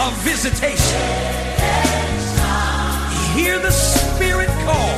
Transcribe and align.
of 0.00 0.14
visitation. 0.24 1.00
Hear 3.36 3.58
the 3.58 3.70
Spirit 3.70 4.48
call. 4.64 4.96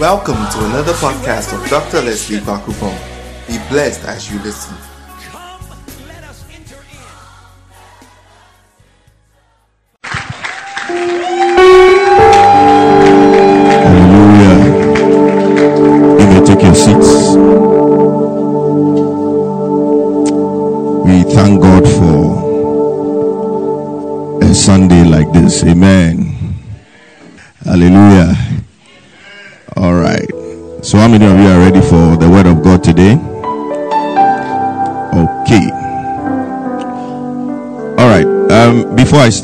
Welcome 0.00 0.34
to 0.34 0.64
another 0.66 0.92
podcast 0.94 1.54
of 1.54 1.68
Dr. 1.70 2.02
Leslie 2.02 2.38
Bakupon. 2.40 2.98
Be 3.46 3.58
blessed 3.68 4.04
as 4.04 4.28
you 4.32 4.40
listen. 4.40 4.76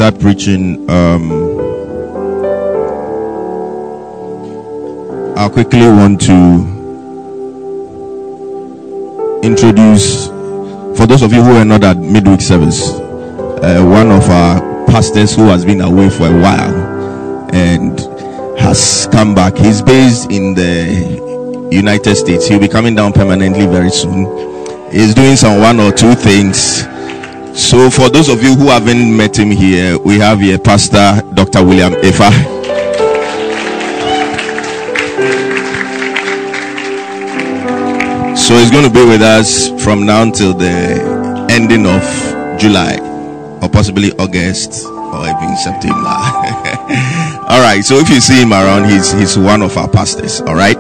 Start 0.02 0.19
preaching, 0.19 0.91
um, 0.91 1.30
I 5.38 5.48
quickly 5.48 5.83
want 5.83 6.20
to 6.23 6.33
introduce, 9.45 10.27
for 10.98 11.07
those 11.07 11.23
of 11.23 11.33
you 11.33 11.41
who 11.45 11.52
are 11.52 11.65
not 11.65 11.84
at 11.84 11.98
midweek 11.98 12.41
service, 12.41 12.91
uh, 12.91 13.80
one 13.87 14.10
of 14.10 14.29
our 14.29 14.87
pastors 14.87 15.37
who 15.37 15.43
has 15.43 15.65
been 15.65 15.80
away 15.80 16.10
for 16.10 16.26
a 16.26 16.41
while 16.41 17.54
and 17.54 18.01
has 18.59 19.07
come 19.13 19.37
back. 19.37 19.57
He's 19.57 19.80
based 19.82 20.32
in 20.32 20.54
the 20.54 21.69
United 21.71 22.16
States. 22.16 22.48
He'll 22.48 22.59
be 22.59 22.66
coming 22.66 22.96
down 22.96 23.13
permanently 23.13 23.66
very 23.66 23.91
soon. 23.91 24.26
He's 24.91 25.15
doing 25.15 25.37
some 25.37 25.60
one 25.60 25.79
or 25.79 25.93
two 25.93 26.16
things. 26.16 26.88
So, 27.54 27.90
for 27.90 28.08
those 28.08 28.28
of 28.28 28.42
you 28.42 28.54
who 28.54 28.68
haven't 28.68 29.14
met 29.16 29.38
him 29.38 29.50
here, 29.50 29.98
we 29.98 30.18
have 30.18 30.40
here 30.40 30.58
Pastor 30.58 31.22
Dr. 31.34 31.64
William 31.64 31.92
Efa. 31.95 32.30
So 38.36 38.58
he's 38.58 38.70
going 38.70 38.84
to 38.84 38.90
be 38.92 39.04
with 39.04 39.23
us 39.23 39.70
from 39.82 40.04
now 40.04 40.23
until 40.23 40.52
the 40.52 41.46
ending 41.50 41.86
of 41.86 42.02
July, 42.58 42.98
or 43.62 43.68
possibly 43.68 44.12
August, 44.18 44.84
or 44.86 45.24
even 45.28 45.56
September. 45.56 45.96
all 47.48 47.60
right. 47.62 47.80
So 47.82 47.96
if 47.96 48.08
you 48.10 48.20
see 48.20 48.42
him 48.42 48.52
around, 48.52 48.90
he's 48.90 49.12
he's 49.12 49.38
one 49.38 49.62
of 49.62 49.76
our 49.76 49.88
pastors. 49.88 50.40
All 50.40 50.54
right. 50.54 50.76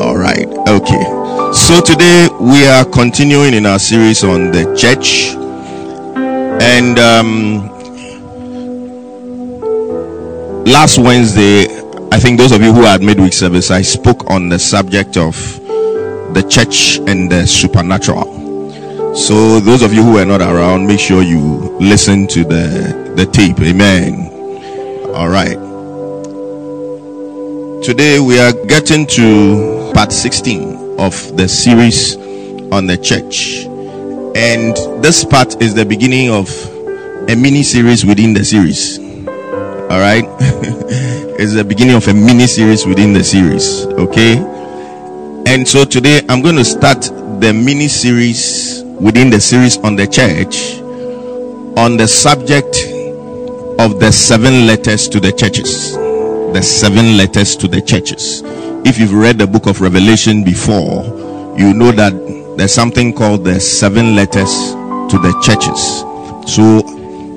All 0.00 0.16
right. 0.16 0.46
Okay. 0.68 1.04
So 1.52 1.80
today 1.80 2.28
we 2.40 2.64
are 2.66 2.84
continuing 2.84 3.54
in 3.54 3.66
our 3.66 3.78
series 3.78 4.22
on 4.22 4.50
the 4.50 4.64
church, 4.76 5.34
and 6.74 6.98
um, 6.98 7.68
last 10.64 10.98
Wednesday, 10.98 11.66
I 12.10 12.18
think 12.18 12.36
those 12.36 12.50
of 12.50 12.62
you 12.62 12.72
who 12.72 12.82
had 12.82 13.00
midweek 13.00 13.32
service, 13.32 13.70
I 13.70 13.82
spoke 13.82 14.28
on 14.28 14.48
the 14.48 14.58
subject 14.58 15.16
of 15.16 15.36
the 16.34 16.44
church 16.50 16.98
and 17.06 17.30
the 17.30 17.46
supernatural. 17.46 19.14
So 19.14 19.60
those 19.60 19.82
of 19.82 19.92
you 19.94 20.02
who 20.02 20.18
are 20.18 20.24
not 20.24 20.40
around, 20.40 20.88
make 20.88 20.98
sure 20.98 21.22
you 21.22 21.40
listen 21.78 22.26
to 22.28 22.42
the 22.42 23.12
the 23.14 23.26
tape. 23.26 23.60
Amen. 23.60 24.26
All 25.14 25.28
right. 25.28 25.54
Today 27.84 28.18
we 28.18 28.40
are 28.40 28.52
getting 28.66 29.06
to 29.14 29.92
part 29.94 30.10
16 30.10 30.98
of 30.98 31.36
the 31.36 31.46
series 31.46 32.16
on 32.72 32.88
the 32.88 32.98
church. 32.98 33.68
And 34.34 34.76
this 35.02 35.24
part 35.24 35.62
is 35.62 35.74
the 35.74 35.84
beginning 35.84 36.30
of 36.30 36.48
a 37.28 37.36
mini 37.36 37.62
series 37.62 38.04
within 38.04 38.34
the 38.34 38.44
series. 38.44 38.98
All 38.98 40.00
right. 40.00 40.24
it's 41.38 41.54
the 41.54 41.64
beginning 41.64 41.94
of 41.94 42.08
a 42.08 42.14
mini 42.14 42.46
series 42.46 42.84
within 42.84 43.12
the 43.12 43.22
series. 43.22 43.86
Okay. 43.86 44.38
And 45.46 45.66
so 45.66 45.84
today 45.84 46.20
I'm 46.28 46.42
going 46.42 46.56
to 46.56 46.64
start 46.64 47.02
the 47.40 47.52
mini 47.54 47.86
series 47.86 48.82
within 49.00 49.30
the 49.30 49.40
series 49.40 49.76
on 49.78 49.94
the 49.94 50.06
church 50.06 50.80
on 51.76 51.96
the 51.96 52.08
subject 52.08 52.76
of 53.78 54.00
the 54.00 54.10
seven 54.10 54.66
letters 54.66 55.08
to 55.08 55.20
the 55.20 55.30
churches. 55.32 55.92
The 55.92 56.62
seven 56.62 57.16
letters 57.16 57.56
to 57.56 57.68
the 57.68 57.80
churches. 57.80 58.42
If 58.86 58.98
you've 58.98 59.12
read 59.12 59.38
the 59.38 59.46
book 59.46 59.66
of 59.66 59.80
Revelation 59.80 60.44
before, 60.44 61.04
you 61.58 61.74
know 61.74 61.92
that 61.92 62.12
there's 62.56 62.72
something 62.72 63.12
called 63.12 63.44
the 63.44 63.60
seven 63.60 64.14
letters 64.14 64.72
to 65.10 65.18
the 65.18 65.32
churches. 65.42 66.00
So 66.52 66.78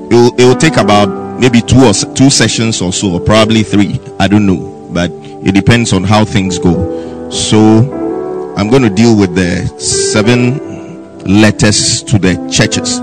it 0.09 0.13
will, 0.13 0.33
it 0.39 0.45
will 0.45 0.55
take 0.55 0.77
about 0.77 1.39
maybe 1.39 1.61
two 1.61 1.81
or 1.85 1.93
two 2.15 2.29
sessions 2.29 2.81
or 2.81 2.93
so, 2.93 3.13
or 3.13 3.19
probably 3.19 3.63
three. 3.63 3.99
I 4.19 4.27
don't 4.27 4.45
know, 4.45 4.89
but 4.91 5.11
it 5.11 5.53
depends 5.53 5.93
on 5.93 6.03
how 6.03 6.25
things 6.25 6.59
go. 6.59 7.29
So 7.29 8.53
I'm 8.57 8.69
going 8.69 8.83
to 8.83 8.89
deal 8.89 9.17
with 9.17 9.35
the 9.35 9.67
seven 9.79 10.59
letters 11.23 12.03
to 12.03 12.17
the 12.17 12.35
churches. 12.51 12.99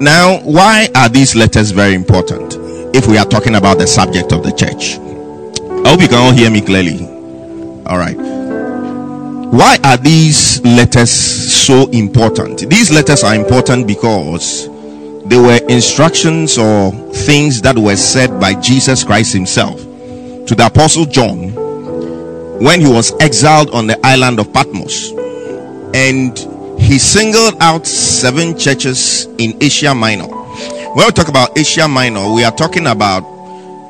Now, 0.00 0.40
why 0.40 0.88
are 0.94 1.08
these 1.08 1.34
letters 1.34 1.70
very 1.70 1.94
important 1.94 2.54
if 2.94 3.06
we 3.06 3.18
are 3.18 3.24
talking 3.24 3.56
about 3.56 3.78
the 3.78 3.86
subject 3.86 4.32
of 4.32 4.42
the 4.42 4.52
church? 4.52 4.98
I 5.84 5.90
hope 5.90 6.00
you 6.00 6.08
can 6.08 6.18
all 6.18 6.32
hear 6.32 6.50
me 6.50 6.60
clearly. 6.60 7.04
All 7.86 7.98
right. 7.98 8.37
Why 9.50 9.78
are 9.82 9.96
these 9.96 10.62
letters 10.62 11.10
so 11.10 11.88
important? 11.88 12.68
These 12.68 12.90
letters 12.90 13.24
are 13.24 13.34
important 13.34 13.86
because 13.86 14.68
they 15.24 15.38
were 15.38 15.58
instructions 15.68 16.58
or 16.58 16.92
things 17.12 17.62
that 17.62 17.76
were 17.78 17.96
said 17.96 18.38
by 18.38 18.54
Jesus 18.60 19.04
Christ 19.04 19.32
himself 19.32 19.80
to 19.80 20.54
the 20.54 20.66
apostle 20.66 21.06
John 21.06 21.54
when 22.60 22.80
he 22.80 22.88
was 22.88 23.12
exiled 23.20 23.70
on 23.70 23.86
the 23.86 23.98
island 24.04 24.38
of 24.38 24.52
Patmos. 24.52 25.12
And 25.94 26.38
he 26.78 26.98
singled 26.98 27.56
out 27.60 27.86
seven 27.86 28.56
churches 28.58 29.26
in 29.38 29.56
Asia 29.62 29.94
Minor. 29.94 30.26
When 30.26 31.06
we 31.06 31.12
talk 31.12 31.28
about 31.28 31.56
Asia 31.56 31.88
Minor, 31.88 32.32
we 32.32 32.44
are 32.44 32.54
talking 32.54 32.86
about, 32.86 33.22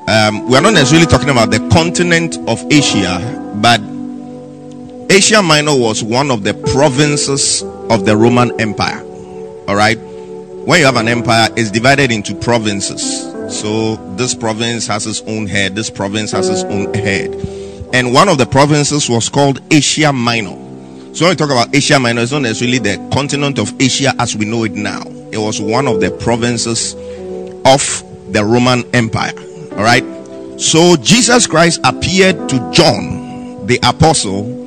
um, 0.09 0.49
we 0.49 0.57
are 0.57 0.63
not 0.63 0.75
necessarily 0.75 1.07
talking 1.07 1.31
about 1.31 1.51
the 1.51 1.69
continent 1.73 2.37
of 2.47 2.65
Asia, 2.71 3.53
but 3.61 3.81
Asia 5.11 5.43
Minor 5.43 5.75
was 5.75 6.05
one 6.05 6.31
of 6.31 6.45
the 6.45 6.53
provinces 6.53 7.63
of 7.89 8.05
the 8.05 8.15
Roman 8.15 8.61
Empire. 8.61 9.01
All 9.67 9.75
right. 9.75 9.97
When 9.99 10.81
you 10.81 10.85
have 10.85 10.97
an 10.97 11.09
empire, 11.09 11.49
it's 11.57 11.71
divided 11.71 12.13
into 12.13 12.35
provinces. 12.35 13.23
So 13.49 13.97
this 14.17 14.35
province 14.35 14.87
has 14.87 15.07
its 15.07 15.23
own 15.23 15.47
head, 15.47 15.75
this 15.75 15.89
province 15.89 16.33
has 16.33 16.51
its 16.51 16.63
own 16.65 16.93
head. 16.93 17.35
And 17.95 18.13
one 18.13 18.29
of 18.29 18.37
the 18.37 18.45
provinces 18.45 19.09
was 19.09 19.31
called 19.31 19.61
Asia 19.73 20.13
Minor. 20.13 20.57
So 21.15 21.25
when 21.25 21.31
we 21.31 21.37
talk 21.37 21.51
about 21.51 21.75
Asia 21.75 21.99
Minor, 21.99 22.21
it's 22.21 22.33
not 22.33 22.43
necessarily 22.43 22.79
the 22.79 23.09
continent 23.11 23.59
of 23.59 23.73
Asia 23.81 24.13
as 24.19 24.37
we 24.37 24.45
know 24.45 24.65
it 24.65 24.73
now. 24.73 25.03
It 25.33 25.39
was 25.39 25.59
one 25.59 25.89
of 25.89 26.01
the 26.03 26.11
provinces 26.11 26.93
of 27.65 28.05
the 28.31 28.45
Roman 28.45 28.85
Empire. 28.95 29.33
All 29.73 29.85
right. 29.85 30.05
So 30.61 30.97
Jesus 30.97 31.47
Christ 31.47 31.81
appeared 31.85 32.51
to 32.51 32.71
John, 32.73 33.67
the 33.67 33.81
apostle, 33.83 34.59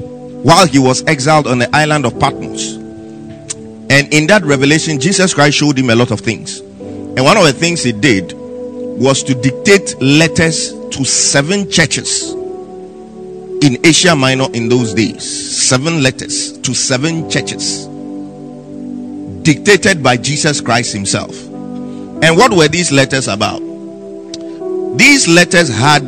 while 0.43 0.67
he 0.67 0.79
was 0.79 1.03
exiled 1.05 1.47
on 1.47 1.59
the 1.59 1.75
island 1.75 2.05
of 2.05 2.19
Patmos. 2.19 2.75
And 2.75 4.13
in 4.13 4.27
that 4.27 4.43
revelation, 4.43 4.99
Jesus 4.99 5.33
Christ 5.33 5.57
showed 5.57 5.77
him 5.77 5.89
a 5.89 5.95
lot 5.95 6.11
of 6.11 6.21
things. 6.21 6.59
And 6.59 7.23
one 7.23 7.37
of 7.37 7.43
the 7.43 7.53
things 7.53 7.83
he 7.83 7.91
did 7.91 8.33
was 8.33 9.23
to 9.23 9.33
dictate 9.33 10.01
letters 10.01 10.71
to 10.71 11.03
seven 11.03 11.69
churches 11.69 12.31
in 13.61 13.77
Asia 13.85 14.15
Minor 14.15 14.47
in 14.53 14.69
those 14.69 14.93
days. 14.93 15.67
Seven 15.67 16.01
letters 16.01 16.57
to 16.59 16.73
seven 16.73 17.29
churches 17.29 17.87
dictated 19.43 20.03
by 20.03 20.17
Jesus 20.17 20.61
Christ 20.61 20.93
himself. 20.93 21.35
And 22.23 22.37
what 22.37 22.53
were 22.53 22.67
these 22.67 22.91
letters 22.91 23.27
about? 23.27 23.59
These 24.97 25.27
letters 25.27 25.69
had 25.69 26.03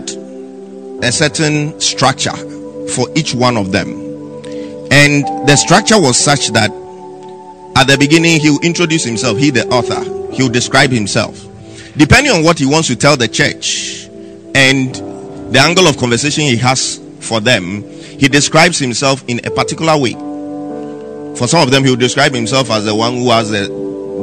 a 1.03 1.11
certain 1.11 1.79
structure 1.79 2.35
for 2.89 3.07
each 3.15 3.33
one 3.33 3.57
of 3.57 3.71
them. 3.71 4.02
And 4.93 5.25
the 5.47 5.55
structure 5.55 5.99
was 5.99 6.19
such 6.19 6.49
that 6.49 6.69
at 7.75 7.87
the 7.87 7.97
beginning 7.97 8.39
he'll 8.39 8.59
introduce 8.61 9.03
himself, 9.03 9.39
he 9.39 9.49
the 9.49 9.67
author, 9.69 10.03
he'll 10.35 10.49
describe 10.49 10.91
himself. 10.91 11.47
Depending 11.97 12.31
on 12.31 12.43
what 12.43 12.59
he 12.59 12.67
wants 12.67 12.89
to 12.89 12.95
tell 12.95 13.17
the 13.17 13.27
church 13.27 14.05
and 14.53 14.93
the 15.51 15.59
angle 15.59 15.87
of 15.87 15.97
conversation 15.97 16.43
he 16.43 16.57
has 16.57 17.01
for 17.21 17.39
them, 17.39 17.81
he 18.19 18.27
describes 18.27 18.77
himself 18.77 19.23
in 19.27 19.43
a 19.47 19.49
particular 19.49 19.97
way. 19.97 20.13
For 20.13 21.47
some 21.47 21.63
of 21.63 21.71
them, 21.71 21.83
he 21.83 21.89
will 21.89 21.97
describe 21.97 22.31
himself 22.31 22.69
as 22.69 22.85
the 22.85 22.93
one 22.93 23.13
who 23.15 23.31
has 23.31 23.49
the 23.49 23.65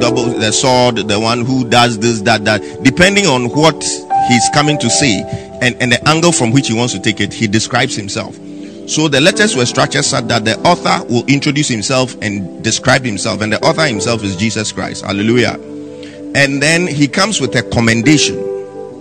double 0.01 0.27
the 0.27 0.53
sword, 0.53 0.99
the 0.99 1.19
one 1.19 1.45
who 1.45 1.69
does 1.69 1.99
this, 1.99 2.21
that, 2.23 2.45
that. 2.45 2.63
Depending 2.85 3.27
on 3.27 3.47
what 3.47 3.83
he's 4.29 4.49
coming 4.55 4.79
to 4.79 4.89
say 4.89 5.21
and, 5.61 5.75
and 5.83 5.91
the 5.91 6.09
angle 6.09 6.31
from 6.31 6.53
which 6.53 6.69
he 6.69 6.75
wants 6.75 6.93
to 6.95 7.01
take 7.01 7.21
it, 7.21 7.33
he 7.33 7.49
describes 7.49 7.97
himself. 7.97 8.39
So 8.91 9.07
the 9.07 9.21
letters 9.21 9.55
were 9.55 9.67
structured 9.67 10.05
so 10.05 10.21
that 10.21 10.45
the 10.45 10.59
author 10.63 11.05
will 11.05 11.25
introduce 11.27 11.69
himself 11.69 12.17
and 12.21 12.61
describe 12.65 13.05
himself, 13.05 13.41
and 13.41 13.53
the 13.53 13.65
author 13.65 13.87
himself 13.87 14.25
is 14.25 14.35
Jesus 14.35 14.73
Christ. 14.73 15.05
Hallelujah. 15.05 15.53
And 16.35 16.61
then 16.61 16.89
he 16.89 17.07
comes 17.07 17.41
with 17.41 17.55
a 17.55 17.63
commendation. 17.63 18.35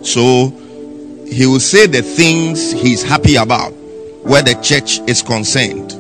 So 0.05 0.49
he 1.25 1.47
will 1.47 1.59
say 1.59 1.87
the 1.87 2.03
things 2.03 2.71
he's 2.71 3.01
happy 3.01 3.37
about 3.37 3.71
where 4.21 4.43
the 4.43 4.53
church 4.61 4.99
is 5.09 5.23
concerned. 5.23 5.91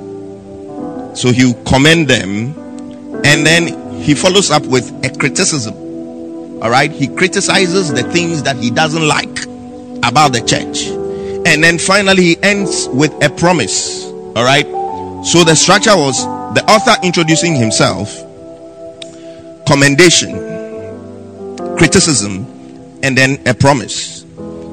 So 1.17 1.31
he 1.31 1.45
will 1.45 1.63
commend 1.63 2.09
them, 2.09 2.53
and 3.25 3.43
then 3.43 4.01
he 4.03 4.13
follows 4.13 4.51
up 4.51 4.67
with 4.67 4.87
a 5.03 5.09
criticism. 5.17 5.73
All 6.61 6.69
right, 6.69 6.91
he 6.91 7.07
criticizes 7.07 7.91
the 7.91 8.03
things 8.03 8.43
that 8.43 8.57
he 8.57 8.69
doesn't 8.69 9.07
like 9.07 9.45
about 10.03 10.33
the 10.33 10.41
church, 10.45 10.85
and 11.49 11.63
then 11.63 11.79
finally 11.79 12.21
he 12.21 12.37
ends 12.43 12.87
with 12.89 13.11
a 13.23 13.29
promise. 13.29 14.05
All 14.05 14.43
right, 14.43 14.65
so 15.25 15.43
the 15.43 15.55
structure 15.55 15.95
was 15.95 16.23
the 16.53 16.63
author 16.69 16.95
introducing 17.03 17.55
himself, 17.55 18.15
commendation, 19.67 20.31
criticism, 21.75 22.45
and 23.01 23.17
then 23.17 23.41
a 23.47 23.53
promise. 23.55 24.25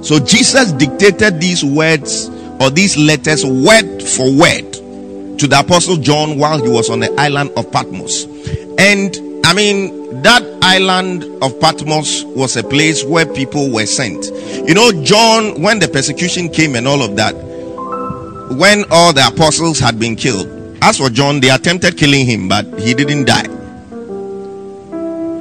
So 0.02 0.20
Jesus 0.20 0.72
dictated 0.72 1.40
these 1.40 1.64
words 1.64 2.28
or 2.60 2.70
these 2.70 2.98
letters 2.98 3.44
word 3.44 4.02
for 4.02 4.30
word 4.30 4.72
to 5.38 5.46
the 5.46 5.58
apostle 5.58 5.96
John 5.96 6.38
while 6.38 6.62
he 6.62 6.68
was 6.68 6.90
on 6.90 7.00
the 7.00 7.12
island 7.18 7.52
of 7.56 7.72
Patmos. 7.72 8.24
And 8.78 9.14
I 9.46 9.52
mean, 9.52 10.22
that 10.22 10.42
island 10.60 11.22
of 11.40 11.60
Patmos 11.60 12.24
was 12.24 12.56
a 12.56 12.64
place 12.64 13.04
where 13.04 13.24
people 13.24 13.70
were 13.70 13.86
sent. 13.86 14.24
You 14.66 14.74
know, 14.74 14.90
John, 15.04 15.62
when 15.62 15.78
the 15.78 15.86
persecution 15.86 16.48
came 16.48 16.74
and 16.74 16.88
all 16.88 17.00
of 17.00 17.14
that, 17.14 17.30
when 18.58 18.84
all 18.90 19.12
the 19.12 19.24
apostles 19.24 19.78
had 19.78 20.00
been 20.00 20.16
killed, 20.16 20.48
as 20.82 20.98
for 20.98 21.10
John, 21.10 21.38
they 21.38 21.50
attempted 21.50 21.96
killing 21.96 22.26
him, 22.26 22.48
but 22.48 22.66
he 22.80 22.92
didn't 22.92 23.26
die. 23.26 23.46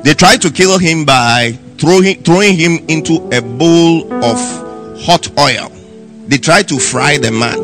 They 0.03 0.13
tried 0.13 0.39
to 0.43 0.51
kill 0.51 0.77
him 0.77 1.03
by 1.05 1.57
throwing, 1.79 2.21
throwing 2.21 2.55
him 2.55 2.85
into 2.87 3.27
a 3.35 3.41
bowl 3.41 4.13
of 4.23 4.37
hot 5.01 5.35
oil. 5.39 5.71
They 6.27 6.37
tried 6.37 6.67
to 6.67 6.77
fry 6.77 7.17
the 7.17 7.31
man, 7.31 7.57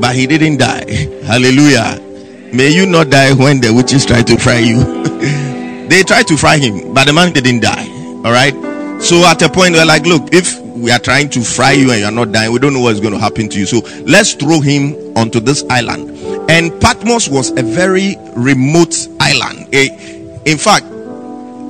but 0.00 0.16
he 0.16 0.26
didn't 0.26 0.56
die. 0.56 0.90
Hallelujah. 1.22 2.01
May 2.52 2.68
you 2.68 2.84
not 2.84 3.08
die 3.08 3.32
when 3.32 3.62
the 3.62 3.72
witches 3.72 4.04
try 4.04 4.22
to 4.22 4.36
fry 4.36 4.58
you. 4.58 4.84
they 5.88 6.02
tried 6.02 6.26
to 6.26 6.36
fry 6.36 6.58
him, 6.58 6.92
but 6.92 7.06
the 7.06 7.12
man 7.14 7.32
didn't 7.32 7.60
die. 7.60 7.88
All 8.24 8.30
right. 8.30 8.52
So 9.02 9.24
at 9.24 9.40
a 9.40 9.48
point, 9.48 9.72
they're 9.72 9.86
like, 9.86 10.04
look, 10.04 10.34
if 10.34 10.60
we 10.60 10.90
are 10.90 10.98
trying 10.98 11.30
to 11.30 11.40
fry 11.42 11.72
you 11.72 11.90
and 11.92 12.00
you're 12.00 12.10
not 12.10 12.30
dying, 12.30 12.52
we 12.52 12.58
don't 12.58 12.74
know 12.74 12.80
what's 12.80 13.00
going 13.00 13.14
to 13.14 13.18
happen 13.18 13.48
to 13.48 13.58
you. 13.58 13.64
So 13.64 13.80
let's 14.02 14.34
throw 14.34 14.60
him 14.60 14.94
onto 15.16 15.40
this 15.40 15.64
island. 15.70 16.10
And 16.50 16.78
Patmos 16.78 17.26
was 17.28 17.50
a 17.52 17.62
very 17.62 18.16
remote 18.36 19.08
island. 19.18 19.68
Eh, 19.72 19.88
in 20.44 20.58
fact, 20.58 20.84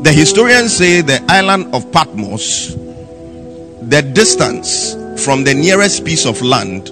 the 0.03 0.13
historians 0.13 0.77
say 0.77 1.01
the 1.01 1.25
island 1.29 1.73
of 1.73 1.91
Patmos, 1.93 2.75
the 2.75 4.03
distance 4.15 4.95
from 5.25 5.45
the 5.45 5.55
nearest 5.55 6.05
piece 6.05 6.27
of 6.27 6.43
land 6.43 6.91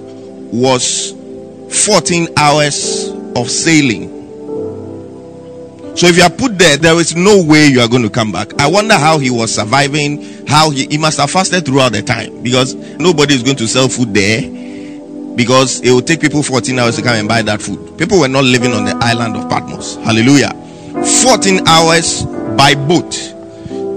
was 0.52 1.10
14 1.86 2.28
hours 2.36 3.10
of 3.36 3.50
sailing. 3.50 4.20
So 5.96 6.06
if 6.06 6.16
you 6.16 6.22
are 6.22 6.30
put 6.30 6.56
there, 6.58 6.76
there 6.76 6.94
is 6.94 7.16
no 7.16 7.42
way 7.44 7.66
you 7.66 7.80
are 7.80 7.88
going 7.88 8.02
to 8.02 8.10
come 8.10 8.30
back. 8.32 8.58
I 8.60 8.68
wonder 8.68 8.94
how 8.94 9.18
he 9.18 9.30
was 9.30 9.54
surviving, 9.54 10.46
how 10.46 10.70
he, 10.70 10.86
he 10.86 10.98
must 10.98 11.18
have 11.18 11.30
fasted 11.30 11.66
throughout 11.66 11.92
the 11.92 12.02
time 12.02 12.42
because 12.42 12.74
nobody 12.74 13.34
is 13.34 13.42
going 13.42 13.56
to 13.56 13.66
sell 13.66 13.88
food 13.88 14.14
there 14.14 14.40
because 15.36 15.80
it 15.80 15.90
will 15.90 16.00
take 16.00 16.20
people 16.20 16.42
14 16.42 16.78
hours 16.78 16.96
to 16.96 17.02
come 17.02 17.16
and 17.16 17.28
buy 17.28 17.42
that 17.42 17.60
food. 17.60 17.98
People 17.98 18.20
were 18.20 18.28
not 18.28 18.44
living 18.44 18.72
on 18.72 18.84
the 18.84 18.96
island 19.02 19.36
of 19.36 19.50
Patmos. 19.50 19.96
Hallelujah. 19.96 20.52
14 21.24 21.66
hours 21.66 22.24
by 22.56 22.74
boat. 22.74 23.10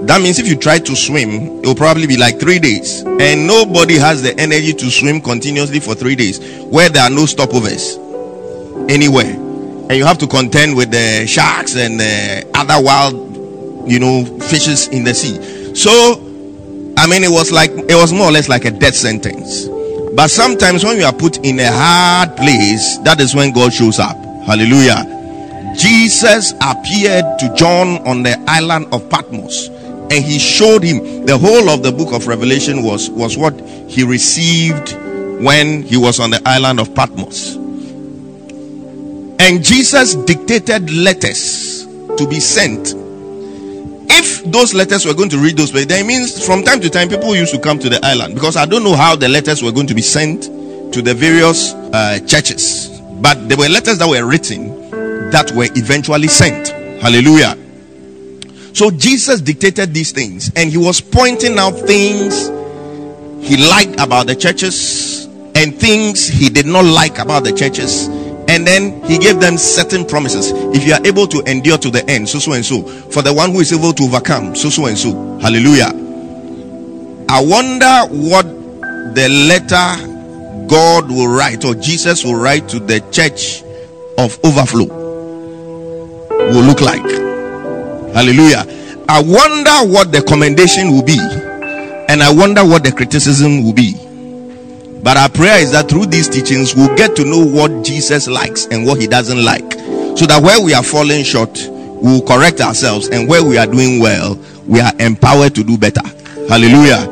That 0.06 0.20
means 0.20 0.38
if 0.38 0.46
you 0.46 0.56
try 0.56 0.78
to 0.80 0.94
swim, 0.96 1.62
it 1.62 1.66
will 1.66 1.74
probably 1.74 2.06
be 2.06 2.16
like 2.16 2.38
three 2.38 2.58
days. 2.58 3.02
And 3.02 3.46
nobody 3.46 3.94
has 3.94 4.20
the 4.20 4.38
energy 4.38 4.72
to 4.74 4.90
swim 4.90 5.20
continuously 5.20 5.80
for 5.80 5.94
three 5.94 6.16
days 6.16 6.38
where 6.64 6.90
there 6.90 7.02
are 7.02 7.10
no 7.10 7.22
stopovers 7.24 8.03
anywhere. 8.88 9.34
And 9.34 9.92
you 9.92 10.04
have 10.04 10.18
to 10.18 10.26
contend 10.26 10.76
with 10.76 10.90
the 10.90 11.26
sharks 11.26 11.76
and 11.76 12.00
the 12.00 12.48
other 12.54 12.82
wild, 12.82 13.14
you 13.88 13.98
know, 13.98 14.24
fishes 14.40 14.88
in 14.88 15.04
the 15.04 15.14
sea. 15.14 15.74
So, 15.74 16.14
I 16.96 17.06
mean, 17.06 17.24
it 17.24 17.30
was 17.30 17.52
like, 17.52 17.70
it 17.70 17.94
was 17.94 18.12
more 18.12 18.28
or 18.28 18.32
less 18.32 18.48
like 18.48 18.64
a 18.64 18.70
death 18.70 18.94
sentence. 18.94 19.68
But 20.14 20.28
sometimes 20.28 20.84
when 20.84 20.98
you 20.98 21.04
are 21.04 21.12
put 21.12 21.38
in 21.44 21.58
a 21.58 21.70
hard 21.70 22.36
place, 22.36 22.98
that 22.98 23.20
is 23.20 23.34
when 23.34 23.52
God 23.52 23.72
shows 23.72 23.98
up. 23.98 24.16
Hallelujah. 24.46 25.10
Jesus 25.76 26.52
appeared 26.62 27.38
to 27.40 27.52
John 27.56 28.06
on 28.06 28.22
the 28.22 28.38
island 28.46 28.86
of 28.92 29.08
Patmos 29.10 29.68
and 30.10 30.24
he 30.24 30.38
showed 30.38 30.82
him 30.82 31.26
the 31.26 31.36
whole 31.36 31.70
of 31.70 31.82
the 31.82 31.90
book 31.90 32.12
of 32.12 32.26
Revelation 32.26 32.82
was 32.82 33.10
was 33.10 33.36
what 33.36 33.58
he 33.88 34.04
received 34.04 34.92
when 35.42 35.82
he 35.82 35.96
was 35.96 36.20
on 36.20 36.30
the 36.30 36.40
island 36.46 36.78
of 36.78 36.94
Patmos. 36.94 37.56
And 39.44 39.62
Jesus 39.62 40.14
dictated 40.14 40.90
letters 40.90 41.84
to 42.16 42.26
be 42.26 42.40
sent. 42.40 42.94
If 44.10 44.42
those 44.50 44.72
letters 44.72 45.04
were 45.04 45.12
going 45.12 45.28
to 45.28 45.38
read 45.38 45.58
those 45.58 45.70
then 45.70 45.90
it 45.90 46.06
means 46.06 46.46
from 46.46 46.62
time 46.62 46.80
to 46.80 46.88
time 46.88 47.10
people 47.10 47.36
used 47.36 47.52
to 47.52 47.60
come 47.60 47.78
to 47.80 47.90
the 47.90 48.00
island 48.02 48.32
because 48.34 48.56
I 48.56 48.64
don't 48.64 48.82
know 48.82 48.96
how 48.96 49.16
the 49.16 49.28
letters 49.28 49.62
were 49.62 49.70
going 49.70 49.86
to 49.88 49.94
be 49.94 50.00
sent 50.00 50.44
to 50.94 51.02
the 51.02 51.12
various 51.12 51.74
uh, 51.74 52.20
churches, 52.26 52.88
but 53.20 53.46
there 53.46 53.58
were 53.58 53.68
letters 53.68 53.98
that 53.98 54.08
were 54.08 54.26
written 54.26 54.90
that 55.30 55.52
were 55.54 55.68
eventually 55.74 56.28
sent. 56.28 56.68
Hallelujah. 57.02 57.58
So 58.72 58.90
Jesus 58.90 59.42
dictated 59.42 59.92
these 59.92 60.12
things 60.12 60.50
and 60.56 60.70
he 60.70 60.78
was 60.78 61.02
pointing 61.02 61.58
out 61.58 61.72
things 61.72 62.48
he 63.46 63.58
liked 63.58 64.00
about 64.00 64.26
the 64.26 64.34
churches 64.34 65.26
and 65.54 65.78
things 65.78 66.26
he 66.26 66.48
did 66.48 66.64
not 66.64 66.86
like 66.86 67.18
about 67.18 67.44
the 67.44 67.52
churches. 67.52 68.08
And 68.54 68.64
then 68.64 69.02
he 69.02 69.18
gave 69.18 69.40
them 69.40 69.58
certain 69.58 70.04
promises. 70.04 70.52
If 70.54 70.86
you 70.86 70.94
are 70.94 71.04
able 71.04 71.26
to 71.26 71.42
endure 71.50 71.76
to 71.76 71.90
the 71.90 72.08
end, 72.08 72.28
so 72.28 72.38
so 72.38 72.52
and 72.52 72.64
so. 72.64 72.82
For 72.84 73.20
the 73.20 73.34
one 73.34 73.50
who 73.50 73.58
is 73.58 73.72
able 73.72 73.92
to 73.92 74.04
overcome, 74.04 74.54
so 74.54 74.70
so 74.70 74.86
and 74.86 74.96
so. 74.96 75.10
Hallelujah. 75.40 75.90
I 77.28 77.44
wonder 77.44 78.06
what 78.14 78.44
the 79.16 79.28
letter 79.28 80.68
God 80.68 81.10
will 81.10 81.26
write 81.26 81.64
or 81.64 81.74
Jesus 81.74 82.24
will 82.24 82.36
write 82.36 82.68
to 82.68 82.78
the 82.78 83.00
church 83.10 83.64
of 84.18 84.38
overflow 84.44 84.86
will 86.52 86.62
look 86.62 86.80
like. 86.80 87.02
Hallelujah. 88.14 88.64
I 89.08 89.20
wonder 89.20 89.92
what 89.92 90.12
the 90.12 90.22
commendation 90.22 90.92
will 90.92 91.02
be, 91.02 91.18
and 91.18 92.22
I 92.22 92.32
wonder 92.32 92.64
what 92.64 92.84
the 92.84 92.92
criticism 92.92 93.64
will 93.64 93.72
be. 93.72 94.03
But 95.04 95.18
our 95.18 95.28
prayer 95.28 95.60
is 95.60 95.72
that 95.72 95.90
through 95.90 96.06
these 96.06 96.30
teachings, 96.30 96.74
we'll 96.74 96.96
get 96.96 97.14
to 97.16 97.24
know 97.26 97.44
what 97.44 97.84
Jesus 97.84 98.26
likes 98.26 98.66
and 98.66 98.86
what 98.86 98.98
he 98.98 99.06
doesn't 99.06 99.44
like, 99.44 99.74
so 100.16 100.24
that 100.24 100.42
where 100.42 100.64
we 100.64 100.72
are 100.72 100.82
falling 100.82 101.22
short, 101.22 101.68
we'll 101.68 102.22
correct 102.22 102.62
ourselves, 102.62 103.08
and 103.08 103.28
where 103.28 103.44
we 103.44 103.58
are 103.58 103.66
doing 103.66 104.00
well, 104.00 104.38
we 104.66 104.80
are 104.80 104.92
empowered 104.98 105.54
to 105.56 105.62
do 105.62 105.76
better. 105.76 106.00
Hallelujah. 106.48 107.06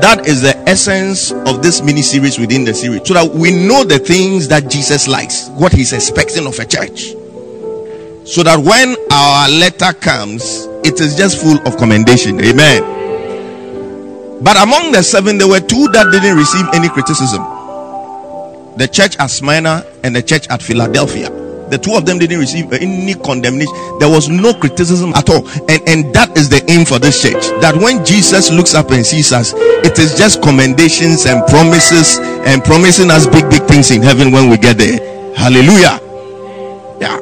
That 0.00 0.26
is 0.26 0.42
the 0.42 0.56
essence 0.68 1.30
of 1.30 1.62
this 1.62 1.82
mini 1.82 2.02
series 2.02 2.38
within 2.38 2.64
the 2.64 2.74
series, 2.74 3.06
so 3.06 3.14
that 3.14 3.30
we 3.30 3.52
know 3.52 3.84
the 3.84 4.00
things 4.00 4.48
that 4.48 4.68
Jesus 4.68 5.06
likes, 5.06 5.48
what 5.50 5.72
he's 5.72 5.92
expecting 5.92 6.48
of 6.48 6.58
a 6.58 6.66
church 6.66 7.14
so 8.24 8.42
that 8.42 8.58
when 8.58 8.96
our 9.12 9.48
letter 9.50 9.92
comes, 10.00 10.66
it 10.82 10.98
is 11.00 11.14
just 11.14 11.40
full 11.42 11.58
of 11.68 11.76
commendation. 11.76 12.40
Amen. 12.40 13.03
But 14.42 14.56
among 14.56 14.92
the 14.92 15.02
seven, 15.02 15.38
there 15.38 15.48
were 15.48 15.60
two 15.60 15.88
that 15.88 16.10
didn't 16.10 16.36
receive 16.36 16.66
any 16.74 16.88
criticism 16.88 17.42
the 18.76 18.88
church 18.88 19.16
at 19.18 19.28
Smyrna 19.28 19.84
and 20.02 20.14
the 20.14 20.22
church 20.22 20.48
at 20.48 20.62
Philadelphia. 20.62 21.30
The 21.70 21.78
two 21.78 21.94
of 21.94 22.04
them 22.04 22.18
didn't 22.18 22.38
receive 22.38 22.72
any 22.72 23.14
condemnation. 23.14 23.72
There 23.98 24.08
was 24.08 24.28
no 24.28 24.52
criticism 24.52 25.14
at 25.14 25.30
all. 25.30 25.48
And, 25.70 25.80
and 25.88 26.14
that 26.14 26.36
is 26.36 26.48
the 26.48 26.62
aim 26.70 26.84
for 26.84 26.98
this 26.98 27.22
church. 27.22 27.42
That 27.62 27.74
when 27.76 28.04
Jesus 28.04 28.50
looks 28.50 28.74
up 28.74 28.90
and 28.90 29.04
sees 29.04 29.32
us, 29.32 29.54
it 29.56 29.98
is 29.98 30.18
just 30.18 30.42
commendations 30.42 31.24
and 31.26 31.46
promises 31.46 32.18
and 32.46 32.62
promising 32.62 33.10
us 33.10 33.26
big, 33.26 33.48
big 33.48 33.62
things 33.62 33.90
in 33.90 34.02
heaven 34.02 34.30
when 34.30 34.50
we 34.50 34.58
get 34.58 34.76
there. 34.76 34.98
Hallelujah. 35.34 35.98
Yeah. 37.00 37.18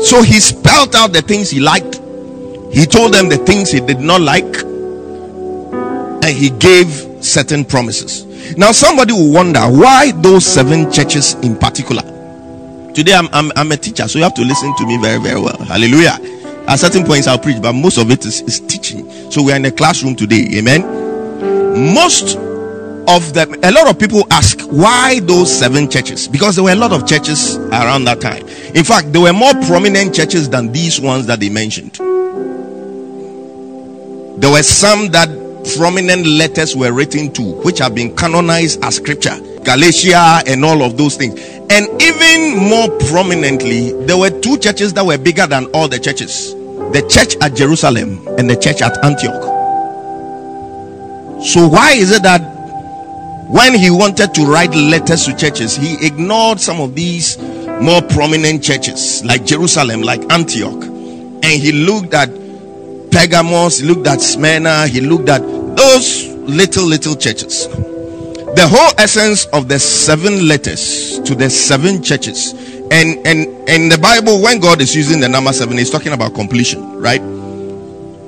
So 0.00 0.22
he 0.22 0.40
spelled 0.40 0.96
out 0.96 1.12
the 1.12 1.22
things 1.22 1.50
he 1.50 1.60
liked. 1.60 1.96
He 2.72 2.86
told 2.86 3.14
them 3.14 3.28
the 3.28 3.40
things 3.46 3.70
he 3.70 3.80
did 3.80 4.00
not 4.00 4.20
like. 4.20 4.67
And 6.28 6.36
he 6.36 6.50
gave 6.50 7.24
certain 7.24 7.64
promises. 7.64 8.26
Now, 8.54 8.70
somebody 8.70 9.14
will 9.14 9.32
wonder 9.32 9.60
why 9.60 10.12
those 10.12 10.44
seven 10.44 10.92
churches 10.92 11.32
in 11.36 11.56
particular. 11.56 12.02
Today 12.92 13.14
I'm, 13.14 13.28
I'm, 13.32 13.50
I'm 13.56 13.72
a 13.72 13.78
teacher, 13.78 14.06
so 14.06 14.18
you 14.18 14.24
have 14.24 14.34
to 14.34 14.42
listen 14.42 14.76
to 14.76 14.86
me 14.86 15.00
very, 15.00 15.18
very 15.22 15.40
well. 15.40 15.56
Hallelujah. 15.56 16.18
At 16.68 16.76
certain 16.80 17.04
points 17.04 17.26
I'll 17.28 17.38
preach, 17.38 17.62
but 17.62 17.72
most 17.72 17.96
of 17.96 18.10
it 18.10 18.26
is, 18.26 18.42
is 18.42 18.60
teaching. 18.60 19.10
So 19.32 19.42
we're 19.42 19.56
in 19.56 19.64
a 19.64 19.70
classroom 19.70 20.16
today. 20.16 20.46
Amen. 20.58 21.94
Most 21.94 22.36
of 22.36 23.32
them, 23.32 23.54
a 23.62 23.72
lot 23.72 23.88
of 23.88 23.98
people 23.98 24.26
ask 24.30 24.60
why 24.64 25.20
those 25.20 25.50
seven 25.50 25.88
churches? 25.88 26.28
Because 26.28 26.56
there 26.56 26.64
were 26.64 26.72
a 26.72 26.76
lot 26.76 26.92
of 26.92 27.06
churches 27.06 27.56
around 27.56 28.04
that 28.04 28.20
time. 28.20 28.46
In 28.74 28.84
fact, 28.84 29.14
there 29.14 29.22
were 29.22 29.32
more 29.32 29.54
prominent 29.66 30.14
churches 30.14 30.50
than 30.50 30.72
these 30.72 31.00
ones 31.00 31.24
that 31.24 31.40
they 31.40 31.48
mentioned. 31.48 31.94
There 34.42 34.50
were 34.50 34.62
some 34.62 35.08
that 35.12 35.47
prominent 35.76 36.26
letters 36.26 36.76
were 36.76 36.92
written 36.92 37.32
to, 37.34 37.42
which 37.62 37.78
have 37.78 37.94
been 37.94 38.14
canonized 38.16 38.82
as 38.84 38.96
scripture. 38.96 39.36
Galatia 39.64 40.42
and 40.46 40.64
all 40.64 40.82
of 40.82 40.96
those 40.96 41.16
things. 41.16 41.38
And 41.70 41.86
even 42.00 42.56
more 42.56 42.88
prominently, 43.08 43.92
there 44.06 44.16
were 44.16 44.30
two 44.30 44.58
churches 44.58 44.94
that 44.94 45.04
were 45.04 45.18
bigger 45.18 45.46
than 45.46 45.66
all 45.66 45.88
the 45.88 45.98
churches 45.98 46.54
the 46.92 47.02
church 47.02 47.36
at 47.42 47.54
Jerusalem 47.54 48.26
and 48.38 48.48
the 48.48 48.56
church 48.56 48.80
at 48.80 49.04
Antioch. 49.04 49.42
So, 51.44 51.68
why 51.68 51.92
is 51.92 52.10
it 52.10 52.22
that 52.22 52.40
when 53.50 53.74
he 53.74 53.90
wanted 53.90 54.34
to 54.34 54.44
write 54.46 54.74
letters 54.74 55.26
to 55.26 55.36
churches, 55.36 55.76
he 55.76 56.04
ignored 56.04 56.60
some 56.60 56.80
of 56.80 56.94
these 56.94 57.36
more 57.82 58.00
prominent 58.02 58.62
churches 58.64 59.22
like 59.24 59.44
Jerusalem, 59.44 60.00
like 60.00 60.20
Antioch, 60.32 60.82
and 60.82 61.44
he 61.44 61.72
looked 61.72 62.14
at 62.14 62.30
Pergamos, 63.10 63.78
he 63.78 63.86
looked 63.86 64.06
at 64.06 64.20
Smyrna, 64.20 64.86
he 64.86 65.00
looked 65.00 65.28
at 65.28 65.42
those 65.76 66.26
little, 66.26 66.86
little 66.86 67.16
churches? 67.16 67.68
the 68.58 68.66
whole 68.66 68.92
essence 68.98 69.46
of 69.52 69.68
the 69.68 69.78
seven 69.78 70.48
letters 70.48 71.20
to 71.20 71.36
the 71.36 71.48
seven 71.48 72.02
churches. 72.02 72.52
And 72.90 73.24
and 73.26 73.46
in 73.68 73.88
the 73.88 73.98
bible 74.00 74.42
when 74.42 74.58
god 74.60 74.80
is 74.80 74.96
using 74.96 75.20
the 75.20 75.28
number 75.28 75.52
seven 75.52 75.76
he's 75.76 75.90
talking 75.90 76.12
about 76.12 76.34
completion 76.34 76.98
right? 76.98 77.20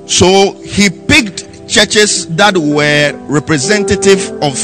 So 0.09 0.53
he 0.53 0.89
picked 0.89 1.67
churches 1.67 2.27
that 2.35 2.55
were 2.55 3.13
representative 3.27 4.19
of 4.43 4.55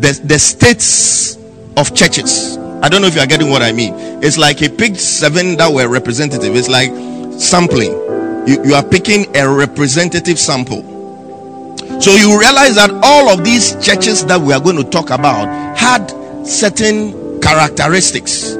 the, 0.00 0.20
the 0.24 0.38
states 0.38 1.36
of 1.76 1.94
churches. 1.94 2.58
I 2.82 2.88
don't 2.88 3.00
know 3.00 3.06
if 3.08 3.14
you 3.14 3.20
are 3.20 3.26
getting 3.26 3.50
what 3.50 3.62
i 3.62 3.72
mean. 3.72 3.94
It's 4.22 4.36
like 4.36 4.58
he 4.58 4.68
picked 4.68 4.98
seven 4.98 5.56
that 5.56 5.72
were 5.72 5.88
representative. 5.88 6.54
It's 6.56 6.68
like 6.68 6.90
sampling 7.40 8.03
you, 8.46 8.64
you 8.64 8.74
are 8.74 8.84
picking 8.84 9.34
a 9.36 9.48
representative 9.48 10.38
sample 10.38 10.94
so 12.00 12.10
you 12.16 12.38
realize 12.38 12.74
that 12.74 12.90
all 13.02 13.28
of 13.30 13.44
these 13.44 13.74
churches 13.84 14.26
that 14.26 14.40
we 14.40 14.52
are 14.52 14.60
going 14.60 14.76
to 14.76 14.84
talk 14.84 15.10
about 15.10 15.46
had 15.76 16.06
certain 16.46 17.40
characteristics. 17.40 18.56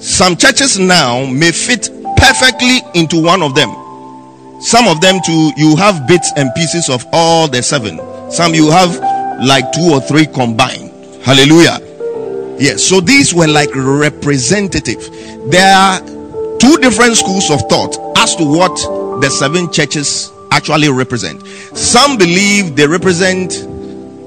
Some 0.00 0.36
churches 0.36 0.78
now 0.78 1.24
may 1.26 1.52
fit 1.52 1.88
perfectly 2.16 2.80
into 2.94 3.22
one 3.22 3.42
of 3.42 3.54
them. 3.54 3.70
Some 4.60 4.86
of 4.88 5.00
them 5.00 5.20
too, 5.24 5.52
you 5.56 5.76
have 5.76 6.06
bits 6.06 6.32
and 6.36 6.50
pieces 6.54 6.88
of 6.90 7.06
all 7.12 7.48
the 7.48 7.62
seven. 7.62 8.00
Some 8.30 8.54
you 8.54 8.70
have 8.70 8.98
like 9.42 9.70
two 9.72 9.90
or 9.92 10.00
three 10.00 10.26
combined. 10.26 10.90
Hallelujah. 11.24 11.78
Yes, 12.58 12.82
so 12.82 13.00
these 13.00 13.32
were 13.32 13.48
like 13.48 13.70
representative. 13.74 15.00
There 15.50 15.74
are 15.74 16.00
two 16.62 16.76
different 16.78 17.16
schools 17.16 17.50
of 17.50 17.60
thought 17.68 17.98
as 18.18 18.36
to 18.36 18.44
what 18.44 18.76
the 19.20 19.28
seven 19.28 19.70
churches 19.72 20.32
actually 20.52 20.88
represent. 20.88 21.44
Some 21.76 22.16
believe 22.16 22.76
they 22.76 22.86
represent 22.86 23.52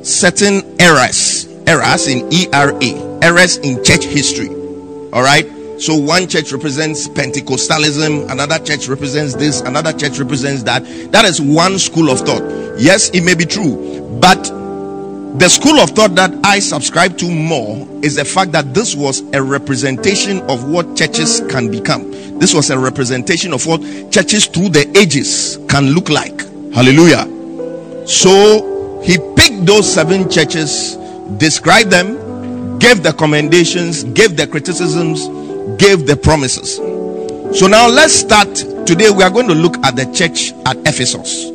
certain 0.06 0.62
eras, 0.82 1.46
eras 1.66 2.10
in 2.10 2.30
ERA, 2.34 3.24
eras 3.24 3.56
in 3.60 3.82
church 3.86 4.04
history. 4.04 4.50
All 5.14 5.24
right. 5.24 5.50
So 5.80 5.96
one 5.96 6.28
church 6.28 6.52
represents 6.52 7.08
Pentecostalism, 7.08 8.30
another 8.30 8.60
church 8.60 8.88
represents 8.88 9.36
this, 9.36 9.62
another 9.62 9.94
church 9.94 10.20
represents 10.20 10.64
that. 10.64 10.84
That 11.12 11.24
is 11.26 11.42
one 11.42 11.80
school 11.80 12.10
of 12.10 12.20
thought. 12.20 12.44
Yes, 12.78 13.10
it 13.10 13.22
may 13.22 13.36
be 13.36 13.46
true, 13.46 14.18
but 14.22 14.50
the 15.38 15.50
school 15.50 15.80
of 15.80 15.90
thought 15.90 16.16
that 16.16 16.34
I 16.46 16.60
subscribe 16.60 17.18
to 17.18 17.30
more 17.30 17.88
is 18.02 18.16
the 18.16 18.24
fact 18.24 18.54
that 18.54 18.74
this 18.74 18.96
was 18.96 19.22
a 19.34 19.44
representation 19.44 20.42
of 20.50 20.70
what 20.70 20.96
churches 20.96 21.42
can 21.50 21.70
become. 21.70 22.12
This 22.40 22.54
was 22.54 22.70
a 22.70 22.80
representation 22.80 23.52
of 23.52 23.66
what 23.66 23.82
churches 24.12 24.46
through 24.46 24.70
the 24.70 24.98
ages 24.98 25.60
can 25.68 25.88
look 25.88 26.10
like. 26.10 26.42
Hallelujah. 26.74 27.26
So 28.08 29.02
he 29.04 29.18
picked 29.36 29.66
those 29.66 29.92
seven 29.92 30.30
churches, 30.30 30.96
described 31.38 31.92
them, 31.92 32.80
gave 32.80 33.04
the 33.04 33.14
commendations, 33.14 34.04
gave 34.04 34.38
the 34.38 34.48
criticisms, 34.48 35.28
gave 35.78 36.08
the 36.08 36.16
promises. 36.16 36.78
So 37.58 37.68
now 37.68 37.90
let's 37.90 38.14
start. 38.14 38.56
Today 38.86 39.10
we 39.10 39.24
are 39.24 39.32
going 39.32 39.48
to 39.48 39.56
look 39.56 39.78
at 39.86 39.96
the 39.96 40.06
church 40.14 40.54
at 40.66 40.78
Ephesus. 40.88 41.55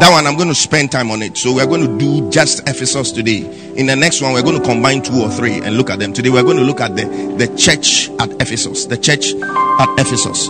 That 0.00 0.10
one 0.10 0.26
I'm 0.26 0.36
going 0.36 0.48
to 0.48 0.54
spend 0.54 0.90
time 0.90 1.10
on 1.12 1.22
it. 1.22 1.36
So 1.36 1.54
we're 1.54 1.66
going 1.66 1.86
to 1.86 1.98
do 1.98 2.28
just 2.30 2.68
Ephesus 2.68 3.12
today. 3.12 3.44
In 3.76 3.86
the 3.86 3.94
next 3.94 4.20
one, 4.20 4.32
we're 4.32 4.42
going 4.42 4.60
to 4.60 4.64
combine 4.64 5.02
two 5.02 5.20
or 5.20 5.30
three 5.30 5.60
and 5.60 5.76
look 5.76 5.88
at 5.88 6.00
them. 6.00 6.12
Today 6.12 6.30
we're 6.30 6.42
going 6.42 6.56
to 6.56 6.64
look 6.64 6.80
at 6.80 6.96
the, 6.96 7.04
the 7.38 7.46
church 7.56 8.10
at 8.18 8.30
Ephesus. 8.42 8.86
The 8.86 8.98
church 8.98 9.34
at 9.34 9.88
Ephesus. 9.98 10.48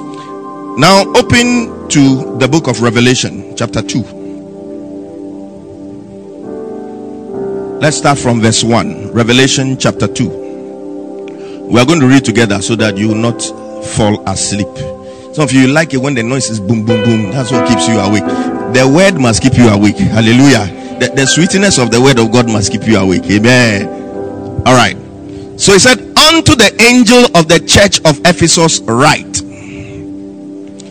Now 0.78 1.04
open 1.14 1.88
to 1.90 2.38
the 2.38 2.48
book 2.50 2.68
of 2.68 2.80
Revelation, 2.80 3.54
chapter 3.54 3.82
2. 3.82 4.00
Let's 7.80 7.98
start 7.98 8.18
from 8.18 8.40
verse 8.40 8.64
1. 8.64 9.12
Revelation 9.12 9.76
chapter 9.78 10.08
2. 10.08 11.68
We 11.70 11.78
are 11.78 11.84
going 11.84 12.00
to 12.00 12.08
read 12.08 12.24
together 12.24 12.62
so 12.62 12.76
that 12.76 12.96
you 12.96 13.08
will 13.08 13.14
not 13.14 13.42
fall 13.84 14.26
asleep. 14.26 14.74
Some 15.34 15.44
of 15.44 15.52
you 15.52 15.68
like 15.68 15.92
it 15.92 15.98
when 15.98 16.14
the 16.14 16.22
noise 16.22 16.48
is 16.48 16.60
boom, 16.60 16.86
boom, 16.86 17.04
boom. 17.04 17.30
That's 17.30 17.50
what 17.52 17.68
keeps 17.68 17.86
you 17.86 17.98
awake. 17.98 18.22
The 18.74 18.86
word 18.92 19.20
must 19.20 19.40
keep 19.40 19.56
you 19.56 19.68
awake. 19.68 19.96
Hallelujah. 19.96 20.98
The, 20.98 21.12
the 21.14 21.26
sweetness 21.26 21.78
of 21.78 21.92
the 21.92 22.00
word 22.00 22.18
of 22.18 22.32
God 22.32 22.48
must 22.48 22.72
keep 22.72 22.86
you 22.86 22.98
awake. 22.98 23.22
Amen. 23.30 23.86
All 24.66 24.74
right. 24.74 24.96
So 25.60 25.72
he 25.72 25.78
said, 25.78 26.00
Unto 26.18 26.56
the 26.56 26.74
angel 26.82 27.24
of 27.38 27.46
the 27.46 27.60
church 27.60 28.00
of 28.04 28.18
Ephesus, 28.26 28.80
write. 28.80 29.36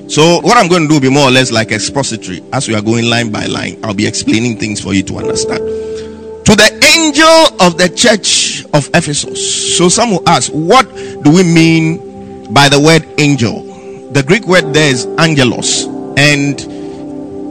So, 0.10 0.40
what 0.42 0.58
I'm 0.58 0.70
going 0.70 0.84
to 0.84 0.88
do 0.88 0.94
will 0.94 1.02
be 1.02 1.10
more 1.10 1.28
or 1.28 1.32
less 1.32 1.52
like 1.52 1.72
expository. 1.72 2.42
As 2.54 2.68
we 2.70 2.75
are 2.75 2.82
going 2.82 3.10
line 3.10 3.32
by 3.32 3.48
line, 3.48 3.78
I'll 3.84 3.94
be 3.94 4.08
explaining 4.08 4.58
things 4.58 4.80
for 4.80 4.94
you 4.94 5.04
to 5.04 5.18
understand. 5.18 5.60
To 5.60 6.56
the 6.56 6.70
angel 6.96 7.66
of 7.66 7.78
the 7.78 7.90
church 7.90 8.63
of 8.74 8.88
Ephesus. 8.94 9.78
So, 9.78 9.90
some 9.90 10.12
will 10.12 10.30
ask, 10.30 10.52
what 10.52 10.88
do 10.96 11.32
we 11.32 11.44
mean 11.44 12.54
by 12.54 12.70
the 12.70 12.80
word 12.80 13.06
angel? 13.20 13.63
The 14.12 14.24
Greek 14.24 14.46
word 14.48 14.74
there 14.74 14.90
is 14.90 15.06
angelos, 15.18 15.86
and 16.16 16.62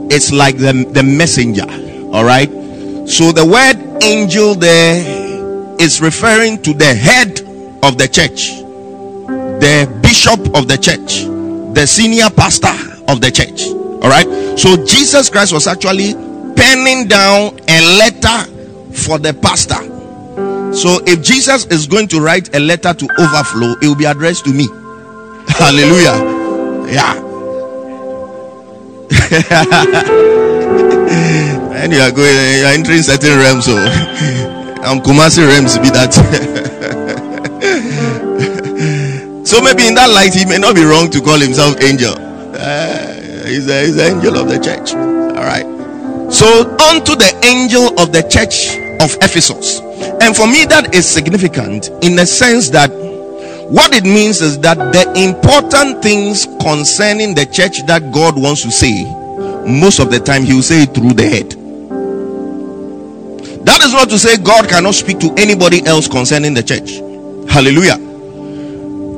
it's 0.09 0.31
like 0.31 0.57
the, 0.57 0.87
the 0.91 1.03
messenger. 1.03 1.65
All 2.13 2.23
right. 2.23 2.49
So, 3.07 3.31
the 3.31 3.45
word 3.45 4.03
angel 4.03 4.55
there 4.55 5.77
is 5.79 6.01
referring 6.01 6.61
to 6.63 6.73
the 6.73 6.93
head 6.93 7.41
of 7.83 7.97
the 7.97 8.07
church, 8.07 8.51
the 9.59 9.99
bishop 10.01 10.39
of 10.55 10.67
the 10.67 10.77
church, 10.77 11.23
the 11.73 11.85
senior 11.85 12.29
pastor 12.29 12.73
of 13.07 13.19
the 13.19 13.29
church. 13.31 13.63
All 14.03 14.09
right. 14.09 14.27
So 14.57 14.85
Jesus 14.85 15.29
Christ 15.29 15.53
was 15.53 15.67
actually 15.67 16.13
penning 16.55 17.07
down 17.07 17.59
a 17.67 17.81
letter 17.97 18.51
for 18.93 19.17
the 19.17 19.33
pastor. 19.41 19.81
So 20.73 20.99
if 21.05 21.21
Jesus 21.23 21.65
is 21.67 21.87
going 21.87 22.07
to 22.09 22.19
write 22.19 22.55
a 22.55 22.59
letter 22.59 22.93
to 22.93 23.07
overflow, 23.19 23.75
it 23.81 23.87
will 23.87 23.95
be 23.95 24.05
addressed 24.05 24.45
to 24.45 24.53
me. 24.53 24.67
Hallelujah. 25.47 26.91
Yeah. 26.91 27.22
and 31.73 31.91
you 31.91 31.99
are 31.99 32.11
going, 32.11 32.35
you 32.59 32.65
are 32.65 32.73
entering 32.73 33.01
certain 33.01 33.37
realms. 33.39 33.65
So 33.65 33.75
I'm 34.83 34.99
Kumasi 35.01 35.47
realms 35.47 35.77
be 35.79 35.89
that. 35.89 36.13
so 39.45 39.61
maybe 39.61 39.87
in 39.87 39.95
that 39.95 40.09
light, 40.09 40.33
he 40.33 40.45
may 40.45 40.57
not 40.59 40.75
be 40.75 40.83
wrong 40.83 41.09
to 41.11 41.21
call 41.21 41.39
himself 41.39 41.81
angel. 41.81 42.13
Uh, 42.17 43.13
he's, 43.47 43.67
a, 43.67 43.85
he's 43.85 43.97
an 43.97 44.17
angel 44.17 44.37
of 44.37 44.49
the 44.49 44.59
church. 44.59 44.93
All 44.93 45.43
right. 45.43 45.65
So 46.31 46.69
unto 46.91 47.15
the 47.15 47.33
angel 47.43 47.99
of 47.99 48.11
the 48.11 48.21
church 48.29 48.77
of 49.01 49.15
Ephesus. 49.23 49.79
And 50.21 50.35
for 50.35 50.45
me, 50.47 50.65
that 50.65 50.93
is 50.93 51.09
significant 51.09 51.89
in 52.03 52.15
the 52.15 52.25
sense 52.25 52.69
that 52.69 52.91
what 53.69 53.95
it 53.95 54.03
means 54.03 54.41
is 54.41 54.59
that 54.59 54.77
the 54.77 55.11
important 55.19 56.03
things 56.03 56.45
concerning 56.61 57.33
the 57.33 57.45
church 57.45 57.85
that 57.87 58.11
God 58.11 58.35
wants 58.35 58.61
to 58.63 58.71
say, 58.71 59.05
most 59.67 59.99
of 59.99 60.11
the 60.11 60.19
time 60.19 60.43
He 60.43 60.53
will 60.53 60.61
say 60.61 60.83
it 60.83 60.93
through 60.93 61.13
the 61.13 61.23
head. 61.23 61.51
That 63.65 63.81
is 63.81 63.93
not 63.93 64.09
to 64.09 64.19
say 64.19 64.37
God 64.37 64.67
cannot 64.67 64.93
speak 64.93 65.19
to 65.19 65.33
anybody 65.37 65.85
else 65.85 66.07
concerning 66.07 66.53
the 66.53 66.63
church. 66.63 66.99
Hallelujah. 67.49 67.95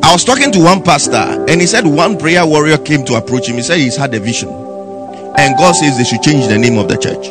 I 0.04 0.14
was 0.14 0.24
talking 0.24 0.52
to 0.52 0.60
one 0.60 0.84
pastor 0.84 1.46
and 1.50 1.60
he 1.60 1.66
said 1.66 1.86
one 1.86 2.20
prayer 2.20 2.46
warrior 2.46 2.78
came 2.78 3.04
to 3.06 3.16
approach 3.16 3.50
him. 3.50 3.56
He 3.56 3.64
said 3.64 3.80
he's 3.80 3.98
had 3.98 4.14
a 4.14 4.20
vision. 4.20 4.50
And 4.50 5.58
God 5.58 5.74
says 5.74 5.98
they 5.98 6.04
should 6.04 6.22
change 6.22 6.48
the 6.48 6.60
name 6.60 6.78
of 6.78 6.88
the 6.88 6.96
church. 6.96 7.28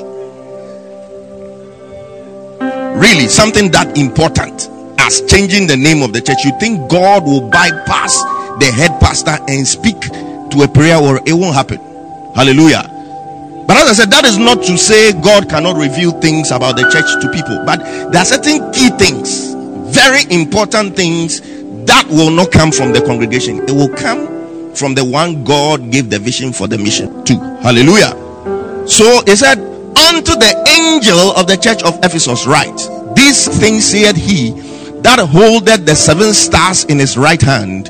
Really, 2.99 3.29
something 3.29 3.71
that 3.71 3.97
important 3.97 4.69
as 4.99 5.23
changing 5.27 5.69
the 5.69 5.77
name 5.77 6.03
of 6.03 6.13
the 6.13 6.21
church, 6.21 6.45
you 6.45 6.53
think 6.59 6.91
God 6.91 7.25
will 7.25 7.49
bypass 7.49 8.21
the 8.59 8.73
head 8.75 9.01
pastor 9.01 9.37
and 9.47 9.67
speak 9.67 10.01
to 10.01 10.63
a 10.65 10.69
prayer 10.69 11.01
warrior? 11.01 11.23
it 11.27 11.33
won't 11.33 11.55
happen. 11.55 11.79
Hallelujah. 12.35 12.91
But 13.67 13.77
as 13.79 13.89
I 13.89 13.93
said, 13.93 14.11
that 14.11 14.25
is 14.25 14.39
not 14.39 14.63
to 14.65 14.77
say 14.77 15.13
God 15.13 15.49
cannot 15.49 15.77
reveal 15.77 16.13
things 16.21 16.51
about 16.51 16.77
the 16.77 16.83
church 16.91 17.09
to 17.23 17.31
people. 17.33 17.63
But 17.65 17.79
there 18.13 18.21
are 18.21 18.25
certain 18.25 18.73
key 18.73 18.91
things, 18.91 19.55
very 19.95 20.25
important 20.31 20.97
things 20.97 21.41
that 21.87 22.07
will 22.09 22.31
not 22.31 22.51
come 22.51 22.71
from 22.73 22.93
the 22.93 23.01
congregation. 23.01 23.59
It 23.59 23.73
will 23.73 23.89
come 23.89 24.75
from 24.75 24.95
the 24.95 25.05
one 25.05 25.45
God 25.45 25.91
gave 25.91 26.11
the 26.11 26.19
vision 26.19 26.53
for 26.53 26.67
the 26.67 26.79
mission 26.79 27.25
to. 27.25 27.35
Hallelujah. 27.63 28.13
So 28.87 29.23
he 29.25 29.37
said, 29.37 29.59
Unto 29.95 30.33
the 30.35 30.53
angel 30.69 31.31
of 31.39 31.47
the 31.47 31.57
church 31.57 31.83
of 31.85 31.97
Ephesus, 32.05 32.47
write, 32.47 32.77
These 33.15 33.47
things 33.61 33.85
said 33.85 34.17
he 34.17 34.51
that 35.03 35.19
holdeth 35.21 35.87
the 35.87 35.95
seven 35.95 36.35
stars 36.35 36.85
in 36.85 36.99
his 36.99 37.17
right 37.17 37.41
hand, 37.41 37.89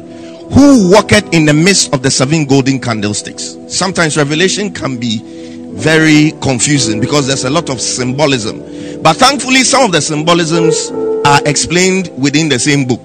who 0.52 0.90
walketh 0.90 1.32
in 1.32 1.46
the 1.46 1.54
midst 1.54 1.94
of 1.94 2.02
the 2.02 2.10
seven 2.10 2.44
golden 2.44 2.78
candlesticks. 2.78 3.56
Sometimes 3.68 4.16
revelation 4.16 4.72
can 4.72 4.98
be 4.98 5.33
very 5.74 6.32
confusing 6.40 7.00
because 7.00 7.26
there's 7.26 7.44
a 7.44 7.50
lot 7.50 7.68
of 7.68 7.80
symbolism. 7.80 8.60
But 9.02 9.16
thankfully, 9.16 9.64
some 9.64 9.84
of 9.84 9.92
the 9.92 10.00
symbolisms 10.00 10.90
are 11.26 11.40
explained 11.46 12.10
within 12.16 12.48
the 12.48 12.58
same 12.58 12.86
book. 12.86 13.00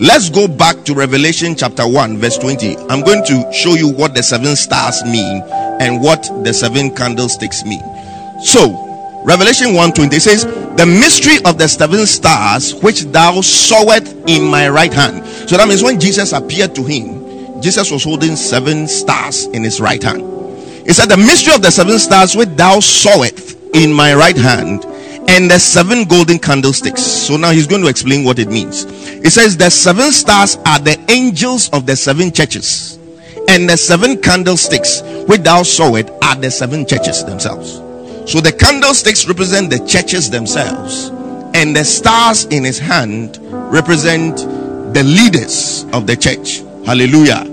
Let's 0.00 0.30
go 0.30 0.48
back 0.48 0.84
to 0.86 0.94
Revelation 0.94 1.54
chapter 1.54 1.86
1, 1.86 2.18
verse 2.18 2.38
20. 2.38 2.76
I'm 2.88 3.02
going 3.02 3.24
to 3.26 3.52
show 3.52 3.74
you 3.74 3.88
what 3.92 4.14
the 4.14 4.22
seven 4.22 4.56
stars 4.56 5.04
mean 5.04 5.42
and 5.80 6.02
what 6.02 6.22
the 6.42 6.52
seven 6.52 6.94
candlesticks 6.94 7.64
mean. 7.64 7.82
So, 8.42 8.86
Revelation 9.24 9.74
1:20 9.74 10.18
says, 10.18 10.46
"The 10.76 10.86
mystery 10.86 11.38
of 11.44 11.58
the 11.58 11.68
seven 11.68 12.06
stars 12.06 12.74
which 12.74 13.02
thou 13.12 13.42
sawest 13.42 14.14
in 14.26 14.44
my 14.44 14.68
right 14.70 14.92
hand." 14.92 15.22
So 15.46 15.58
that 15.58 15.68
means 15.68 15.82
when 15.82 16.00
Jesus 16.00 16.32
appeared 16.32 16.74
to 16.76 16.82
him, 16.82 17.60
Jesus 17.60 17.90
was 17.90 18.02
holding 18.02 18.36
seven 18.36 18.88
stars 18.88 19.46
in 19.52 19.62
his 19.62 19.78
right 19.78 20.02
hand. 20.02 20.24
He 20.86 20.92
said, 20.92 21.08
"The 21.08 21.16
mystery 21.16 21.54
of 21.54 21.62
the 21.62 21.70
seven 21.70 21.98
stars 21.98 22.34
which 22.34 22.48
thou 22.56 22.80
sawest 22.80 23.56
in 23.74 23.92
my 23.92 24.14
right 24.14 24.36
hand, 24.36 24.84
and 25.28 25.50
the 25.50 25.58
seven 25.58 26.04
golden 26.04 26.38
candlesticks." 26.38 27.02
So 27.02 27.36
now 27.36 27.50
he's 27.50 27.66
going 27.66 27.82
to 27.82 27.88
explain 27.88 28.24
what 28.24 28.38
it 28.38 28.48
means. 28.48 28.86
He 29.22 29.30
says, 29.30 29.56
"The 29.56 29.70
seven 29.70 30.12
stars 30.12 30.58
are 30.66 30.78
the 30.78 30.98
angels 31.08 31.68
of 31.72 31.86
the 31.86 31.96
seven 31.96 32.32
churches, 32.32 32.98
and 33.48 33.68
the 33.68 33.76
seven 33.76 34.16
candlesticks 34.16 35.02
which 35.26 35.42
thou 35.42 35.62
sawest 35.62 36.08
are 36.22 36.36
the 36.36 36.50
seven 36.50 36.86
churches 36.86 37.24
themselves." 37.24 37.80
So 38.26 38.40
the 38.40 38.52
candlesticks 38.52 39.26
represent 39.26 39.70
the 39.70 39.80
churches 39.80 40.30
themselves, 40.30 41.10
and 41.54 41.74
the 41.74 41.84
stars 41.84 42.44
in 42.50 42.64
his 42.64 42.78
hand 42.78 43.38
represent 43.50 44.36
the 44.94 45.02
leaders 45.02 45.84
of 45.92 46.06
the 46.06 46.16
church. 46.16 46.62
Hallelujah. 46.86 47.46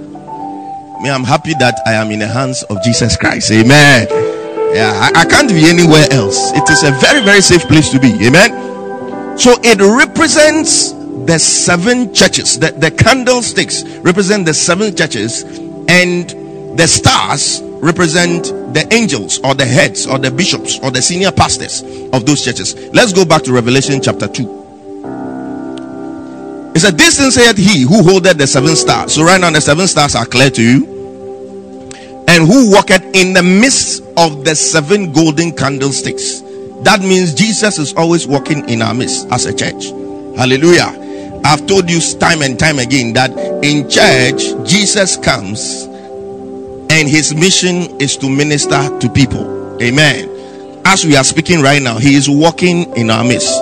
Me, 1.02 1.12
I'm 1.12 1.24
happy 1.24 1.54
that 1.60 1.80
I 1.86 1.94
am 1.94 2.10
in 2.12 2.20
the 2.20 2.28
hands 2.28 2.64
of 2.64 2.82
Jesus 2.84 3.16
Christ. 3.18 3.52
Amen. 3.52 4.08
Yeah, 4.74 4.92
I, 4.96 5.22
I 5.22 5.26
can't 5.26 5.48
be 5.50 5.70
anywhere 5.70 6.08
else. 6.12 6.52
It 6.54 6.68
is 6.70 6.84
a 6.84 6.92
very, 7.00 7.24
very 7.24 7.42
safe 7.42 7.64
place 7.64 7.92
to 7.92 8.00
be. 8.00 8.14
Amen. 8.26 9.38
So 9.38 9.56
it 9.64 9.80
represents 9.80 10.92
the 10.92 11.38
seven 11.38 12.14
churches. 12.14 12.58
The, 12.58 12.72
the 12.72 12.90
candlesticks 12.90 13.84
represent 14.00 14.46
the 14.46 14.54
seven 14.54 14.96
churches, 14.96 15.44
and 15.88 16.30
the 16.78 16.88
stars 16.88 17.62
represent 17.64 18.46
the 18.74 18.88
angels 18.92 19.40
or 19.44 19.54
the 19.54 19.66
heads 19.66 20.08
or 20.08 20.18
the 20.18 20.32
bishops 20.32 20.80
or 20.80 20.90
the 20.90 21.02
senior 21.02 21.32
pastors 21.32 21.82
of 22.12 22.26
those 22.26 22.44
churches. 22.44 22.76
Let's 22.94 23.14
go 23.14 23.24
back 23.24 23.44
to 23.44 23.54
Revelation 23.54 24.02
chapter 24.02 24.28
2. 24.28 24.67
It 26.78 26.82
said, 26.82 26.96
This 26.96 27.18
thing 27.18 27.32
said 27.32 27.58
he 27.58 27.82
who 27.82 28.04
holdeth 28.04 28.38
the 28.38 28.46
seven 28.46 28.76
stars. 28.76 29.16
So 29.16 29.24
right 29.24 29.42
now 29.42 29.50
the 29.50 29.60
seven 29.60 29.88
stars 29.88 30.14
are 30.14 30.28
clear 30.28 30.52
to 30.52 30.62
you. 30.62 30.86
And 32.28 32.46
who 32.46 32.72
walketh 32.72 33.04
in 33.16 33.34
the 33.34 33.42
midst 33.42 34.04
of 34.16 34.46
the 34.46 34.54
seven 34.54 35.12
golden 35.12 35.54
candlesticks. 35.54 36.42
That 36.84 37.00
means 37.02 37.34
Jesus 37.34 37.80
is 37.80 37.96
always 37.96 38.28
walking 38.28 38.70
in 38.70 38.84
our 38.84 38.94
midst 38.94 39.28
as 39.32 39.48
a 39.48 39.56
church. 39.56 39.86
Hallelujah. 40.38 41.42
I've 41.44 41.66
told 41.66 41.90
you 41.90 42.00
time 42.20 42.44
and 42.44 42.60
time 42.60 42.78
again 42.78 43.12
that 43.14 43.32
in 43.66 43.90
church, 43.90 44.54
Jesus 44.70 45.18
comes 45.18 45.86
and 46.92 47.10
his 47.10 47.34
mission 47.34 48.00
is 48.00 48.18
to 48.18 48.30
minister 48.30 48.96
to 49.00 49.10
people. 49.10 49.82
Amen. 49.82 50.30
As 50.86 51.04
we 51.04 51.18
are 51.18 51.24
speaking 51.24 51.64
right 51.64 51.82
now, 51.82 51.98
he 51.98 52.14
is 52.14 52.30
walking 52.30 52.96
in 52.96 53.10
our 53.10 53.24
midst 53.24 53.60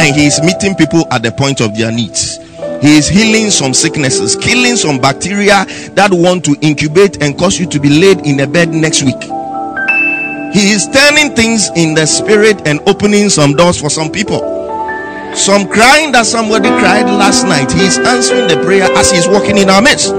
and 0.00 0.16
he 0.16 0.26
is 0.26 0.42
meeting 0.42 0.74
people 0.74 1.06
at 1.12 1.22
the 1.22 1.30
point 1.30 1.60
of 1.60 1.76
their 1.76 1.92
needs. 1.92 2.40
He 2.86 2.98
is 2.98 3.08
healing 3.08 3.50
some 3.50 3.74
sicknesses, 3.74 4.36
killing 4.36 4.76
some 4.76 5.00
bacteria 5.00 5.64
that 5.94 6.10
want 6.12 6.44
to 6.44 6.54
incubate 6.60 7.20
and 7.20 7.36
cause 7.36 7.58
you 7.58 7.66
to 7.66 7.80
be 7.80 7.88
laid 7.88 8.24
in 8.24 8.38
a 8.38 8.46
bed 8.46 8.68
next 8.68 9.02
week. 9.02 9.20
He 10.54 10.70
is 10.70 10.86
turning 10.94 11.34
things 11.34 11.68
in 11.74 11.94
the 11.94 12.06
spirit 12.06 12.62
and 12.64 12.78
opening 12.86 13.28
some 13.28 13.56
doors 13.56 13.80
for 13.80 13.90
some 13.90 14.12
people. 14.12 14.38
Some 15.34 15.66
crying 15.66 16.12
that 16.12 16.26
somebody 16.26 16.68
cried 16.78 17.06
last 17.06 17.42
night. 17.42 17.72
He 17.72 17.80
is 17.80 17.98
answering 17.98 18.46
the 18.46 18.62
prayer 18.64 18.84
as 18.92 19.10
he 19.10 19.18
is 19.18 19.26
walking 19.26 19.58
in 19.58 19.68
our 19.68 19.82
midst. 19.82 20.10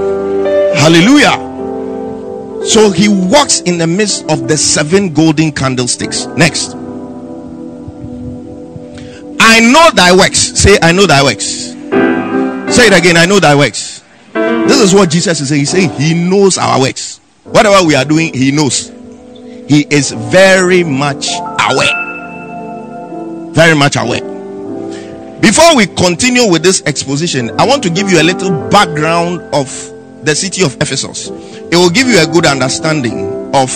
Hallelujah. 0.76 1.40
So 2.66 2.90
he 2.90 3.08
walks 3.08 3.60
in 3.62 3.78
the 3.78 3.86
midst 3.86 4.28
of 4.28 4.46
the 4.46 4.58
seven 4.58 5.14
golden 5.14 5.52
candlesticks. 5.52 6.26
Next. 6.36 6.74
I 9.40 9.60
know 9.60 9.88
thy 9.94 10.14
works. 10.14 10.38
Say, 10.60 10.76
I 10.82 10.92
know 10.92 11.06
thy 11.06 11.22
works. 11.22 11.77
Say 12.78 12.86
it 12.86 12.96
again. 12.96 13.16
I 13.16 13.26
know 13.26 13.40
thy 13.40 13.56
works. 13.56 14.04
This 14.32 14.80
is 14.80 14.94
what 14.94 15.10
Jesus 15.10 15.40
is 15.40 15.48
saying. 15.48 15.58
He's 15.62 15.70
saying 15.70 15.90
he 15.98 16.14
knows 16.14 16.58
our 16.58 16.78
works. 16.78 17.18
Whatever 17.42 17.84
we 17.84 17.96
are 17.96 18.04
doing, 18.04 18.32
he 18.32 18.52
knows. 18.52 18.90
He 19.68 19.84
is 19.90 20.12
very 20.12 20.84
much 20.84 21.26
aware. 21.68 23.50
Very 23.52 23.74
much 23.74 23.96
aware. 23.96 24.20
Before 25.40 25.74
we 25.74 25.86
continue 25.86 26.48
with 26.48 26.62
this 26.62 26.80
exposition, 26.82 27.50
I 27.58 27.66
want 27.66 27.82
to 27.82 27.90
give 27.90 28.12
you 28.12 28.22
a 28.22 28.22
little 28.22 28.68
background 28.68 29.40
of 29.52 29.66
the 30.24 30.36
city 30.36 30.62
of 30.64 30.76
Ephesus. 30.76 31.30
It 31.30 31.74
will 31.74 31.90
give 31.90 32.06
you 32.06 32.22
a 32.22 32.28
good 32.28 32.46
understanding 32.46 33.52
of 33.56 33.72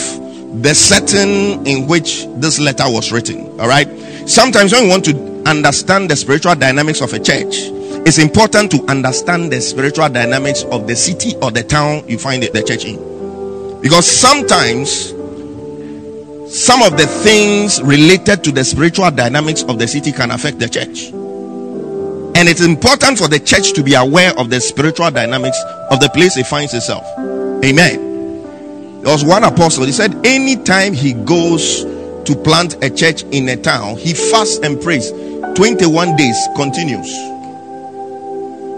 the 0.63 0.77
setting 0.77 1.67
in 1.67 1.89
which 1.89 2.27
this 2.37 2.61
letter 2.61 2.85
was 2.87 3.11
written. 3.11 3.49
All 3.59 3.67
right. 3.67 3.89
Sometimes 4.29 4.71
when 4.71 4.85
we 4.85 4.91
want 4.91 5.05
to 5.07 5.43
understand 5.45 6.09
the 6.09 6.15
spiritual 6.15 6.55
dynamics 6.55 7.01
of 7.01 7.13
a 7.13 7.19
church, 7.19 7.73
it's 8.05 8.19
important 8.19 8.73
to 8.73 8.85
understand 8.89 9.53
the 9.53 9.61
spiritual 9.61 10.09
dynamics 10.09 10.65
of 10.65 10.89
the 10.89 10.97
city 10.97 11.37
or 11.41 11.53
the 11.53 11.63
town 11.63 12.03
you 12.09 12.19
find 12.19 12.43
the 12.43 12.63
church 12.63 12.85
in. 12.85 13.81
Because 13.81 14.11
sometimes 14.11 15.11
some 16.53 16.83
of 16.83 16.99
the 16.99 17.07
things 17.23 17.81
related 17.81 18.43
to 18.43 18.51
the 18.51 18.65
spiritual 18.65 19.09
dynamics 19.13 19.63
of 19.63 19.79
the 19.79 19.87
city 19.87 20.11
can 20.11 20.33
affect 20.33 20.59
the 20.59 20.69
church. 20.69 21.11
And 22.35 22.49
it's 22.49 22.61
important 22.61 23.19
for 23.19 23.29
the 23.29 23.39
church 23.39 23.73
to 23.75 23.85
be 23.85 23.95
aware 23.95 24.37
of 24.37 24.51
the 24.51 24.61
spiritual 24.61 25.13
dynamics 25.13 25.63
of 25.93 26.01
the 26.01 26.11
place 26.13 26.37
it 26.37 26.47
finds 26.47 26.75
itself. 26.75 27.05
Amen. 27.65 29.03
There 29.03 29.13
was 29.13 29.25
one 29.25 29.45
apostle, 29.45 29.85
he 29.85 29.93
said, 29.93 30.27
anytime 30.27 30.93
he 30.93 31.13
goes 31.13 31.85
to 31.85 32.35
plant 32.35 32.83
a 32.83 32.91
church 32.91 33.23
in 33.31 33.49
a 33.49 33.57
town, 33.57 33.97
he 33.97 34.13
fasts 34.13 34.59
and 34.59 34.83
prays 34.83 35.13
21 35.55 36.17
days 36.17 36.49
continues 36.57 37.32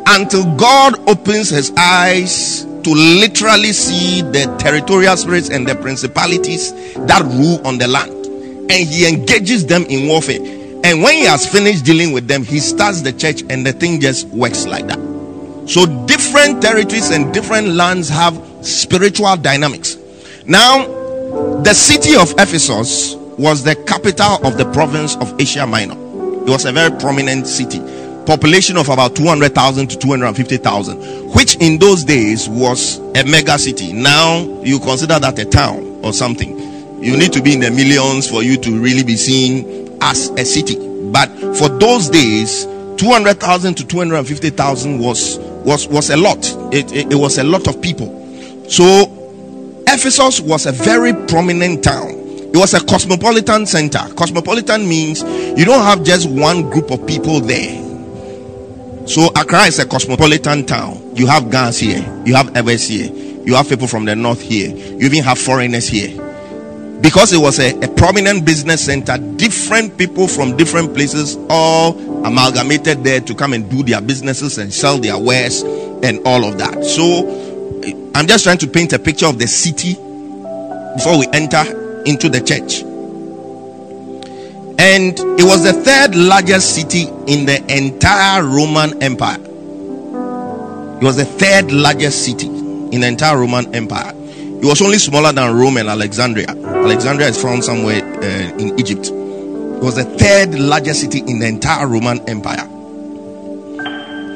until 0.07 0.55
God 0.57 0.99
opens 1.09 1.51
his 1.51 1.73
eyes 1.77 2.64
to 2.64 2.90
literally 2.90 3.73
see 3.73 4.21
the 4.21 4.55
territorial 4.59 5.17
spirits 5.17 5.49
and 5.49 5.67
the 5.67 5.75
principalities 5.75 6.73
that 6.95 7.23
rule 7.23 7.67
on 7.67 7.79
the 7.79 7.88
land, 7.88 8.12
and 8.12 8.88
he 8.88 9.09
engages 9.09 9.67
them 9.67 9.85
in 9.85 10.07
warfare. 10.07 10.40
And 10.85 11.03
when 11.03 11.14
he 11.14 11.25
has 11.25 11.47
finished 11.47 11.85
dealing 11.85 12.12
with 12.12 12.29
them, 12.29 12.45
he 12.45 12.61
starts 12.61 13.01
the 13.01 13.12
church, 13.12 13.43
and 13.49 13.67
the 13.67 13.73
thing 13.73 14.01
just 14.01 14.27
works 14.29 14.67
like 14.67 14.87
that. 14.88 14.99
So, 15.67 15.87
different 16.05 16.61
territories 16.61 17.11
and 17.11 17.33
different 17.33 17.69
lands 17.69 18.11
have 18.11 18.38
spiritual 18.61 19.35
dynamics. 19.37 19.97
Now, 20.45 20.87
the 21.62 21.73
city 21.73 22.14
of 22.17 22.33
Ephesus 22.33 23.14
was 23.38 23.64
the 23.64 23.75
capital 23.75 24.47
of 24.47 24.59
the 24.59 24.71
province 24.73 25.17
of 25.17 25.40
Asia 25.40 25.67
Minor. 25.67 25.95
It 26.43 26.51
was 26.51 26.67
a 26.67 26.73
very 26.73 26.90
prominent 27.01 27.47
city. 27.47 27.79
Population 28.27 28.77
of 28.77 28.89
about 28.89 29.15
200,000 29.17 29.89
to 29.89 29.99
250,000, 29.99 31.33
which 31.35 31.57
in 31.57 31.79
those 31.79 32.05
days 32.05 32.49
was 32.49 32.99
a 33.17 33.25
mega 33.25 33.59
city. 33.59 33.93
Now 33.93 34.39
you 34.63 34.79
consider 34.79 35.19
that 35.19 35.39
a 35.39 35.45
town 35.45 36.01
or 36.03 36.13
something. 36.13 36.59
You 37.03 37.17
need 37.19 37.33
to 37.35 37.43
be 37.43 37.53
in 37.53 37.61
the 37.61 37.71
millions 37.71 38.31
for 38.31 38.43
you 38.43 38.57
to 38.57 38.81
really 38.81 39.05
be 39.05 39.17
seen 39.17 39.99
as 40.01 40.31
a 40.31 40.45
city. 40.45 40.77
But 41.11 41.29
for 41.59 41.69
those 41.69 42.09
days, 42.09 42.65
200,000 42.97 43.75
to 43.75 43.87
250,000 43.87 44.99
was 44.99 45.39
was 45.39 45.87
was 45.89 46.11
a 46.11 46.17
lot. 46.17 46.39
It, 46.73 46.93
it, 46.93 47.13
it 47.13 47.17
was 47.17 47.39
a 47.39 47.45
lot 47.45 47.67
of 47.69 47.81
people. 47.83 48.09
So 48.69 49.83
Ephesus 49.87 50.41
was 50.41 50.67
a 50.67 50.73
very 50.73 51.13
prominent 51.27 51.85
town. 51.85 52.11
It 52.11 52.57
was 52.57 52.73
a 52.73 52.81
cosmopolitan 52.85 53.67
center. 53.67 53.99
Cosmopolitan 54.15 54.89
means 54.89 55.23
you 55.23 55.65
don't 55.65 55.83
have 55.83 56.05
just 56.05 56.31
one 56.31 56.71
group 56.71 56.91
of 56.91 57.07
people 57.07 57.41
there. 57.41 57.84
So 59.07 59.29
Accra 59.37 59.64
is 59.64 59.79
a 59.79 59.87
cosmopolitan 59.87 60.64
town. 60.64 61.14
You 61.14 61.27
have 61.27 61.51
Gans 61.51 61.79
here, 61.79 62.01
you 62.25 62.35
have 62.35 62.57
Ewes 62.57 62.88
here, 62.88 63.12
you 63.45 63.55
have 63.55 63.69
people 63.69 63.87
from 63.87 64.07
the 64.07 64.17
north 64.17 64.40
here, 64.40 64.75
you 64.75 65.07
even 65.07 65.23
have 65.23 65.38
foreigners 65.38 65.87
here. 65.87 66.21
Because 67.03 67.35
it 67.35 67.38
was 67.38 67.59
a, 67.61 67.79
a 67.81 67.88
prominent 67.88 68.47
business 68.47 68.87
center, 68.87 69.19
different 69.37 69.99
people 69.99 70.27
from 70.27 70.57
different 70.57 70.95
places 70.95 71.37
all 71.51 71.99
amalgamated 72.25 73.05
there 73.05 73.21
to 73.21 73.35
come 73.35 73.53
and 73.53 73.71
do 73.71 73.83
their 73.83 74.01
businesses 74.01 74.57
and 74.57 74.73
sell 74.73 74.97
their 74.97 75.19
wares 75.19 75.61
and 75.61 76.27
all 76.27 76.43
of 76.47 76.57
that. 76.57 76.83
So 76.83 77.29
I'm 78.14 78.27
just 78.27 78.45
trying 78.45 78.59
to 78.59 78.67
paint 78.67 78.95
a 78.95 78.99
picture 78.99 79.27
of 79.27 79.38
the 79.38 79.47
city 79.47 79.95
before 80.97 81.19
we 81.19 81.27
enter 81.35 82.03
into 82.05 82.31
the 82.31 82.40
church. 82.40 82.83
And 84.79 85.19
it 85.41 85.45
was 85.45 85.63
the 85.63 85.73
third 85.73 86.15
largest 86.15 86.75
city 86.75 87.05
in 87.27 87.47
the 87.47 87.65
entire 87.69 88.43
Roman 88.45 89.03
Empire. 89.03 89.41
It 89.41 91.05
was 91.05 91.17
the 91.17 91.25
third 91.25 91.71
largest 91.71 92.25
city 92.25 92.47
in 92.47 93.01
the 93.01 93.07
entire 93.07 93.39
Roman 93.39 93.75
Empire. 93.75 94.13
It 94.15 94.65
was 94.65 94.81
only 94.81 94.99
smaller 94.99 95.33
than 95.33 95.55
Rome 95.55 95.77
and 95.77 95.89
Alexandria. 95.89 96.49
Alexandria 96.49 97.29
is 97.29 97.41
found 97.41 97.63
somewhere 97.65 98.03
uh, 98.03 98.57
in 98.57 98.79
Egypt. 98.79 99.09
It 99.09 99.83
was 99.83 99.97
the 99.97 100.05
third 100.05 100.59
largest 100.59 101.01
city 101.03 101.19
in 101.19 101.39
the 101.39 101.47
entire 101.47 101.87
Roman 101.87 102.21
Empire. 102.29 102.69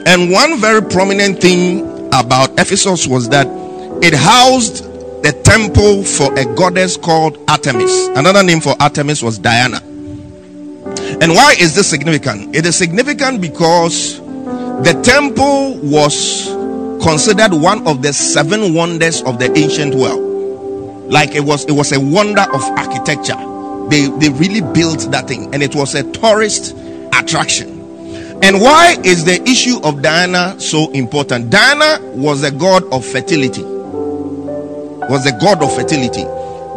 And 0.06 0.30
one 0.30 0.60
very 0.60 0.82
prominent 0.82 1.40
thing 1.40 1.80
about 2.08 2.50
Ephesus 2.58 3.06
was 3.06 3.28
that 3.30 3.46
it 4.02 4.14
housed 4.14 4.84
the 5.22 5.32
temple 5.44 6.04
for 6.04 6.32
a 6.38 6.44
goddess 6.54 6.96
called 6.96 7.38
Artemis. 7.48 8.08
Another 8.08 8.42
name 8.42 8.60
for 8.60 8.74
Artemis 8.80 9.22
was 9.22 9.38
Diana. 9.38 9.80
And 11.20 11.32
why 11.32 11.54
is 11.58 11.74
this 11.74 11.88
significant? 11.88 12.54
It 12.54 12.66
is 12.66 12.76
significant 12.76 13.40
because 13.40 14.20
the 14.20 15.00
temple 15.02 15.78
was 15.82 16.46
considered 17.02 17.52
one 17.52 17.86
of 17.86 18.02
the 18.02 18.12
seven 18.12 18.74
wonders 18.74 19.22
of 19.22 19.38
the 19.38 19.56
ancient 19.58 19.94
world. 19.94 21.10
Like 21.10 21.34
it 21.34 21.40
was 21.40 21.64
it 21.64 21.72
was 21.72 21.92
a 21.92 21.98
wonder 22.00 22.42
of 22.42 22.62
architecture. 22.62 23.36
They 23.88 24.08
they 24.18 24.28
really 24.28 24.60
built 24.60 25.10
that 25.10 25.26
thing 25.26 25.52
and 25.54 25.62
it 25.62 25.74
was 25.74 25.94
a 25.94 26.02
tourist 26.12 26.76
attraction. 27.12 27.78
And 28.42 28.60
why 28.60 28.96
is 29.02 29.24
the 29.24 29.42
issue 29.48 29.80
of 29.82 30.00
Diana 30.02 30.60
so 30.60 30.90
important? 30.92 31.50
Diana 31.50 31.98
was 32.14 32.42
the 32.42 32.52
god 32.52 32.84
of 32.92 33.04
fertility. 33.04 33.62
Was 33.62 35.24
the 35.24 35.36
god 35.40 35.62
of 35.62 35.74
fertility. 35.74 36.24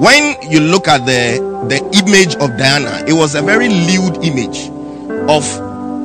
When 0.01 0.35
you 0.49 0.61
look 0.61 0.87
at 0.87 1.05
the 1.05 1.37
the 1.69 1.77
image 2.03 2.33
of 2.37 2.57
Diana, 2.57 3.05
it 3.07 3.13
was 3.13 3.35
a 3.35 3.41
very 3.43 3.69
lewd 3.69 4.25
image 4.25 4.67
of 5.29 5.45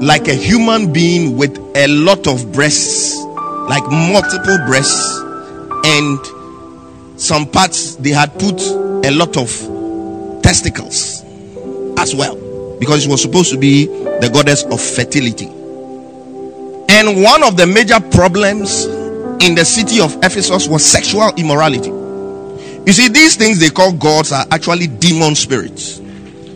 like 0.02 0.28
a 0.28 0.35
human 0.35 0.92
being 0.92 1.38
with 1.38 1.56
a 1.74 1.87
lot 1.87 2.26
of 2.26 2.52
breasts, 2.52 3.16
like 3.70 3.82
multiple 3.90 4.59
breasts, 4.66 5.18
and 5.87 7.18
some 7.18 7.46
parts 7.46 7.96
they 7.96 8.11
had 8.11 8.38
put 8.38 8.61
a 9.06 9.11
lot 9.12 9.38
of 9.38 9.48
testicles 10.42 11.22
as 11.96 12.14
well 12.14 12.37
because 12.78 13.02
she 13.04 13.09
was 13.09 13.22
supposed 13.22 13.50
to 13.50 13.56
be 13.56 13.87
the 13.87 14.28
goddess 14.30 14.62
of 14.64 14.78
fertility. 14.78 15.46
And 16.90 17.22
one 17.22 17.42
of 17.42 17.56
the 17.56 17.66
major 17.66 17.98
problems 18.11 18.85
in 19.42 19.54
the 19.54 19.64
city 19.64 20.02
of 20.02 20.14
Ephesus 20.16 20.68
was 20.68 20.85
sexual 20.85 21.30
immorality. 21.38 21.95
You 22.87 22.92
see, 22.92 23.09
these 23.09 23.35
things 23.37 23.59
they 23.59 23.70
call 23.70 23.92
gods 23.92 24.31
are 24.33 24.46
actually 24.51 24.87
demon 24.87 25.35
spirits. 25.35 26.01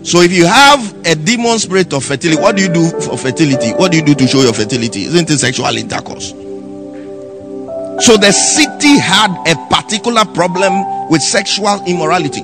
So 0.03 0.21
if 0.23 0.33
you 0.33 0.47
have 0.47 1.07
a 1.07 1.15
demon 1.15 1.59
spirit 1.59 1.93
of 1.93 2.05
fertility, 2.05 2.41
what 2.41 2.57
do 2.57 2.63
you 2.63 2.73
do 2.73 2.89
for 3.01 3.19
fertility? 3.19 3.73
What 3.73 3.91
do 3.91 3.99
you 3.99 4.05
do 4.05 4.15
to 4.15 4.27
show 4.27 4.43
your 4.43 4.55
fertility? 4.55 5.05
Isn't 5.05 5.29
it 5.29 5.39
sexual 5.39 5.67
intercourse? 5.77 6.31
So 8.05 8.17
the 8.17 8.33
city 8.33 8.99
had 8.99 9.29
a 9.47 9.57
particular 9.69 10.25
problem 10.25 11.11
with 11.11 11.21
sexual 11.21 11.85
immorality. 11.87 12.43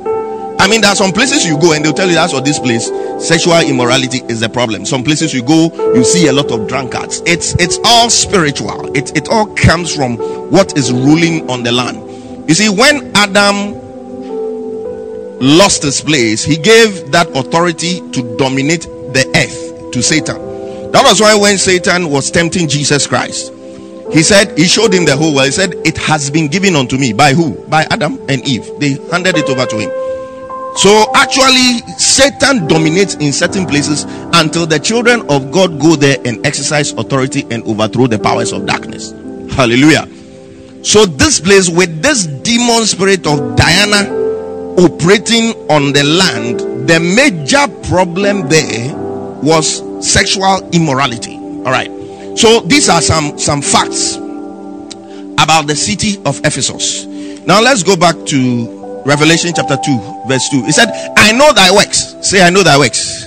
I 0.59 0.69
mean, 0.69 0.81
there 0.81 0.91
are 0.91 0.97
some 0.97 1.13
places 1.13 1.47
you 1.47 1.59
go 1.59 1.73
and 1.73 1.85
they'll 1.85 1.95
tell 1.95 2.09
you 2.09 2.15
that's 2.15 2.33
what 2.33 2.45
this 2.45 2.59
place 2.59 2.91
sexual 3.19 3.59
immorality 3.61 4.19
is 4.29 4.41
the 4.41 4.49
problem. 4.49 4.85
Some 4.85 5.03
places 5.05 5.33
you 5.33 5.43
go, 5.43 5.71
you 5.95 6.05
see 6.05 6.27
a 6.27 6.33
lot 6.33 6.51
of 6.51 6.69
drunkards. 6.69 7.23
It's 7.25 7.55
it's 7.55 7.79
all 7.85 8.11
spiritual. 8.11 8.95
It 8.97 9.17
it 9.17 9.29
all 9.29 9.47
comes 9.55 9.95
from 9.95 10.17
what 10.51 10.77
is 10.77 10.93
ruling 10.93 11.49
on 11.49 11.63
the 11.63 11.73
land. 11.73 12.06
You 12.49 12.55
see, 12.55 12.69
when 12.69 13.11
Adam 13.17 13.75
lost 15.41 15.83
his 15.83 16.01
place, 16.01 16.45
he 16.45 16.57
gave 16.57 17.11
that 17.13 17.29
authority 17.37 18.01
to 18.13 18.37
dominate 18.37 18.83
the 18.83 19.27
earth 19.35 19.93
to 19.93 20.03
Satan. 20.03 20.37
That 20.93 21.03
was 21.05 21.21
why 21.21 21.35
when 21.35 21.59
Satan 21.59 22.11
was 22.11 22.31
tempting 22.31 22.69
Jesus 22.69 23.07
Christ, 23.07 23.53
he 24.13 24.23
said, 24.23 24.57
He 24.57 24.65
showed 24.67 24.95
him 24.95 25.05
the 25.05 25.17
whole 25.17 25.35
world. 25.35 25.47
He 25.47 25.53
said, 25.53 25.75
It 25.85 25.99
has 25.99 26.31
been 26.31 26.49
given 26.49 26.77
unto 26.77 26.97
me. 26.97 27.13
By 27.13 27.35
who? 27.35 27.55
By 27.67 27.87
Adam 27.91 28.19
and 28.29 28.47
Eve. 28.47 28.71
They 28.79 28.91
handed 29.11 29.37
it 29.37 29.49
over 29.49 29.67
to 29.67 29.79
him. 29.79 29.91
So 30.77 31.11
actually, 31.15 31.81
Satan 31.99 32.69
dominates 32.69 33.15
in 33.15 33.33
certain 33.33 33.67
places 33.67 34.05
until 34.35 34.67
the 34.67 34.79
children 34.79 35.23
of 35.31 35.51
God 35.51 35.81
go 35.81 35.97
there 35.97 36.19
and 36.25 36.45
exercise 36.47 36.93
authority 36.93 37.47
and 37.51 37.63
overthrow 37.65 38.07
the 38.07 38.19
powers 38.19 38.53
of 38.53 38.67
darkness. 38.67 39.13
Hallelujah. 39.55 40.07
So, 40.83 41.05
this 41.05 41.41
place 41.41 41.69
with 41.69 42.01
this 42.01 42.27
demon 42.47 42.87
spirit 42.87 43.27
of 43.27 43.57
Diana 43.57 44.09
operating 44.79 45.51
on 45.69 45.93
the 45.93 46.05
land, 46.05 46.61
the 46.89 47.01
major 47.01 47.67
problem 47.89 48.49
there 48.49 48.95
was 49.43 49.83
sexual 50.01 50.61
immorality. 50.71 51.35
All 51.35 51.73
right. 51.73 51.91
So, 52.39 52.61
these 52.61 52.89
are 52.89 53.03
some 53.03 53.37
some 53.37 53.61
facts 53.61 54.15
about 54.15 55.67
the 55.67 55.75
city 55.75 56.23
of 56.25 56.39
Ephesus. 56.45 57.05
Now, 57.47 57.61
let's 57.61 57.83
go 57.83 57.97
back 57.97 58.15
to 58.27 59.03
Revelation 59.05 59.53
chapter 59.55 59.77
2, 59.85 60.25
verse 60.29 60.49
2. 60.51 60.65
He 60.67 60.73
said, 60.73 60.89
I 61.17 61.33
know 61.33 61.53
thy 61.53 61.73
works. 61.73 62.15
Say, 62.23 62.43
I 62.43 62.51
know 62.51 62.63
thy 62.63 62.79
works. 62.79 63.27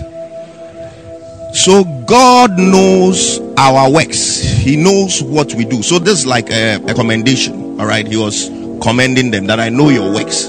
So 1.54 1.84
God 2.06 2.58
knows 2.58 3.40
our 3.58 3.92
works. 3.92 4.40
He 4.42 4.76
knows 4.76 5.22
what 5.22 5.54
we 5.56 5.66
do. 5.66 5.82
So 5.82 6.00
this 6.00 6.20
is 6.20 6.26
like 6.26 6.50
a, 6.52 6.76
a 6.76 6.94
commendation. 6.94 7.80
All 7.80 7.88
right. 7.88 8.06
He 8.06 8.18
was 8.18 8.50
commending 8.82 9.32
them 9.32 9.46
that 9.48 9.60
I 9.60 9.70
know 9.70 9.90
your 9.90 10.14
works. 10.14 10.46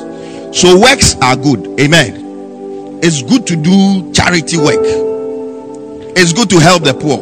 So 0.58 0.80
works 0.80 1.16
are 1.22 1.36
good. 1.36 1.78
Amen. 1.80 3.00
It's 3.02 3.22
good 3.22 3.46
to 3.46 3.56
do 3.56 4.12
charity 4.12 4.56
work. 4.56 4.80
It's 6.16 6.32
good 6.32 6.50
to 6.50 6.58
help 6.60 6.82
the 6.82 6.94
poor. 6.94 7.18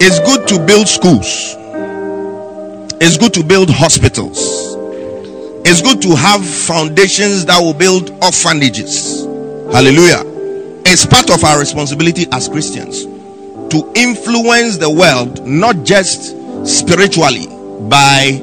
It's 0.00 0.20
good 0.20 0.46
to 0.48 0.66
build 0.66 0.86
schools. 0.86 1.54
It's 3.00 3.16
good 3.16 3.34
to 3.34 3.44
build 3.44 3.70
hospitals. 3.70 4.76
It's 5.66 5.82
good 5.82 6.00
to 6.02 6.14
have 6.14 6.46
foundations 6.46 7.46
that 7.46 7.60
will 7.60 7.74
build 7.74 8.10
orphanages. 8.22 9.24
Hallelujah. 9.72 10.22
It's 10.86 11.04
part 11.04 11.30
of 11.30 11.42
our 11.42 11.58
responsibility 11.58 12.26
as 12.32 12.48
Christians 12.48 13.04
to 13.04 13.92
influence 13.96 14.78
the 14.78 14.88
world, 14.88 15.44
not 15.46 15.84
just 15.84 16.36
spiritually, 16.64 17.48
by 17.88 18.40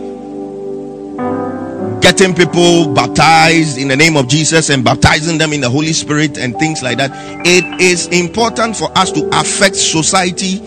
getting 2.04 2.36
people 2.36 2.94
baptized 2.94 3.78
in 3.78 3.88
the 3.88 3.96
name 3.96 4.18
of 4.18 4.28
Jesus 4.28 4.70
and 4.70 4.84
baptizing 4.84 5.38
them 5.38 5.54
in 5.54 5.62
the 5.62 5.70
Holy 5.70 5.94
Spirit 5.94 6.38
and 6.38 6.54
things 6.58 6.84
like 6.84 6.98
that. 6.98 7.12
It 7.48 7.64
is 7.80 8.08
important 8.08 8.76
for 8.76 8.96
us 8.98 9.10
to 9.14 9.26
affect 9.32 9.78
society 9.78 10.58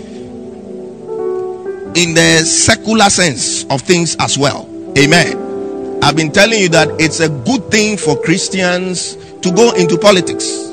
in 1.94 2.14
the 2.14 2.42
secular 2.42 3.11
sense 3.11 3.64
of 3.66 3.83
things 3.83 4.16
as 4.18 4.38
well. 4.38 4.66
Amen. 4.96 6.01
I've 6.03 6.16
been 6.16 6.33
telling 6.33 6.59
you 6.59 6.70
that 6.70 6.88
it's 6.99 7.20
a 7.20 7.29
good 7.29 7.70
thing 7.70 7.99
for 7.99 8.18
Christians 8.22 9.16
to 9.42 9.53
go 9.53 9.72
into 9.75 9.99
politics. 9.99 10.72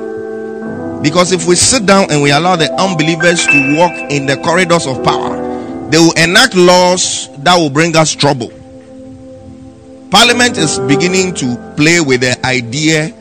Because 1.04 1.34
if 1.34 1.45
we 1.45 1.56
sit 1.56 1.86
down 1.86 2.10
and 2.10 2.21
we 2.21 2.32
allow 2.32 2.56
the 2.56 2.71
unbelievers 2.80 3.45
to 3.47 3.76
walk 3.76 3.91
in 4.10 4.26
the 4.26 4.38
corridors 4.38 4.88
of 4.88 5.04
power, 5.04 5.36
they 5.89 5.97
will 5.97 6.13
enact 6.13 6.56
laws 6.56 7.28
that 7.39 7.58
will 7.58 7.69
bring 7.69 7.97
us 7.97 8.13
trouble. 8.13 8.49
Parliament 10.13 10.60
is 10.60 10.78
beginning 10.82 11.34
to 11.34 11.58
play 11.76 11.99
with 11.99 12.21
the 12.21 12.38
idea 12.45 13.12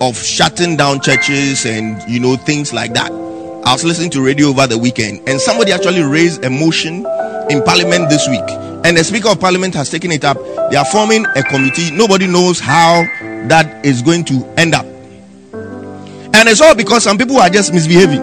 of 0.00 0.16
shutting 0.16 0.78
down 0.78 0.98
churches 0.98 1.66
and 1.66 2.02
you 2.10 2.18
know 2.18 2.36
things 2.36 2.72
like 2.72 2.94
that. 2.94 3.12
I 3.12 3.72
was 3.74 3.84
listening 3.84 4.08
to 4.12 4.24
radio 4.24 4.48
over 4.48 4.66
the 4.66 4.78
weekend 4.78 5.28
and 5.28 5.38
somebody 5.38 5.72
actually 5.72 6.00
raised 6.00 6.42
a 6.46 6.48
motion 6.48 7.04
in 7.50 7.62
parliament 7.64 8.08
this 8.08 8.26
week. 8.28 8.48
And 8.86 8.96
the 8.96 9.04
speaker 9.04 9.28
of 9.28 9.38
parliament 9.38 9.74
has 9.74 9.90
taken 9.90 10.10
it 10.10 10.24
up. 10.24 10.38
They 10.70 10.76
are 10.76 10.86
forming 10.86 11.26
a 11.36 11.42
committee. 11.42 11.90
Nobody 11.90 12.26
knows 12.26 12.58
how 12.58 13.02
that 13.48 13.84
is 13.84 14.00
going 14.00 14.24
to 14.24 14.42
end 14.56 14.74
up. 14.74 14.86
And 14.86 16.48
it's 16.48 16.62
all 16.62 16.74
because 16.74 17.04
some 17.04 17.18
people 17.18 17.36
are 17.36 17.50
just 17.50 17.74
misbehaving. 17.74 18.22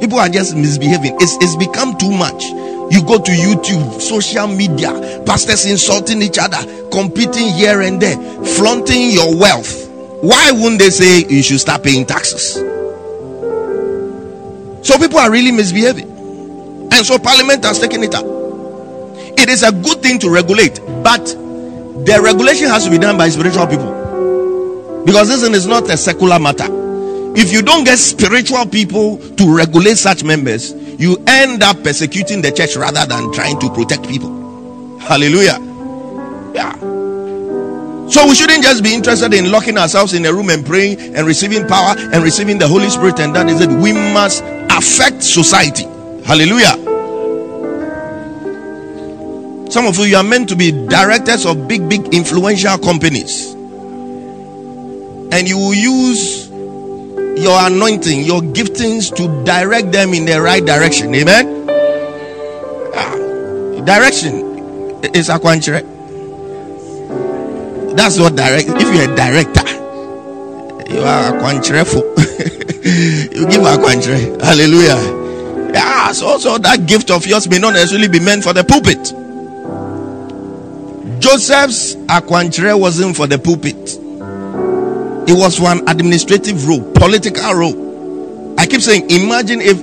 People 0.00 0.18
are 0.18 0.30
just 0.30 0.56
misbehaving. 0.56 1.14
It's, 1.20 1.36
it's 1.44 1.56
become 1.56 1.98
too 1.98 2.10
much 2.10 2.42
you 2.90 3.02
go 3.04 3.18
to 3.18 3.32
youtube 3.32 4.00
social 4.00 4.46
media 4.46 5.22
pastors 5.26 5.66
insulting 5.66 6.22
each 6.22 6.38
other 6.38 6.58
competing 6.90 7.52
here 7.52 7.82
and 7.82 8.00
there 8.00 8.16
flaunting 8.44 9.10
your 9.10 9.36
wealth 9.36 9.88
why 10.22 10.50
wouldn't 10.52 10.78
they 10.80 10.90
say 10.90 11.24
you 11.28 11.42
should 11.42 11.60
start 11.60 11.82
paying 11.82 12.04
taxes 12.06 12.54
so 14.86 14.96
people 14.98 15.18
are 15.18 15.30
really 15.30 15.50
misbehaving 15.52 16.18
And 16.90 17.06
so 17.06 17.18
Parliament 17.18 17.64
has 17.64 17.78
taken 17.78 18.02
it 18.02 18.14
up. 18.14 18.24
It 19.38 19.48
is 19.48 19.62
a 19.62 19.70
good 19.70 20.02
thing 20.02 20.18
to 20.20 20.30
regulate, 20.30 20.80
but 21.04 21.24
the 21.26 22.18
regulation 22.22 22.66
has 22.68 22.84
to 22.86 22.90
be 22.90 22.98
done 22.98 23.16
by 23.16 23.28
spiritual 23.28 23.66
people. 23.66 25.04
Because 25.04 25.28
this 25.28 25.42
is 25.42 25.66
not 25.66 25.88
a 25.90 25.96
secular 25.96 26.38
matter. 26.38 26.66
If 27.40 27.52
you 27.52 27.62
don't 27.62 27.84
get 27.84 27.98
spiritual 27.98 28.66
people 28.66 29.18
to 29.36 29.56
regulate 29.56 29.96
such 29.96 30.24
members, 30.24 30.72
you 30.98 31.22
end 31.28 31.62
up 31.62 31.84
persecuting 31.84 32.42
the 32.42 32.50
church 32.50 32.74
rather 32.74 33.06
than 33.06 33.32
trying 33.32 33.60
to 33.60 33.70
protect 33.70 34.08
people. 34.08 34.98
Hallelujah. 34.98 35.60
Yeah. 36.52 36.72
So 38.08 38.26
we 38.26 38.34
shouldn't 38.34 38.64
just 38.64 38.82
be 38.82 38.92
interested 38.92 39.32
in 39.34 39.52
locking 39.52 39.78
ourselves 39.78 40.14
in 40.14 40.26
a 40.26 40.32
room 40.32 40.50
and 40.50 40.66
praying 40.66 40.98
and 41.14 41.28
receiving 41.28 41.64
power 41.68 41.94
and 41.96 42.24
receiving 42.24 42.58
the 42.58 42.66
Holy 42.66 42.90
Spirit, 42.90 43.20
and 43.20 43.36
that 43.36 43.48
is 43.48 43.60
it. 43.60 43.70
We 43.70 43.92
must 43.92 44.42
affect 44.70 45.22
society. 45.22 45.84
Hallelujah. 46.24 46.74
Some 49.70 49.86
of 49.86 49.96
you, 49.98 50.06
you 50.06 50.16
are 50.16 50.24
meant 50.24 50.48
to 50.48 50.56
be 50.56 50.72
directors 50.72 51.46
of 51.46 51.68
big, 51.68 51.88
big 51.88 52.12
influential 52.12 52.78
companies. 52.78 53.52
And 55.30 55.46
you 55.46 55.56
will 55.56 55.74
use 55.74 56.47
your 57.42 57.58
anointing, 57.66 58.24
your 58.24 58.40
giftings 58.40 59.14
to 59.16 59.44
direct 59.44 59.92
them 59.92 60.14
in 60.14 60.24
the 60.24 60.40
right 60.40 60.64
direction. 60.64 61.14
Amen. 61.14 61.66
Ah, 62.94 63.14
direction 63.84 65.04
is 65.14 65.28
a 65.28 65.38
quantity. 65.38 65.86
That's 67.94 68.18
what 68.18 68.36
direct. 68.36 68.68
If 68.68 68.94
you're 68.94 69.12
a 69.12 69.16
director, 69.16 69.68
you 70.92 71.00
are 71.00 71.34
a 71.34 71.40
quantreful. 71.40 72.02
you 72.84 73.46
give 73.48 73.62
a 73.62 73.76
quantre. 73.76 74.40
Hallelujah. 74.42 75.72
Yeah, 75.72 76.12
so, 76.12 76.38
so 76.38 76.58
that 76.58 76.86
gift 76.86 77.10
of 77.10 77.26
yours 77.26 77.48
may 77.48 77.58
not 77.58 77.74
necessarily 77.74 78.08
be 78.08 78.20
meant 78.20 78.42
for 78.42 78.52
the 78.52 78.64
pulpit. 78.64 79.12
Joseph's 81.20 81.96
aquantre 82.06 82.78
wasn't 82.78 83.16
for 83.16 83.26
the 83.26 83.38
pulpit. 83.38 83.98
It 85.28 85.36
was 85.36 85.58
for 85.58 85.66
an 85.66 85.86
administrative 85.86 86.66
role, 86.66 86.80
political 86.94 87.52
role. 87.52 88.58
I 88.58 88.66
keep 88.66 88.80
saying, 88.80 89.10
imagine 89.10 89.60
if 89.60 89.76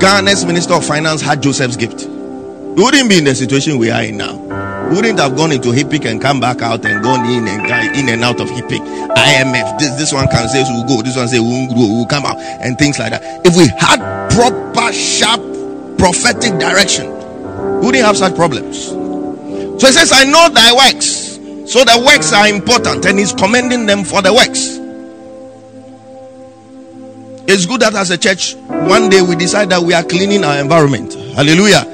Ghana's 0.00 0.46
Minister 0.46 0.72
of 0.72 0.86
Finance 0.86 1.20
had 1.20 1.42
Joseph's 1.42 1.76
gift. 1.76 2.06
We 2.06 2.82
wouldn't 2.82 3.10
be 3.10 3.18
in 3.18 3.24
the 3.24 3.34
situation 3.34 3.76
we 3.76 3.90
are 3.90 4.02
in 4.02 4.16
now. 4.16 4.38
We 4.88 4.96
wouldn't 4.96 5.18
have 5.18 5.36
gone 5.36 5.52
into 5.52 5.68
HIPC 5.68 6.10
and 6.10 6.18
come 6.18 6.40
back 6.40 6.62
out 6.62 6.86
and 6.86 7.04
gone 7.04 7.28
in 7.28 7.46
and 7.46 7.94
in 7.94 8.08
and 8.08 8.24
out 8.24 8.40
of 8.40 8.48
HIPC. 8.48 8.78
IMF, 9.12 9.78
this, 9.78 9.90
this 9.96 10.12
one 10.14 10.28
can 10.28 10.48
say 10.48 10.62
we'll 10.62 10.88
go, 10.88 11.02
this 11.02 11.14
one 11.14 11.28
say 11.28 11.40
we'll 11.40 11.68
grow, 11.68 11.88
we'll 11.92 12.06
come 12.06 12.24
out, 12.24 12.38
and 12.38 12.78
things 12.78 12.98
like 12.98 13.10
that. 13.10 13.22
If 13.44 13.54
we 13.54 13.68
had 13.78 14.00
proper, 14.30 14.94
sharp, 14.94 15.42
prophetic 15.98 16.58
direction, 16.58 17.06
we 17.80 17.86
wouldn't 17.86 18.02
have 18.02 18.16
such 18.16 18.34
problems. 18.34 18.86
So 18.86 19.88
he 19.88 19.92
says, 19.92 20.10
I 20.10 20.24
know 20.24 20.48
thy 20.48 20.72
works. 20.72 21.36
So 21.70 21.84
the 21.84 22.02
works 22.06 22.32
are 22.32 22.48
important, 22.48 23.04
and 23.04 23.18
he's 23.18 23.34
commending 23.34 23.84
them 23.84 24.02
for 24.02 24.22
the 24.22 24.32
works. 24.32 24.85
It's 27.48 27.64
good 27.64 27.80
that 27.82 27.94
as 27.94 28.10
a 28.10 28.18
church, 28.18 28.54
one 28.56 29.08
day 29.08 29.22
we 29.22 29.36
decide 29.36 29.70
that 29.70 29.82
we 29.82 29.94
are 29.94 30.02
cleaning 30.02 30.44
our 30.44 30.58
environment. 30.58 31.14
Hallelujah. 31.14 31.84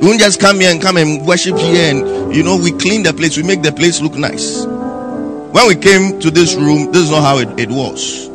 We 0.00 0.06
won't 0.06 0.20
just 0.20 0.40
come 0.40 0.60
here 0.60 0.70
and 0.70 0.80
come 0.80 0.96
and 0.96 1.26
worship 1.26 1.56
here, 1.56 1.90
and 1.90 2.34
you 2.34 2.42
know, 2.42 2.56
we 2.56 2.72
clean 2.72 3.02
the 3.02 3.12
place, 3.12 3.36
we 3.36 3.42
make 3.42 3.62
the 3.62 3.72
place 3.72 4.00
look 4.00 4.14
nice. 4.14 4.64
When 4.64 5.66
we 5.68 5.76
came 5.76 6.20
to 6.20 6.30
this 6.30 6.54
room, 6.54 6.92
this 6.92 7.02
is 7.02 7.10
not 7.10 7.22
how 7.22 7.38
it, 7.38 7.48
it 7.58 7.70
was. 7.70 8.26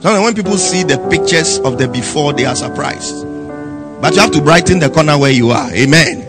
Sometimes 0.00 0.24
when 0.24 0.34
people 0.34 0.56
see 0.56 0.84
the 0.84 0.98
pictures 1.10 1.58
of 1.60 1.78
the 1.78 1.88
before, 1.88 2.32
they 2.32 2.44
are 2.44 2.54
surprised. 2.54 3.24
But 4.00 4.14
you 4.14 4.20
have 4.20 4.30
to 4.32 4.40
brighten 4.40 4.78
the 4.78 4.90
corner 4.90 5.18
where 5.18 5.32
you 5.32 5.50
are. 5.50 5.72
Amen. 5.72 6.20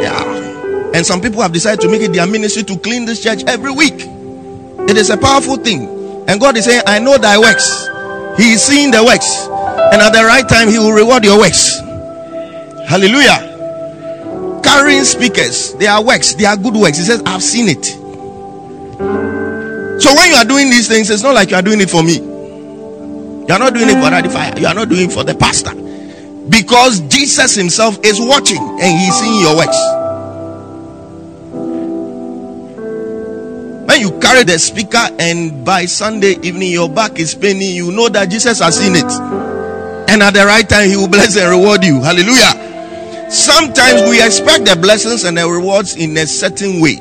Yeah. 0.00 0.92
And 0.94 1.04
some 1.04 1.20
people 1.20 1.42
have 1.42 1.52
decided 1.52 1.80
to 1.82 1.88
make 1.90 2.00
it 2.00 2.14
their 2.14 2.26
ministry 2.26 2.62
to 2.64 2.78
clean 2.78 3.04
this 3.04 3.22
church 3.22 3.44
every 3.46 3.72
week. 3.72 4.06
It 4.88 4.96
is 4.96 5.10
a 5.10 5.18
powerful 5.18 5.56
thing. 5.56 6.24
And 6.28 6.40
God 6.40 6.56
is 6.56 6.64
saying, 6.64 6.82
I 6.86 6.98
know 6.98 7.18
thy 7.18 7.38
works. 7.38 7.88
He 8.38 8.52
is 8.52 8.62
seeing 8.62 8.90
the 8.90 9.04
works. 9.04 9.46
And 9.92 10.00
at 10.00 10.12
the 10.12 10.24
right 10.24 10.48
time, 10.48 10.68
He 10.68 10.78
will 10.78 10.92
reward 10.92 11.24
your 11.24 11.38
works. 11.38 11.78
Hallelujah. 12.88 14.60
Carrying 14.62 15.04
speakers, 15.04 15.74
they 15.74 15.86
are 15.86 16.02
works, 16.02 16.34
they 16.34 16.44
are 16.44 16.56
good 16.56 16.74
works. 16.74 16.98
He 16.98 17.04
says, 17.04 17.22
I've 17.26 17.42
seen 17.42 17.68
it. 17.68 17.84
So 20.00 20.14
when 20.14 20.30
you 20.30 20.36
are 20.36 20.44
doing 20.44 20.70
these 20.70 20.88
things, 20.88 21.10
it's 21.10 21.22
not 21.22 21.34
like 21.34 21.50
you 21.50 21.56
are 21.56 21.62
doing 21.62 21.80
it 21.80 21.90
for 21.90 22.02
me. 22.02 22.16
You 22.18 23.54
are 23.54 23.58
not 23.58 23.74
doing 23.74 23.88
it 23.88 23.94
for 23.94 24.22
the 24.22 24.30
fire. 24.30 24.58
You 24.58 24.66
are 24.66 24.74
not 24.74 24.88
doing 24.88 25.10
it 25.10 25.12
for 25.12 25.24
the 25.24 25.34
pastor. 25.34 25.74
Because 26.48 27.00
Jesus 27.00 27.54
Himself 27.54 27.98
is 28.04 28.20
watching 28.20 28.58
and 28.58 29.00
He's 29.00 29.14
seeing 29.18 29.40
your 29.40 29.56
works. 29.56 29.76
When 33.98 34.14
you 34.14 34.20
carry 34.20 34.44
the 34.44 34.60
speaker 34.60 35.04
and 35.18 35.64
by 35.64 35.84
Sunday 35.86 36.36
evening 36.44 36.70
your 36.70 36.88
back 36.88 37.18
is 37.18 37.34
paining, 37.34 37.74
you 37.74 37.90
know 37.90 38.08
that 38.08 38.30
Jesus 38.30 38.60
has 38.60 38.78
seen 38.78 38.94
it. 38.94 39.10
And 40.08 40.22
at 40.22 40.34
the 40.34 40.46
right 40.46 40.68
time, 40.68 40.88
He 40.88 40.94
will 40.94 41.08
bless 41.08 41.36
and 41.36 41.50
reward 41.50 41.82
you. 41.82 42.00
Hallelujah. 42.00 43.26
Sometimes 43.28 44.08
we 44.08 44.24
expect 44.24 44.66
the 44.66 44.78
blessings 44.80 45.24
and 45.24 45.36
the 45.36 45.48
rewards 45.50 45.96
in 45.96 46.16
a 46.16 46.28
certain 46.28 46.80
way. 46.80 46.94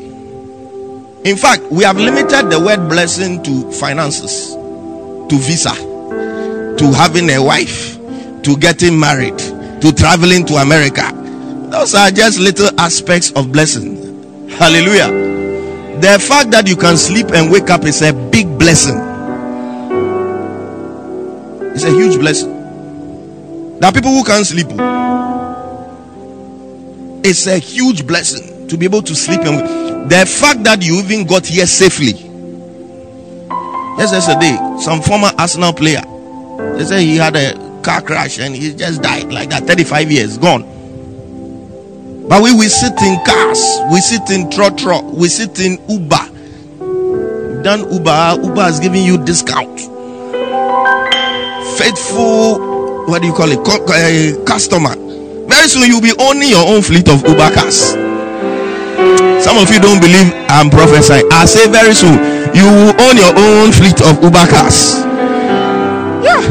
In 1.24 1.38
fact, 1.38 1.62
we 1.70 1.84
have 1.84 1.98
limited 1.98 2.50
the 2.50 2.60
word 2.60 2.90
blessing 2.90 3.44
to 3.44 3.72
finances, 3.74 4.56
to 4.56 5.38
visa, 5.38 5.76
to 5.76 6.94
having 6.98 7.30
a 7.30 7.38
wife, 7.38 7.94
to 8.42 8.58
getting 8.58 9.00
married, 9.00 9.38
to 9.38 9.94
traveling 9.96 10.48
to 10.48 10.56
America. 10.56 11.12
Those 11.70 11.94
are 11.94 12.10
just 12.10 12.40
little 12.40 12.72
aspects 12.80 13.30
of 13.34 13.52
blessing. 13.52 14.50
Hallelujah. 14.50 15.27
The 16.02 16.20
fact 16.20 16.52
that 16.52 16.68
you 16.68 16.76
can 16.76 16.96
sleep 16.96 17.32
and 17.32 17.52
wake 17.52 17.72
up 17.72 17.84
is 17.84 18.04
a 18.04 18.14
big 18.14 18.60
blessing. 18.60 18.96
It's 21.74 21.84
a 21.84 21.90
huge 21.90 22.20
blessing. 22.20 23.80
There 23.80 23.90
are 23.90 23.92
people 23.92 24.12
who 24.12 24.24
can't 24.24 24.46
sleep. 24.46 24.68
It's 27.26 27.48
a 27.48 27.58
huge 27.58 28.06
blessing 28.06 28.68
to 28.68 28.78
be 28.78 28.86
able 28.86 29.02
to 29.02 29.16
sleep 29.16 29.42
and 29.42 30.10
the 30.10 30.26
fact 30.26 30.64
that 30.66 30.84
you 30.84 31.00
even 31.00 31.26
got 31.26 31.46
here 31.48 31.66
safely. 31.66 32.14
Just 33.98 34.14
yesterday, 34.14 34.56
some 34.80 35.02
former 35.02 35.32
Arsenal 35.38 35.74
player, 35.74 36.02
they 36.78 36.86
say 36.86 37.04
he 37.06 37.18
had 37.18 37.36
a 37.36 37.82
car 37.82 38.02
crash 38.02 38.38
and 38.38 38.56
he 38.56 38.74
just 38.76 39.02
died 39.02 39.34
like 39.34 39.50
that. 39.50 39.64
35 39.64 40.12
years 40.12 40.38
gone. 40.38 40.77
But 42.30 42.44
we 42.44 42.54
we 42.54 42.68
sit 42.68 42.94
in 43.02 43.16
cars, 43.26 43.62
we 43.92 44.00
sit 44.02 44.30
in 44.30 44.50
trotro, 44.50 45.02
we 45.14 45.28
sit 45.30 45.60
in 45.60 45.80
Uber. 45.88 47.64
Done 47.64 47.92
Uber, 47.92 48.38
Uber 48.44 48.68
is 48.68 48.80
giving 48.80 49.04
you 49.04 49.18
discount. 49.24 49.80
Faithful, 51.78 53.06
what 53.08 53.22
do 53.22 53.28
you 53.28 53.34
call 53.34 53.52
it? 53.52 53.64
Co- 53.64 53.86
uh, 53.88 54.46
customer. 54.46 54.96
Very 55.48 55.68
soon 55.70 55.88
you'll 55.90 56.02
be 56.02 56.14
owning 56.20 56.50
your 56.50 56.68
own 56.68 56.82
fleet 56.82 57.08
of 57.08 57.24
Uber 57.26 57.50
cars. 57.56 57.96
Some 59.44 59.58
of 59.58 59.72
you 59.72 59.80
don't 59.80 60.02
believe 60.02 60.34
I'm 60.50 60.70
prophesying. 60.70 61.24
I 61.32 61.46
say 61.46 61.70
very 61.72 61.94
soon 61.94 62.18
you 62.54 62.66
will 62.66 62.94
own 63.00 63.16
your 63.16 63.32
own 63.38 63.72
fleet 63.72 64.02
of 64.02 64.22
Uber 64.22 64.48
cars. 64.52 65.00
Yeah. 66.26 66.42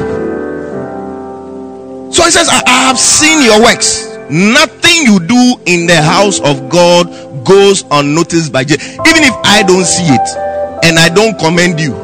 So 2.10 2.24
he 2.24 2.30
says, 2.30 2.48
I, 2.48 2.62
I 2.66 2.86
have 2.88 2.98
seen 2.98 3.42
your 3.42 3.60
works. 3.60 4.05
Nothing 4.30 5.04
you 5.04 5.20
do 5.20 5.54
in 5.66 5.86
the 5.86 6.00
house 6.02 6.40
of 6.40 6.68
God 6.68 7.06
goes 7.44 7.84
unnoticed 7.90 8.52
by 8.52 8.64
Jesus. 8.64 8.94
Even 9.06 9.22
if 9.22 9.34
I 9.44 9.62
don't 9.62 9.84
see 9.84 10.06
it 10.06 10.28
and 10.84 10.98
I 10.98 11.08
don't 11.08 11.38
commend 11.38 11.78
you 11.78 11.94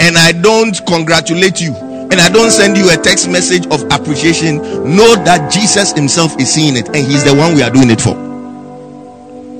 and 0.00 0.18
I 0.18 0.32
don't 0.32 0.76
congratulate 0.86 1.60
you 1.60 1.74
and 1.74 2.20
I 2.20 2.28
don't 2.28 2.50
send 2.50 2.76
you 2.76 2.90
a 2.90 2.96
text 2.96 3.30
message 3.30 3.66
of 3.68 3.82
appreciation, 3.90 4.58
know 4.84 5.16
that 5.24 5.50
Jesus 5.50 5.92
Himself 5.92 6.38
is 6.38 6.52
seeing 6.52 6.76
it 6.76 6.88
and 6.88 6.96
He's 6.96 7.24
the 7.24 7.34
one 7.34 7.54
we 7.54 7.62
are 7.62 7.70
doing 7.70 7.88
it 7.88 8.00
for. 8.00 8.14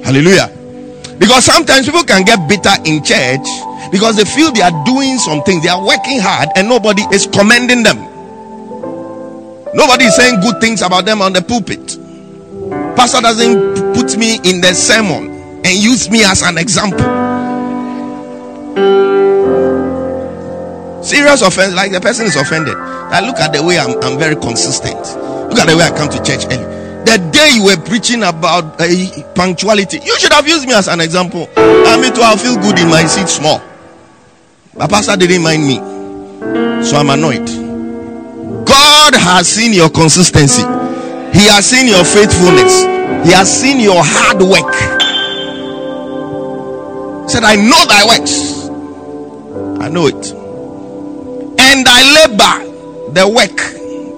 Hallelujah. 0.05 0.51
Because 1.19 1.45
sometimes 1.45 1.87
people 1.87 2.05
can 2.05 2.25
get 2.25 2.47
bitter 2.49 2.75
in 2.85 3.03
church 3.03 3.47
because 3.91 4.17
they 4.17 4.25
feel 4.25 4.53
they 4.53 4.61
are 4.61 4.85
doing 4.85 5.17
something, 5.17 5.63
they 5.63 5.69
are 5.69 5.81
working 5.81 6.21
hard, 6.21 6.49
and 6.57 6.69
nobody 6.69 7.03
is 7.13 7.27
commending 7.27 7.83
them. 7.83 7.97
Nobody 9.75 10.05
is 10.05 10.17
saying 10.17 10.41
good 10.41 10.61
things 10.61 10.83
about 10.83 11.07
them 11.07 11.23
on 11.23 11.33
the 11.33 11.41
pulpit. 11.41 12.02
Pastor 12.97 13.21
doesn't 13.21 13.95
put 13.95 14.17
me 14.17 14.37
in 14.45 14.61
the 14.61 14.75
sermon 14.75 15.31
and 15.65 15.79
use 15.79 16.11
me 16.11 16.25
as 16.25 16.43
an 16.43 16.59
example. 16.59 17.01
Serious 21.03 21.43
offense, 21.43 21.75
like 21.75 21.91
the 21.91 22.01
person 22.01 22.27
is 22.27 22.37
offended. 22.37 22.77
I 22.77 23.21
look 23.27 23.37
at 23.39 23.53
the 23.53 23.63
way 23.63 23.79
I'm, 23.79 23.99
I'm 24.03 24.19
very 24.19 24.37
consistent. 24.37 24.97
Look 25.51 25.59
at 25.59 25.67
the 25.67 25.77
way 25.77 25.85
I 25.85 25.91
come 25.91 26.09
to 26.11 26.23
church 26.23 26.47
early. 26.47 26.65
The 27.05 27.19
day 27.33 27.51
you 27.57 27.65
were 27.65 27.77
preaching 27.77 28.23
about 28.23 28.81
uh, 28.81 28.87
punctuality, 29.35 29.99
you 30.05 30.19
should 30.19 30.33
have 30.33 30.47
used 30.47 30.67
me 30.67 30.75
as 30.75 30.87
an 30.87 31.01
example. 31.01 31.49
I 31.57 32.01
mean, 32.01 32.13
to 32.15 32.23
I 32.23 32.37
feel 32.37 32.55
good 32.57 32.79
in 32.79 32.89
my 32.89 33.05
seat 33.05 33.29
small. 33.29 33.61
But 34.75 34.89
pastor 34.89 35.17
didn't 35.17 35.43
mind 35.43 35.67
me, 35.67 35.77
so 36.85 36.97
I'm 36.97 37.11
annoyed. 37.11 37.47
God 38.65 39.15
has 39.15 39.49
seen 39.49 39.73
your 39.73 39.91
consistency. 39.91 40.63
He 41.33 41.49
has 41.49 41.67
seen 41.67 41.87
your 41.89 42.05
faithfulness. 42.05 42.83
He 43.27 43.33
has 43.33 43.49
seen 43.51 43.81
your 43.81 44.03
hard 44.05 44.43
work. 44.43 44.75
He 47.25 47.29
said, 47.29 47.45
I 47.45 47.57
know 47.57 47.85
thy 47.87 48.05
works. 48.07 48.69
I 49.81 49.89
know 49.89 50.07
it. 50.07 50.33
And 51.59 51.87
thy 51.87 52.03
labor, 52.27 53.13
the 53.13 53.29
work, 53.29 53.57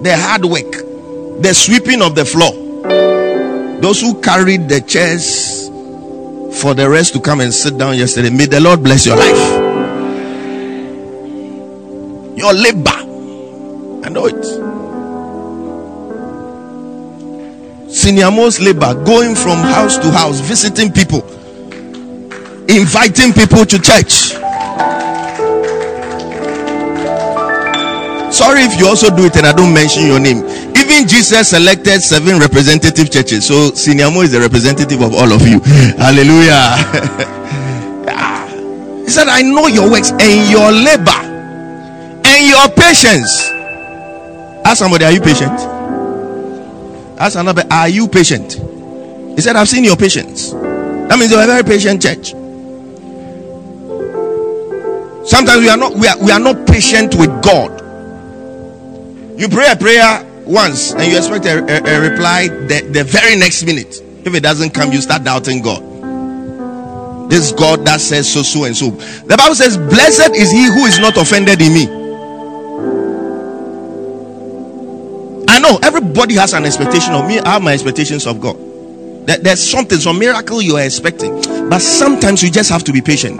the 0.03 0.17
hard 0.17 0.45
work, 0.45 1.41
the 1.41 1.53
sweeping 1.53 2.01
of 2.01 2.15
the 2.15 2.25
floor. 2.25 2.51
Those 3.81 4.01
who 4.01 4.19
carried 4.21 4.67
the 4.67 4.81
chairs 4.81 5.67
for 6.59 6.73
the 6.73 6.89
rest 6.89 7.13
to 7.13 7.21
come 7.21 7.41
and 7.41 7.53
sit 7.53 7.77
down 7.77 7.97
yesterday, 7.97 8.29
may 8.29 8.45
the 8.45 8.59
Lord 8.59 8.83
bless 8.83 9.05
your 9.05 9.17
life. 9.17 9.61
Your 12.37 12.53
labor. 12.53 12.99
I 14.05 14.09
know 14.09 14.25
it. 14.25 14.64
Senior 18.05 18.29
most 18.29 18.61
labor 18.61 18.93
going 19.03 19.33
from 19.33 19.57
house 19.57 19.97
to 19.97 20.11
house, 20.11 20.39
visiting 20.39 20.93
people, 20.93 21.25
inviting 22.69 23.33
people 23.33 23.65
to 23.65 23.81
church. 23.81 24.37
Sorry 28.31 28.61
if 28.61 28.77
you 28.77 28.85
also 28.85 29.09
do 29.09 29.25
it 29.25 29.35
and 29.37 29.47
I 29.47 29.53
don't 29.53 29.73
mention 29.73 30.05
your 30.05 30.19
name. 30.19 30.45
Even 30.77 31.07
Jesus 31.07 31.49
selected 31.49 31.99
seven 32.01 32.37
representative 32.37 33.09
churches. 33.09 33.47
So 33.47 33.71
Senior 33.71 34.11
Mo 34.11 34.21
is 34.21 34.33
the 34.33 34.39
representative 34.39 35.01
of 35.01 35.15
all 35.15 35.33
of 35.33 35.41
you. 35.41 35.59
Hallelujah. 35.97 36.77
Ah. 38.13 38.45
he 39.03 39.09
said, 39.09 39.29
I 39.29 39.41
know 39.41 39.65
your 39.65 39.89
works 39.89 40.11
and 40.11 40.51
your 40.51 40.69
labor 40.71 41.25
and 42.21 42.49
your 42.53 42.69
patience. 42.69 43.49
Ask 44.63 44.77
somebody, 44.77 45.05
are 45.05 45.11
you 45.11 45.21
patient? 45.21 45.74
Ask 47.17 47.37
another, 47.37 47.63
are 47.71 47.89
you 47.89 48.07
patient? 48.07 48.53
He 49.35 49.41
said, 49.41 49.55
I've 49.55 49.69
seen 49.69 49.83
your 49.83 49.95
patience. 49.95 50.51
That 50.51 51.17
means 51.19 51.31
you're 51.31 51.43
a 51.43 51.47
very 51.47 51.63
patient 51.63 52.01
church. 52.01 52.31
Sometimes 55.27 55.61
we 55.61 55.69
are 55.69 55.77
not 55.77 55.93
we 55.95 56.07
are, 56.07 56.17
we 56.23 56.31
are 56.31 56.39
not 56.39 56.67
patient 56.67 57.15
with 57.15 57.29
God. 57.43 57.71
You 59.39 59.49
pray 59.49 59.71
a 59.71 59.75
prayer 59.75 60.23
once 60.45 60.93
and 60.93 61.11
you 61.11 61.17
expect 61.17 61.45
a, 61.45 61.59
a, 61.63 61.97
a 61.97 62.09
reply 62.09 62.47
the, 62.47 62.87
the 62.91 63.03
very 63.03 63.35
next 63.35 63.63
minute. 63.63 64.01
If 64.25 64.33
it 64.33 64.41
doesn't 64.41 64.73
come, 64.73 64.91
you 64.91 65.01
start 65.01 65.23
doubting 65.23 65.61
God. 65.61 65.95
This 67.29 67.51
God 67.51 67.85
that 67.85 68.01
says 68.01 68.31
so, 68.31 68.43
so, 68.43 68.65
and 68.65 68.77
so. 68.77 68.91
The 68.91 69.35
Bible 69.35 69.55
says, 69.55 69.77
Blessed 69.77 70.35
is 70.35 70.51
he 70.51 70.65
who 70.65 70.85
is 70.85 70.99
not 70.99 71.17
offended 71.17 71.59
in 71.61 71.73
me. 71.73 72.04
Know 75.65 75.79
everybody 75.83 76.35
has 76.35 76.53
an 76.53 76.65
expectation 76.65 77.13
of 77.13 77.27
me. 77.27 77.39
I 77.39 77.53
have 77.53 77.61
my 77.63 77.73
expectations 77.73 78.25
of 78.27 78.39
God. 78.39 78.57
There- 79.27 79.37
There's 79.37 79.61
something, 79.61 79.99
some 79.99 80.19
miracle 80.19 80.61
you 80.61 80.77
are 80.77 80.83
expecting. 80.83 81.33
But 81.69 81.81
sometimes 81.81 82.43
you 82.43 82.49
just 82.51 82.69
have 82.69 82.83
to 82.85 82.93
be 82.93 83.01
patient. 83.01 83.39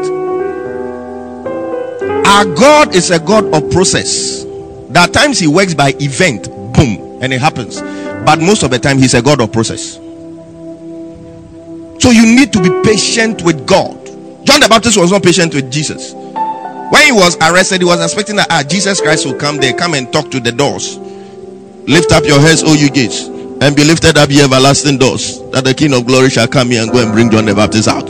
Our 2.28 2.46
God 2.46 2.96
is 2.96 3.12
a 3.12 3.20
God 3.20 3.46
of 3.54 3.70
process. 3.72 4.44
There 4.44 5.02
are 5.02 5.08
times 5.08 5.40
He 5.40 5.48
works 5.48 5.74
by 5.74 5.94
event, 6.00 6.50
boom, 6.74 7.20
and 7.22 7.32
it 7.32 7.40
happens. 7.40 7.82
But 7.82 8.40
most 8.40 8.64
of 8.64 8.72
the 8.72 8.80
time, 8.80 8.98
He's 8.98 9.14
a 9.14 9.22
God 9.22 9.40
of 9.42 9.52
process. 9.52 9.94
So 12.00 12.12
you 12.12 12.26
need 12.26 12.52
to 12.54 12.62
be 12.62 12.70
patient 12.84 13.42
with 13.44 13.66
God. 13.68 13.94
John 14.46 14.60
the 14.60 14.68
Baptist 14.70 14.98
was 14.98 15.12
not 15.12 15.24
patient 15.24 15.54
with 15.54 15.72
Jesus. 15.72 16.14
When 16.14 17.02
he 17.04 17.12
was 17.12 17.36
arrested, 17.42 17.82
he 17.82 17.86
was 17.86 18.04
expecting 18.04 18.36
that 18.36 18.48
ah, 18.52 18.64
Jesus 18.68 19.02
Christ 19.02 19.26
will 19.26 19.34
come 19.34 19.58
there, 19.58 19.74
come 19.74 19.94
and 19.96 20.12
talk 20.14 20.30
to 20.32 20.40
the 20.40 20.52
doors. 20.52 20.98
Lift 21.88 22.12
up 22.14 22.24
your 22.26 22.40
heads, 22.40 22.64
O 22.66 22.74
you 22.74 22.90
gates, 22.90 23.28
and 23.62 23.76
be 23.76 23.84
lifted 23.84 24.18
up, 24.18 24.32
ye 24.32 24.42
everlasting 24.42 24.98
doors, 24.98 25.40
that 25.52 25.64
the 25.64 25.74
King 25.74 25.94
of 25.94 26.08
glory 26.08 26.32
shall 26.32 26.48
come 26.48 26.72
here 26.72 26.82
and 26.82 26.92
go 26.92 27.04
and 27.04 27.14
bring 27.14 27.30
John 27.30 27.46
the 27.46 27.54
Baptist 27.54 27.88
out. 27.88 28.06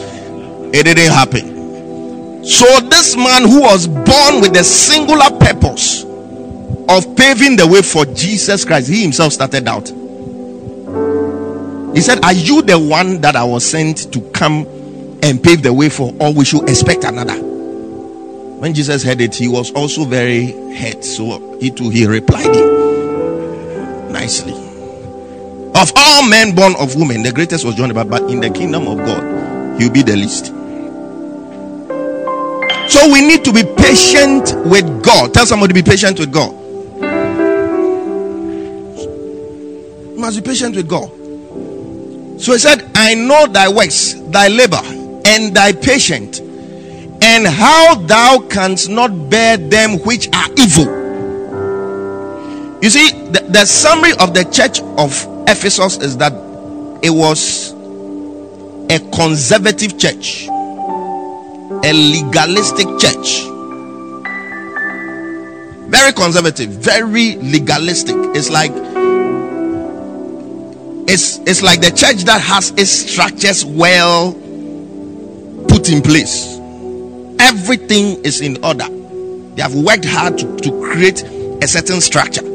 It 0.74 0.84
didn't 0.86 1.12
happen. 1.12 2.46
So, 2.46 2.66
this 2.88 3.18
man 3.18 3.44
who 3.44 3.62
was 3.62 3.88
born 3.88 4.40
with 4.40 4.54
the 4.54 4.64
singular 4.64 5.30
purpose 5.40 6.04
of 6.04 7.18
paving 7.18 7.58
the 7.58 7.68
way 7.70 7.82
for 7.82 8.06
Jesus 8.06 8.64
Christ, 8.64 8.88
he 8.88 9.02
himself 9.02 9.34
started 9.34 9.68
out. 9.68 9.90
He 11.94 12.02
said, 12.02 12.24
Are 12.24 12.34
you 12.34 12.62
the 12.62 12.80
one 12.80 13.20
that 13.22 13.36
I 13.36 13.44
was 13.44 13.70
sent 13.70 14.14
to 14.14 14.22
come 14.32 14.66
and 15.22 15.44
pave 15.44 15.64
the 15.64 15.74
way 15.74 15.90
for, 15.90 16.14
or 16.22 16.34
we 16.34 16.46
should 16.46 16.70
expect 16.70 17.04
another? 17.04 17.42
When 17.42 18.74
Jesus 18.74 19.04
heard 19.04 19.20
it, 19.20 19.36
he 19.36 19.50
was 19.50 19.74
also 19.74 20.06
very 20.06 20.52
hurt. 20.78 21.04
So 21.04 21.58
he 21.60 21.72
too 21.72 21.90
he 21.90 22.06
replied 22.06 22.56
him 22.56 22.85
nicely. 24.26 24.54
Of 25.76 25.92
all 25.96 26.28
men 26.28 26.56
born 26.56 26.74
of 26.80 26.96
women, 26.96 27.22
the 27.22 27.32
greatest 27.32 27.64
was 27.64 27.76
John 27.76 27.90
the 27.90 27.94
Baptist, 27.94 28.24
but 28.24 28.32
in 28.32 28.40
the 28.40 28.50
kingdom 28.50 28.88
of 28.88 28.98
God, 28.98 29.80
he'll 29.80 29.92
be 29.92 30.02
the 30.02 30.16
least. 30.16 30.48
So 32.92 33.12
we 33.12 33.22
need 33.22 33.46
to 33.46 33.54
be 33.54 33.64
patient 33.78 34.56
with 34.66 35.04
God. 35.04 35.32
Tell 35.34 35.46
somebody 35.46 35.74
to 35.74 35.84
be 35.84 35.88
patient 35.88 36.18
with 36.20 36.32
God. 36.34 36.52
You 40.10 40.18
must 40.18 40.44
be 40.44 40.50
patient 40.50 40.76
with 40.76 40.90
God. 40.90 41.10
So 42.42 42.54
he 42.54 42.58
said, 42.58 42.90
I 42.96 43.14
know 43.14 43.46
thy 43.46 43.70
works, 43.70 44.14
thy 44.14 44.48
labor, 44.48 44.82
and 45.26 45.56
thy 45.56 45.72
patience, 45.72 46.40
and 46.40 47.46
how 47.46 47.94
thou 47.94 48.40
canst 48.50 48.90
not 48.90 49.30
bear 49.30 49.58
them 49.58 50.00
which 50.00 50.30
are 50.34 50.50
evil. 50.58 51.05
You 52.86 52.92
see, 52.92 53.10
the, 53.10 53.44
the 53.50 53.66
summary 53.66 54.12
of 54.20 54.36
the 54.36 54.44
church 54.44 54.80
of 54.80 55.12
Ephesus 55.48 55.98
is 55.98 56.18
that 56.18 56.34
it 57.02 57.10
was 57.10 57.72
a 58.92 59.00
conservative 59.12 59.98
church, 59.98 60.46
a 60.48 61.92
legalistic 61.92 62.86
church. 63.00 63.42
Very 65.90 66.14
conservative, 66.14 66.70
very 66.70 67.38
legalistic. 67.38 68.18
It's 68.36 68.52
like 68.52 68.70
it's 71.10 71.40
it's 71.40 71.64
like 71.64 71.82
the 71.82 71.90
church 71.90 72.26
that 72.26 72.40
has 72.40 72.70
its 72.78 72.92
structures 72.92 73.66
well 73.66 74.32
put 75.68 75.90
in 75.90 76.04
place. 76.04 76.56
Everything 77.40 78.24
is 78.24 78.42
in 78.42 78.64
order. 78.64 78.88
They 79.56 79.64
have 79.64 79.74
worked 79.74 80.06
hard 80.06 80.38
to, 80.38 80.56
to 80.58 80.70
create 80.84 81.24
a 81.24 81.68
certain 81.68 82.00
structure. 82.00 82.55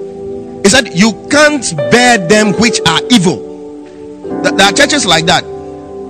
He 0.62 0.68
said, 0.68 0.88
You 0.94 1.12
can't 1.30 1.64
bear 1.90 2.18
them 2.18 2.52
which 2.60 2.80
are 2.86 3.00
evil. 3.10 3.38
Th- 4.42 4.54
There 4.54 4.66
are 4.66 4.72
churches 4.72 5.06
like 5.06 5.26
that. 5.26 5.44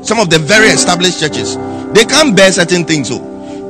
Some 0.04 0.18
of 0.18 0.30
the 0.30 0.38
very 0.38 0.68
established 0.68 1.20
churches, 1.20 1.56
they 1.92 2.04
can't 2.04 2.36
bear 2.36 2.50
certain 2.52 2.84
things. 2.84 3.08
So 3.08 3.18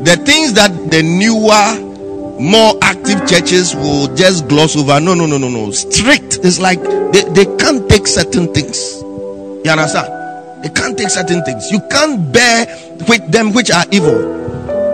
the 0.04 0.16
things 0.16 0.52
that 0.54 0.70
the 0.90 1.02
newer, 1.02 2.40
more 2.40 2.74
active 2.82 3.26
churches 3.28 3.74
will 3.74 4.14
just 4.16 4.48
gloss 4.48 4.76
over. 4.76 5.00
No, 5.00 5.14
no, 5.14 5.26
no, 5.26 5.38
no, 5.38 5.48
no. 5.48 5.70
Strict. 5.72 6.38
It's 6.42 6.58
like 6.60 6.80
they, 7.12 7.24
they 7.34 7.44
can't 7.56 7.88
take 7.88 8.06
certain 8.06 8.52
things. 8.54 9.02
You 9.02 9.70
understand? 9.70 10.64
They 10.64 10.68
can't 10.70 10.96
take 10.96 11.10
certain 11.10 11.44
things. 11.44 11.70
You 11.70 11.80
can't 11.90 12.32
bear 12.32 12.66
with 13.08 13.30
them 13.32 13.52
which 13.52 13.70
are 13.70 13.84
evil. 13.90 14.38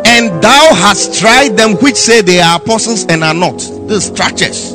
And 0.07 0.43
thou 0.43 0.75
hast 0.75 1.19
tried 1.21 1.57
them 1.57 1.73
which 1.77 1.97
say 1.97 2.23
they 2.23 2.41
are 2.41 2.57
apostles 2.57 3.05
and 3.07 3.23
are 3.25 3.35
not. 3.35 3.59
These 3.89 4.07
structures. 4.07 4.75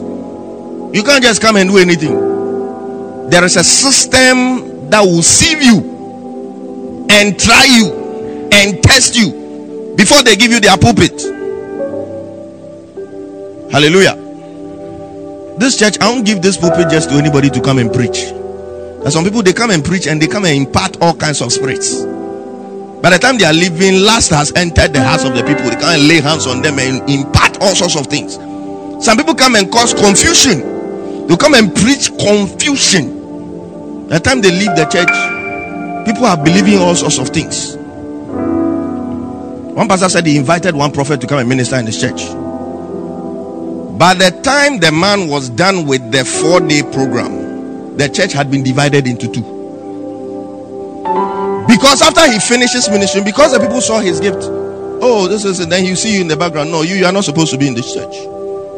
You 0.93 1.03
can't 1.03 1.23
just 1.23 1.41
come 1.41 1.55
and 1.55 1.69
do 1.69 1.77
anything. 1.77 3.29
There 3.29 3.43
is 3.45 3.55
a 3.55 3.63
system 3.63 4.89
that 4.89 5.01
will 5.01 5.23
sieve 5.23 5.61
you 5.61 7.07
and 7.09 7.39
try 7.39 7.63
you 7.63 8.49
and 8.51 8.83
test 8.83 9.15
you 9.15 9.95
before 9.95 10.21
they 10.23 10.35
give 10.35 10.51
you 10.51 10.59
their 10.59 10.77
pulpit. 10.77 11.21
Hallelujah. 13.71 14.15
This 15.57 15.79
church, 15.79 15.95
I 16.01 16.11
don't 16.11 16.25
give 16.25 16.41
this 16.41 16.57
pulpit 16.57 16.89
just 16.89 17.09
to 17.09 17.15
anybody 17.15 17.49
to 17.51 17.61
come 17.61 17.77
and 17.77 17.93
preach. 17.93 18.23
And 18.23 19.13
some 19.13 19.23
people 19.23 19.43
they 19.43 19.53
come 19.53 19.71
and 19.71 19.83
preach 19.83 20.07
and 20.07 20.21
they 20.21 20.27
come 20.27 20.43
and 20.43 20.57
impart 20.57 21.01
all 21.01 21.13
kinds 21.13 21.41
of 21.41 21.53
spirits. 21.53 22.03
By 23.01 23.11
the 23.11 23.17
time 23.17 23.37
they 23.37 23.45
are 23.45 23.53
leaving, 23.53 24.03
last 24.03 24.29
has 24.29 24.51
entered 24.55 24.91
the 24.93 25.01
hearts 25.01 25.23
of 25.23 25.35
the 25.35 25.43
people. 25.43 25.69
They 25.71 25.79
and 25.79 26.07
lay 26.07 26.19
hands 26.19 26.47
on 26.47 26.61
them 26.61 26.79
and 26.79 27.09
impart 27.09 27.61
all 27.61 27.75
sorts 27.75 27.95
of 27.95 28.07
things. 28.07 28.35
Some 29.03 29.17
people 29.17 29.35
come 29.35 29.55
and 29.55 29.71
cause 29.71 29.93
confusion. 29.93 30.80
They 31.27 31.37
come 31.37 31.53
and 31.55 31.73
preach 31.75 32.09
confusion. 32.17 34.07
By 34.07 34.17
the 34.17 34.23
time 34.23 34.41
they 34.41 34.51
leave 34.51 34.75
the 34.75 34.85
church, 34.85 36.05
people 36.05 36.25
are 36.25 36.37
believing 36.37 36.79
all 36.79 36.95
sorts 36.95 37.17
of 37.17 37.29
things. 37.29 37.75
One 39.75 39.87
pastor 39.87 40.09
said 40.09 40.25
he 40.25 40.37
invited 40.37 40.75
one 40.75 40.91
prophet 40.91 41.21
to 41.21 41.27
come 41.27 41.39
and 41.39 41.47
minister 41.47 41.77
in 41.77 41.85
his 41.85 41.99
church. 41.99 42.21
By 43.97 44.13
the 44.15 44.31
time 44.43 44.79
the 44.79 44.91
man 44.91 45.27
was 45.27 45.49
done 45.49 45.85
with 45.85 46.11
the 46.11 46.25
four 46.25 46.59
day 46.59 46.81
program, 46.81 47.97
the 47.97 48.09
church 48.09 48.33
had 48.33 48.51
been 48.51 48.63
divided 48.63 49.07
into 49.07 49.31
two. 49.31 49.43
Because 51.67 52.01
after 52.01 52.29
he 52.31 52.39
finishes 52.39 52.89
ministry, 52.89 53.23
because 53.23 53.53
the 53.53 53.59
people 53.59 53.79
saw 53.79 53.99
his 53.99 54.19
gift, 54.19 54.39
oh, 54.43 55.27
this 55.29 55.45
is 55.45 55.59
it, 55.59 55.69
then 55.69 55.85
you 55.85 55.95
see 55.95 56.15
you 56.15 56.21
in 56.21 56.27
the 56.27 56.35
background. 56.35 56.71
No, 56.71 56.81
you, 56.81 56.95
you 56.95 57.05
are 57.05 57.11
not 57.11 57.23
supposed 57.23 57.51
to 57.51 57.57
be 57.57 57.67
in 57.67 57.73
this 57.75 57.93
church. 57.93 58.13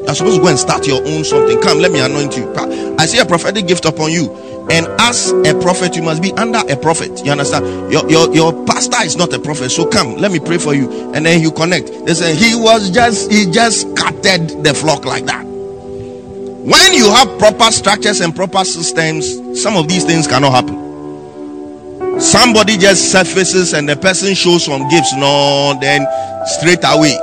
You 0.03 0.09
are 0.09 0.15
supposed 0.15 0.35
to 0.35 0.41
go 0.41 0.49
and 0.49 0.59
start 0.59 0.85
your 0.85 1.01
own 1.07 1.23
something. 1.23 1.61
Come, 1.61 1.79
let 1.79 1.89
me 1.89 2.01
anoint 2.01 2.35
you. 2.35 2.53
I 2.99 3.05
see 3.05 3.19
a 3.19 3.25
prophetic 3.25 3.67
gift 3.67 3.85
upon 3.85 4.11
you. 4.11 4.35
And 4.69 4.85
as 4.99 5.31
a 5.31 5.57
prophet, 5.61 5.95
you 5.95 6.03
must 6.03 6.21
be 6.21 6.33
under 6.33 6.59
a 6.59 6.75
prophet. 6.75 7.25
You 7.25 7.31
understand? 7.31 7.91
Your, 7.91 8.09
your, 8.09 8.33
your 8.35 8.65
pastor 8.65 9.01
is 9.03 9.15
not 9.15 9.31
a 9.31 9.39
prophet. 9.39 9.69
So 9.69 9.85
come, 9.85 10.17
let 10.17 10.33
me 10.33 10.39
pray 10.39 10.57
for 10.57 10.73
you. 10.73 11.13
And 11.13 11.25
then 11.25 11.41
you 11.41 11.51
connect. 11.51 11.87
They 12.05 12.13
say 12.15 12.35
he 12.35 12.53
was 12.53 12.91
just, 12.91 13.31
he 13.31 13.49
just 13.49 13.91
scattered 13.91 14.63
the 14.63 14.73
flock 14.73 15.05
like 15.05 15.25
that. 15.25 15.45
When 15.45 16.93
you 16.93 17.09
have 17.09 17.39
proper 17.39 17.71
structures 17.71 18.19
and 18.19 18.35
proper 18.35 18.65
systems, 18.65 19.61
some 19.61 19.77
of 19.77 19.87
these 19.87 20.03
things 20.03 20.27
cannot 20.27 20.51
happen. 20.51 22.19
Somebody 22.19 22.77
just 22.77 23.09
surfaces 23.09 23.73
and 23.73 23.87
the 23.87 23.95
person 23.95 24.33
shows 24.33 24.65
some 24.65 24.89
gifts. 24.89 25.13
No, 25.15 25.77
then 25.79 26.05
straight 26.45 26.83
away 26.83 27.17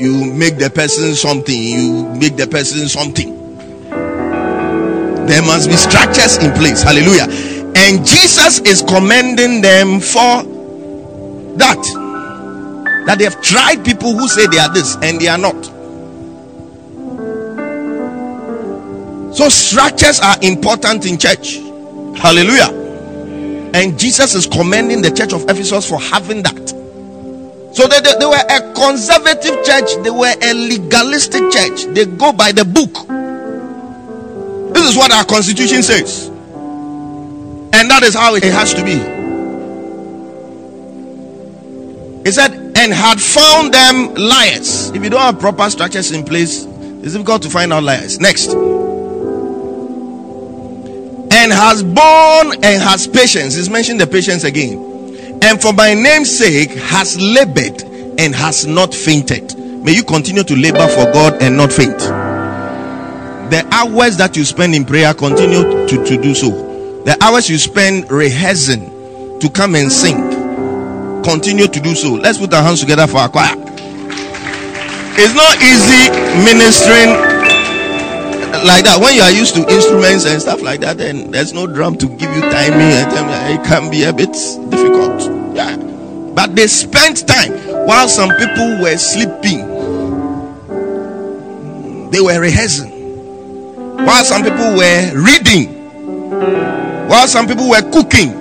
you 0.00 0.32
make 0.32 0.58
the 0.58 0.70
person 0.70 1.14
something. 1.14 1.60
You 1.60 2.08
make 2.14 2.36
the 2.36 2.46
person 2.46 2.88
something. 2.88 3.34
There 5.26 5.42
must 5.42 5.68
be 5.68 5.76
structures 5.76 6.36
in 6.38 6.52
place. 6.52 6.82
Hallelujah. 6.82 7.26
And 7.76 8.06
Jesus 8.06 8.60
is 8.60 8.82
commending 8.82 9.60
them 9.60 10.00
for 10.00 10.42
that. 11.58 11.82
That 13.06 13.18
they 13.18 13.24
have 13.24 13.40
tried 13.42 13.84
people 13.84 14.14
who 14.14 14.28
say 14.28 14.46
they 14.46 14.58
are 14.58 14.72
this 14.72 14.96
and 15.02 15.20
they 15.20 15.28
are 15.28 15.38
not. 15.38 15.64
So 19.34 19.48
structures 19.48 20.20
are 20.20 20.36
important 20.42 21.06
in 21.06 21.18
church. 21.18 21.56
Hallelujah. 22.16 22.70
And 23.74 23.98
Jesus 23.98 24.34
is 24.34 24.46
commending 24.46 25.02
the 25.02 25.10
church 25.10 25.32
of 25.32 25.42
Ephesus 25.44 25.88
for 25.88 26.00
having 26.00 26.42
that. 26.42 26.77
So 27.72 27.86
they, 27.86 28.00
they, 28.00 28.14
they, 28.18 28.26
were 28.26 28.34
a 28.34 28.72
conservative 28.74 29.64
church, 29.64 30.02
they 30.02 30.10
were 30.10 30.34
a 30.42 30.54
legalistic 30.54 31.50
church. 31.50 31.84
They 31.94 32.06
go 32.06 32.32
by 32.32 32.52
the 32.52 32.64
book. 32.64 32.92
This 34.74 34.90
is 34.90 34.96
what 34.96 35.12
our 35.12 35.24
constitution 35.24 35.82
says. 35.82 36.28
And 36.28 37.90
that 37.90 38.02
is 38.02 38.14
how 38.14 38.34
it 38.34 38.44
has 38.44 38.74
to 38.74 38.84
be. 38.84 38.96
He 42.24 42.32
said, 42.32 42.52
and 42.76 42.92
had 42.92 43.20
found 43.20 43.72
them 43.74 44.14
liars. 44.14 44.90
If 44.90 45.02
you 45.02 45.10
don't 45.10 45.20
have 45.20 45.38
proper 45.38 45.68
structures 45.70 46.10
in 46.12 46.24
place, 46.24 46.64
it's 46.64 47.12
difficult 47.12 47.42
to 47.42 47.50
find 47.50 47.72
out 47.72 47.82
liars. 47.82 48.20
Next. 48.20 48.52
And 51.30 51.52
has 51.52 51.82
borne 51.82 52.54
and 52.64 52.82
has 52.82 53.06
patience. 53.06 53.54
He's 53.54 53.70
mentioned 53.70 54.00
the 54.00 54.06
patience 54.06 54.44
again. 54.44 54.87
And 55.40 55.60
for 55.60 55.72
my 55.72 55.94
name's 55.94 56.36
sake 56.36 56.70
has 56.70 57.20
labored 57.20 57.82
and 58.18 58.34
has 58.34 58.66
not 58.66 58.92
fainted. 58.94 59.56
May 59.56 59.94
you 59.94 60.02
continue 60.02 60.42
to 60.42 60.56
labor 60.56 60.86
for 60.88 61.04
God 61.12 61.40
and 61.40 61.56
not 61.56 61.72
faint. 61.72 61.98
The 63.50 63.66
hours 63.72 64.16
that 64.18 64.36
you 64.36 64.44
spend 64.44 64.74
in 64.74 64.84
prayer, 64.84 65.14
continue 65.14 65.86
to, 65.88 66.04
to 66.04 66.20
do 66.20 66.34
so. 66.34 66.50
The 67.04 67.16
hours 67.22 67.48
you 67.48 67.56
spend 67.56 68.10
rehearsing 68.10 69.38
to 69.40 69.48
come 69.48 69.74
and 69.76 69.90
sing, 69.90 70.16
continue 71.22 71.68
to 71.68 71.80
do 71.80 71.94
so. 71.94 72.14
Let's 72.14 72.38
put 72.38 72.52
our 72.52 72.62
hands 72.62 72.80
together 72.80 73.06
for 73.06 73.18
our 73.18 73.28
choir. 73.28 73.54
It's 75.20 75.34
not 75.34 75.56
easy 75.62 76.10
ministering 76.44 77.37
like 78.64 78.84
that. 78.84 78.98
When 79.00 79.14
you 79.14 79.22
are 79.22 79.30
used 79.30 79.54
to 79.54 79.60
instruments 79.68 80.26
and 80.26 80.40
stuff 80.40 80.62
like 80.62 80.80
that, 80.80 80.98
then 80.98 81.30
there's 81.30 81.52
no 81.52 81.66
drum 81.66 81.96
to 81.98 82.06
give 82.06 82.30
you 82.34 82.40
timing. 82.40 82.92
And 82.92 83.60
it 83.60 83.64
can 83.66 83.90
be 83.90 84.04
a 84.04 84.12
bit 84.12 84.32
difficult. 84.70 85.22
Yeah. 85.54 85.76
But 86.34 86.54
they 86.54 86.66
spent 86.66 87.26
time 87.26 87.52
while 87.86 88.08
some 88.08 88.30
people 88.36 88.78
were 88.80 88.96
sleeping. 88.96 89.66
They 92.10 92.20
were 92.20 92.40
rehearsing. 92.40 92.90
While 94.04 94.24
some 94.24 94.42
people 94.42 94.76
were 94.76 95.12
reading. 95.14 95.74
While 97.08 97.26
some 97.28 97.46
people 97.46 97.68
were 97.68 97.82
cooking. 97.90 98.32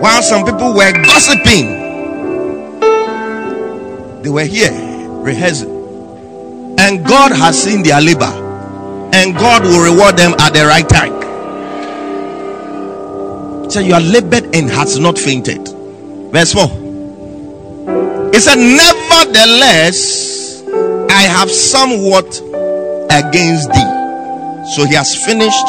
While 0.00 0.22
some 0.22 0.44
people 0.44 0.74
were 0.74 0.92
gossiping. 0.92 1.80
They 4.22 4.30
were 4.30 4.44
here 4.44 4.72
rehearsing. 5.22 5.70
And 6.78 7.04
God 7.06 7.32
has 7.32 7.62
seen 7.62 7.82
their 7.82 8.00
labor. 8.00 8.39
And 9.12 9.34
God 9.36 9.62
will 9.62 9.82
reward 9.82 10.16
them 10.16 10.34
at 10.38 10.54
the 10.54 10.64
right 10.66 10.88
time. 10.88 11.20
So 13.70 13.80
you 13.80 13.94
are 13.94 14.00
labored 14.00 14.54
and 14.54 14.70
has 14.70 14.98
not 14.98 15.18
fainted. 15.18 15.68
Verse 16.32 16.52
4. 16.52 16.64
It 18.32 18.40
said, 18.40 18.58
Nevertheless, 18.58 20.62
I 21.10 21.22
have 21.22 21.50
somewhat 21.50 22.26
against 23.10 23.68
thee. 23.72 23.90
So 24.74 24.84
he 24.86 24.94
has 24.94 25.24
finished 25.24 25.66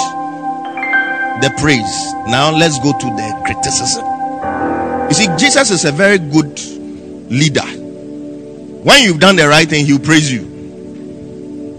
the 1.42 1.52
praise. 1.60 2.14
Now 2.28 2.52
let's 2.52 2.78
go 2.80 2.92
to 2.92 3.06
the 3.06 3.42
criticism. 3.46 4.06
You 5.10 5.16
see, 5.16 5.28
Jesus 5.38 5.72
is 5.72 5.86
a 5.86 5.92
very 5.92 6.18
good 6.18 6.60
leader. 7.32 7.66
When 8.84 9.04
you've 9.04 9.20
done 9.20 9.36
the 9.36 9.48
right 9.48 9.68
thing, 9.68 9.86
he'll 9.86 10.00
praise 10.00 10.32
you. 10.32 10.51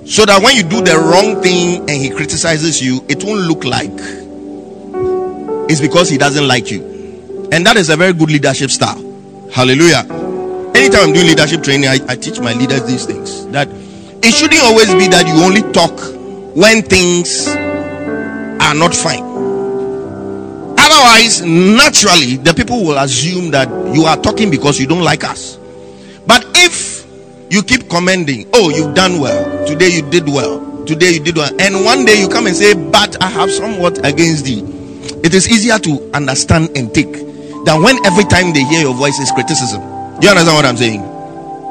So 0.04 0.26
that 0.26 0.42
when 0.42 0.56
you 0.56 0.62
do 0.62 0.82
the 0.82 0.98
wrong 0.98 1.42
thing 1.42 1.80
and 1.80 1.90
he 1.90 2.10
criticizes 2.10 2.82
you, 2.82 3.04
it 3.08 3.24
won't 3.24 3.46
look 3.46 3.64
like 3.64 3.90
it's 5.72 5.80
because 5.80 6.10
he 6.10 6.18
doesn't 6.18 6.46
like 6.46 6.70
you. 6.70 7.48
And 7.50 7.64
that 7.64 7.76
is 7.76 7.88
a 7.88 7.96
very 7.96 8.12
good 8.12 8.30
leadership 8.30 8.70
style. 8.70 9.00
Hallelujah. 9.50 10.04
Anytime 10.74 11.08
I'm 11.08 11.12
doing 11.12 11.26
leadership 11.28 11.62
training, 11.62 11.88
I, 11.88 11.98
I 12.08 12.16
teach 12.16 12.40
my 12.40 12.52
leaders 12.52 12.84
these 12.84 13.06
things. 13.06 13.46
That 13.48 13.68
it 14.22 14.34
shouldn't 14.34 14.62
always 14.62 14.92
be 14.94 15.08
that 15.08 15.26
you 15.26 15.34
only 15.42 15.62
talk 15.72 15.98
when 16.54 16.82
things 16.82 17.48
are 17.48 18.74
not 18.74 18.94
fine. 18.94 19.24
Otherwise, 20.78 21.40
naturally, 21.42 22.36
the 22.36 22.52
people 22.54 22.84
will 22.84 22.98
assume 22.98 23.50
that 23.52 23.68
you 23.94 24.04
are 24.04 24.16
talking 24.16 24.50
because 24.50 24.78
you 24.78 24.86
don't 24.86 25.04
like 25.04 25.24
us. 25.24 25.56
But 26.26 26.44
if 26.54 26.91
you 27.52 27.62
keep 27.62 27.90
commending, 27.90 28.48
oh, 28.54 28.70
you've 28.70 28.94
done 28.94 29.20
well, 29.20 29.66
today 29.66 29.90
you 29.90 30.00
did 30.08 30.26
well, 30.26 30.86
today 30.86 31.12
you 31.12 31.20
did 31.20 31.36
well, 31.36 31.52
and 31.60 31.84
one 31.84 32.06
day 32.06 32.18
you 32.18 32.26
come 32.26 32.46
and 32.46 32.56
say, 32.56 32.72
but 32.72 33.22
I 33.22 33.28
have 33.28 33.50
somewhat 33.50 33.98
against 34.06 34.46
thee, 34.46 34.62
it 35.22 35.34
is 35.34 35.50
easier 35.50 35.78
to 35.80 36.10
understand 36.14 36.70
and 36.74 36.94
take 36.94 37.12
than 37.12 37.82
when 37.82 38.04
every 38.06 38.24
time 38.24 38.54
they 38.54 38.64
hear 38.64 38.80
your 38.80 38.94
voice 38.94 39.18
is 39.18 39.30
criticism. 39.32 39.82
You 40.22 40.30
understand 40.30 40.56
what 40.56 40.64
I'm 40.64 40.78
saying? 40.78 41.02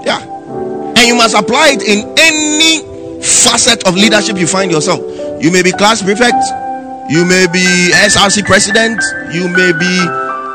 Yeah. 0.06 0.22
And 0.22 1.00
you 1.00 1.16
must 1.16 1.34
apply 1.34 1.70
it 1.74 1.82
in 1.82 2.14
any 2.16 2.86
facet 3.24 3.88
of 3.88 3.96
leadership 3.96 4.38
you 4.38 4.46
find 4.46 4.72
yourself. 4.72 5.02
You 5.42 5.52
may 5.52 5.64
be 5.64 5.72
class 5.72 6.04
prefect, 6.04 6.46
you 7.10 7.26
may 7.26 7.48
be 7.52 7.90
SRC 8.06 8.46
president, 8.46 9.02
you 9.34 9.50
may 9.50 9.74
be 9.74 9.98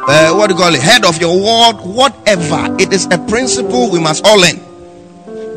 uh, 0.07 0.37
what 0.37 0.47
do 0.47 0.55
you 0.55 0.61
call 0.61 0.73
it, 0.73 0.81
head 0.81 1.05
of 1.05 1.21
your 1.21 1.37
ward, 1.37 1.77
whatever. 1.83 2.77
It 2.79 2.93
is 2.93 3.07
a 3.11 3.19
principle 3.27 3.91
we 3.91 3.99
must 3.99 4.25
all 4.25 4.41
learn. 4.41 4.66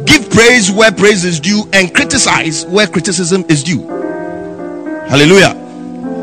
Give 0.06 0.30
praise 0.30 0.72
where 0.72 0.92
praise 0.92 1.26
is 1.26 1.40
due 1.40 1.68
and 1.74 1.94
criticize 1.94 2.66
where 2.66 2.88
criticism 2.88 3.46
is 3.50 3.64
due. 3.64 3.88
Hallelujah. 5.10 5.56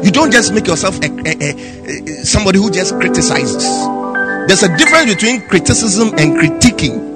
You 0.03 0.11
don't 0.11 0.31
just 0.31 0.53
make 0.53 0.67
yourself 0.67 0.99
a, 1.01 1.07
a, 1.07 1.51
a, 1.51 2.25
somebody 2.25 2.59
who 2.59 2.71
just 2.71 2.95
criticizes. 2.95 3.65
There's 4.47 4.63
a 4.63 4.77
difference 4.77 5.13
between 5.15 5.47
criticism 5.49 6.09
and 6.19 6.37
critiquing. 6.37 7.07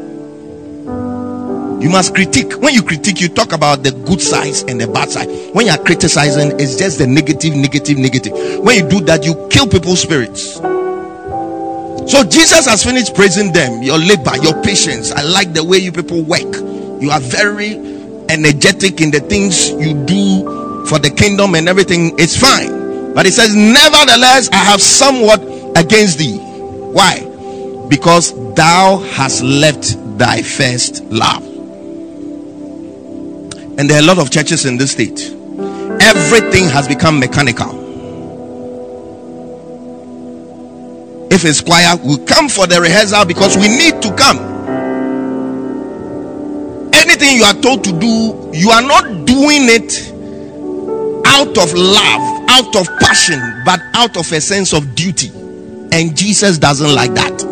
You 1.80 1.88
must 1.88 2.14
critique. 2.14 2.52
When 2.60 2.74
you 2.74 2.82
critique, 2.82 3.20
you 3.20 3.28
talk 3.28 3.52
about 3.52 3.82
the 3.82 3.92
good 3.92 4.20
sides 4.20 4.62
and 4.64 4.80
the 4.80 4.86
bad 4.86 5.10
side. 5.10 5.28
When 5.54 5.66
you 5.66 5.72
are 5.72 5.78
criticizing, 5.78 6.60
it's 6.60 6.76
just 6.76 6.98
the 6.98 7.06
negative, 7.06 7.54
negative, 7.54 7.96
negative. 7.96 8.32
When 8.58 8.76
you 8.76 8.88
do 8.88 9.00
that, 9.06 9.24
you 9.24 9.48
kill 9.48 9.66
people's 9.66 10.02
spirits. 10.02 10.60
So 12.10 12.24
Jesus 12.24 12.66
has 12.66 12.82
finished 12.82 13.14
praising 13.14 13.52
them, 13.52 13.84
your 13.84 13.96
labor, 13.96 14.36
your 14.42 14.60
patience. 14.64 15.12
I 15.12 15.22
like 15.22 15.52
the 15.52 15.62
way 15.62 15.78
you 15.78 15.92
people 15.92 16.22
work. 16.22 16.56
You 17.00 17.08
are 17.12 17.20
very 17.20 17.76
energetic 18.28 19.00
in 19.00 19.12
the 19.12 19.20
things 19.20 19.70
you 19.70 19.94
do 20.06 20.86
for 20.86 20.98
the 20.98 21.08
kingdom 21.08 21.54
and 21.54 21.68
everything. 21.68 22.18
It's 22.18 22.36
fine. 22.36 23.14
But 23.14 23.26
he 23.26 23.30
says, 23.30 23.54
Nevertheless, 23.54 24.48
I 24.50 24.56
have 24.56 24.82
somewhat 24.82 25.40
against 25.76 26.18
thee. 26.18 26.38
Why? 26.38 27.20
Because 27.88 28.34
thou 28.54 28.98
hast 29.12 29.44
left 29.44 29.96
thy 30.18 30.42
first 30.42 31.04
love. 31.04 31.46
And 33.78 33.88
there 33.88 34.00
are 34.00 34.02
a 34.02 34.06
lot 34.06 34.18
of 34.18 34.32
churches 34.32 34.66
in 34.66 34.78
this 34.78 34.90
state. 34.90 35.20
Everything 36.02 36.68
has 36.70 36.88
become 36.88 37.20
mechanical. 37.20 37.79
If 41.30 41.44
it's 41.44 41.60
choir, 41.60 41.96
we 42.04 42.18
come 42.26 42.48
for 42.48 42.66
the 42.66 42.80
rehearsal 42.80 43.24
because 43.24 43.56
we 43.56 43.68
need 43.68 44.02
to 44.02 44.14
come. 44.14 44.38
Anything 46.92 47.36
you 47.36 47.44
are 47.44 47.54
told 47.54 47.84
to 47.84 47.92
do, 47.98 48.50
you 48.52 48.70
are 48.70 48.82
not 48.82 49.26
doing 49.26 49.68
it 49.70 50.10
out 51.26 51.56
of 51.56 51.72
love, 51.72 52.50
out 52.50 52.74
of 52.76 52.86
passion, 52.98 53.40
but 53.64 53.80
out 53.94 54.16
of 54.16 54.30
a 54.32 54.40
sense 54.40 54.72
of 54.72 54.94
duty. 54.94 55.30
And 55.92 56.16
Jesus 56.16 56.58
doesn't 56.58 56.94
like 56.94 57.14
that. 57.14 57.42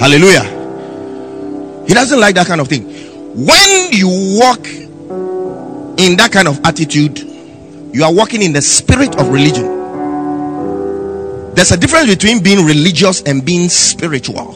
Hallelujah. 0.00 0.44
He 1.86 1.94
doesn't 1.94 2.18
like 2.18 2.34
that 2.34 2.46
kind 2.46 2.60
of 2.60 2.68
thing. 2.68 2.84
When 3.46 3.92
you 3.92 4.38
walk 4.40 4.66
in 4.66 6.16
that 6.16 6.30
kind 6.32 6.48
of 6.48 6.60
attitude, 6.64 7.36
You 7.96 8.04
are 8.04 8.12
walking 8.12 8.42
in 8.42 8.52
the 8.52 8.60
spirit 8.60 9.18
of 9.18 9.30
religion. 9.30 9.75
There's 11.56 11.72
a 11.72 11.76
difference 11.78 12.14
between 12.14 12.42
being 12.42 12.66
religious 12.66 13.22
and 13.22 13.42
being 13.42 13.70
spiritual. 13.70 14.52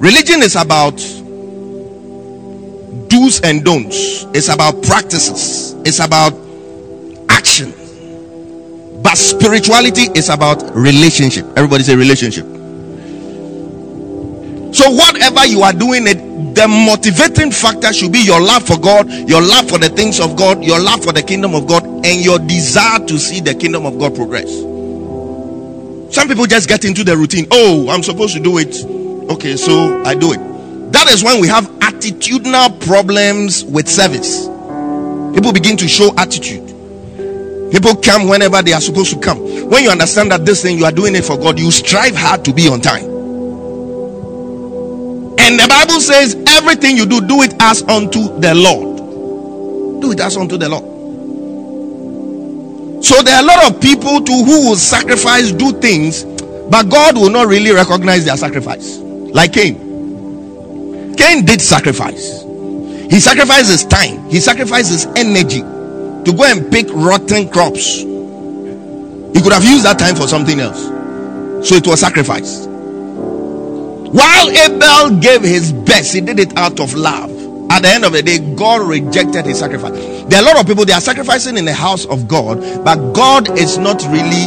Religion 0.00 0.42
is 0.42 0.56
about 0.56 0.96
do's 3.08 3.40
and 3.42 3.64
don'ts, 3.64 4.24
it's 4.34 4.48
about 4.48 4.82
practices, 4.82 5.74
it's 5.86 6.00
about 6.00 6.32
action. 7.28 7.72
But 9.02 9.16
spirituality 9.16 10.10
is 10.16 10.30
about 10.30 10.62
relationship. 10.74 11.46
Everybody 11.56 11.84
say 11.84 11.94
relationship. 11.94 12.44
So, 14.74 14.90
whatever 14.90 15.46
you 15.46 15.62
are 15.62 15.72
doing, 15.72 16.08
it 16.08 16.18
the 16.56 16.66
motivating 16.66 17.52
factor 17.52 17.92
should 17.92 18.12
be 18.12 18.18
your 18.18 18.40
love 18.40 18.66
for 18.66 18.76
God, 18.78 19.08
your 19.28 19.40
love 19.40 19.68
for 19.68 19.78
the 19.78 19.90
things 19.90 20.18
of 20.18 20.34
God, 20.34 20.64
your 20.64 20.80
love 20.80 21.04
for 21.04 21.12
the 21.12 21.22
kingdom 21.22 21.54
of 21.54 21.68
God, 21.68 21.84
and 21.84 22.24
your 22.24 22.40
desire 22.40 22.98
to 23.06 23.16
see 23.16 23.40
the 23.40 23.54
kingdom 23.54 23.86
of 23.86 23.96
God 23.96 24.16
progress. 24.16 24.67
Some 26.10 26.26
people 26.28 26.46
just 26.46 26.68
get 26.68 26.84
into 26.84 27.04
the 27.04 27.16
routine. 27.16 27.46
Oh, 27.50 27.88
I'm 27.90 28.02
supposed 28.02 28.34
to 28.34 28.40
do 28.42 28.58
it. 28.58 28.74
Okay, 29.30 29.56
so 29.56 30.02
I 30.04 30.14
do 30.14 30.32
it. 30.32 30.92
That 30.92 31.08
is 31.08 31.22
when 31.22 31.40
we 31.40 31.48
have 31.48 31.66
attitudinal 31.80 32.80
problems 32.86 33.64
with 33.64 33.88
service. 33.88 34.46
People 35.34 35.52
begin 35.52 35.76
to 35.76 35.86
show 35.86 36.14
attitude. 36.16 36.66
People 37.70 37.94
come 37.96 38.26
whenever 38.28 38.62
they 38.62 38.72
are 38.72 38.80
supposed 38.80 39.12
to 39.12 39.20
come. 39.20 39.38
When 39.68 39.82
you 39.84 39.90
understand 39.90 40.30
that 40.30 40.46
this 40.46 40.62
thing 40.62 40.78
you 40.78 40.86
are 40.86 40.92
doing 40.92 41.14
it 41.14 41.24
for 41.24 41.36
God, 41.36 41.58
you 41.58 41.70
strive 41.70 42.16
hard 42.16 42.44
to 42.46 42.54
be 42.54 42.68
on 42.68 42.80
time. 42.80 43.04
And 45.40 45.58
the 45.58 45.66
Bible 45.68 46.00
says, 46.00 46.34
everything 46.46 46.96
you 46.96 47.04
do, 47.04 47.20
do 47.20 47.42
it 47.42 47.54
as 47.60 47.82
unto 47.82 48.38
the 48.40 48.54
Lord. 48.54 50.00
Do 50.00 50.12
it 50.12 50.20
as 50.20 50.38
unto 50.38 50.56
the 50.56 50.68
Lord. 50.70 50.97
So 53.00 53.22
there 53.22 53.36
are 53.36 53.42
a 53.42 53.46
lot 53.46 53.70
of 53.70 53.80
people 53.80 54.20
to 54.20 54.32
who 54.32 54.68
will 54.68 54.76
sacrifice, 54.76 55.52
do 55.52 55.72
things, 55.80 56.24
but 56.24 56.88
God 56.90 57.16
will 57.16 57.30
not 57.30 57.46
really 57.46 57.70
recognize 57.70 58.24
their 58.24 58.36
sacrifice. 58.36 58.98
Like 58.98 59.52
Cain. 59.52 61.14
Cain 61.16 61.44
did 61.44 61.60
sacrifice. 61.60 62.42
He 63.10 63.20
sacrificed 63.20 63.70
his 63.70 63.84
time, 63.86 64.28
he 64.28 64.38
sacrificed 64.40 64.90
his 64.90 65.06
energy 65.16 65.60
to 65.60 66.32
go 66.36 66.44
and 66.44 66.70
pick 66.70 66.88
rotten 66.90 67.48
crops. 67.48 68.02
He 68.02 69.42
could 69.42 69.52
have 69.52 69.64
used 69.64 69.84
that 69.84 69.98
time 69.98 70.14
for 70.14 70.28
something 70.28 70.60
else. 70.60 70.82
So 71.66 71.74
it 71.76 71.86
was 71.86 72.00
sacrifice. 72.00 72.66
While 74.10 74.50
Abel 74.50 75.20
gave 75.20 75.42
his 75.42 75.72
best, 75.72 76.14
he 76.14 76.20
did 76.20 76.38
it 76.38 76.56
out 76.56 76.80
of 76.80 76.94
love. 76.94 77.30
At 77.70 77.82
the 77.82 77.88
end 77.88 78.04
of 78.04 78.12
the 78.12 78.22
day, 78.22 78.38
God 78.54 78.82
rejected 78.88 79.46
his 79.46 79.58
sacrifice. 79.58 80.17
There 80.28 80.38
are 80.38 80.42
a 80.42 80.46
lot 80.46 80.60
of 80.60 80.66
people 80.66 80.84
they 80.84 80.92
are 80.92 81.00
sacrificing 81.00 81.56
in 81.56 81.64
the 81.64 81.72
house 81.72 82.04
of 82.06 82.28
God, 82.28 82.84
but 82.84 83.12
God 83.12 83.58
is 83.58 83.78
not 83.78 84.02
really 84.04 84.46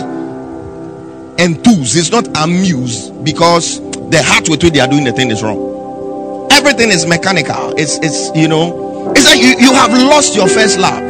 enthused, 1.44 1.96
he's 1.96 2.12
not 2.12 2.28
amused 2.38 3.24
because 3.24 3.80
the 4.10 4.22
heart 4.22 4.48
with 4.50 4.64
which 4.64 4.74
they 4.74 4.80
are 4.80 4.88
doing 4.88 5.04
the 5.04 5.12
thing 5.12 5.32
is 5.32 5.42
wrong. 5.42 6.50
Everything 6.52 6.90
is 6.90 7.06
mechanical. 7.06 7.74
It's 7.78 7.98
it's 8.00 8.36
you 8.36 8.48
know, 8.48 9.12
it's 9.16 9.26
like 9.26 9.40
you, 9.42 9.56
you 9.58 9.74
have 9.74 9.92
lost 9.92 10.36
your 10.36 10.48
first 10.48 10.78
love. 10.78 11.02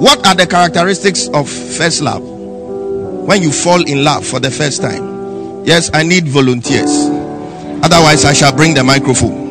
What 0.00 0.26
are 0.26 0.34
the 0.34 0.46
characteristics 0.46 1.28
of 1.28 1.48
first 1.48 2.02
love? 2.02 2.22
When 2.22 3.42
you 3.42 3.50
fall 3.50 3.82
in 3.88 4.04
love 4.04 4.26
for 4.26 4.38
the 4.38 4.50
first 4.50 4.82
time 4.82 5.14
Yes, 5.64 5.90
I 5.94 6.02
need 6.02 6.28
volunteers. 6.28 7.08
Otherwise, 7.82 8.26
I 8.26 8.34
shall 8.34 8.54
bring 8.54 8.74
the 8.74 8.84
microphone. 8.84 9.43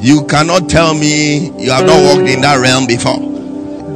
You 0.00 0.24
cannot 0.26 0.68
tell 0.70 0.94
me 0.94 1.50
you 1.62 1.70
have 1.70 1.84
not 1.84 2.00
walked 2.02 2.28
in 2.30 2.40
that 2.40 2.58
realm 2.60 2.86
before. 2.86 3.18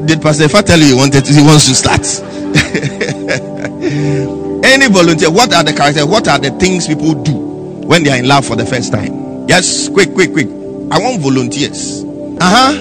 Did 0.06 0.20
Pastor 0.20 0.44
Ifa 0.44 0.64
tell 0.66 0.78
you 0.78 0.88
he 0.88 0.94
wanted 0.94 1.24
to, 1.24 1.32
he 1.32 1.40
wants 1.40 1.66
to 1.66 1.74
start? 1.74 2.00
Any 4.64 4.88
volunteer, 4.92 5.30
what 5.30 5.54
are 5.54 5.64
the 5.64 5.72
characters? 5.74 6.04
What 6.04 6.28
are 6.28 6.38
the 6.38 6.50
things 6.58 6.86
people 6.86 7.14
do 7.14 7.32
when 7.32 8.02
they 8.04 8.10
are 8.10 8.18
in 8.18 8.28
love 8.28 8.44
for 8.44 8.54
the 8.54 8.66
first 8.66 8.92
time? 8.92 9.48
Yes, 9.48 9.88
quick, 9.88 10.12
quick, 10.12 10.32
quick. 10.32 10.46
I 10.90 10.98
want 10.98 11.22
volunteers. 11.22 12.02
Uh 12.04 12.36
huh. 12.40 12.72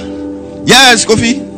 Yes, 0.65 1.05
Kofi. 1.05 1.51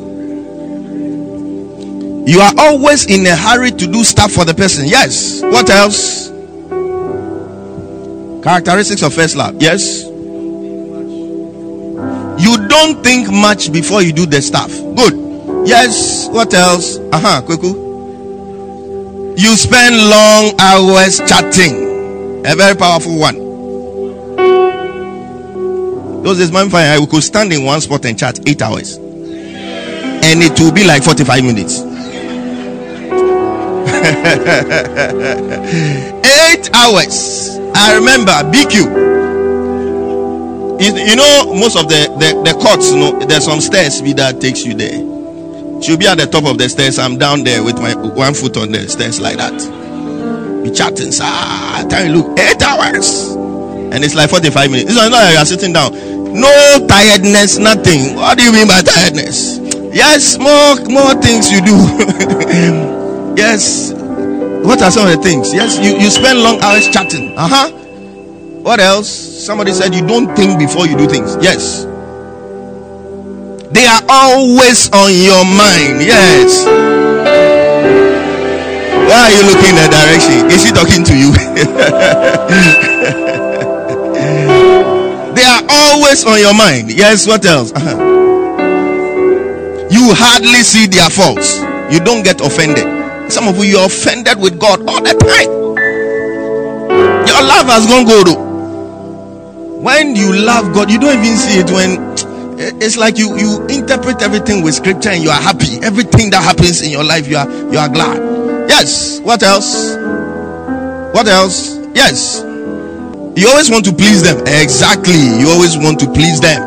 You 2.28 2.40
are 2.42 2.54
always 2.60 3.08
in 3.08 3.26
a 3.26 3.36
hurry 3.36 3.72
to 3.72 3.88
do 3.88 4.04
stuff 4.04 4.32
for 4.32 4.46
the 4.46 4.54
person. 4.54 4.86
Yes. 4.88 5.42
What 5.42 5.70
else? 5.72 6.30
Characteristics 8.44 9.02
of 9.02 9.14
first 9.14 9.36
love. 9.36 9.60
Yes. 9.62 10.06
You 12.46 12.68
don't 12.68 13.04
think 13.04 13.32
much 13.32 13.74
before 13.74 14.04
you 14.04 14.14
do 14.14 14.28
the 14.28 14.40
stuff. 14.40 14.70
Good. 14.70 15.68
Yes. 15.68 16.30
What 16.30 16.54
else? 16.54 17.00
Uh 17.12 17.20
huh. 17.20 17.42
Kweku. 17.42 17.74
You 19.36 19.58
spend 19.58 19.96
long 19.98 20.54
hours 20.60 21.18
chatting. 21.28 22.46
A 22.46 22.56
very 22.56 22.76
powerful 22.76 23.18
one. 23.18 23.34
Those 26.22 26.38
days, 26.38 26.52
man, 26.52 26.70
fine. 26.70 26.86
I 26.86 27.04
could 27.08 27.24
stand 27.24 27.52
in 27.52 27.64
one 27.64 27.82
spot 27.82 28.06
and 28.06 28.18
chat 28.18 28.48
eight 28.48 28.62
hours, 28.62 28.98
and 28.98 30.44
it 30.44 30.60
will 30.60 30.72
be 30.72 30.84
like 30.86 31.04
forty-five 31.04 31.44
minutes. 31.44 31.80
eight 36.26 36.70
hours. 36.76 37.58
I 37.74 37.96
remember 37.96 38.34
BQ. 38.52 39.15
You, 40.80 41.16
know, 41.16 41.54
most 41.56 41.78
of 41.78 41.88
the, 41.88 42.12
the, 42.20 42.52
the 42.52 42.60
courts, 42.60 42.92
you 42.92 42.98
know, 42.98 43.20
there's 43.20 43.46
some 43.46 43.62
stairs 43.62 44.02
that 44.02 44.42
takes 44.42 44.66
you 44.66 44.74
there. 44.74 45.00
She'll 45.82 45.98
be 45.98 46.08
at 46.08 46.18
the 46.18 46.28
top 46.28 46.46
of 46.46 46.58
the 46.58 46.68
stairs. 46.68 47.00
I'm 47.00 47.18
down 47.18 47.44
there 47.44 47.64
with 47.64 47.78
my 47.80 47.96
one 47.96 48.34
foot 48.34 48.58
on 48.58 48.72
the 48.72 48.88
stairs 48.90 49.20
like 49.22 49.38
that. 49.38 49.54
We 50.64 50.72
chatting, 50.72 51.12
ah, 51.22 51.86
time 51.90 52.12
look, 52.12 52.38
eight 52.40 52.62
hours. 52.62 53.32
And 53.96 54.04
it's 54.04 54.16
like 54.16 54.30
45 54.30 54.72
minutes. 54.72 54.92
It's 54.92 55.00
not 55.00 55.12
like 55.12 55.36
you're 55.36 55.46
sitting 55.46 55.72
down. 55.72 55.94
No 56.34 56.52
tiredness, 56.88 57.58
nothing. 57.58 58.16
What 58.16 58.38
do 58.38 58.44
you 58.44 58.52
mean 58.52 58.68
by 58.68 58.82
tiredness? 58.82 59.60
Yes, 59.96 60.38
more 60.38 60.76
more 60.92 61.16
things 61.22 61.50
you 61.50 61.62
do. 61.64 61.78
yes, 63.40 63.94
what 64.66 64.82
are 64.82 64.92
some 64.92 65.08
of 65.08 65.16
the 65.16 65.22
things? 65.24 65.54
Yes, 65.54 65.80
you, 65.80 65.96
you 65.96 66.10
spend 66.10 66.40
long 66.40 66.60
hours 66.60 66.90
chatting. 66.90 67.38
Uh 67.38 67.48
huh. 67.48 67.85
What 68.66 68.80
else? 68.80 69.08
Somebody 69.46 69.74
said 69.74 69.94
you 69.94 70.02
don't 70.02 70.36
think 70.36 70.58
before 70.58 70.88
you 70.88 70.98
do 70.98 71.06
things. 71.06 71.38
Yes. 71.40 71.86
They 73.70 73.86
are 73.86 74.02
always 74.10 74.90
on 74.90 75.14
your 75.14 75.46
mind. 75.46 76.02
Yes. 76.02 76.66
Why 79.06 79.22
are 79.22 79.30
you 79.30 79.46
looking 79.46 79.70
in 79.70 79.78
that 79.78 79.94
direction? 79.94 80.50
Is 80.50 80.66
he 80.66 80.74
talking 80.74 81.06
to 81.06 81.14
you? 81.14 81.30
they 85.38 85.46
are 85.46 85.62
always 85.70 86.26
on 86.26 86.40
your 86.40 86.56
mind. 86.56 86.92
Yes, 86.92 87.28
what 87.28 87.46
else? 87.46 87.72
Uh-huh. 87.72 88.02
You 89.92 90.12
hardly 90.18 90.64
see 90.66 90.88
their 90.88 91.12
faults. 91.12 91.60
You 91.94 92.00
don't 92.00 92.24
get 92.24 92.42
offended. 92.42 92.88
Some 93.32 93.48
of 93.48 93.58
you 93.58 93.66
you're 93.78 93.86
offended 93.86 94.42
with 94.42 94.58
God 94.60 94.80
all 94.90 95.04
the 95.04 95.14
time. 95.14 95.52
Your 97.30 97.44
love 97.46 97.68
has 97.70 97.86
gone 97.86 98.06
good. 98.06 98.45
When 99.86 100.16
you 100.16 100.34
love 100.34 100.74
God, 100.74 100.90
you 100.90 100.98
don't 100.98 101.14
even 101.14 101.38
see 101.38 101.60
it 101.60 101.70
when 101.70 102.02
it's 102.82 102.98
like 102.98 103.20
you 103.20 103.38
you 103.38 103.62
interpret 103.68 104.24
everything 104.24 104.64
with 104.64 104.74
scripture 104.74 105.10
and 105.10 105.22
you 105.22 105.30
are 105.30 105.40
happy. 105.40 105.78
Everything 105.86 106.32
that 106.32 106.42
happens 106.42 106.82
in 106.82 106.90
your 106.90 107.04
life, 107.04 107.28
you 107.28 107.38
are 107.38 107.48
you 107.72 107.78
are 107.78 107.88
glad. 107.88 108.18
Yes. 108.68 109.20
What 109.20 109.44
else? 109.44 109.94
What 111.14 111.28
else? 111.28 111.78
Yes. 111.94 112.42
You 113.38 113.48
always 113.48 113.70
want 113.70 113.86
to 113.86 113.94
please 113.94 114.24
them. 114.24 114.42
Exactly. 114.48 115.22
You 115.38 115.50
always 115.54 115.78
want 115.78 116.00
to 116.00 116.08
please 116.12 116.42
them. 116.42 116.66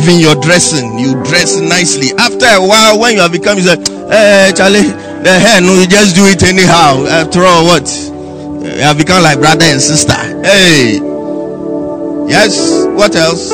Even 0.00 0.20
your 0.24 0.40
dressing, 0.40 0.98
you 0.98 1.12
dress 1.28 1.60
nicely. 1.60 2.16
After 2.16 2.46
a 2.46 2.64
while, 2.66 2.98
when 2.98 3.12
you 3.14 3.20
have 3.20 3.32
become, 3.32 3.58
you 3.58 3.64
say, 3.64 3.76
Hey, 4.08 4.52
Charlie, 4.56 4.88
the 5.20 5.36
hair, 5.36 5.60
no, 5.60 5.74
you 5.78 5.86
just 5.86 6.16
do 6.16 6.24
it 6.24 6.42
anyhow. 6.42 7.04
After 7.12 7.44
all, 7.44 7.66
what? 7.66 7.84
You 8.64 8.80
have 8.80 8.96
become 8.96 9.22
like 9.22 9.38
brother 9.38 9.66
and 9.66 9.82
sister. 9.82 10.16
Hey. 10.42 11.13
Yes. 12.28 12.86
What 12.86 13.14
else? 13.16 13.50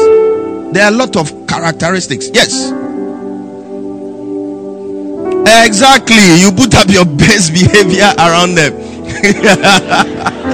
There 0.72 0.84
are 0.84 0.92
a 0.92 0.96
lot 0.96 1.16
of 1.16 1.46
characteristics. 1.46 2.28
Yes. 2.32 2.70
Exactly. 5.66 6.40
You 6.40 6.52
put 6.52 6.74
up 6.74 6.88
your 6.88 7.04
best 7.22 7.52
behavior 7.52 8.12
around 8.18 8.54
them. 8.54 8.72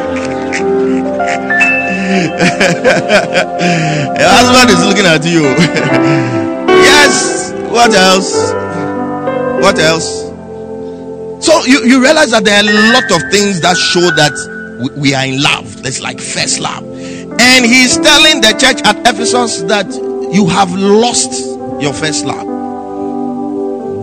your 4.17 4.29
husband 4.29 4.71
is 4.71 4.85
looking 4.87 5.07
at 5.07 5.25
you. 5.25 5.43
yes. 6.83 7.53
What 7.71 7.95
else? 7.95 8.53
What 9.63 9.79
else? 9.79 10.23
So 11.45 11.65
you, 11.65 11.85
you 11.85 12.03
realize 12.03 12.31
that 12.31 12.45
there 12.45 12.57
are 12.57 12.69
a 12.69 12.93
lot 12.93 13.05
of 13.13 13.31
things 13.31 13.61
that 13.61 13.77
show 13.77 14.11
that 14.17 14.33
we, 14.81 15.01
we 15.01 15.15
are 15.15 15.27
in 15.27 15.43
love. 15.43 15.83
That's 15.83 16.01
like 16.01 16.21
first 16.21 16.61
love. 16.61 16.86
And 17.49 17.65
he's 17.65 17.97
telling 17.97 18.41
the 18.41 18.53
church 18.59 18.83
at 18.85 18.99
Ephesus 19.07 19.63
that 19.63 19.87
you 20.33 20.47
have 20.49 20.73
lost 20.75 21.33
your 21.81 21.93
first 21.93 22.27
love. 22.27 22.47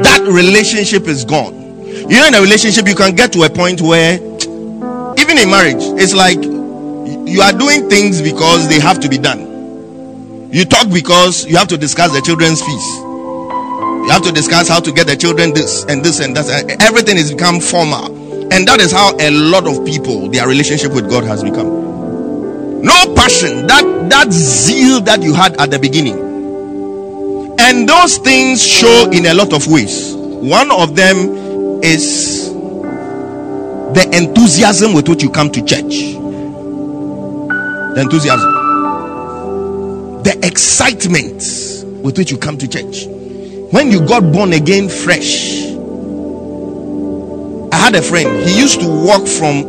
That 0.02 0.22
relationship 0.22 1.08
is 1.08 1.26
gone. 1.26 1.54
You 1.86 2.08
know, 2.08 2.28
in 2.28 2.36
a 2.36 2.42
relationship, 2.42 2.88
you 2.88 2.96
can 2.96 3.16
get 3.16 3.34
to 3.34 3.44
a 3.44 3.50
point 3.50 3.82
where, 3.82 4.16
even 4.16 5.38
in 5.38 5.50
marriage, 5.50 5.84
it's 6.00 6.14
like 6.14 6.42
you 6.42 7.42
are 7.42 7.52
doing 7.52 7.90
things 7.90 8.22
because 8.22 8.70
they 8.70 8.80
have 8.80 9.00
to 9.02 9.10
be 9.10 9.18
done. 9.18 10.50
You 10.52 10.66
talk 10.66 10.90
because 10.90 11.46
you 11.46 11.58
have 11.58 11.68
to 11.70 11.78
discuss 11.78 12.14
the 12.14 12.22
children's 12.22 12.62
fees. 12.62 12.88
You 12.98 14.10
have 14.10 14.24
to 14.24 14.32
discuss 14.32 14.68
how 14.70 14.80
to 14.80 14.92
get 14.92 15.08
the 15.08 15.16
children 15.16 15.54
this 15.54 15.84
and 15.86 16.04
this 16.04 16.20
and 16.20 16.36
that. 16.38 16.82
Everything 16.82 17.18
has 17.18 17.32
become 17.32 17.60
formal. 17.60 18.06
And 18.54 18.68
that 18.68 18.80
is 18.80 18.92
how 18.92 19.16
a 19.20 19.32
lot 19.32 19.68
of 19.68 19.86
people, 19.86 20.30
their 20.30 20.48
relationship 20.48 20.94
with 20.94 21.10
God 21.10 21.24
has 21.24 21.44
become. 21.44 21.73
No 22.84 23.16
passion, 23.16 23.66
that, 23.68 24.10
that 24.10 24.34
zeal 24.34 25.00
that 25.02 25.24
you 25.24 25.34
had 25.34 25.56
at 25.62 25.72
the 25.72 25.80
beginning. 25.80 26.20
And 27.58 27.88
those 27.88 28.18
things 28.18 28.62
show 28.62 29.10
in 29.10 29.26
a 29.26 29.34
lot 29.34 29.54
of 29.54 29.68
ways. 29.68 30.14
One 30.14 30.70
of 30.70 30.94
them 30.94 31.82
is 31.82 32.50
the 33.94 34.10
enthusiasm 34.12 34.92
with 34.94 35.08
which 35.08 35.24
you 35.24 35.30
come 35.30 35.50
to 35.52 35.64
church. 35.64 35.94
The 37.94 38.02
enthusiasm. 38.02 38.52
The 40.24 40.38
excitement 40.44 41.42
with 42.04 42.18
which 42.18 42.32
you 42.32 42.38
come 42.38 42.58
to 42.58 42.68
church. 42.68 43.06
When 43.72 43.92
you 43.92 44.06
got 44.06 44.30
born 44.34 44.52
again 44.52 44.90
fresh. 44.90 45.72
I 47.72 47.78
had 47.78 47.96
a 47.96 48.02
friend, 48.02 48.46
he 48.46 48.60
used 48.60 48.82
to 48.82 48.88
walk 48.88 49.26
from 49.26 49.64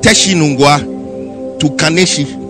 Teshie-Nungua 0.00 1.58
to 1.58 1.66
Kaneshie 1.70 2.41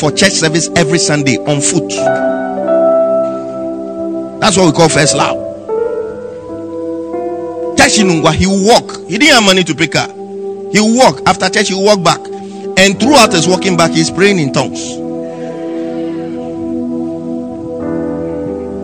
for 0.00 0.10
church 0.10 0.32
service 0.32 0.70
every 0.76 0.98
Sunday 0.98 1.36
on 1.36 1.60
foot. 1.60 1.90
That's 4.40 4.56
what 4.56 4.64
we 4.66 4.72
call 4.72 4.88
first 4.88 5.14
love. 5.14 5.36
Teshie-Nungua, 7.76 8.34
he 8.34 8.46
will 8.46 8.66
walk. 8.66 8.96
He 9.06 9.18
didn't 9.18 9.34
have 9.34 9.44
money 9.44 9.62
to 9.62 9.74
pay 9.74 9.88
car. 9.88 10.08
He 10.08 10.80
will 10.80 10.96
walk. 10.96 11.20
After 11.26 11.50
church, 11.50 11.68
he 11.68 11.74
will 11.74 11.84
walk 11.84 12.02
back. 12.02 12.20
And 12.78 12.98
throughout 12.98 13.32
his 13.34 13.46
walking 13.46 13.76
back, 13.76 13.90
he's 13.90 14.10
praying 14.10 14.38
in 14.38 14.54
tongues. 14.54 14.96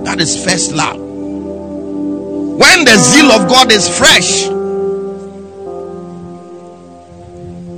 That 0.05 0.21
is 0.21 0.45
first 0.45 0.73
love. 0.73 0.99
When 0.99 2.85
the 2.85 2.97
zeal 2.99 3.33
of 3.33 3.49
God 3.49 3.73
is 3.73 3.89
fresh, 3.89 4.45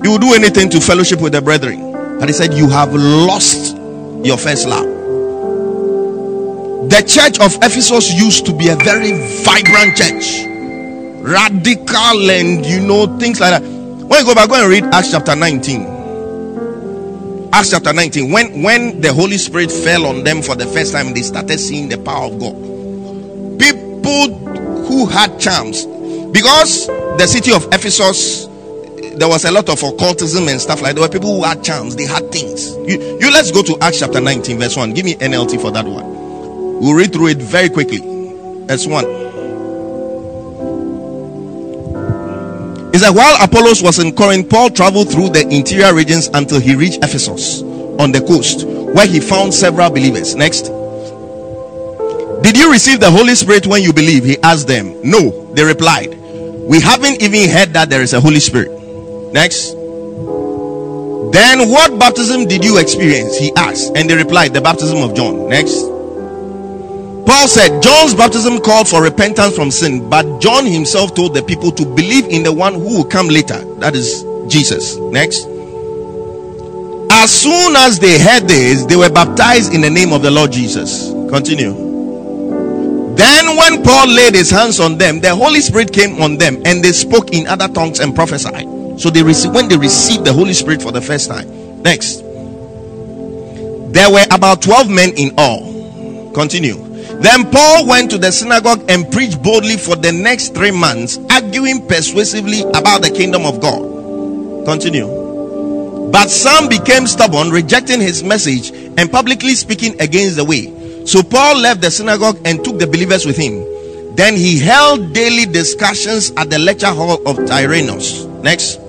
you 0.02 0.10
will 0.10 0.18
do 0.18 0.34
anything 0.34 0.70
to 0.70 0.80
fellowship 0.80 1.20
with 1.20 1.32
the 1.32 1.40
brethren. 1.40 1.87
But 2.18 2.28
he 2.28 2.32
said, 2.32 2.54
You 2.54 2.68
have 2.68 2.92
lost 2.92 3.76
your 4.24 4.36
first 4.36 4.66
love. 4.66 4.86
The 6.90 7.02
church 7.06 7.38
of 7.38 7.54
Ephesus 7.56 8.12
used 8.12 8.46
to 8.46 8.52
be 8.52 8.68
a 8.68 8.76
very 8.76 9.12
vibrant 9.44 9.96
church, 9.96 10.44
radical, 11.22 12.30
and 12.30 12.64
you 12.64 12.80
know, 12.80 13.18
things 13.18 13.40
like 13.40 13.50
that. 13.50 13.62
When 13.62 14.18
you 14.20 14.24
go 14.24 14.34
back, 14.34 14.48
go 14.48 14.60
and 14.60 14.70
read 14.70 14.84
Acts 14.84 15.10
chapter 15.12 15.36
19. 15.36 15.98
Acts 17.52 17.70
chapter 17.70 17.92
19. 17.92 18.32
When 18.32 18.62
when 18.62 19.00
the 19.00 19.12
Holy 19.12 19.38
Spirit 19.38 19.70
fell 19.70 20.06
on 20.06 20.24
them 20.24 20.42
for 20.42 20.56
the 20.56 20.66
first 20.66 20.92
time, 20.92 21.14
they 21.14 21.22
started 21.22 21.60
seeing 21.60 21.88
the 21.88 21.98
power 21.98 22.26
of 22.26 22.38
God. 22.40 22.54
People 23.60 24.34
who 24.86 25.06
had 25.06 25.38
charms, 25.38 25.84
because 26.32 26.86
the 26.86 27.26
city 27.26 27.52
of 27.52 27.64
Ephesus 27.66 28.47
there 29.18 29.28
was 29.28 29.44
a 29.44 29.50
lot 29.50 29.68
of 29.68 29.82
occultism 29.82 30.48
and 30.48 30.60
stuff 30.60 30.80
like 30.80 30.94
that. 30.94 31.00
There 31.00 31.08
were 31.08 31.12
people 31.12 31.36
who 31.36 31.44
had 31.44 31.64
charms, 31.64 31.96
they 31.96 32.06
had 32.06 32.30
things. 32.30 32.76
You, 32.76 33.18
you 33.18 33.30
let's 33.30 33.50
go 33.50 33.62
to 33.62 33.76
Acts 33.80 34.00
chapter 34.00 34.20
19, 34.20 34.58
verse 34.58 34.76
1. 34.76 34.94
Give 34.94 35.04
me 35.04 35.14
NLT 35.14 35.60
for 35.60 35.70
that 35.72 35.84
one. 35.84 36.04
We'll 36.80 36.94
read 36.94 37.12
through 37.12 37.28
it 37.28 37.38
very 37.38 37.68
quickly. 37.68 37.98
Verse 38.66 38.86
1. 38.86 39.04
It 42.94 43.00
said, 43.00 43.10
While 43.10 43.36
Apollos 43.44 43.82
was 43.82 43.98
in 43.98 44.14
Corinth, 44.14 44.48
Paul 44.48 44.70
traveled 44.70 45.10
through 45.10 45.30
the 45.30 45.46
interior 45.50 45.94
regions 45.94 46.28
until 46.34 46.60
he 46.60 46.74
reached 46.74 47.04
Ephesus 47.04 47.62
on 47.62 48.12
the 48.12 48.20
coast, 48.20 48.64
where 48.66 49.06
he 49.06 49.20
found 49.20 49.52
several 49.52 49.90
believers. 49.90 50.34
Next. 50.36 50.68
Did 52.42 52.56
you 52.56 52.70
receive 52.70 53.00
the 53.00 53.10
Holy 53.10 53.34
Spirit 53.34 53.66
when 53.66 53.82
you 53.82 53.92
believe? 53.92 54.24
He 54.24 54.38
asked 54.42 54.68
them. 54.68 54.94
No, 55.02 55.52
they 55.54 55.64
replied. 55.64 56.14
We 56.68 56.80
haven't 56.80 57.20
even 57.20 57.50
heard 57.50 57.72
that 57.74 57.90
there 57.90 58.02
is 58.02 58.14
a 58.14 58.20
Holy 58.20 58.40
Spirit. 58.40 58.77
Next. 59.32 59.72
Then 61.32 61.68
what 61.68 61.98
baptism 61.98 62.46
did 62.46 62.64
you 62.64 62.78
experience? 62.78 63.36
He 63.36 63.52
asked. 63.54 63.96
And 63.96 64.08
they 64.08 64.16
replied, 64.16 64.54
The 64.54 64.60
baptism 64.60 64.98
of 64.98 65.14
John. 65.14 65.48
Next. 65.48 65.82
Paul 67.28 67.46
said, 67.46 67.82
John's 67.82 68.14
baptism 68.14 68.58
called 68.60 68.88
for 68.88 69.02
repentance 69.02 69.54
from 69.54 69.70
sin, 69.70 70.08
but 70.08 70.40
John 70.40 70.64
himself 70.64 71.14
told 71.14 71.34
the 71.34 71.42
people 71.42 71.70
to 71.72 71.84
believe 71.84 72.24
in 72.28 72.42
the 72.42 72.52
one 72.52 72.72
who 72.72 72.96
will 72.96 73.04
come 73.04 73.28
later. 73.28 73.62
That 73.76 73.94
is 73.94 74.24
Jesus. 74.50 74.96
Next. 74.96 75.44
As 77.10 77.30
soon 77.30 77.76
as 77.76 77.98
they 77.98 78.18
heard 78.18 78.48
this, 78.48 78.86
they 78.86 78.96
were 78.96 79.10
baptized 79.10 79.74
in 79.74 79.82
the 79.82 79.90
name 79.90 80.12
of 80.12 80.22
the 80.22 80.30
Lord 80.30 80.52
Jesus. 80.52 81.10
Continue. 81.28 81.74
Then, 83.14 83.56
when 83.56 83.82
Paul 83.82 84.08
laid 84.08 84.34
his 84.34 84.50
hands 84.50 84.80
on 84.80 84.96
them, 84.96 85.20
the 85.20 85.34
Holy 85.34 85.60
Spirit 85.60 85.92
came 85.92 86.22
on 86.22 86.38
them, 86.38 86.62
and 86.64 86.82
they 86.82 86.92
spoke 86.92 87.32
in 87.32 87.46
other 87.46 87.68
tongues 87.68 88.00
and 88.00 88.14
prophesied. 88.14 88.77
So 88.98 89.10
they 89.10 89.22
received 89.22 89.54
when 89.54 89.68
they 89.68 89.76
received 89.76 90.24
the 90.24 90.32
Holy 90.32 90.52
Spirit 90.52 90.82
for 90.82 90.92
the 90.92 91.00
first 91.00 91.28
time. 91.28 91.82
Next. 91.82 92.22
There 93.92 94.10
were 94.10 94.24
about 94.30 94.60
12 94.62 94.90
men 94.90 95.10
in 95.16 95.34
all. 95.38 96.32
Continue. 96.34 96.76
Then 97.20 97.50
Paul 97.50 97.86
went 97.86 98.10
to 98.10 98.18
the 98.18 98.30
synagogue 98.30 98.84
and 98.88 99.10
preached 99.10 99.42
boldly 99.42 99.76
for 99.76 99.96
the 99.96 100.12
next 100.12 100.54
three 100.54 100.70
months, 100.70 101.18
arguing 101.30 101.86
persuasively 101.86 102.62
about 102.62 103.02
the 103.02 103.10
kingdom 103.10 103.46
of 103.46 103.60
God. 103.60 104.64
Continue. 104.66 106.10
But 106.10 106.30
some 106.30 106.68
became 106.68 107.06
stubborn, 107.06 107.50
rejecting 107.50 108.00
his 108.00 108.22
message 108.22 108.70
and 108.70 109.10
publicly 109.10 109.54
speaking 109.54 110.00
against 110.00 110.36
the 110.36 110.44
way. 110.44 111.06
So 111.06 111.22
Paul 111.22 111.58
left 111.58 111.80
the 111.80 111.90
synagogue 111.90 112.38
and 112.44 112.64
took 112.64 112.78
the 112.78 112.86
believers 112.86 113.26
with 113.26 113.36
him. 113.36 113.64
Then 114.14 114.36
he 114.36 114.58
held 114.58 115.12
daily 115.12 115.46
discussions 115.46 116.32
at 116.36 116.50
the 116.50 116.58
lecture 116.58 116.86
hall 116.92 117.20
of 117.26 117.36
Tyrannus. 117.46 118.24
Next. 118.42 118.80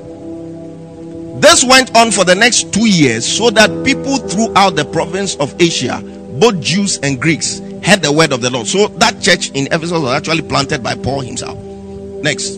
This 1.39 1.63
went 1.63 1.95
on 1.95 2.11
for 2.11 2.25
the 2.25 2.35
next 2.35 2.73
two 2.73 2.85
years 2.85 3.25
so 3.25 3.49
that 3.51 3.85
people 3.85 4.17
throughout 4.17 4.75
the 4.75 4.83
province 4.83 5.35
of 5.37 5.55
Asia, 5.61 6.01
both 6.39 6.59
Jews 6.59 6.99
and 7.01 7.19
Greeks, 7.19 7.59
heard 7.81 8.01
the 8.01 8.11
word 8.11 8.33
of 8.33 8.41
the 8.41 8.49
Lord. 8.49 8.67
So 8.67 8.87
that 8.99 9.21
church 9.21 9.49
in 9.51 9.67
Ephesus 9.67 9.91
was 9.91 10.11
actually 10.11 10.41
planted 10.41 10.83
by 10.83 10.95
Paul 10.95 11.21
himself. 11.21 11.57
Next. 12.23 12.57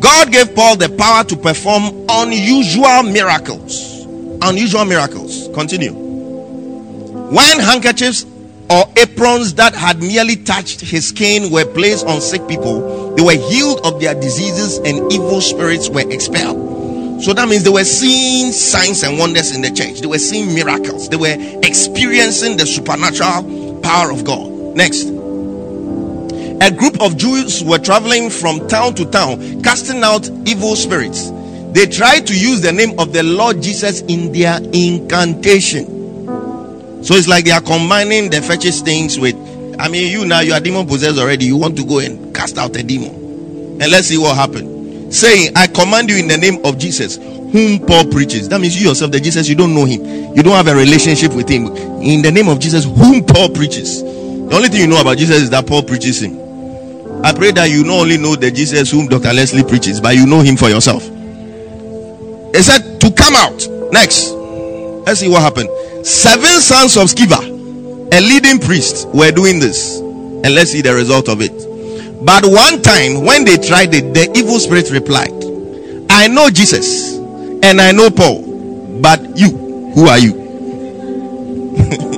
God 0.00 0.32
gave 0.32 0.54
Paul 0.54 0.76
the 0.76 0.88
power 0.88 1.22
to 1.24 1.36
perform 1.36 2.06
unusual 2.08 3.02
miracles. 3.02 4.04
Unusual 4.40 4.86
miracles. 4.86 5.48
Continue. 5.52 5.92
When 5.92 7.58
handkerchiefs 7.58 8.24
or 8.70 8.84
aprons 8.96 9.52
that 9.54 9.74
had 9.74 10.00
merely 10.00 10.36
touched 10.36 10.80
his 10.80 11.08
skin 11.08 11.52
were 11.52 11.66
placed 11.66 12.06
on 12.06 12.22
sick 12.22 12.48
people, 12.48 13.14
they 13.16 13.22
were 13.22 13.48
healed 13.50 13.84
of 13.84 14.00
their 14.00 14.14
diseases 14.14 14.78
and 14.78 15.12
evil 15.12 15.42
spirits 15.42 15.90
were 15.90 16.10
expelled. 16.10 16.65
So 17.20 17.32
that 17.32 17.48
means 17.48 17.64
they 17.64 17.70
were 17.70 17.84
seeing 17.84 18.52
signs 18.52 19.02
and 19.02 19.18
wonders 19.18 19.54
in 19.54 19.62
the 19.62 19.70
church. 19.70 20.00
They 20.00 20.06
were 20.06 20.18
seeing 20.18 20.54
miracles. 20.54 21.08
They 21.08 21.16
were 21.16 21.34
experiencing 21.62 22.58
the 22.58 22.66
supernatural 22.66 23.80
power 23.80 24.12
of 24.12 24.24
God. 24.24 24.50
Next. 24.76 25.04
A 26.62 26.70
group 26.70 27.00
of 27.00 27.16
Jews 27.16 27.64
were 27.64 27.78
traveling 27.78 28.28
from 28.28 28.68
town 28.68 28.94
to 28.96 29.06
town, 29.06 29.62
casting 29.62 30.02
out 30.02 30.28
evil 30.46 30.76
spirits. 30.76 31.30
They 31.72 31.86
tried 31.86 32.26
to 32.26 32.38
use 32.38 32.60
the 32.60 32.72
name 32.72 32.98
of 32.98 33.12
the 33.12 33.22
Lord 33.22 33.62
Jesus 33.62 34.02
in 34.02 34.32
their 34.32 34.60
incantation. 34.72 35.86
So 37.02 37.14
it's 37.14 37.28
like 37.28 37.44
they 37.44 37.50
are 37.50 37.60
combining 37.62 38.30
the 38.30 38.42
fetish 38.42 38.82
things 38.82 39.18
with, 39.18 39.36
I 39.78 39.88
mean, 39.88 40.10
you 40.10 40.26
now 40.26 40.40
you 40.40 40.52
are 40.52 40.60
demon 40.60 40.86
possessed 40.86 41.18
already. 41.18 41.46
You 41.46 41.56
want 41.56 41.76
to 41.76 41.84
go 41.84 41.98
and 41.98 42.34
cast 42.34 42.58
out 42.58 42.76
a 42.76 42.82
demon. 42.82 43.10
And 43.80 43.90
let's 43.90 44.08
see 44.08 44.18
what 44.18 44.36
happened 44.36 44.75
saying, 45.10 45.52
I 45.56 45.66
command 45.66 46.10
you 46.10 46.16
in 46.16 46.28
the 46.28 46.36
name 46.36 46.64
of 46.64 46.78
Jesus, 46.78 47.16
whom 47.16 47.78
Paul 47.78 48.06
preaches. 48.06 48.48
That 48.48 48.60
means 48.60 48.80
you 48.80 48.88
yourself, 48.88 49.12
the 49.12 49.20
Jesus, 49.20 49.48
you 49.48 49.54
don't 49.54 49.74
know 49.74 49.84
him, 49.84 50.04
you 50.34 50.42
don't 50.42 50.54
have 50.54 50.68
a 50.68 50.74
relationship 50.74 51.32
with 51.32 51.48
him. 51.48 51.66
In 52.02 52.22
the 52.22 52.30
name 52.30 52.48
of 52.48 52.58
Jesus, 52.58 52.84
whom 52.84 53.24
Paul 53.24 53.50
preaches. 53.50 54.02
The 54.02 54.54
only 54.54 54.68
thing 54.68 54.80
you 54.80 54.86
know 54.86 55.00
about 55.00 55.18
Jesus 55.18 55.42
is 55.42 55.50
that 55.50 55.66
Paul 55.66 55.82
preaches 55.82 56.22
him. 56.22 56.38
I 57.24 57.32
pray 57.32 57.50
that 57.52 57.70
you 57.70 57.82
not 57.82 58.00
only 58.00 58.18
know 58.18 58.36
the 58.36 58.50
Jesus 58.50 58.90
whom 58.90 59.08
Dr. 59.08 59.32
Leslie 59.32 59.64
preaches, 59.64 60.00
but 60.00 60.14
you 60.14 60.26
know 60.26 60.40
him 60.40 60.56
for 60.56 60.68
yourself. 60.68 61.02
He 61.02 62.62
said 62.62 63.00
to 63.00 63.10
come 63.10 63.34
out. 63.34 63.66
Next, 63.92 64.30
let's 64.30 65.20
see 65.20 65.28
what 65.28 65.42
happened. 65.42 65.68
Seven 66.06 66.60
sons 66.60 66.96
of 66.96 67.08
Sceva, 67.08 67.42
a 68.12 68.20
leading 68.20 68.60
priest, 68.60 69.08
were 69.08 69.32
doing 69.32 69.58
this, 69.58 69.98
and 69.98 70.54
let's 70.54 70.70
see 70.70 70.82
the 70.82 70.94
result 70.94 71.28
of 71.28 71.40
it. 71.40 71.65
But 72.22 72.44
one 72.44 72.82
time 72.82 73.24
when 73.24 73.44
they 73.44 73.56
tried 73.56 73.94
it, 73.94 74.14
the 74.14 74.30
evil 74.36 74.58
spirit 74.58 74.90
replied, 74.90 75.32
I 76.10 76.28
know 76.28 76.50
Jesus 76.50 77.16
and 77.16 77.80
I 77.80 77.92
know 77.92 78.10
Paul, 78.10 79.00
but 79.00 79.38
you, 79.38 79.50
who 79.94 80.06
are 80.06 80.18
you? 80.18 80.44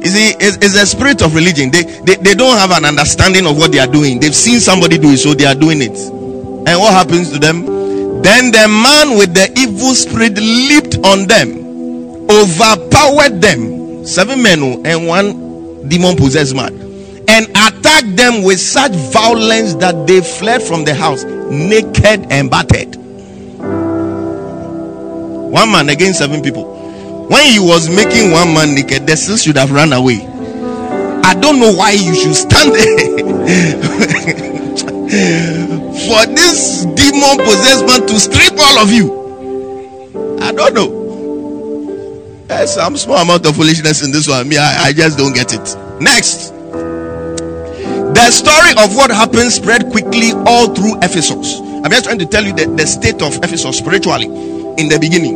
You 0.00 0.06
see, 0.06 0.28
it's, 0.40 0.56
it's 0.64 0.80
a 0.80 0.86
spirit 0.86 1.20
of 1.20 1.34
religion. 1.34 1.70
They, 1.70 1.82
they 1.82 2.16
they 2.16 2.34
don't 2.34 2.56
have 2.56 2.70
an 2.70 2.86
understanding 2.86 3.46
of 3.46 3.58
what 3.58 3.70
they 3.70 3.78
are 3.80 3.86
doing. 3.86 4.18
They've 4.18 4.34
seen 4.34 4.58
somebody 4.58 4.96
do 4.96 5.10
it, 5.10 5.18
so 5.18 5.34
they 5.34 5.44
are 5.44 5.54
doing 5.54 5.82
it. 5.82 5.92
And 5.92 6.80
what 6.80 6.94
happens 6.94 7.30
to 7.32 7.38
them? 7.38 7.66
Then 8.22 8.50
the 8.50 8.66
man 8.66 9.18
with 9.18 9.34
the 9.34 9.52
evil 9.60 9.94
spirit 9.94 10.38
leaped 10.38 11.04
on 11.04 11.28
them, 11.28 11.52
overpowered 12.30 13.42
them. 13.42 14.06
Seven 14.06 14.42
men 14.42 14.60
oh, 14.62 14.80
and 14.86 15.06
one 15.06 15.86
demon 15.88 16.16
possessed 16.16 16.56
man, 16.56 16.72
and 17.30 17.46
attacked 17.50 18.16
them 18.16 18.42
with 18.42 18.58
such 18.58 18.90
violence 19.12 19.74
that 19.76 20.06
they 20.06 20.20
fled 20.20 20.60
from 20.60 20.84
the 20.84 20.92
house 20.92 21.22
naked 21.24 22.26
and 22.30 22.50
battered. 22.50 22.96
One 25.50 25.70
man 25.70 25.88
against 25.88 26.18
seven 26.18 26.42
people. 26.42 26.64
When 27.28 27.46
he 27.46 27.60
was 27.60 27.88
making 27.88 28.32
one 28.32 28.52
man 28.52 28.74
naked, 28.74 29.06
the 29.06 29.16
six 29.16 29.42
should 29.42 29.56
have 29.56 29.70
run 29.70 29.92
away. 29.92 30.26
I 31.22 31.34
don't 31.34 31.60
know 31.60 31.72
why 31.72 31.92
you 31.92 32.14
should 32.14 32.34
stand 32.34 32.74
there. 32.74 32.86
for 35.10 36.26
this 36.34 36.84
demon 36.94 37.38
possessed 37.38 37.86
man 37.86 38.06
to 38.08 38.18
strip 38.18 38.58
all 38.58 38.78
of 38.80 38.92
you. 38.92 40.38
I 40.40 40.50
don't 40.50 40.74
know. 40.74 40.90
There's 42.46 42.74
some 42.74 42.96
small 42.96 43.18
amount 43.18 43.46
of 43.46 43.54
foolishness 43.54 44.04
in 44.04 44.10
this 44.10 44.26
one. 44.26 44.48
Me, 44.48 44.56
I, 44.58 44.86
I 44.86 44.92
just 44.92 45.16
don't 45.16 45.32
get 45.32 45.52
it. 45.54 45.76
Next. 46.00 46.59
The 48.20 48.30
story 48.30 48.84
of 48.84 48.94
what 48.94 49.10
happened 49.10 49.50
spread 49.50 49.90
quickly 49.90 50.32
all 50.44 50.74
through 50.74 50.98
Ephesus. 50.98 51.58
I'm 51.58 51.90
just 51.90 52.04
trying 52.04 52.18
to 52.18 52.26
tell 52.26 52.44
you 52.44 52.52
the, 52.52 52.66
the 52.66 52.86
state 52.86 53.22
of 53.22 53.34
Ephesus 53.38 53.78
spiritually 53.78 54.26
in 54.26 54.88
the 54.88 54.98
beginning. 55.00 55.34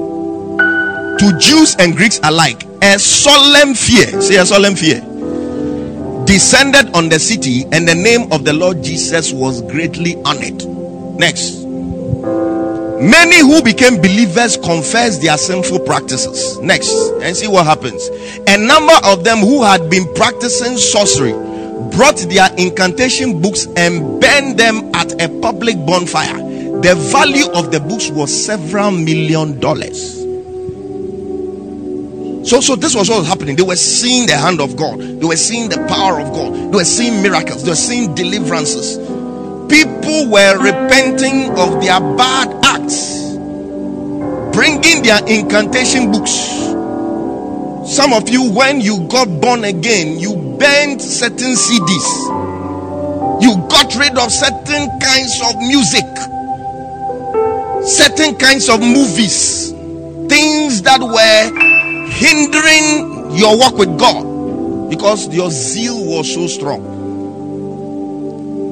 To 1.19 1.39
Jews 1.39 1.75
and 1.79 1.97
Greeks 1.97 2.21
alike, 2.23 2.63
a 2.83 2.99
solemn 2.99 3.75
fear, 3.75 4.21
say 4.21 4.37
a 4.37 4.45
solemn 4.45 4.77
fear, 4.77 5.01
descended 6.27 6.95
on 6.95 7.09
the 7.09 7.19
city, 7.19 7.65
and 7.73 7.89
the 7.89 7.95
name 7.95 8.31
of 8.31 8.45
the 8.45 8.53
Lord 8.53 8.83
Jesus 8.85 9.33
was 9.33 9.63
greatly 9.63 10.17
honored. 10.23 10.63
Next. 11.19 11.65
Many 11.65 13.41
who 13.41 13.63
became 13.63 13.97
believers 13.97 14.59
confessed 14.59 15.23
their 15.23 15.39
sinful 15.39 15.81
practices. 15.81 16.59
Next, 16.59 16.93
and 17.23 17.35
see 17.35 17.49
what 17.49 17.65
happens. 17.65 18.09
A 18.47 18.59
number 18.59 18.95
of 19.05 19.25
them 19.25 19.39
who 19.39 19.63
had 19.63 19.89
been 19.89 20.05
practicing 20.13 20.77
sorcery 20.77 21.54
brought 21.97 22.19
their 22.29 22.49
incantation 22.57 23.41
books 23.41 23.67
and 23.77 24.21
burned 24.21 24.59
them 24.59 24.91
at 24.95 25.21
a 25.21 25.29
public 25.41 25.77
bonfire. 25.87 26.37
The 26.83 26.95
value 27.13 27.47
of 27.53 27.71
the 27.71 27.81
books 27.81 28.11
was 28.11 28.45
several 28.45 28.91
million 28.91 29.61
dollars. 29.61 30.25
So, 32.49 32.61
so 32.61 32.77
this 32.77 32.95
was 32.95 33.09
what 33.09 33.21
was 33.21 33.29
happening. 33.29 33.57
They 33.57 33.63
were 33.63 33.77
seeing 33.77 34.27
the 34.27 34.37
hand 34.37 34.61
of 34.61 34.77
God. 34.77 35.01
They 35.01 35.27
were 35.27 35.37
seeing 35.37 35.71
the 35.71 35.79
power 35.89 36.21
of 36.21 36.31
God. 36.35 36.53
They 36.53 36.77
were 36.77 36.85
seeing 36.85 37.23
miracles. 37.23 37.65
They 37.65 37.71
were 37.71 37.77
seeing 37.77 38.15
deliverances. 38.15 38.99
People 39.71 40.29
were 40.29 40.59
repenting 40.59 41.49
of 41.59 41.81
their 41.81 41.99
bad 42.17 42.53
acts, 42.63 43.35
bringing 44.55 45.03
their 45.03 45.25
incantation 45.27 46.13
books. 46.13 46.64
Some 47.87 48.15
of 48.15 48.31
you, 48.31 48.51
when 48.51 48.81
you 48.81 49.07
got 49.09 49.29
born 49.43 49.65
again, 49.65 50.19
you 50.19 50.35
burned 50.59 51.03
certain 51.03 51.53
CDs. 51.53 53.43
You 53.43 53.57
got 53.69 53.95
rid 53.97 54.17
of 54.17 54.33
certain 54.33 54.89
kinds 55.01 55.41
of 55.45 55.59
music, 55.59 56.07
certain 57.85 58.37
kinds 58.37 58.71
of 58.71 58.81
movies, 58.81 59.71
things 60.31 60.81
that 60.83 61.01
were 61.01 62.09
hindering 62.11 63.37
your 63.37 63.59
work 63.59 63.77
with 63.77 63.99
God 63.99 64.89
because 64.89 65.29
your 65.29 65.51
zeal 65.51 66.07
was 66.07 66.33
so 66.33 66.47
strong. 66.47 66.83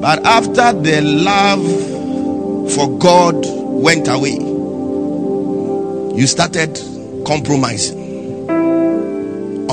But 0.01 0.25
after 0.25 0.73
the 0.73 1.01
love 1.01 1.61
for 2.73 2.97
God 2.97 3.45
went 3.45 4.07
away, 4.07 4.39
you 6.17 6.25
started 6.25 6.79
compromising 7.27 8.02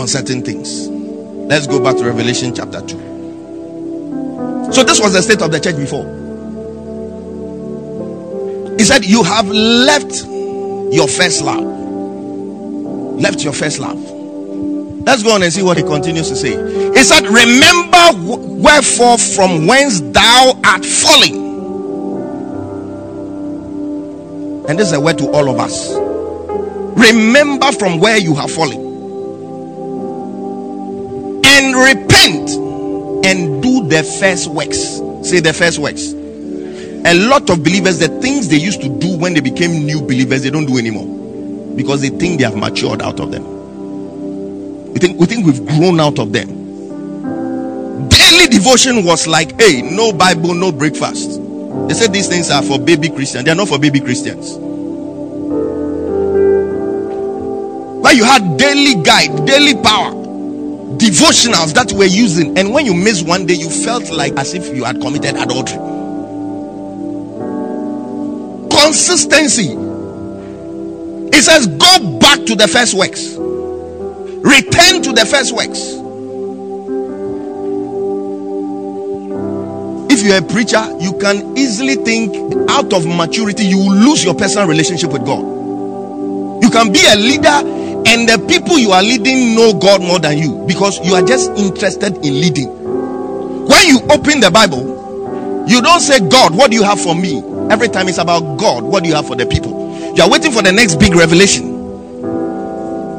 on 0.00 0.08
certain 0.08 0.42
things. 0.42 0.88
Let's 0.88 1.66
go 1.66 1.82
back 1.82 1.96
to 1.96 2.04
Revelation 2.04 2.54
chapter 2.54 2.80
2. 2.80 4.72
So, 4.72 4.82
this 4.84 5.00
was 5.00 5.12
the 5.12 5.22
state 5.22 5.42
of 5.42 5.50
the 5.52 5.60
church 5.60 5.76
before. 5.76 6.04
He 8.78 8.84
said, 8.84 9.04
You 9.04 9.22
have 9.22 9.48
left 9.48 10.24
your 10.92 11.06
first 11.06 11.42
love 11.42 11.80
left 13.20 13.44
your 13.44 13.52
first 13.52 13.78
love. 13.78 13.98
Let's 15.06 15.22
go 15.22 15.32
on 15.32 15.42
and 15.42 15.52
see 15.52 15.62
what 15.62 15.76
he 15.76 15.82
continues 15.82 16.28
to 16.28 16.36
say. 16.36 16.50
He 16.92 17.02
said, 17.04 17.26
Remember 17.26 18.10
wherefore 18.62 19.18
from 19.18 19.66
whence 19.66 20.00
thou 20.00 20.58
art 20.64 20.84
falling. 20.84 21.48
And 24.68 24.78
this 24.78 24.88
is 24.88 24.92
a 24.92 25.00
word 25.00 25.18
to 25.18 25.30
all 25.30 25.48
of 25.48 25.58
us. 25.58 25.94
Remember 26.98 27.72
from 27.72 27.98
where 27.98 28.18
you 28.18 28.34
have 28.34 28.50
fallen. 28.50 28.79
And 31.60 31.76
repent 31.76 32.50
and 33.26 33.62
do 33.62 33.86
the 33.86 34.02
first 34.18 34.48
works. 34.48 34.78
Say 35.28 35.40
the 35.40 35.52
first 35.52 35.78
works. 35.78 36.12
A 37.04 37.14
lot 37.28 37.50
of 37.50 37.62
believers, 37.62 37.98
the 37.98 38.08
things 38.22 38.48
they 38.48 38.56
used 38.56 38.80
to 38.80 38.88
do 38.88 39.18
when 39.18 39.34
they 39.34 39.40
became 39.40 39.84
new 39.84 40.00
believers, 40.00 40.42
they 40.42 40.48
don't 40.48 40.64
do 40.64 40.78
anymore 40.78 41.76
because 41.76 42.00
they 42.00 42.08
think 42.08 42.38
they 42.38 42.44
have 42.44 42.56
matured 42.56 43.02
out 43.02 43.20
of 43.20 43.30
them. 43.30 43.44
We 44.94 44.98
think 45.00 45.20
we 45.20 45.26
think 45.26 45.44
we've 45.44 45.66
grown 45.66 46.00
out 46.00 46.18
of 46.18 46.32
them. 46.32 46.48
Daily 48.08 48.46
devotion 48.46 49.04
was 49.04 49.26
like, 49.26 49.60
hey, 49.60 49.82
no 49.82 50.14
Bible, 50.14 50.54
no 50.54 50.72
breakfast. 50.72 51.40
They 51.88 51.94
said 51.94 52.10
these 52.10 52.28
things 52.28 52.50
are 52.50 52.62
for 52.62 52.78
baby 52.78 53.10
Christians. 53.10 53.44
They 53.44 53.50
are 53.50 53.54
not 53.54 53.68
for 53.68 53.78
baby 53.78 54.00
Christians. 54.00 54.56
Where 58.02 58.14
you 58.14 58.24
had 58.24 58.56
daily 58.56 59.02
guide, 59.02 59.46
daily 59.46 59.74
power, 59.82 60.19
devotionals 60.98 61.74
that 61.74 61.92
we're 61.92 62.06
using, 62.06 62.58
and 62.58 62.72
when 62.72 62.86
you 62.86 62.94
miss 62.94 63.22
one 63.22 63.46
day, 63.46 63.54
you 63.54 63.70
felt 63.70 64.10
like 64.10 64.32
as 64.38 64.54
if 64.54 64.74
you 64.74 64.84
had 64.84 65.00
committed 65.00 65.36
adultery. 65.36 65.78
Consistency 68.70 69.74
It 71.32 71.42
says, 71.42 71.66
Go 71.66 72.18
back 72.18 72.44
to 72.46 72.54
the 72.56 72.66
first 72.68 72.94
works, 72.94 73.34
return 73.36 75.02
to 75.02 75.12
the 75.12 75.24
first 75.24 75.54
works. 75.54 76.00
If 80.12 80.26
you're 80.26 80.38
a 80.38 80.42
preacher, 80.42 80.84
you 81.00 81.16
can 81.18 81.56
easily 81.56 81.94
think 81.94 82.34
out 82.68 82.92
of 82.92 83.06
maturity, 83.06 83.64
you 83.64 83.78
will 83.78 83.94
lose 83.94 84.24
your 84.24 84.34
personal 84.34 84.66
relationship 84.66 85.12
with 85.12 85.24
God. 85.24 85.40
You 86.62 86.68
can 86.68 86.92
be 86.92 87.00
a 87.06 87.16
leader, 87.16 87.62
and 88.06 88.28
the 88.28 88.44
people 88.48 88.78
you 88.78 88.92
are 88.92 89.02
leading 89.02 89.54
know 89.54 89.74
God 89.74 90.00
more 90.00 90.18
than 90.18 90.38
you 90.38 90.64
because 90.66 90.98
you 91.06 91.14
are 91.14 91.22
just 91.22 91.50
interested 91.52 92.16
in 92.24 92.40
leading. 92.40 92.68
When 92.68 93.86
you 93.86 94.00
open 94.10 94.40
the 94.40 94.50
Bible, 94.52 95.66
you 95.68 95.80
don't 95.80 96.00
say, 96.00 96.20
God, 96.28 96.56
what 96.56 96.70
do 96.70 96.76
you 96.76 96.82
have 96.82 97.00
for 97.00 97.14
me? 97.14 97.42
Every 97.70 97.88
time 97.88 98.08
it's 98.08 98.18
about 98.18 98.58
God, 98.58 98.82
what 98.82 99.02
do 99.02 99.08
you 99.08 99.14
have 99.14 99.26
for 99.26 99.36
the 99.36 99.46
people? 99.46 100.14
You 100.16 100.22
are 100.22 100.30
waiting 100.30 100.50
for 100.50 100.62
the 100.62 100.72
next 100.72 100.96
big 100.96 101.14
revelation 101.14 101.70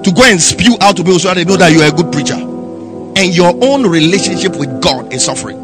to 0.03 0.11
go 0.11 0.23
and 0.23 0.41
spew 0.41 0.75
out 0.81 0.97
to 0.97 1.03
people 1.03 1.19
so 1.19 1.33
they 1.33 1.45
know 1.45 1.57
that 1.57 1.71
you 1.71 1.81
are 1.81 1.87
a 1.87 1.91
good 1.91 2.11
preacher. 2.11 2.35
And 2.35 3.35
your 3.35 3.53
own 3.63 3.85
relationship 3.87 4.55
with 4.55 4.81
God 4.81 5.13
is 5.13 5.23
suffering. 5.23 5.57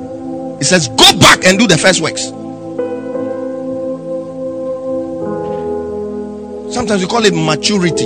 It 0.59 0.65
says, 0.65 0.88
Go 0.89 1.18
back 1.20 1.43
and 1.45 1.57
do 1.57 1.68
the 1.68 1.78
first 1.78 2.01
works. 2.01 2.24
Sometimes 6.74 7.01
we 7.01 7.07
call 7.07 7.26
it 7.26 7.34
maturity, 7.34 8.05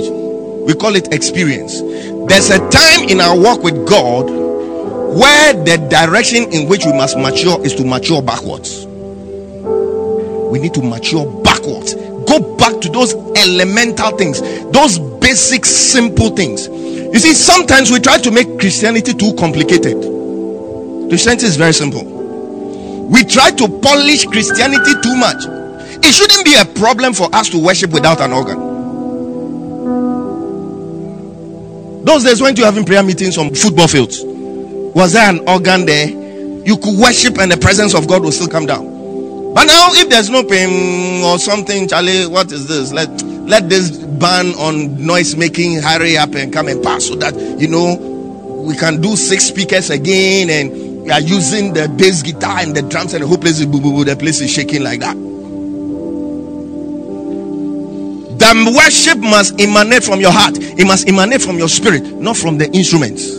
we 0.66 0.74
call 0.74 0.96
it 0.96 1.12
experience. 1.12 1.80
There's 2.28 2.50
a 2.50 2.58
time 2.70 3.08
in 3.08 3.20
our 3.20 3.38
walk 3.38 3.62
with 3.62 3.86
God 3.88 4.30
where 4.30 5.52
the 5.52 5.76
direction 5.90 6.52
in 6.52 6.68
which 6.68 6.84
we 6.84 6.92
must 6.92 7.18
mature 7.18 7.64
is 7.64 7.74
to 7.74 7.84
mature 7.84 8.22
backwards. 8.22 8.86
We 8.86 10.58
need 10.58 10.74
to 10.74 10.82
mature 10.82 11.26
backwards 11.42 11.94
go 12.32 12.56
back 12.56 12.80
to 12.80 12.88
those 12.88 13.14
elemental 13.36 14.16
things, 14.16 14.40
those 14.70 14.98
basic, 14.98 15.64
simple 15.64 16.30
things. 16.30 16.68
You 16.68 17.18
see, 17.18 17.34
sometimes 17.34 17.90
we 17.90 18.00
try 18.00 18.18
to 18.18 18.30
make 18.30 18.58
Christianity 18.58 19.12
too 19.12 19.34
complicated. 19.34 20.00
Christianity 21.08 21.46
is 21.46 21.56
very 21.56 21.74
simple. 21.74 22.04
We 23.08 23.24
try 23.24 23.50
to 23.50 23.68
polish 23.68 24.24
Christianity 24.24 24.92
too 25.02 25.16
much. 25.16 25.44
It 26.04 26.12
shouldn't 26.12 26.44
be 26.44 26.54
a 26.54 26.64
problem 26.80 27.12
for 27.12 27.28
us 27.34 27.50
to 27.50 27.58
worship 27.58 27.90
without 27.90 28.20
an 28.20 28.32
organ. 28.32 28.71
Those 32.04 32.24
days 32.24 32.40
when 32.40 32.56
you 32.56 32.64
having 32.64 32.84
prayer 32.84 33.02
meetings 33.02 33.38
on 33.38 33.54
football 33.54 33.88
fields, 33.88 34.22
was 34.22 35.12
there 35.12 35.28
an 35.28 35.46
organ 35.48 35.86
there? 35.86 36.08
You 36.08 36.76
could 36.76 36.98
worship 36.98 37.38
and 37.38 37.50
the 37.50 37.56
presence 37.56 37.94
of 37.94 38.06
God 38.08 38.22
will 38.22 38.32
still 38.32 38.48
come 38.48 38.66
down. 38.66 38.92
But 39.54 39.66
now, 39.66 39.88
if 39.92 40.08
there's 40.08 40.30
no 40.30 40.42
pain 40.42 41.22
or 41.22 41.38
something, 41.38 41.86
Charlie, 41.86 42.26
what 42.26 42.50
is 42.52 42.68
this? 42.68 42.92
Let 42.92 43.10
let 43.46 43.68
this 43.68 43.90
ban 43.90 44.54
on 44.54 45.04
noise 45.04 45.36
making 45.36 45.82
hurry 45.82 46.16
up 46.16 46.34
and 46.34 46.52
come 46.52 46.68
and 46.68 46.82
pass 46.82 47.06
so 47.06 47.16
that 47.16 47.34
you 47.60 47.68
know 47.68 47.94
we 48.66 48.76
can 48.76 49.00
do 49.00 49.14
six 49.16 49.44
speakers 49.44 49.90
again 49.90 50.48
and 50.48 51.02
we 51.02 51.10
are 51.10 51.20
using 51.20 51.72
the 51.74 51.88
bass 51.88 52.22
guitar 52.22 52.58
and 52.60 52.74
the 52.74 52.82
drums 52.82 53.12
and 53.12 53.22
the 53.22 53.26
whole 53.26 53.36
place 53.38 53.60
is 53.60 53.66
boo 53.66 53.80
boo 53.80 53.92
boo. 53.92 54.04
The 54.04 54.16
place 54.16 54.40
is 54.40 54.50
shaking 54.50 54.82
like 54.82 55.00
that. 55.00 55.16
The 58.42 58.72
worship 58.76 59.18
must 59.18 59.60
emanate 59.60 60.02
from 60.02 60.20
your 60.20 60.32
heart. 60.32 60.58
It 60.58 60.84
must 60.84 61.08
emanate 61.08 61.40
from 61.40 61.58
your 61.58 61.68
spirit, 61.68 62.02
not 62.02 62.36
from 62.36 62.58
the 62.58 62.68
instruments. 62.72 63.38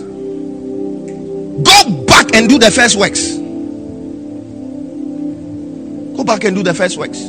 Go 1.60 2.06
back 2.06 2.34
and 2.34 2.48
do 2.48 2.58
the 2.58 2.72
first 2.72 2.96
works. 2.96 3.36
Go 6.16 6.24
back 6.24 6.46
and 6.46 6.56
do 6.56 6.64
the 6.64 6.74
first 6.74 6.98
works. 6.98 7.20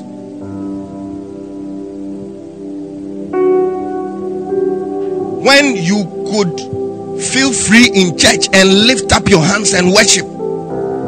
When 5.43 5.75
you 5.75 6.05
could 6.31 6.61
feel 7.21 7.53
free 7.53 7.91
in 7.93 8.17
church 8.17 8.49
and 8.55 8.87
lift 8.87 9.13
up 9.13 9.29
your 9.29 9.43
hands 9.43 9.73
and 9.73 9.93
worship, 9.93 10.27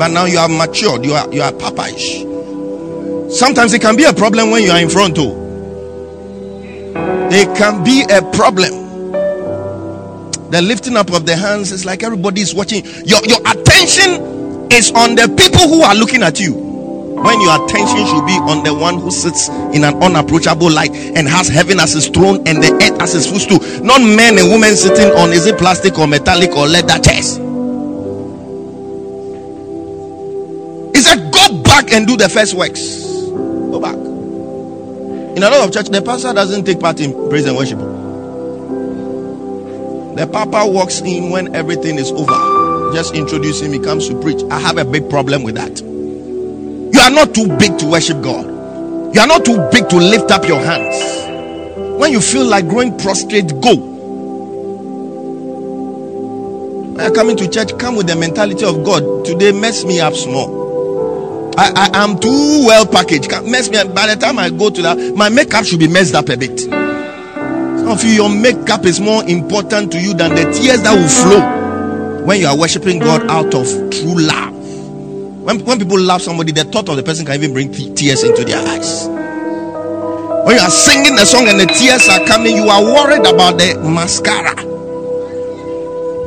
but 0.00 0.08
now 0.08 0.24
you 0.24 0.38
are 0.38 0.48
matured, 0.48 1.04
you 1.04 1.12
are 1.12 1.32
you 1.32 1.42
are 1.42 1.52
papaish. 1.52 2.26
Sometimes 3.30 3.72
it 3.72 3.80
can 3.82 3.94
be 3.94 4.02
a 4.02 4.12
problem 4.12 4.50
when 4.50 4.64
you 4.64 4.72
are 4.72 4.80
in 4.80 4.90
front 4.90 5.14
too. 5.14 5.45
It 7.38 7.54
can 7.56 7.84
be 7.84 8.02
a 8.10 8.22
problem. 8.32 8.86
The 10.50 10.62
lifting 10.62 10.96
up 10.96 11.12
of 11.12 11.26
the 11.26 11.36
hands 11.36 11.70
is 11.70 11.84
like 11.84 12.02
everybody 12.02 12.40
is 12.40 12.54
watching. 12.54 12.82
Your 13.04 13.20
your 13.26 13.40
attention 13.40 14.72
is 14.72 14.90
on 14.92 15.16
the 15.16 15.28
people 15.36 15.68
who 15.68 15.82
are 15.82 15.94
looking 15.94 16.22
at 16.22 16.40
you 16.40 16.54
when 16.54 17.40
your 17.42 17.64
attention 17.64 18.06
should 18.06 18.24
be 18.24 18.38
on 18.48 18.64
the 18.64 18.72
one 18.72 18.98
who 18.98 19.10
sits 19.10 19.48
in 19.74 19.84
an 19.84 20.02
unapproachable 20.02 20.70
light 20.70 20.90
and 20.94 21.28
has 21.28 21.48
heaven 21.48 21.78
as 21.78 21.92
his 21.92 22.08
throne 22.08 22.36
and 22.46 22.62
the 22.62 22.72
earth 22.72 23.02
as 23.02 23.12
his 23.12 23.26
footstool, 23.30 23.58
not 23.84 24.00
men 24.00 24.38
and 24.38 24.48
women 24.48 24.74
sitting 24.74 25.10
on 25.12 25.30
is 25.32 25.46
it 25.46 25.58
plastic 25.58 25.98
or 25.98 26.06
metallic 26.06 26.50
or 26.56 26.66
leather 26.66 26.98
chairs. 27.00 27.36
He 30.96 31.02
said, 31.02 31.30
Go 31.32 31.62
back 31.62 31.92
and 31.92 32.06
do 32.06 32.16
the 32.16 32.28
first 32.30 32.54
works. 32.54 33.05
In 35.36 35.42
a 35.42 35.50
lot 35.50 35.68
of 35.68 35.74
church, 35.74 35.90
the 35.90 36.00
pastor 36.00 36.32
doesn't 36.32 36.64
take 36.64 36.80
part 36.80 36.98
in 36.98 37.12
praise 37.28 37.44
and 37.44 37.58
worship. 37.58 37.78
The 40.16 40.26
papa 40.32 40.66
walks 40.66 41.02
in 41.02 41.28
when 41.28 41.54
everything 41.54 41.98
is 41.98 42.10
over. 42.10 42.94
Just 42.94 43.14
introduce 43.14 43.60
him, 43.60 43.74
he 43.74 43.78
comes 43.78 44.08
to 44.08 44.18
preach. 44.18 44.42
I 44.50 44.58
have 44.58 44.78
a 44.78 44.84
big 44.86 45.10
problem 45.10 45.42
with 45.42 45.56
that. 45.56 45.78
You 45.82 46.98
are 47.02 47.10
not 47.10 47.34
too 47.34 47.54
big 47.58 47.78
to 47.80 47.86
worship 47.86 48.22
God. 48.22 48.46
You 49.14 49.20
are 49.20 49.26
not 49.26 49.44
too 49.44 49.58
big 49.70 49.90
to 49.90 49.96
lift 49.98 50.30
up 50.30 50.48
your 50.48 50.58
hands. 50.58 50.96
When 52.00 52.12
you 52.12 52.22
feel 52.22 52.46
like 52.46 52.66
growing 52.66 52.96
prostrate, 52.96 53.48
go. 53.60 53.76
When 56.94 57.04
you're 57.04 57.14
coming 57.14 57.36
to 57.36 57.46
church, 57.46 57.76
come 57.78 57.94
with 57.96 58.06
the 58.06 58.16
mentality 58.16 58.64
of 58.64 58.82
God. 58.86 59.26
Today, 59.26 59.52
mess 59.52 59.84
me 59.84 60.00
up 60.00 60.14
small. 60.14 60.65
I, 61.58 61.90
I 61.92 62.04
am 62.04 62.18
too 62.18 62.64
well 62.66 62.86
packaged. 62.86 63.30
Can't 63.30 63.48
Mess 63.48 63.70
me 63.70 63.78
up. 63.78 63.94
By 63.94 64.14
the 64.14 64.20
time 64.20 64.38
I 64.38 64.50
go 64.50 64.68
to 64.70 64.82
that, 64.82 65.16
my 65.16 65.28
makeup 65.28 65.64
should 65.64 65.78
be 65.80 65.88
messed 65.88 66.14
up 66.14 66.28
a 66.28 66.36
bit. 66.36 66.60
Some 66.60 67.88
of 67.88 68.04
you, 68.04 68.10
your 68.10 68.28
makeup 68.28 68.84
is 68.84 69.00
more 69.00 69.24
important 69.24 69.92
to 69.92 70.00
you 70.00 70.12
than 70.12 70.34
the 70.34 70.44
tears 70.52 70.82
that 70.82 70.94
will 70.94 71.08
flow 71.08 72.24
when 72.26 72.40
you 72.40 72.46
are 72.46 72.58
worshiping 72.58 72.98
God 72.98 73.22
out 73.30 73.54
of 73.54 73.66
true 73.90 74.20
love. 74.20 74.52
When, 75.44 75.64
when 75.64 75.78
people 75.78 75.98
love 76.00 76.20
somebody, 76.20 76.52
the 76.52 76.64
thought 76.64 76.88
of 76.88 76.96
the 76.96 77.02
person 77.02 77.24
can 77.24 77.36
even 77.36 77.52
bring 77.52 77.72
tears 77.72 78.22
into 78.22 78.44
their 78.44 78.58
eyes. 78.58 79.06
When 79.06 80.56
you 80.56 80.62
are 80.62 80.70
singing 80.70 81.16
the 81.16 81.24
song 81.24 81.48
and 81.48 81.58
the 81.58 81.66
tears 81.66 82.08
are 82.08 82.24
coming, 82.26 82.56
you 82.56 82.68
are 82.68 82.82
worried 82.82 83.26
about 83.26 83.58
the 83.58 83.78
mascara 83.82 84.54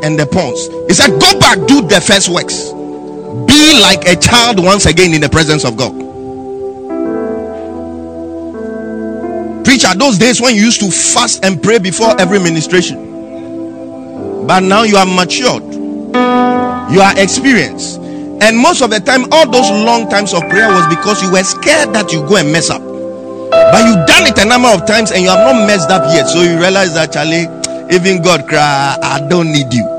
and 0.03 0.17
the 0.17 0.25
pawns. 0.25 0.67
He 0.87 0.93
said, 0.93 1.19
Go 1.19 1.39
back, 1.39 1.57
do 1.67 1.81
the 1.81 2.01
first 2.01 2.29
works. 2.29 2.71
Be 3.47 3.81
like 3.81 4.07
a 4.07 4.15
child 4.15 4.63
once 4.63 4.85
again 4.85 5.13
in 5.13 5.21
the 5.21 5.29
presence 5.29 5.63
of 5.65 5.77
God. 5.77 5.93
Preacher, 9.63 9.93
those 9.95 10.17
days 10.17 10.41
when 10.41 10.55
you 10.55 10.61
used 10.61 10.79
to 10.81 10.89
fast 10.89 11.45
and 11.45 11.61
pray 11.61 11.77
before 11.77 12.19
every 12.19 12.39
ministration, 12.39 12.97
but 14.47 14.61
now 14.61 14.83
you 14.83 14.97
are 14.97 15.05
matured, 15.05 15.63
you 16.91 17.01
are 17.01 17.13
experienced, 17.19 17.99
and 18.41 18.57
most 18.57 18.81
of 18.81 18.89
the 18.89 18.99
time, 18.99 19.31
all 19.31 19.49
those 19.49 19.69
long 19.69 20.09
times 20.09 20.33
of 20.33 20.41
prayer 20.49 20.69
was 20.69 20.87
because 20.87 21.21
you 21.21 21.31
were 21.31 21.43
scared 21.43 21.93
that 21.93 22.11
you 22.11 22.21
go 22.27 22.37
and 22.37 22.51
mess 22.51 22.69
up. 22.69 22.81
But 22.81 23.85
you've 23.85 24.07
done 24.07 24.25
it 24.25 24.37
a 24.39 24.45
number 24.45 24.69
of 24.69 24.87
times 24.87 25.11
and 25.11 25.21
you 25.21 25.29
have 25.29 25.45
not 25.45 25.67
messed 25.67 25.91
up 25.91 26.03
yet. 26.13 26.27
So 26.27 26.41
you 26.41 26.57
realize 26.57 26.93
that, 26.93 27.11
Charlie, 27.11 27.45
even 27.93 28.21
God 28.21 28.47
cry, 28.47 28.97
I 29.03 29.19
don't 29.27 29.51
need 29.51 29.73
you. 29.73 29.98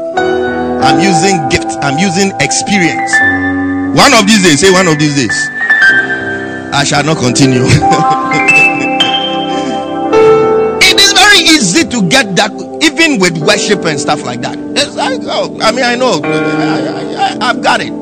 I'm 0.83 0.99
using 1.01 1.49
gift, 1.49 1.77
I'm 1.83 1.99
using 1.99 2.33
experience. 2.41 3.13
One 3.97 4.15
of 4.15 4.27
these 4.27 4.43
days, 4.43 4.61
say 4.61 4.73
one 4.73 4.89
of 4.89 4.99
these 4.99 5.15
days, 5.15 5.49
I 6.73 6.85
shall 6.85 7.05
not 7.05 7.19
continue. 7.19 7.63
it 10.83 11.01
is 11.01 11.13
very 11.13 11.41
easy 11.41 11.85
to 11.89 12.09
get 12.09 12.35
that, 12.37 12.53
even 12.83 13.19
with 13.21 13.37
worship 13.39 13.85
and 13.85 14.01
stuff 14.01 14.25
like 14.25 14.41
that. 14.41 14.59
Like, 14.95 15.21
oh, 15.25 15.59
I 15.61 15.73
mean, 15.73 15.85
I 15.85 15.97
know, 15.97 16.21
I, 16.23 17.39
I, 17.41 17.51
I've 17.51 17.63
got 17.63 17.81
it. 17.81 17.93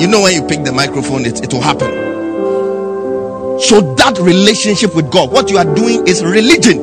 You 0.00 0.06
know, 0.08 0.22
when 0.22 0.34
you 0.34 0.42
pick 0.46 0.64
the 0.64 0.72
microphone, 0.72 1.24
it, 1.26 1.42
it 1.42 1.52
will 1.52 1.60
happen. 1.60 1.90
So, 3.60 3.94
that 3.96 4.18
relationship 4.18 4.94
with 4.96 5.10
God, 5.10 5.30
what 5.30 5.50
you 5.50 5.58
are 5.58 5.74
doing 5.74 6.06
is 6.06 6.24
religion. 6.24 6.78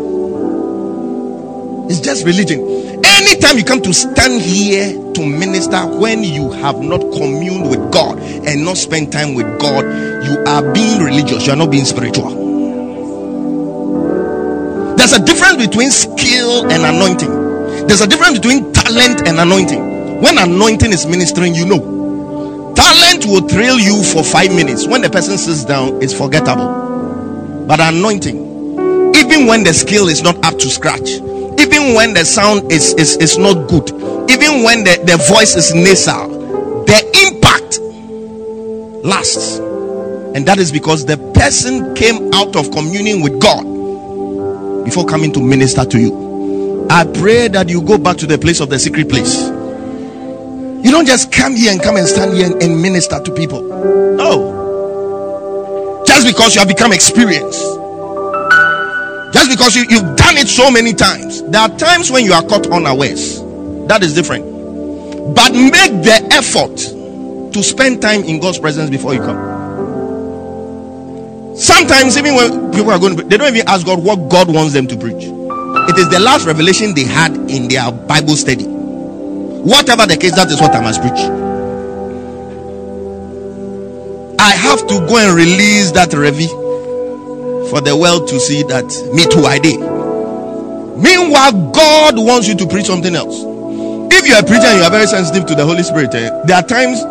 It's 1.89 1.99
just 1.99 2.25
religion. 2.25 2.86
Anytime 3.03 3.57
you 3.57 3.63
come 3.63 3.81
to 3.81 3.93
stand 3.93 4.41
here 4.41 4.93
to 5.13 5.25
minister 5.25 5.85
when 5.85 6.23
you 6.23 6.51
have 6.51 6.79
not 6.79 6.99
communed 6.99 7.69
with 7.69 7.91
God 7.91 8.19
and 8.19 8.63
not 8.63 8.77
spent 8.77 9.11
time 9.11 9.33
with 9.35 9.59
God, 9.59 9.83
you 10.25 10.37
are 10.45 10.73
being 10.73 11.01
religious, 11.03 11.45
you 11.45 11.53
are 11.53 11.55
not 11.55 11.71
being 11.71 11.85
spiritual. 11.85 12.29
There's 14.95 15.13
a 15.13 15.23
difference 15.23 15.65
between 15.65 15.91
skill 15.91 16.69
and 16.71 16.83
anointing, 16.83 17.87
there's 17.87 18.01
a 18.01 18.07
difference 18.07 18.39
between 18.39 18.73
talent 18.73 19.27
and 19.27 19.39
anointing. 19.39 20.21
When 20.21 20.37
anointing 20.37 20.91
is 20.91 21.05
ministering, 21.05 21.53
you 21.53 21.65
know. 21.65 22.73
Talent 22.75 23.25
will 23.25 23.47
thrill 23.47 23.79
you 23.79 24.03
for 24.03 24.23
five 24.23 24.49
minutes. 24.53 24.87
When 24.87 25.01
the 25.01 25.09
person 25.09 25.37
sits 25.37 25.63
down, 25.63 26.01
it's 26.01 26.13
forgettable. 26.13 27.65
But 27.67 27.79
anointing, 27.79 29.13
even 29.15 29.45
when 29.45 29.63
the 29.63 29.73
skill 29.73 30.07
is 30.07 30.23
not 30.23 30.43
up 30.43 30.57
to 30.59 30.69
scratch, 30.69 31.19
even 31.59 31.93
when 31.95 32.13
the 32.13 32.23
sound 32.25 32.71
is, 32.71 32.93
is, 32.95 33.17
is 33.17 33.37
not 33.37 33.67
good, 33.69 33.89
even 34.29 34.63
when 34.63 34.83
the, 34.83 35.01
the 35.05 35.17
voice 35.27 35.55
is 35.55 35.73
nasal, 35.73 36.27
the 36.85 36.99
impact 37.27 37.79
lasts. 39.03 39.57
And 40.35 40.47
that 40.47 40.59
is 40.59 40.71
because 40.71 41.05
the 41.05 41.17
person 41.33 41.95
came 41.95 42.33
out 42.33 42.55
of 42.55 42.71
communion 42.71 43.21
with 43.21 43.39
God 43.39 43.63
before 44.85 45.05
coming 45.05 45.31
to 45.33 45.41
minister 45.41 45.85
to 45.85 45.99
you. 45.99 46.87
I 46.89 47.05
pray 47.05 47.47
that 47.49 47.69
you 47.69 47.81
go 47.81 47.97
back 47.97 48.17
to 48.17 48.27
the 48.27 48.37
place 48.37 48.59
of 48.59 48.69
the 48.69 48.79
secret 48.79 49.09
place 49.09 49.49
you 50.87 50.91
don't 50.91 51.05
just 51.05 51.33
come 51.33 51.55
here 51.55 51.71
and 51.71 51.81
come 51.81 51.97
and 51.97 52.07
stand 52.07 52.33
here 52.33 52.45
and, 52.45 52.63
and 52.63 52.81
minister 52.81 53.19
to 53.19 53.31
people. 53.33 53.61
No. 53.61 54.53
Just 56.05 56.25
because 56.25 56.55
you 56.55 56.59
have 56.59 56.67
become 56.69 56.93
experienced. 56.93 57.61
Just 59.33 59.49
because 59.49 59.75
you, 59.75 59.85
you've 59.89 60.15
done 60.15 60.37
it 60.37 60.47
so 60.47 60.71
many 60.71 60.93
times. 60.93 61.43
There 61.43 61.61
are 61.61 61.69
times 61.77 62.11
when 62.11 62.25
you 62.25 62.33
are 62.33 62.43
caught 62.43 62.67
unawares. 62.67 63.41
That 63.87 64.03
is 64.03 64.13
different. 64.13 64.45
But 65.35 65.51
make 65.53 66.03
the 66.03 66.27
effort 66.31 66.77
to 67.53 67.63
spend 67.63 68.01
time 68.01 68.23
in 68.23 68.39
God's 68.39 68.59
presence 68.59 68.89
before 68.89 69.13
you 69.13 69.19
come. 69.19 69.57
Sometimes, 71.57 72.17
even 72.17 72.35
when 72.35 72.71
people 72.71 72.91
are 72.91 72.99
going 72.99 73.17
to, 73.17 73.23
they 73.23 73.37
don't 73.37 73.53
even 73.55 73.67
ask 73.67 73.85
God 73.85 74.03
what 74.03 74.29
God 74.29 74.53
wants 74.53 74.73
them 74.73 74.87
to 74.87 74.95
preach. 74.95 75.23
It 75.23 75.97
is 75.97 76.09
the 76.09 76.19
last 76.19 76.45
revelation 76.45 76.93
they 76.93 77.03
had 77.03 77.35
in 77.49 77.67
their 77.67 77.91
Bible 77.91 78.35
study. 78.35 78.65
Whatever 78.65 80.05
the 80.05 80.17
case, 80.17 80.35
that 80.35 80.49
is 80.49 80.61
what 80.61 80.75
I 80.75 80.81
must 80.81 81.01
preach. 81.01 81.19
I 84.39 84.51
have 84.51 84.79
to 84.87 85.05
go 85.07 85.17
and 85.17 85.35
release 85.35 85.91
that 85.91 86.09
revy 86.09 86.47
for 87.69 87.81
the 87.81 87.95
world 87.95 88.27
to 88.29 88.39
see 88.39 88.63
that 88.63 88.85
me 89.13 89.25
too 89.27 89.45
I 89.45 89.59
did. 89.59 89.79
Meanwhile, 90.97 91.71
God 91.71 92.15
wants 92.17 92.47
you 92.47 92.55
to 92.55 92.67
preach 92.67 92.85
something 92.87 93.13
else. 93.15 93.43
If 94.11 94.27
you 94.27 94.33
are 94.33 94.41
preaching 94.41 94.65
and 94.65 94.79
you 94.79 94.83
are 94.83 94.91
very 94.91 95.05
sensitive 95.05 95.45
to 95.47 95.55
the 95.55 95.65
Holy 95.65 95.83
Spirit, 95.83 96.13
eh, 96.15 96.29
there 96.45 96.57
are 96.57 96.63
times 96.63 97.01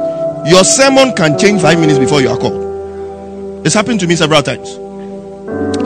your 0.50 0.64
sermon 0.64 1.14
can 1.14 1.38
change 1.38 1.62
five 1.62 1.78
minutes 1.78 1.98
before 1.98 2.20
you 2.20 2.28
are 2.28 2.38
called. 2.38 3.64
It's 3.64 3.74
happened 3.74 4.00
to 4.00 4.06
me 4.06 4.16
several 4.16 4.42
times. 4.42 4.74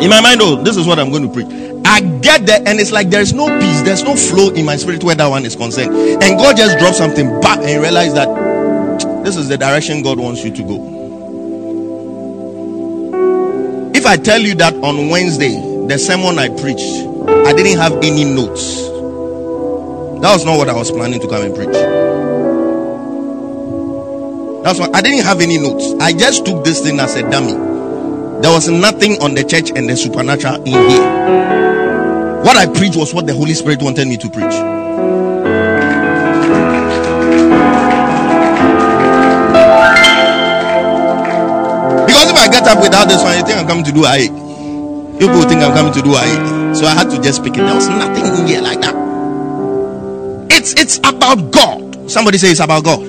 In 0.03 0.09
my 0.09 0.21
mind, 0.21 0.41
oh, 0.43 0.63
this 0.63 0.77
is 0.77 0.87
what 0.87 0.99
I'm 0.99 1.11
going 1.11 1.29
to 1.29 1.33
preach. 1.33 1.49
I 1.85 2.01
get 2.21 2.47
there 2.47 2.61
and 2.67 2.79
it's 2.81 2.93
like 2.93 3.11
there's 3.11 3.33
no 3.33 3.47
peace, 3.59 3.83
there's 3.83 4.03
no 4.03 4.17
flow 4.17 4.51
in 4.51 4.65
my 4.65 4.77
spirit 4.77 5.03
where 5.05 5.15
that 5.15 5.27
one 5.27 5.45
is 5.45 5.57
concerned. 5.57 5.95
And 6.23 6.39
God 6.39 6.57
just 6.57 6.79
drops 6.79 6.99
something 6.99 7.41
back 7.41 7.59
and 7.59 7.83
realize 7.83 8.15
that 8.15 8.29
this 9.25 9.37
is 9.37 9.49
the 9.49 9.59
direction 9.59 10.03
God 10.03 10.19
wants 10.19 10.45
you 10.45 10.55
to 10.55 10.63
go. 10.63 11.00
I 14.11 14.17
tell 14.17 14.41
you 14.41 14.57
that 14.57 14.75
on 14.83 15.09
Wednesday, 15.09 15.55
the 15.87 15.97
sermon 15.97 16.37
I 16.37 16.49
preached, 16.49 17.07
I 17.47 17.53
didn't 17.53 17.79
have 17.79 17.93
any 18.03 18.25
notes. 18.25 18.89
That 20.21 20.33
was 20.35 20.45
not 20.45 20.59
what 20.59 20.69
I 20.69 20.75
was 20.75 20.91
planning 20.91 21.21
to 21.21 21.29
come 21.29 21.43
and 21.43 21.55
preach. 21.55 21.71
That's 24.65 24.81
why 24.81 24.89
I 24.93 25.01
didn't 25.01 25.25
have 25.25 25.41
any 25.41 25.59
notes. 25.59 25.95
I 26.01 26.13
just 26.13 26.45
took 26.45 26.65
this 26.65 26.81
thing 26.81 26.99
as 26.99 27.15
a 27.15 27.23
dummy. 27.31 27.53
There 28.43 28.51
was 28.51 28.69
nothing 28.69 29.13
on 29.23 29.37
the 29.37 29.45
church 29.45 29.71
and 29.77 29.89
the 29.89 29.97
supernatural 29.97 30.57
in 30.57 30.91
here. 30.91 32.43
What 32.43 32.57
I 32.57 32.67
preached 32.67 32.97
was 32.97 33.15
what 33.15 33.29
the 33.29 33.35
Holy 33.35 33.55
Spirit 33.55 33.81
wanted 33.81 34.09
me 34.09 34.17
to 34.17 34.29
preach. 34.29 35.30
Up 42.71 42.83
without 42.83 43.09
this 43.09 43.23
one, 43.23 43.37
you 43.37 43.45
think 43.45 43.59
I'm 43.59 43.67
coming 43.67 43.85
to 43.85 43.93
do 43.93 44.05
I. 44.05 44.29
People 45.19 45.43
think 45.43 45.61
I'm 45.61 45.75
coming 45.75 45.93
to 45.93 46.03
do 46.03 46.15
I. 46.15 46.73
So 46.73 46.87
I 46.87 46.95
had 46.95 47.11
to 47.11 47.21
just 47.21 47.43
pick 47.43 47.55
it. 47.55 47.59
There 47.59 47.75
was 47.75 47.89
nothing 47.89 48.25
in 48.25 48.47
here 48.47 48.63
like 48.63 48.81
that. 48.81 48.95
It's 50.51 50.75
it's 50.75 50.99
about 50.99 51.51
God. 51.51 52.11
Somebody 52.11 52.39
say 52.39 52.51
it's 52.51 52.61
about 52.61 52.85
God. 52.85 53.01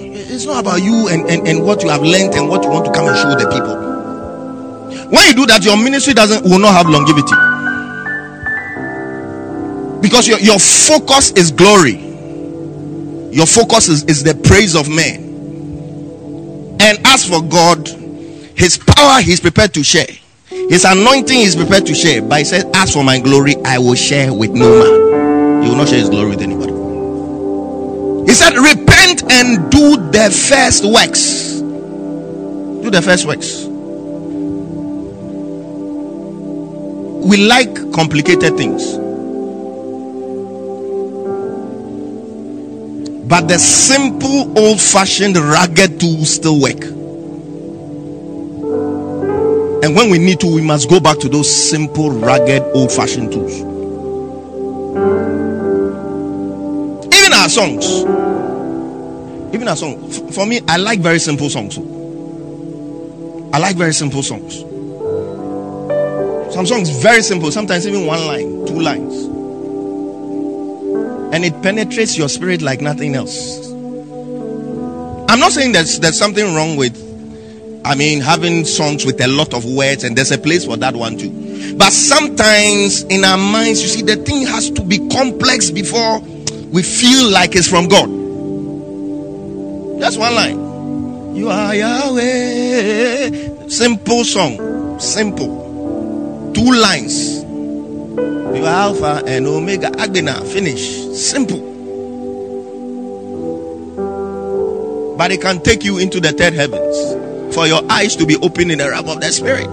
It's 0.00 0.44
not 0.44 0.60
about 0.60 0.82
you 0.82 1.08
and, 1.08 1.28
and, 1.28 1.48
and 1.48 1.64
what 1.64 1.82
you 1.82 1.88
have 1.88 2.02
learned 2.02 2.34
and 2.34 2.48
what 2.48 2.62
you 2.62 2.70
want 2.70 2.86
to 2.86 2.92
come 2.92 3.08
and 3.08 3.16
show 3.16 3.30
the 3.30 3.48
people. 3.48 3.76
When 5.10 5.26
you 5.26 5.34
do 5.34 5.46
that, 5.46 5.64
your 5.64 5.76
ministry 5.76 6.14
doesn't 6.14 6.44
will 6.44 6.58
not 6.58 6.74
have 6.74 6.88
longevity. 6.88 7.34
Because 10.00 10.28
your, 10.28 10.38
your 10.38 10.58
focus 10.58 11.32
is 11.32 11.50
glory. 11.50 11.96
Your 13.34 13.46
focus 13.46 13.88
is, 13.88 14.04
is 14.04 14.22
the 14.22 14.34
praise 14.34 14.76
of 14.76 14.88
men. 14.88 15.27
And 16.80 16.98
as 17.06 17.28
for 17.28 17.42
God, 17.42 17.88
his 18.56 18.78
power 18.78 19.20
he's 19.20 19.40
prepared 19.40 19.74
to 19.74 19.82
share. 19.82 20.06
His 20.48 20.84
anointing 20.84 21.36
he's 21.36 21.56
prepared 21.56 21.86
to 21.86 21.94
share. 21.94 22.22
But 22.22 22.40
he 22.40 22.44
said, 22.44 22.70
As 22.74 22.92
for 22.92 23.04
my 23.04 23.20
glory, 23.20 23.54
I 23.64 23.78
will 23.78 23.94
share 23.94 24.32
with 24.32 24.50
no 24.50 24.68
man. 24.68 25.62
He 25.62 25.68
will 25.68 25.76
not 25.76 25.88
share 25.88 25.98
his 25.98 26.10
glory 26.10 26.30
with 26.30 26.42
anybody. 26.42 26.72
He 28.28 28.34
said, 28.34 28.54
Repent 28.54 29.30
and 29.30 29.70
do 29.70 29.96
the 30.10 30.30
first 30.30 30.84
works. 30.84 31.60
Do 32.82 32.90
the 32.90 33.02
first 33.02 33.26
works. 33.26 33.64
We 37.24 37.46
like 37.46 37.92
complicated 37.92 38.56
things. 38.56 39.07
But 43.28 43.46
the 43.46 43.58
simple, 43.58 44.58
old 44.58 44.80
fashioned, 44.80 45.36
rugged 45.36 46.00
tools 46.00 46.34
still 46.34 46.58
work. 46.62 46.82
And 49.84 49.94
when 49.94 50.08
we 50.10 50.18
need 50.18 50.40
to, 50.40 50.46
we 50.46 50.62
must 50.62 50.88
go 50.88 50.98
back 50.98 51.18
to 51.18 51.28
those 51.28 51.70
simple, 51.70 52.10
rugged, 52.10 52.62
old 52.74 52.90
fashioned 52.90 53.30
tools. 53.32 53.60
Even 57.14 57.32
our 57.34 57.48
songs. 57.50 57.84
Even 59.54 59.68
our 59.68 59.76
songs. 59.76 60.34
For 60.34 60.46
me, 60.46 60.62
I 60.66 60.78
like 60.78 61.00
very 61.00 61.18
simple 61.18 61.50
songs. 61.50 61.76
I 63.52 63.58
like 63.58 63.76
very 63.76 63.92
simple 63.92 64.22
songs. 64.22 64.60
Some 66.54 66.64
songs 66.64 66.88
very 67.02 67.20
simple, 67.20 67.52
sometimes 67.52 67.86
even 67.86 68.06
one 68.06 68.26
line, 68.26 68.66
two 68.66 68.80
lines. 68.80 69.27
And 71.32 71.44
it 71.44 71.62
penetrates 71.62 72.16
your 72.16 72.28
spirit 72.28 72.62
like 72.62 72.80
nothing 72.80 73.14
else. 73.14 73.68
I'm 75.30 75.40
not 75.40 75.52
saying 75.52 75.72
that 75.72 75.86
there's 76.00 76.18
something 76.18 76.54
wrong 76.54 76.76
with, 76.76 76.96
I 77.84 77.94
mean, 77.94 78.20
having 78.20 78.64
songs 78.64 79.04
with 79.04 79.20
a 79.20 79.28
lot 79.28 79.52
of 79.52 79.64
words, 79.64 80.04
and 80.04 80.16
there's 80.16 80.32
a 80.32 80.38
place 80.38 80.64
for 80.64 80.76
that 80.78 80.96
one 80.96 81.18
too. 81.18 81.76
But 81.76 81.92
sometimes 81.92 83.02
in 83.04 83.24
our 83.24 83.36
minds, 83.36 83.82
you 83.82 83.88
see, 83.88 84.02
the 84.02 84.16
thing 84.16 84.46
has 84.46 84.70
to 84.70 84.82
be 84.82 85.06
complex 85.08 85.70
before 85.70 86.20
we 86.70 86.82
feel 86.82 87.30
like 87.30 87.54
it's 87.54 87.68
from 87.68 87.88
God. 87.88 88.08
That's 90.00 90.16
one 90.16 90.34
line. 90.34 91.36
You 91.36 91.50
are 91.50 91.74
Yahweh. 91.74 93.68
Simple 93.68 94.24
song. 94.24 94.98
Simple. 94.98 96.52
Two 96.54 96.72
lines. 96.72 97.37
You 98.18 98.66
Alpha 98.66 99.22
and 99.26 99.46
Omega. 99.46 99.88
Agbena. 99.90 100.44
Finish. 100.52 101.16
Simple. 101.16 101.58
But 105.16 105.32
it 105.32 105.40
can 105.40 105.60
take 105.60 105.84
you 105.84 105.98
into 105.98 106.20
the 106.20 106.32
third 106.32 106.54
heavens 106.54 107.54
for 107.54 107.66
your 107.66 107.82
eyes 107.90 108.16
to 108.16 108.26
be 108.26 108.36
open 108.36 108.70
in 108.70 108.78
the 108.78 108.88
realm 108.88 109.08
of 109.08 109.20
the 109.20 109.30
spirit. 109.32 109.66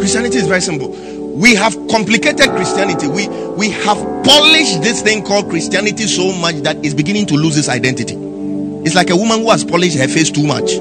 Christianity 0.00 0.38
is 0.38 0.46
very 0.46 0.60
simple. 0.60 0.88
We 1.36 1.54
have 1.54 1.74
complicated 1.88 2.48
Christianity. 2.50 3.06
We 3.06 3.28
we 3.28 3.70
have 3.70 3.98
polished 4.24 4.82
this 4.82 5.02
thing 5.02 5.24
called 5.24 5.48
Christianity 5.50 6.06
so 6.06 6.32
much 6.32 6.56
that 6.56 6.76
it's 6.84 6.94
beginning 6.94 7.26
to 7.26 7.34
lose 7.34 7.56
its 7.56 7.68
identity. 7.68 8.14
It's 8.84 8.94
like 8.94 9.10
a 9.10 9.16
woman 9.16 9.40
who 9.40 9.50
has 9.50 9.64
polished 9.64 9.98
her 9.98 10.08
face 10.08 10.30
too 10.30 10.46
much. 10.46 10.72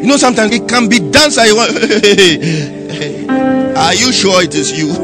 You 0.00 0.06
know, 0.06 0.16
sometimes 0.16 0.52
it 0.54 0.66
can 0.66 0.88
be. 0.88 0.96
So 1.30 1.42
you 1.44 1.54
want, 1.56 1.70
Are 3.76 3.94
you 3.94 4.12
sure 4.12 4.42
it 4.42 4.54
is 4.54 4.72
you? 4.72 4.88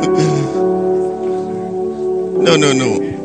no, 2.42 2.56
no, 2.56 2.72
no. 2.72 3.16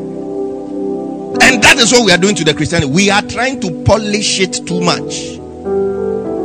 And 1.40 1.62
that 1.62 1.78
is 1.78 1.90
what 1.92 2.04
we 2.04 2.12
are 2.12 2.18
doing 2.18 2.34
to 2.34 2.44
the 2.44 2.52
Christianity. 2.52 2.92
We 2.92 3.08
are 3.08 3.22
trying 3.22 3.60
to 3.62 3.82
polish 3.84 4.38
it 4.40 4.66
too 4.66 4.82
much. 4.82 5.14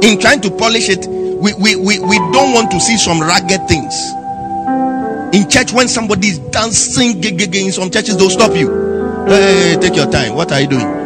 In 0.03 0.17
trying 0.19 0.39
to 0.41 0.49
polish 0.49 0.87
it, 0.87 1.05
we, 1.07 1.53
we, 1.55 1.75
we, 1.75 1.99
we 1.99 2.17
don't 2.31 2.53
want 2.53 2.71
to 2.71 2.79
see 2.79 2.97
some 2.97 3.19
ragged 3.19 3.67
things. 3.67 3.93
In 5.35 5.49
church, 5.49 5.73
when 5.73 5.89
somebody 5.89 6.29
is 6.29 6.39
dancing 6.39 7.21
in 7.21 7.71
some 7.73 7.91
churches, 7.91 8.15
they'll 8.15 8.29
stop 8.29 8.55
you. 8.55 8.69
Hey, 9.27 9.75
take 9.79 9.95
your 9.95 10.09
time. 10.09 10.35
What 10.35 10.53
are 10.53 10.61
you 10.61 10.67
doing? 10.67 10.96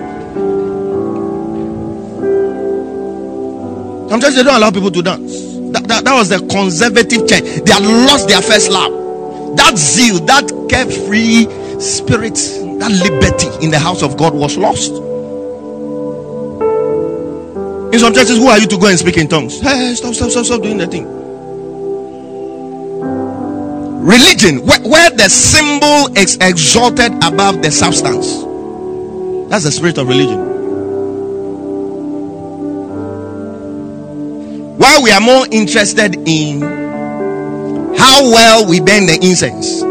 Some 4.12 4.20
churches 4.20 4.36
they 4.36 4.43
don't 4.43 4.57
allow 4.57 4.72
people 4.72 4.91
to 4.91 5.01
dance. 5.01 5.32
That, 5.72 5.88
that, 5.88 6.03
that 6.03 6.14
was 6.14 6.28
the 6.28 6.39
conservative 6.39 7.30
church. 7.30 7.43
They 7.64 7.72
had 7.72 7.82
lost 7.82 8.28
their 8.28 8.41
first 8.41 8.70
love. 8.70 9.55
That 9.55 9.78
zeal, 9.78 10.20
that 10.26 10.51
carefree 10.68 11.47
spirit, 11.80 12.36
that 12.36 12.91
liberty 12.91 13.47
in 13.64 13.72
the 13.72 13.80
house 13.80 14.03
of 14.03 14.18
God 14.18 14.34
was 14.34 14.57
lost. 14.57 14.91
In 17.93 17.99
some 17.99 18.14
churches, 18.14 18.36
who 18.36 18.47
are 18.47 18.59
you 18.59 18.68
to 18.68 18.78
go 18.78 18.88
and 18.88 18.99
speak 18.99 19.16
in 19.16 19.30
tongues? 19.30 19.62
Hey, 19.62 19.95
stop, 19.95 20.14
stop, 20.14 20.30
stop, 20.30 20.43
stop 20.43 20.62
doing 20.62 20.80
that 20.80 20.91
thing. 20.91 21.07
Religion, 24.03 24.66
where, 24.66 24.82
where 24.82 25.09
the 25.12 25.30
symbol 25.30 26.14
is 26.18 26.36
exalted 26.41 27.14
above 27.24 27.62
the 27.62 27.72
substance. 27.72 28.43
That's 29.49 29.64
the 29.64 29.72
spirit 29.72 29.97
of 29.97 30.09
religion. 30.09 30.51
We 35.00 35.12
are 35.12 35.22
more 35.22 35.46
interested 35.52 36.16
in 36.28 36.62
how 37.98 38.24
well 38.24 38.68
we 38.68 38.80
burn 38.80 39.06
the 39.06 39.20
incense 39.22 39.82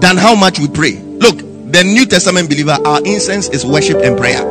than 0.00 0.16
how 0.16 0.34
much 0.34 0.58
we 0.58 0.68
pray. 0.68 0.92
Look, 0.92 1.38
the 1.72 1.82
New 1.84 2.06
Testament 2.06 2.48
believer, 2.48 2.78
our 2.84 3.00
incense 3.04 3.48
is 3.48 3.64
worship 3.64 3.98
and 3.98 4.18
prayer. 4.18 4.42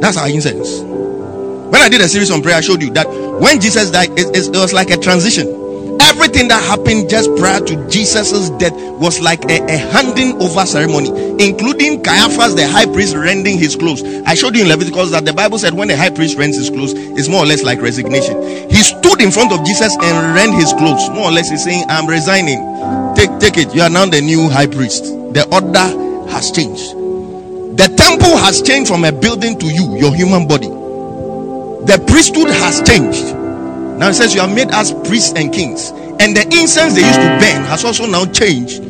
That's 0.00 0.16
our 0.16 0.28
incense. 0.28 0.80
When 0.80 1.80
I 1.80 1.88
did 1.88 2.00
a 2.00 2.08
series 2.08 2.30
on 2.30 2.42
prayer, 2.42 2.56
I 2.56 2.60
showed 2.60 2.82
you 2.82 2.90
that 2.92 3.08
when 3.40 3.60
Jesus 3.60 3.90
died, 3.90 4.10
it, 4.18 4.36
it, 4.36 4.48
it 4.48 4.58
was 4.58 4.72
like 4.72 4.90
a 4.90 4.96
transition. 4.96 5.61
Everything 6.02 6.48
that 6.48 6.62
happened 6.64 7.08
just 7.08 7.30
prior 7.36 7.60
to 7.60 7.88
Jesus' 7.88 8.50
death 8.58 8.72
was 8.98 9.20
like 9.20 9.44
a, 9.44 9.62
a, 9.66 9.76
handing 9.78 10.40
over 10.42 10.66
ceremony, 10.66 11.08
including 11.38 12.02
Caiaphas, 12.02 12.56
the 12.56 12.66
high 12.66 12.86
priest, 12.86 13.14
rending 13.14 13.56
his 13.56 13.76
clothes. 13.76 14.02
I 14.26 14.34
showed 14.34 14.56
you 14.56 14.62
in 14.62 14.68
Leviticus 14.68 15.12
that 15.12 15.24
the 15.24 15.32
Bible 15.32 15.58
said 15.58 15.74
when 15.74 15.86
the 15.86 15.96
high 15.96 16.10
priest 16.10 16.36
rends 16.36 16.56
his 16.56 16.70
clothes, 16.70 16.92
it's 16.94 17.28
more 17.28 17.44
or 17.44 17.46
less 17.46 17.62
like 17.62 17.80
resignation. 17.80 18.34
He 18.68 18.82
stood 18.82 19.20
in 19.20 19.30
front 19.30 19.52
of 19.52 19.64
Jesus 19.64 19.96
and 20.02 20.34
rent 20.34 20.54
his 20.54 20.72
clothes. 20.72 21.08
More 21.10 21.30
or 21.30 21.32
less, 21.32 21.48
he's 21.48 21.62
saying, 21.62 21.84
I'm 21.88 22.08
resigning. 22.08 22.58
Take, 23.14 23.38
take 23.38 23.56
it. 23.56 23.72
You 23.72 23.82
are 23.82 23.90
now 23.90 24.06
the 24.06 24.20
new 24.20 24.48
high 24.48 24.66
priest. 24.66 25.04
The 25.04 25.46
order 25.52 25.86
has 26.32 26.50
changed. 26.50 26.98
The 27.78 27.88
temple 27.96 28.36
has 28.36 28.60
changed 28.60 28.90
from 28.90 29.04
a 29.04 29.12
building 29.12 29.58
to 29.58 29.66
you, 29.66 29.96
your 29.96 30.14
human 30.14 30.48
body. 30.48 30.68
The 30.68 32.02
priesthood 32.06 32.48
has 32.48 32.82
changed. 32.82 33.41
Now 33.98 34.08
it 34.08 34.14
says 34.14 34.34
you 34.34 34.40
have 34.40 34.54
made 34.54 34.70
us 34.70 34.92
priests 35.08 35.32
and 35.36 35.52
kings. 35.52 35.90
And 36.20 36.36
the 36.36 36.42
incense 36.52 36.94
they 36.94 37.06
used 37.06 37.20
to 37.20 37.28
burn 37.40 37.64
has 37.66 37.84
also 37.84 38.06
now 38.06 38.24
changed 38.26 38.82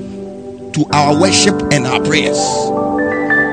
to 0.74 0.84
our 0.92 1.18
worship 1.20 1.54
and 1.72 1.86
our 1.86 2.00
prayers. 2.02 2.38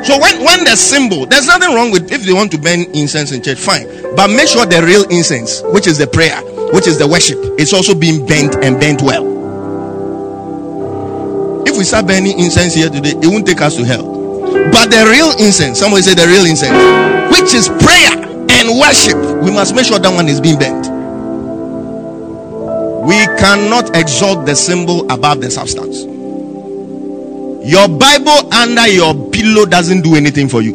So 0.08 0.18
when, 0.18 0.44
when 0.44 0.64
the 0.64 0.76
symbol, 0.78 1.26
there's 1.26 1.48
nothing 1.48 1.76
wrong 1.76 1.92
with 1.92 2.12
if 2.12 2.24
they 2.24 2.32
want 2.32 2.52
to 2.52 2.58
burn 2.58 2.82
incense 2.96 3.32
in 3.32 3.44
church, 3.44 3.60
fine. 3.60 3.86
But 4.16 4.30
make 4.30 4.48
sure 4.48 4.66
the 4.66 4.82
real 4.82 5.04
incense, 5.10 5.62
which 5.74 5.88
is 5.88 5.98
the 5.98 6.08
prayer, 6.08 6.40
which 6.72 6.88
is 6.88 6.98
the 6.98 7.08
worship, 7.08 7.38
is 7.60 7.74
also 7.74 7.94
being 7.94 8.26
burnt 8.26 8.56
and 8.64 8.80
burnt 8.80 9.02
well. 9.02 9.28
If 11.68 11.78
we 11.78 11.84
start 11.84 12.08
burning 12.08 12.40
incense 12.40 12.74
here 12.74 12.90
today, 12.90 13.12
it 13.12 13.28
won't 13.28 13.46
take 13.46 13.62
us 13.62 13.76
to 13.76 13.84
hell. 13.84 14.08
But 14.72 14.90
the 14.90 15.06
real 15.12 15.32
incense, 15.38 15.80
somebody 15.80 16.04
say 16.04 16.16
the 16.16 16.28
real 16.28 16.46
incense, 16.46 16.76
which 17.36 17.54
is 17.54 17.68
prayer 17.84 18.16
and 18.50 18.80
worship, 18.80 19.18
we 19.44 19.52
must 19.52 19.76
make 19.76 19.86
sure 19.86 20.00
that 20.00 20.14
one 20.14 20.28
is 20.28 20.40
being 20.40 20.58
bent. 20.58 20.99
We 23.10 23.26
cannot 23.42 23.96
exalt 23.98 24.46
the 24.46 24.56
symbol 24.56 25.10
above 25.12 25.42
the 25.42 25.50
substance. 25.50 26.04
Your 27.66 27.88
Bible 27.90 28.54
under 28.54 28.88
your 28.88 29.16
pillow 29.32 29.66
doesn't 29.66 30.04
do 30.04 30.14
anything 30.16 30.48
for 30.48 30.62
you. 30.62 30.74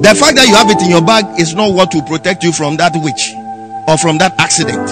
The 0.00 0.14
fact 0.14 0.36
that 0.36 0.48
you 0.48 0.54
have 0.54 0.70
it 0.70 0.80
in 0.80 0.88
your 0.88 1.02
bag 1.04 1.38
is 1.38 1.54
not 1.54 1.74
what 1.74 1.92
will 1.92 2.00
protect 2.08 2.42
you 2.44 2.50
from 2.50 2.78
that 2.78 2.92
witch 2.96 3.34
or 3.86 3.98
from 3.98 4.16
that 4.24 4.32
accident. 4.40 4.88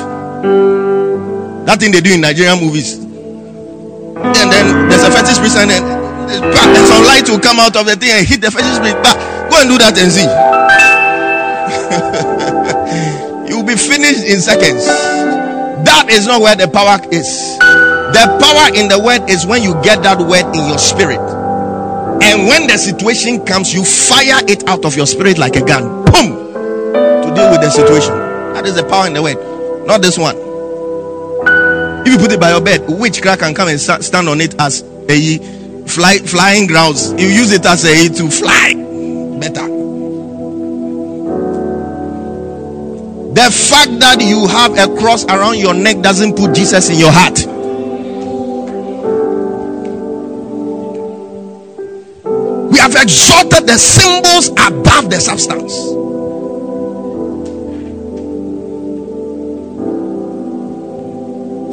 That 1.64 1.80
thing 1.80 1.90
they 1.90 2.02
do 2.02 2.12
in 2.12 2.20
Nigerian 2.20 2.60
movies. 2.60 2.98
And 3.00 4.52
then 4.52 4.90
there's 4.90 5.04
a 5.04 5.10
fetish 5.10 5.38
priest 5.38 5.56
and 5.56 5.70
then 5.70 5.84
some 6.84 7.02
light 7.02 7.24
will 7.30 7.40
come 7.40 7.60
out 7.60 7.76
of 7.76 7.86
the 7.86 7.96
thing 7.96 8.10
and 8.10 8.26
hit 8.28 8.42
the 8.42 8.50
fetish 8.50 8.76
priest. 8.76 8.96
Go 9.48 9.56
and 9.56 9.70
do 9.72 9.78
that 9.80 9.96
and 9.96 10.12
see. 10.12 10.28
Be 13.66 13.74
finished 13.74 14.24
in 14.24 14.40
seconds. 14.40 14.86
That 14.86 16.06
is 16.10 16.26
not 16.26 16.40
where 16.40 16.54
the 16.54 16.68
power 16.68 16.98
is. 17.10 17.58
The 17.58 18.24
power 18.38 18.74
in 18.78 18.88
the 18.88 19.02
word 19.02 19.28
is 19.28 19.44
when 19.44 19.62
you 19.62 19.74
get 19.82 20.02
that 20.04 20.18
word 20.18 20.46
in 20.54 20.68
your 20.68 20.78
spirit. 20.78 21.20
And 22.22 22.46
when 22.46 22.66
the 22.66 22.78
situation 22.78 23.44
comes, 23.44 23.74
you 23.74 23.84
fire 23.84 24.40
it 24.48 24.66
out 24.68 24.84
of 24.84 24.96
your 24.96 25.06
spirit 25.06 25.38
like 25.38 25.56
a 25.56 25.64
gun. 25.64 26.04
Boom! 26.06 26.54
To 26.54 27.32
deal 27.34 27.50
with 27.50 27.60
the 27.60 27.70
situation. 27.70 28.14
That 28.54 28.64
is 28.66 28.76
the 28.76 28.84
power 28.84 29.06
in 29.06 29.14
the 29.14 29.22
word. 29.22 29.36
Not 29.86 30.00
this 30.00 30.16
one. 30.16 30.36
If 32.06 32.12
you 32.12 32.18
put 32.18 32.32
it 32.32 32.40
by 32.40 32.52
your 32.52 32.60
bed, 32.60 32.88
witchcraft 32.88 33.40
can 33.40 33.54
come 33.54 33.68
and 33.68 33.80
stand 33.80 34.28
on 34.28 34.40
it 34.40 34.54
as 34.60 34.82
a 35.08 35.38
fly, 35.86 36.18
flying 36.18 36.66
grounds. 36.66 37.12
You 37.12 37.26
use 37.26 37.52
it 37.52 37.66
as 37.66 37.84
a 37.84 38.08
to 38.14 38.30
fly 38.30 38.74
better. 39.38 39.65
The 43.36 43.50
fact 43.50 44.00
that 44.00 44.22
you 44.22 44.46
have 44.46 44.78
a 44.78 44.88
cross 44.98 45.26
around 45.26 45.58
your 45.58 45.74
neck 45.74 46.00
doesn't 46.00 46.38
put 46.38 46.54
Jesus 46.54 46.88
in 46.88 46.98
your 46.98 47.12
heart. 47.12 47.36
We 52.72 52.78
have 52.78 52.94
exalted 52.94 53.66
the 53.66 53.76
symbols 53.76 54.48
above 54.48 55.10
the 55.10 55.20
substance. 55.20 55.76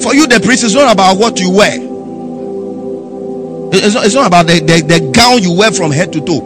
For 0.04 0.14
you, 0.14 0.28
the 0.28 0.42
priest 0.44 0.66
is 0.66 0.76
not 0.76 0.92
about 0.92 1.18
what 1.18 1.40
you 1.40 1.50
wear. 1.50 1.80
It's 3.72 3.96
not, 3.96 4.06
it's 4.06 4.16
not 4.16 4.28
about 4.28 4.48
the, 4.48 4.60
the, 4.60 4.82
the 4.82 5.12
gown 5.14 5.42
you 5.42 5.54
wear 5.58 5.72
from 5.72 5.92
head 5.92 6.12
to 6.12 6.20
toe. 6.20 6.42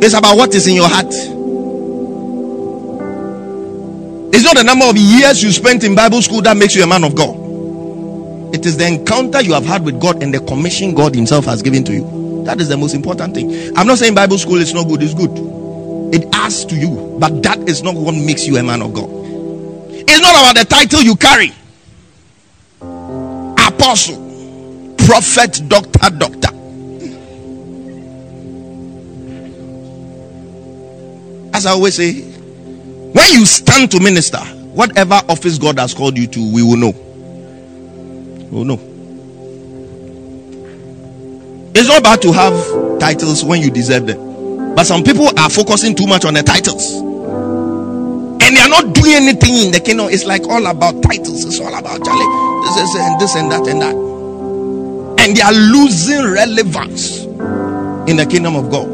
It's 0.00 0.14
about 0.14 0.36
what 0.36 0.54
is 0.54 0.68
in 0.68 0.76
your 0.76 0.88
heart. 0.88 1.12
It's 4.32 4.44
not 4.44 4.56
the 4.56 4.64
number 4.64 4.84
of 4.86 4.96
years 4.96 5.42
you 5.42 5.50
spent 5.52 5.84
in 5.84 5.94
Bible 5.94 6.22
school 6.22 6.42
that 6.42 6.56
makes 6.56 6.74
you 6.74 6.82
a 6.82 6.86
man 6.86 7.04
of 7.04 7.14
God. 7.14 8.54
It 8.54 8.64
is 8.64 8.76
the 8.76 8.86
encounter 8.86 9.40
you 9.40 9.52
have 9.54 9.64
had 9.64 9.84
with 9.84 10.00
God 10.00 10.22
and 10.22 10.32
the 10.32 10.40
commission 10.40 10.94
God 10.94 11.14
Himself 11.14 11.44
has 11.46 11.62
given 11.62 11.84
to 11.84 11.92
you. 11.92 12.44
That 12.44 12.60
is 12.60 12.68
the 12.68 12.76
most 12.76 12.94
important 12.94 13.34
thing. 13.34 13.76
I'm 13.76 13.86
not 13.86 13.98
saying 13.98 14.14
Bible 14.14 14.38
school 14.38 14.56
is 14.56 14.72
not 14.72 14.86
good, 14.86 15.02
it's 15.02 15.14
good. 15.14 15.30
It 16.14 16.32
adds 16.32 16.64
to 16.66 16.76
you, 16.76 17.16
but 17.18 17.42
that 17.42 17.68
is 17.68 17.82
not 17.82 17.94
what 17.94 18.14
makes 18.14 18.46
you 18.46 18.56
a 18.56 18.62
man 18.62 18.82
of 18.82 18.94
God. 18.94 19.10
It's 19.90 20.20
not 20.20 20.34
about 20.34 20.54
the 20.56 20.64
title 20.64 21.00
you 21.00 21.16
carry 21.16 21.52
apostle, 23.86 24.94
prophet, 24.96 25.62
doctor, 25.68 26.10
doctor. 26.10 26.48
As 31.52 31.66
I 31.66 31.70
always 31.70 31.94
say, 31.94 32.25
when 33.16 33.32
you 33.32 33.46
stand 33.46 33.90
to 33.92 33.98
minister, 33.98 34.38
whatever 34.76 35.14
office 35.30 35.56
God 35.56 35.78
has 35.78 35.94
called 35.94 36.18
you 36.18 36.26
to, 36.26 36.52
we 36.52 36.62
will 36.62 36.76
know. 36.76 36.90
We 38.50 38.58
will 38.58 38.64
know. 38.66 38.78
It's 41.74 41.88
not 41.88 42.02
bad 42.02 42.20
to 42.22 42.32
have 42.32 43.00
titles 43.00 43.42
when 43.42 43.62
you 43.62 43.70
deserve 43.70 44.06
them. 44.06 44.74
But 44.74 44.84
some 44.84 45.02
people 45.02 45.28
are 45.38 45.48
focusing 45.48 45.96
too 45.96 46.06
much 46.06 46.26
on 46.26 46.34
the 46.34 46.42
titles. 46.42 46.92
And 46.92 48.54
they 48.54 48.60
are 48.60 48.68
not 48.68 48.94
doing 48.94 49.14
anything 49.14 49.56
in 49.64 49.72
the 49.72 49.80
kingdom. 49.80 50.08
It's 50.10 50.26
like 50.26 50.42
all 50.48 50.66
about 50.66 51.02
titles. 51.02 51.42
It's 51.46 51.58
all 51.58 51.74
about 51.74 52.04
Charlie. 52.04 52.66
This 52.66 52.76
is 52.76 52.94
and 52.96 53.18
this 53.20 53.34
and 53.34 53.50
that 53.50 53.66
and 53.66 53.80
that. 53.80 53.94
And 55.24 55.34
they 55.34 55.40
are 55.40 55.54
losing 55.54 56.22
relevance 56.22 57.24
in 58.10 58.18
the 58.18 58.26
kingdom 58.30 58.56
of 58.56 58.70
God. 58.70 58.88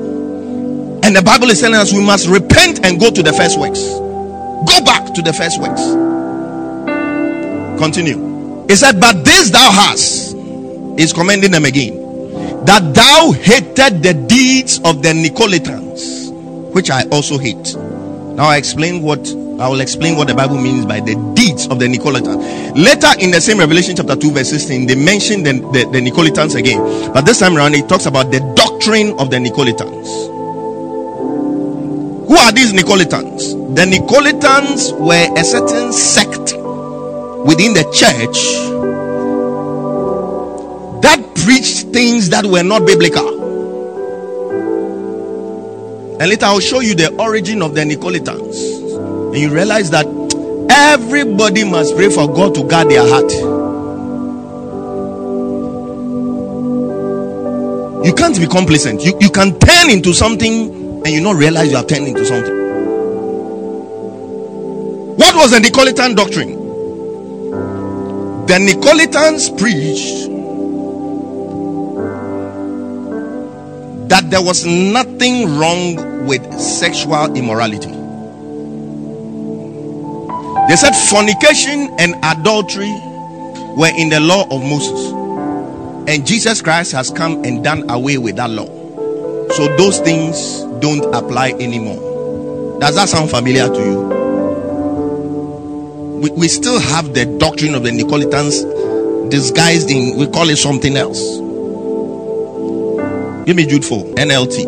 And 1.05 1.17
the 1.17 1.23
Bible 1.23 1.51
is 1.51 1.61
telling 1.61 1.81
us 1.81 1.93
we 1.93 2.05
must 2.05 2.29
repent 2.29 2.87
and 2.87 3.01
go 3.01 3.11
to 3.11 3.21
the 3.21 3.33
first 3.33 3.59
works. 3.59 3.81
Go 4.67 4.85
back 4.85 5.13
to 5.15 5.23
the 5.23 5.33
first 5.33 5.61
works. 5.61 5.83
Continue. 7.79 8.67
He 8.69 8.77
said, 8.77 9.01
But 9.01 9.25
this 9.25 9.51
thou 9.51 9.71
hast 9.71 10.35
is 10.99 11.13
commending 11.13 11.51
them 11.51 11.65
again. 11.65 11.99
That 12.65 12.95
thou 12.95 13.33
hated 13.33 14.03
the 14.03 14.15
deeds 14.15 14.79
of 14.85 15.03
the 15.03 15.09
Nicolaitans, 15.09 16.31
which 16.73 16.91
I 16.91 17.03
also 17.11 17.39
hate. 17.39 17.75
Now 17.75 18.45
I 18.45 18.57
explain 18.57 19.03
what 19.03 19.19
I 19.61 19.69
will 19.69 19.81
explain 19.81 20.17
what 20.17 20.29
the 20.29 20.35
Bible 20.35 20.57
means 20.59 20.87
by 20.87 21.01
the 21.01 21.15
deeds 21.35 21.67
of 21.69 21.79
the 21.79 21.87
Nicolaitans. 21.87 22.75
Later 22.77 23.09
in 23.21 23.31
the 23.31 23.41
same 23.41 23.59
Revelation 23.59 23.95
chapter 23.95 24.17
2, 24.17 24.33
verse 24.33 24.49
16, 24.51 24.87
they 24.87 24.95
mention 24.95 25.43
the, 25.43 25.53
the, 25.53 25.89
the 25.93 26.01
Nicolaitans 26.01 26.57
again. 26.57 27.13
But 27.13 27.27
this 27.27 27.39
time 27.39 27.57
around, 27.57 27.75
it 27.75 27.89
talks 27.89 28.07
about 28.07 28.31
the 28.33 28.41
doctrine 28.57 29.13
of 29.21 29.31
the 29.31 29.37
Nicolaitans. 29.37 30.32
Who 32.33 32.39
are 32.39 32.51
these 32.51 32.73
Nicolaitans? 32.73 33.77
The 33.77 33.83
Nicolaitans 33.83 34.99
were 34.99 35.39
a 35.39 35.45
certain 35.45 35.93
sect 35.93 36.55
within 37.47 37.75
the 37.75 37.85
church 37.93 38.39
that 41.03 41.21
preached 41.45 41.89
things 41.89 42.31
that 42.31 42.47
were 42.47 42.63
not 42.63 42.87
biblical. 42.87 43.29
And 46.23 46.31
later 46.31 46.47
I'll 46.47 46.61
show 46.61 46.81
you 46.81 46.95
the 46.95 47.15
origin 47.17 47.61
of 47.61 47.75
the 47.75 47.83
Nicolaitans. 47.83 49.35
And 49.35 49.37
you 49.37 49.51
realize 49.51 49.91
that 49.91 50.07
everybody 50.71 51.65
must 51.65 51.95
pray 51.97 52.09
for 52.09 52.33
God 52.33 52.55
to 52.55 52.65
guard 52.67 52.89
their 52.89 53.07
heart. 53.07 53.31
You 58.07 58.15
can't 58.15 58.41
be 58.41 58.47
complacent. 58.47 59.05
You, 59.05 59.19
you 59.21 59.29
can 59.29 59.59
turn 59.59 59.91
into 59.91 60.15
something 60.15 60.82
and 61.05 61.09
you 61.09 61.21
not 61.21 61.37
realize 61.37 61.71
you 61.71 61.77
have 61.77 61.87
turned 61.87 62.07
into 62.07 62.25
something. 62.25 62.63
What 65.17 65.35
was 65.35 65.51
the 65.51 65.59
Nicolaitan 65.59 66.17
doctrine? 66.17 66.59
The 68.47 68.55
Nicolaitans 68.55 69.59
preached 69.59 70.29
that 74.09 74.31
there 74.31 74.43
was 74.43 74.67
nothing 74.67 75.57
wrong 75.57 76.27
with 76.27 76.43
sexual 76.61 77.35
immorality. 77.37 77.91
They 80.69 80.77
said 80.77 80.93
fornication 80.93 81.95
and 81.99 82.15
adultery 82.23 82.93
were 83.77 83.93
in 83.97 84.11
the 84.11 84.21
law 84.21 84.43
of 84.51 84.63
Moses, 84.63 85.13
and 86.09 86.27
Jesus 86.27 86.61
Christ 86.61 86.93
has 86.93 87.11
come 87.11 87.45
and 87.45 87.65
done 87.65 87.89
away 87.91 88.19
with 88.19 88.37
that 88.37 88.51
law. 88.51 88.82
So 89.57 89.77
those 89.77 90.01
things 90.01 90.63
don't 90.81 91.15
apply 91.15 91.51
anymore. 91.61 92.81
Does 92.81 92.97
that 92.97 93.09
sound 93.09 93.31
familiar 93.31 93.69
to 93.69 93.79
you? 93.79 94.01
We, 96.21 96.31
we 96.31 96.49
still 96.49 96.81
have 96.81 97.15
the 97.15 97.27
doctrine 97.39 97.75
of 97.75 97.83
the 97.83 97.91
Nicolaitans 97.91 99.31
disguised 99.31 99.91
in, 99.91 100.17
we 100.19 100.27
call 100.27 100.49
it 100.49 100.57
something 100.57 100.97
else. 100.97 101.21
Give 103.47 103.57
me 103.57 103.67
Jude 103.67 103.85
4, 103.85 104.05
NLT. 104.15 104.65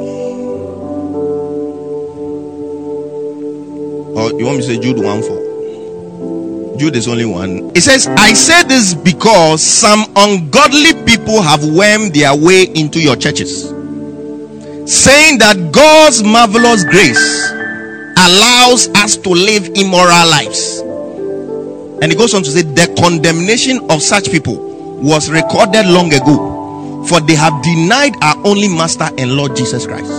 Or 4.17 4.39
you 4.39 4.47
want 4.47 4.59
me 4.59 4.63
to 4.65 4.69
say 4.75 4.79
Jude 4.79 4.99
1 4.99 5.23
4? 5.23 5.45
Jude 6.79 6.97
is 6.97 7.07
only 7.07 7.25
one. 7.25 7.71
It 7.77 7.83
says, 7.83 8.09
I 8.09 8.33
say 8.33 8.65
this 8.65 8.95
because 8.95 9.63
some 9.63 10.05
ungodly 10.17 10.95
people 11.05 11.41
have 11.41 11.65
wormed 11.65 12.15
their 12.15 12.35
way 12.35 12.65
into 12.65 13.01
your 13.01 13.15
churches, 13.17 13.71
saying 14.87 15.39
that 15.39 15.73
God's 15.73 16.23
marvelous 16.23 16.85
grace 16.85 17.51
allows 18.17 18.89
us 18.97 19.17
to 19.17 19.31
live 19.31 19.69
immoral 19.75 20.29
lives. 20.29 20.81
And 22.03 22.13
he 22.13 22.19
goes 22.19 22.35
on 22.35 22.43
to 22.43 22.51
say, 22.51 22.63
the 22.63 22.95
condemnation 23.01 23.91
of 23.91 24.03
such 24.03 24.31
people 24.31 24.57
was 25.01 25.31
recorded 25.31 25.87
long 25.87 26.13
ago, 26.13 27.05
for 27.09 27.21
they 27.21 27.35
have 27.35 27.63
denied 27.63 28.15
our 28.23 28.37
only 28.47 28.69
Master 28.69 29.09
and 29.19 29.33
Lord 29.37 29.57
Jesus 29.57 29.87
Christ. 29.87 30.11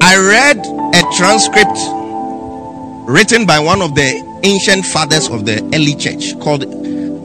I 0.00 0.16
read 0.16 0.58
a 0.94 1.02
transcript 1.16 1.78
written 3.08 3.44
by 3.46 3.58
one 3.58 3.82
of 3.82 3.94
the 3.94 4.40
ancient 4.44 4.86
fathers 4.86 5.28
of 5.28 5.44
the 5.44 5.62
early 5.74 5.94
church 5.94 6.38
called 6.40 6.64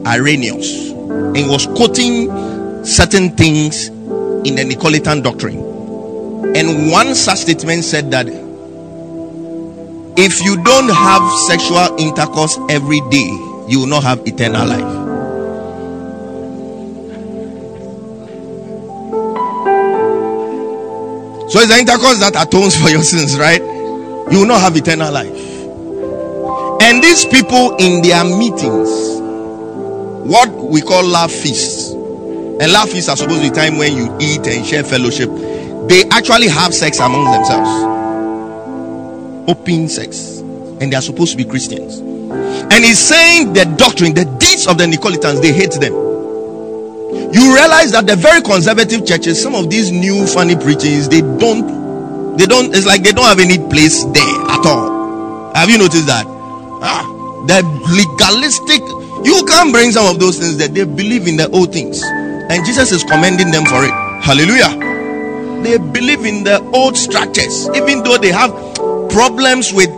Irenaeus, 0.06 0.90
and 0.90 1.48
was 1.48 1.66
quoting 1.66 2.84
certain 2.84 3.30
things 3.36 3.90
in 4.44 4.56
the 4.56 4.62
Nicolaitan 4.62 5.22
doctrine. 5.22 5.58
And 6.56 6.90
one 6.90 7.14
such 7.14 7.38
statement 7.38 7.84
said 7.84 8.10
that 8.10 8.26
if 10.16 10.44
you 10.44 10.62
don't 10.62 10.88
have 10.88 11.32
sexual 11.48 11.96
intercourse 11.98 12.58
every 12.70 13.00
day, 13.10 13.28
you 13.68 13.80
will 13.80 13.86
not 13.86 14.04
have 14.04 14.26
eternal 14.26 14.66
life. 14.66 15.04
So 21.50 21.60
it's 21.60 21.68
the 21.68 21.78
intercourse 21.78 22.18
that 22.18 22.34
atones 22.36 22.76
for 22.80 22.90
your 22.90 23.02
sins, 23.02 23.38
right? 23.38 23.60
You 23.62 24.40
will 24.40 24.46
not 24.46 24.60
have 24.60 24.76
eternal 24.76 25.12
life. 25.12 25.40
And 26.82 27.02
these 27.02 27.24
people 27.24 27.76
in 27.76 28.02
their 28.02 28.24
meetings, 28.24 28.88
what 30.28 30.50
we 30.52 30.80
call 30.80 31.04
love 31.04 31.30
feasts, 31.32 31.93
and 32.60 32.72
love 32.72 32.90
feasts 32.90 33.08
are 33.08 33.16
supposed 33.16 33.42
to 33.42 33.50
be 33.50 33.54
time 33.54 33.78
when 33.78 33.96
you 33.96 34.16
eat 34.20 34.46
and 34.46 34.64
share 34.64 34.84
fellowship. 34.84 35.28
They 35.88 36.04
actually 36.10 36.48
have 36.48 36.72
sex 36.72 36.98
among 36.98 37.24
themselves, 37.32 37.70
open 39.48 39.88
sex, 39.88 40.38
and 40.80 40.92
they 40.92 40.96
are 40.96 41.02
supposed 41.02 41.32
to 41.32 41.36
be 41.36 41.44
Christians. 41.44 41.98
And 41.98 42.84
he's 42.84 42.98
saying 42.98 43.52
the 43.52 43.64
doctrine, 43.76 44.14
the 44.14 44.24
deeds 44.24 44.66
of 44.66 44.78
the 44.78 44.84
Nicolaitans, 44.84 45.42
they 45.42 45.52
hate 45.52 45.72
them. 45.72 45.92
You 47.32 47.54
realize 47.54 47.92
that 47.92 48.06
the 48.06 48.16
very 48.16 48.40
conservative 48.40 49.04
churches, 49.04 49.42
some 49.42 49.54
of 49.54 49.68
these 49.68 49.90
new 49.90 50.26
funny 50.26 50.56
preachings, 50.56 51.08
they 51.08 51.20
don't, 51.20 52.36
they 52.38 52.46
don't. 52.46 52.74
It's 52.74 52.86
like 52.86 53.02
they 53.02 53.12
don't 53.12 53.26
have 53.26 53.40
any 53.40 53.58
place 53.58 54.04
there 54.04 54.40
at 54.50 54.64
all. 54.64 55.52
Have 55.54 55.68
you 55.68 55.78
noticed 55.78 56.06
that? 56.06 56.24
Ah, 56.26 57.02
the 57.46 57.62
legalistic. 57.90 58.80
You 59.24 59.44
can 59.46 59.72
bring 59.72 59.90
some 59.90 60.06
of 60.06 60.20
those 60.20 60.38
things 60.38 60.58
that 60.58 60.74
they 60.74 60.84
believe 60.84 61.26
in 61.26 61.36
the 61.36 61.48
old 61.50 61.72
things, 61.72 62.02
and 62.50 62.64
Jesus 62.64 62.92
is 62.92 63.02
commending 63.04 63.50
them 63.50 63.64
for 63.64 63.84
it. 63.84 63.90
Hallelujah. 64.22 64.70
They 65.62 65.78
believe 65.78 66.24
in 66.24 66.44
the 66.44 66.60
old 66.74 66.96
structures, 66.96 67.68
even 67.74 68.02
though 68.02 68.18
they 68.18 68.32
have 68.32 68.50
problems 69.08 69.72
with 69.72 69.88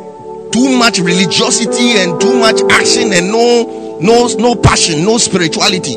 too 0.52 0.77
much 0.78 0.98
religiosity 0.98 1.98
and 1.98 2.20
too 2.20 2.39
much 2.39 2.60
action 2.70 3.12
and 3.12 3.32
no 3.32 3.98
no 4.01 4.28
no 4.39 4.55
passion, 4.55 5.05
no 5.05 5.18
spirituality. 5.18 5.97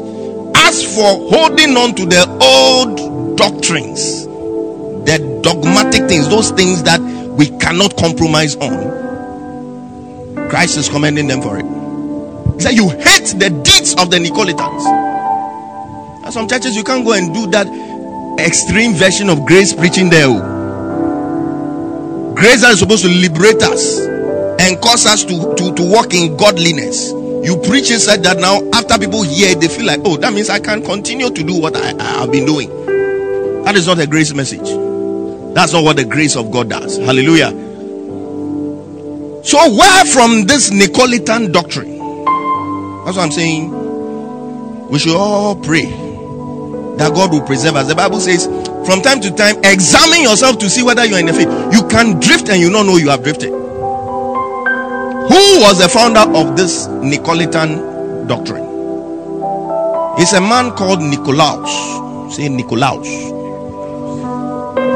As 0.56 0.96
for 0.96 1.30
holding 1.30 1.78
on 1.78 1.94
to 1.96 2.06
the 2.06 2.28
old 2.42 3.38
doctrines, 3.38 4.26
the 4.26 5.40
dogmatic 5.44 6.08
things, 6.10 6.28
those 6.30 6.52
things 6.52 6.84
that 6.84 7.00
we 7.00 7.48
cannot 7.60 7.96
compromise 7.96 8.56
on, 8.56 8.98
Christ 10.50 10.78
is 10.78 10.90
commending 10.90 11.28
them 11.28 11.42
for 11.42 11.58
it. 11.60 11.66
He 12.56 12.62
said, 12.62 12.74
You 12.74 12.90
hate 12.90 13.36
the 13.38 13.50
deeds 13.64 13.94
of 13.96 14.10
the 14.10 14.18
Nicolaitans. 14.18 15.09
And 16.30 16.34
some 16.36 16.48
churches, 16.48 16.76
you 16.76 16.84
can't 16.84 17.04
go 17.04 17.14
and 17.14 17.34
do 17.34 17.48
that 17.48 17.66
extreme 18.40 18.94
version 18.94 19.30
of 19.32 19.48
grace 19.48 19.74
preaching 19.74 20.12
there. 20.12 20.28
oh. 20.28 20.38
Grace 22.36 22.62
is 22.62 22.78
supposed 22.78 23.04
to 23.04 23.10
liberate 23.10 23.64
us 23.64 24.02
and 24.62 24.80
cause 24.80 25.08
us 25.08 25.24
to, 25.24 25.56
to, 25.56 25.74
to 25.74 25.90
walk 25.92 26.14
in 26.14 26.38
godliness. 26.38 27.10
You 27.10 27.60
preach 27.66 27.90
inside 27.90 28.22
that 28.26 28.38
now, 28.38 28.62
after 28.74 29.00
people 29.00 29.24
hear 29.24 29.54
it, 29.54 29.60
they 29.60 29.70
feel 29.70 29.88
like, 29.88 30.02
oh, 30.06 30.18
that 30.18 30.32
means 30.32 30.52
I 30.52 30.60
can 30.60 30.84
continue 30.84 31.32
to 31.32 31.44
do 31.44 31.60
what 31.60 31.76
I, 31.76 31.98
I 31.98 32.20
have 32.20 32.32
been 32.32 32.46
doing. 32.46 32.70
That 33.64 33.76
is 33.76 33.88
not 33.88 33.98
a 33.98 34.06
grace 34.06 34.32
message. 34.32 34.70
That's 35.56 35.74
not 35.74 35.84
what 35.84 35.96
the 35.96 36.06
grace 36.06 36.36
of 36.36 36.52
God 36.52 36.70
does. 36.70 36.98
Hallelujah. 36.98 37.50
So, 39.44 39.58
where 39.74 40.06
from 40.06 40.46
this 40.46 40.70
Nicolaitan 40.70 41.52
doctrine? 41.52 41.98
That's 43.06 43.18
what 43.18 43.24
I'm 43.26 43.32
saying. 43.32 43.72
We 44.90 45.00
should 45.00 45.16
all 45.16 45.56
pray 45.56 46.09
that 47.00 47.14
God 47.16 47.32
will 47.32 47.42
preserve 47.42 47.76
us. 47.76 47.88
The 47.88 47.96
Bible 47.96 48.20
says, 48.20 48.46
from 48.86 49.02
time 49.02 49.22
to 49.22 49.32
time, 49.34 49.56
examine 49.64 50.22
yourself 50.22 50.60
to 50.60 50.70
see 50.70 50.84
whether 50.84 51.06
you're 51.06 51.20
in 51.20 51.26
the 51.26 51.34
faith. 51.34 51.48
You 51.74 51.88
can 51.88 52.20
drift 52.20 52.50
and 52.50 52.60
you 52.62 52.70
don't 52.70 52.86
know 52.86 52.98
you 52.98 53.10
have 53.10 53.24
drifted. 53.24 53.50
Who 55.30 55.62
was 55.64 55.80
the 55.80 55.88
founder 55.88 56.22
of 56.38 56.58
this 56.58 56.88
Nicolaitan 56.88 58.28
doctrine? 58.28 58.68
It's 60.20 60.34
a 60.34 60.42
man 60.42 60.76
called 60.76 61.02
Nicolaus. 61.02 62.36
Say 62.36 62.50
Nicolaus. 62.50 63.08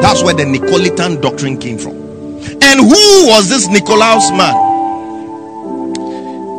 That's 0.01 0.21
where 0.23 0.33
the 0.33 0.43
Nicolaitan 0.43 1.21
doctrine 1.21 1.57
came 1.57 1.77
from. 1.77 1.93
And 2.61 2.81
who 2.81 3.27
was 3.27 3.47
this 3.47 3.69
Nicolaus 3.69 4.29
man? 4.31 4.53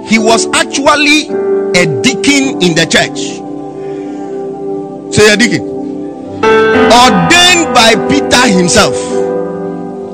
He 0.06 0.18
was 0.18 0.46
actually 0.54 1.28
a 1.78 1.86
deacon 2.00 2.62
in 2.62 2.74
the 2.74 2.86
church. 2.88 3.43
Say 5.14 5.32
a 5.32 5.36
deacon. 5.36 5.62
Ordained 6.42 7.72
by 7.72 7.94
Peter 8.10 8.48
himself. 8.48 8.96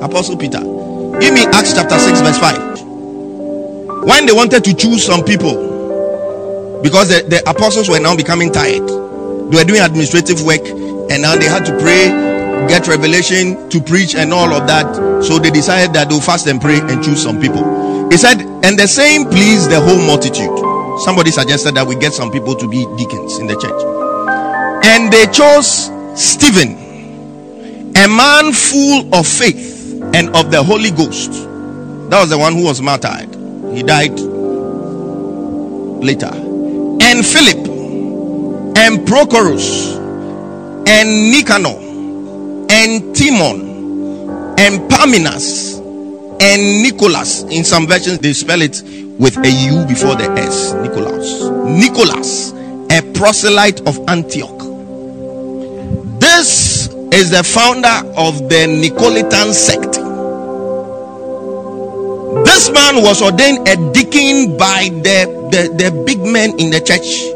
Apostle 0.03 0.37
Peter. 0.37 0.61
Give 1.21 1.35
me 1.35 1.45
Acts 1.47 1.75
chapter 1.75 1.99
6, 1.99 2.21
verse 2.21 2.39
5 2.39 2.71
when 4.05 4.25
they 4.25 4.33
wanted 4.33 4.65
to 4.65 4.73
choose 4.73 5.05
some 5.05 5.23
people 5.23 6.81
because 6.83 7.11
the, 7.11 7.21
the 7.29 7.43
apostles 7.51 7.89
were 7.89 8.01
now 8.01 8.17
becoming 8.17 8.51
tired 8.51 8.89
they 9.53 9.57
were 9.59 9.65
doing 9.65 9.81
administrative 9.83 10.43
work 10.43 10.65
and 11.13 11.21
now 11.21 11.37
they 11.37 11.45
had 11.45 11.67
to 11.67 11.73
pray 11.79 12.09
get 12.67 12.89
revelation 12.89 13.69
to 13.69 13.79
preach 13.81 14.15
and 14.15 14.33
all 14.33 14.55
of 14.55 14.67
that 14.67 14.89
so 15.23 15.39
they 15.39 15.51
decided 15.51 15.93
that 15.93 16.09
they'll 16.09 16.21
fast 16.21 16.47
and 16.47 16.63
pray 16.63 16.81
and 16.81 17.05
choose 17.05 17.23
some 17.23 17.39
people 17.39 18.09
he 18.09 18.17
said 18.17 18.41
and 18.65 18.79
the 18.79 18.89
same 18.89 19.27
pleased 19.29 19.71
the 19.71 19.79
whole 19.79 20.01
multitude 20.07 20.49
somebody 21.05 21.31
suggested 21.31 21.75
that 21.75 21.87
we 21.87 21.95
get 21.97 22.15
some 22.15 22.31
people 22.31 22.55
to 22.55 22.67
be 22.69 22.87
deacons 22.97 23.39
in 23.39 23.47
the 23.47 23.57
church 23.61 23.90
and 24.85 25.13
they 25.13 25.27
chose 25.27 25.91
stephen 26.15 26.77
a 27.97 28.09
man 28.09 28.53
full 28.53 29.15
of 29.15 29.27
faith 29.27 30.01
and 30.15 30.35
of 30.37 30.51
the 30.51 30.63
holy 30.63 30.91
ghost 30.91 31.33
that 32.11 32.21
was 32.21 32.31
the 32.31 32.39
one 32.39 32.55
who 32.55 32.65
was 32.65 32.81
martyred 32.81 33.35
he 33.75 33.83
died 33.83 34.19
later. 36.03 36.31
And 36.33 37.25
Philip, 37.25 37.67
and 38.77 39.07
Prochorus, 39.07 39.97
and 40.87 41.31
Nicanor, 41.31 41.79
and 42.71 43.15
Timon, 43.15 44.59
and 44.59 44.91
Parmenas, 44.91 45.79
and 46.41 46.83
Nicholas. 46.83 47.43
In 47.45 47.65
some 47.65 47.87
versions, 47.87 48.19
they 48.19 48.33
spell 48.33 48.63
it 48.63 48.83
with 49.19 49.37
a 49.39 49.51
U 49.51 49.85
before 49.87 50.17
the 50.17 50.31
S. 50.39 50.73
Nicholas. 50.75 51.43
Nicholas, 51.67 52.53
a 52.91 53.03
proselyte 53.13 53.81
of 53.87 53.99
Antioch. 54.09 54.60
Is 57.13 57.31
the 57.31 57.43
founder 57.43 58.09
of 58.17 58.49
the 58.49 58.67
Nicolaitan 58.67 59.53
sect. 59.53 59.99
This 62.45 62.71
man 62.71 63.03
was 63.03 63.21
ordained 63.21 63.67
a 63.69 63.77
deacon 63.93 64.57
by 64.57 64.89
the, 65.03 65.27
the, 65.51 65.75
the 65.75 66.05
big 66.07 66.21
men 66.21 66.59
in 66.59 66.71
the 66.71 66.81
church 66.81 67.27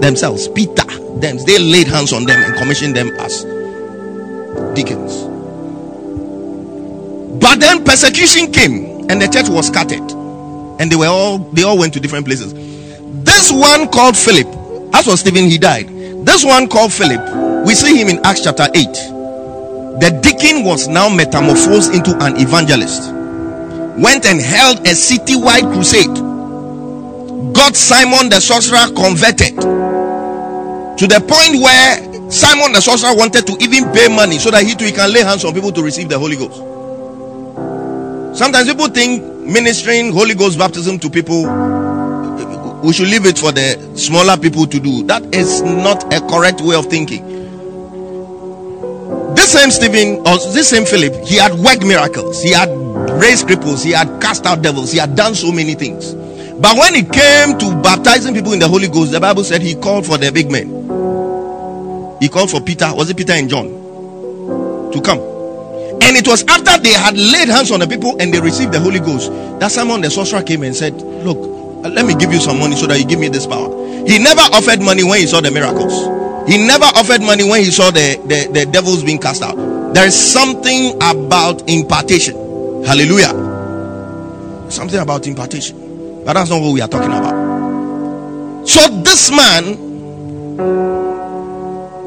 themselves. 0.00 0.48
Peter, 0.48 0.84
them. 1.20 1.38
They 1.44 1.58
laid 1.58 1.88
hands 1.88 2.12
on 2.12 2.24
them 2.24 2.40
and 2.40 2.54
commissioned 2.56 2.94
them 2.94 3.08
as 3.18 3.42
deacons. 4.74 5.24
But 7.40 7.58
then 7.60 7.84
persecution 7.84 8.52
came 8.52 9.10
and 9.10 9.20
the 9.20 9.26
church 9.26 9.48
was 9.48 9.66
scattered. 9.66 10.08
And 10.80 10.90
they 10.90 10.96
were 10.96 11.06
all 11.06 11.38
they 11.38 11.62
all 11.62 11.78
went 11.78 11.94
to 11.94 12.00
different 12.00 12.26
places. 12.26 12.54
This 13.24 13.50
one 13.50 13.88
called 13.88 14.16
Philip, 14.16 14.46
as 14.94 15.06
was 15.06 15.20
Stephen, 15.20 15.44
he 15.44 15.58
died. 15.58 15.93
This 16.24 16.44
one 16.44 16.68
called 16.68 16.92
Philip, 16.92 17.66
we 17.66 17.74
see 17.74 17.96
him 17.96 18.08
in 18.08 18.24
Acts 18.24 18.42
chapter 18.42 18.66
8. 18.74 18.84
The 20.00 20.20
deacon 20.22 20.64
was 20.64 20.88
now 20.88 21.08
metamorphosed 21.08 21.94
into 21.94 22.16
an 22.24 22.36
evangelist 22.40 23.12
went 23.96 24.26
and 24.26 24.40
held 24.40 24.80
a 24.80 24.90
citywide 24.90 25.72
crusade. 25.72 26.14
Got 27.54 27.76
Simon 27.76 28.28
the 28.28 28.40
sorcerer 28.40 28.92
converted 28.94 29.54
to 30.98 31.06
the 31.06 31.20
point 31.20 31.62
where 31.62 32.30
Simon 32.30 32.72
the 32.72 32.80
sorcerer 32.80 33.14
wanted 33.14 33.46
to 33.46 33.56
even 33.60 33.92
pay 33.92 34.08
money 34.08 34.38
so 34.38 34.50
that 34.50 34.64
he 34.64 34.74
too 34.74 34.90
can 34.92 35.12
lay 35.12 35.22
hands 35.22 35.44
on 35.44 35.54
people 35.54 35.70
to 35.72 35.82
receive 35.82 36.08
the 36.08 36.18
Holy 36.18 36.36
Ghost. 36.36 36.58
Sometimes 38.36 38.68
people 38.68 38.88
think 38.88 39.22
ministering 39.46 40.12
Holy 40.12 40.34
Ghost 40.34 40.58
baptism 40.58 40.98
to 40.98 41.10
people 41.10 41.44
we 42.84 42.92
should 42.92 43.08
leave 43.08 43.24
it 43.24 43.38
for 43.38 43.50
the 43.50 43.96
smaller 43.96 44.36
people 44.36 44.66
to 44.66 44.78
do. 44.78 45.02
That 45.04 45.34
is 45.34 45.62
not 45.62 46.12
a 46.12 46.20
correct 46.28 46.60
way 46.60 46.76
of 46.76 46.86
thinking. 46.86 47.24
This 49.34 49.52
same 49.52 49.70
Stephen 49.70 50.18
or 50.26 50.36
this 50.52 50.68
same 50.68 50.84
Philip, 50.84 51.24
he 51.24 51.36
had 51.36 51.54
worked 51.54 51.82
miracles. 51.82 52.42
He 52.42 52.52
had 52.52 52.68
raised 52.68 53.48
cripples, 53.48 53.82
he 53.82 53.92
had 53.92 54.20
cast 54.20 54.44
out 54.44 54.60
devils, 54.60 54.92
he 54.92 54.98
had 54.98 55.16
done 55.16 55.34
so 55.34 55.50
many 55.50 55.74
things. 55.74 56.12
But 56.12 56.76
when 56.76 56.94
it 56.94 57.10
came 57.10 57.58
to 57.58 57.82
baptizing 57.82 58.34
people 58.34 58.52
in 58.52 58.58
the 58.58 58.68
Holy 58.68 58.88
Ghost, 58.88 59.12
the 59.12 59.20
Bible 59.20 59.44
said 59.44 59.62
he 59.62 59.74
called 59.74 60.04
for 60.04 60.18
the 60.18 60.30
big 60.30 60.50
men. 60.50 60.68
He 62.20 62.28
called 62.28 62.50
for 62.50 62.60
Peter, 62.60 62.94
was 62.94 63.08
it 63.08 63.16
Peter 63.16 63.32
and 63.32 63.48
John, 63.48 63.68
to 64.92 65.00
come. 65.02 65.20
And 66.02 66.16
it 66.18 66.28
was 66.28 66.44
after 66.44 66.76
they 66.82 66.92
had 66.92 67.16
laid 67.16 67.48
hands 67.48 67.70
on 67.70 67.80
the 67.80 67.86
people 67.86 68.20
and 68.20 68.32
they 68.32 68.40
received 68.40 68.72
the 68.72 68.80
Holy 68.80 69.00
Ghost 69.00 69.32
that 69.58 69.72
Simon 69.72 70.02
the 70.02 70.10
sorcerer 70.10 70.42
came 70.42 70.62
and 70.62 70.76
said, 70.76 70.92
Look, 71.00 71.53
Uh, 71.84 71.90
let 71.90 72.06
me 72.06 72.14
give 72.14 72.32
you 72.32 72.40
some 72.40 72.58
money 72.58 72.74
so 72.74 72.86
that 72.86 72.98
you 72.98 73.04
give 73.04 73.20
me 73.20 73.28
this 73.28 73.46
power. 73.46 73.68
He 74.06 74.18
never 74.18 74.40
offered 74.40 74.80
money 74.80 75.04
when 75.04 75.20
he 75.20 75.26
saw 75.26 75.42
the 75.42 75.50
miracles. 75.50 75.92
He 76.48 76.56
never 76.56 76.84
offered 76.84 77.20
money 77.20 77.44
when 77.44 77.62
he 77.62 77.70
saw 77.70 77.90
the, 77.90 78.16
the, 78.24 78.50
the 78.52 78.66
devils 78.70 79.04
being 79.04 79.18
cast 79.18 79.42
out. 79.42 79.56
There 79.92 80.06
is 80.06 80.14
something 80.14 80.94
about 80.96 81.68
impartation. 81.68 82.34
Hallelujah. 82.84 83.32
Something 84.70 84.98
about 85.00 85.26
impartation. 85.26 86.24
But 86.24 86.32
that's 86.34 86.48
not 86.48 86.62
what 86.62 86.72
we 86.72 86.80
are 86.80 86.88
talking 86.88 87.10
about. 87.10 88.66
So 88.66 88.88
this 89.02 89.30
man, 89.30 89.76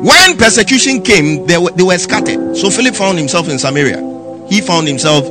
when 0.03 0.37
persecution 0.37 1.03
came, 1.03 1.45
they 1.45 1.59
were, 1.59 1.71
they 1.71 1.83
were 1.83 1.97
scattered. 1.99 2.57
So 2.57 2.71
Philip 2.71 2.95
found 2.95 3.19
himself 3.19 3.47
in 3.47 3.59
Samaria. 3.59 4.01
He 4.49 4.61
found 4.61 4.87
himself 4.87 5.25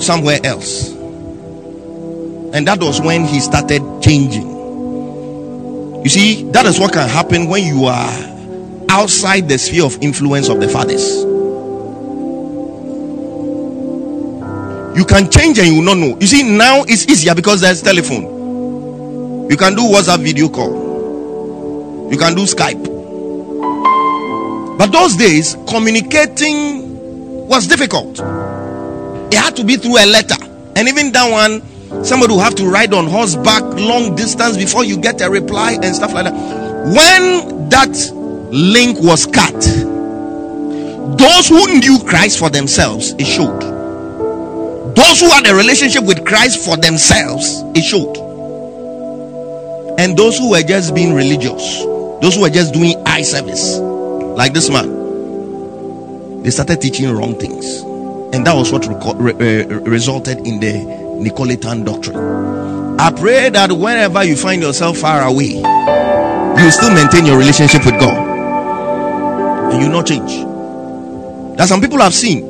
somewhere 0.00 0.38
else. 0.44 0.97
And 2.52 2.66
that 2.66 2.80
was 2.80 3.00
when 3.00 3.24
he 3.24 3.40
started 3.40 3.82
changing. 4.02 4.48
You 6.02 6.08
see, 6.08 6.50
that 6.52 6.64
is 6.66 6.78
what 6.78 6.92
can 6.92 7.08
happen 7.08 7.48
when 7.48 7.64
you 7.64 7.84
are 7.84 8.10
outside 8.88 9.48
the 9.48 9.58
sphere 9.58 9.84
of 9.84 9.98
influence 10.00 10.48
of 10.48 10.60
the 10.60 10.68
fathers. 10.68 11.24
You 14.96 15.04
can 15.04 15.30
change 15.30 15.58
and 15.58 15.68
you 15.68 15.76
will 15.76 15.82
not 15.82 15.98
know. 15.98 16.16
You 16.18 16.26
see, 16.26 16.42
now 16.42 16.82
it's 16.82 17.06
easier 17.08 17.34
because 17.34 17.60
there's 17.60 17.82
telephone. 17.82 19.48
You 19.50 19.56
can 19.56 19.74
do 19.74 19.82
WhatsApp 19.82 20.22
video 20.22 20.48
call. 20.48 22.10
You 22.10 22.18
can 22.18 22.34
do 22.34 22.42
Skype. 22.42 22.96
But 24.78 24.92
those 24.92 25.16
days, 25.16 25.56
communicating 25.68 27.46
was 27.48 27.66
difficult. 27.66 28.20
It 29.30 29.34
had 29.34 29.56
to 29.56 29.64
be 29.64 29.76
through 29.76 29.98
a 29.98 30.06
letter. 30.06 30.36
And 30.76 30.88
even 30.88 31.12
that 31.12 31.30
one, 31.30 31.62
Somebody 32.04 32.32
will 32.32 32.40
have 32.40 32.54
to 32.56 32.66
ride 32.66 32.92
on 32.92 33.06
horseback 33.06 33.62
long 33.62 34.14
distance 34.14 34.56
before 34.56 34.84
you 34.84 34.98
get 34.98 35.20
a 35.20 35.30
reply 35.30 35.78
and 35.82 35.94
stuff 35.94 36.12
like 36.12 36.24
that. 36.24 36.34
When 36.34 37.68
that 37.70 37.94
link 38.50 38.98
was 39.00 39.26
cut, 39.26 39.54
those 41.18 41.48
who 41.48 41.78
knew 41.78 41.98
Christ 42.04 42.38
for 42.38 42.50
themselves, 42.50 43.12
it 43.18 43.24
showed. 43.24 43.60
Those 44.94 45.20
who 45.20 45.28
had 45.30 45.46
a 45.46 45.54
relationship 45.54 46.04
with 46.04 46.26
Christ 46.26 46.64
for 46.64 46.76
themselves, 46.76 47.62
it 47.74 47.82
showed. 47.82 48.16
And 49.98 50.16
those 50.16 50.38
who 50.38 50.50
were 50.50 50.62
just 50.62 50.94
being 50.94 51.14
religious, 51.14 51.82
those 52.20 52.34
who 52.34 52.42
were 52.42 52.50
just 52.50 52.74
doing 52.74 52.94
eye 53.06 53.22
service, 53.22 53.78
like 53.78 54.52
this 54.52 54.68
man, 54.70 56.42
they 56.42 56.50
started 56.50 56.80
teaching 56.80 57.10
wrong 57.10 57.34
things. 57.38 57.80
And 58.34 58.46
that 58.46 58.54
was 58.54 58.70
what 58.70 58.86
resulted 58.86 60.46
in 60.46 60.60
the 60.60 61.07
Nicolaitan 61.18 61.84
doctrine. 61.84 62.16
I 63.00 63.10
pray 63.12 63.48
that 63.50 63.70
whenever 63.72 64.24
you 64.24 64.36
find 64.36 64.62
yourself 64.62 64.98
far 64.98 65.22
away, 65.22 65.54
you 65.54 66.70
still 66.70 66.92
maintain 66.94 67.26
your 67.26 67.38
relationship 67.38 67.84
with 67.84 67.98
God 68.00 68.38
and 69.72 69.82
you 69.82 69.88
not 69.88 70.06
change. 70.06 70.32
That 71.56 71.68
some 71.68 71.80
people 71.80 72.00
I've 72.00 72.14
seen. 72.14 72.44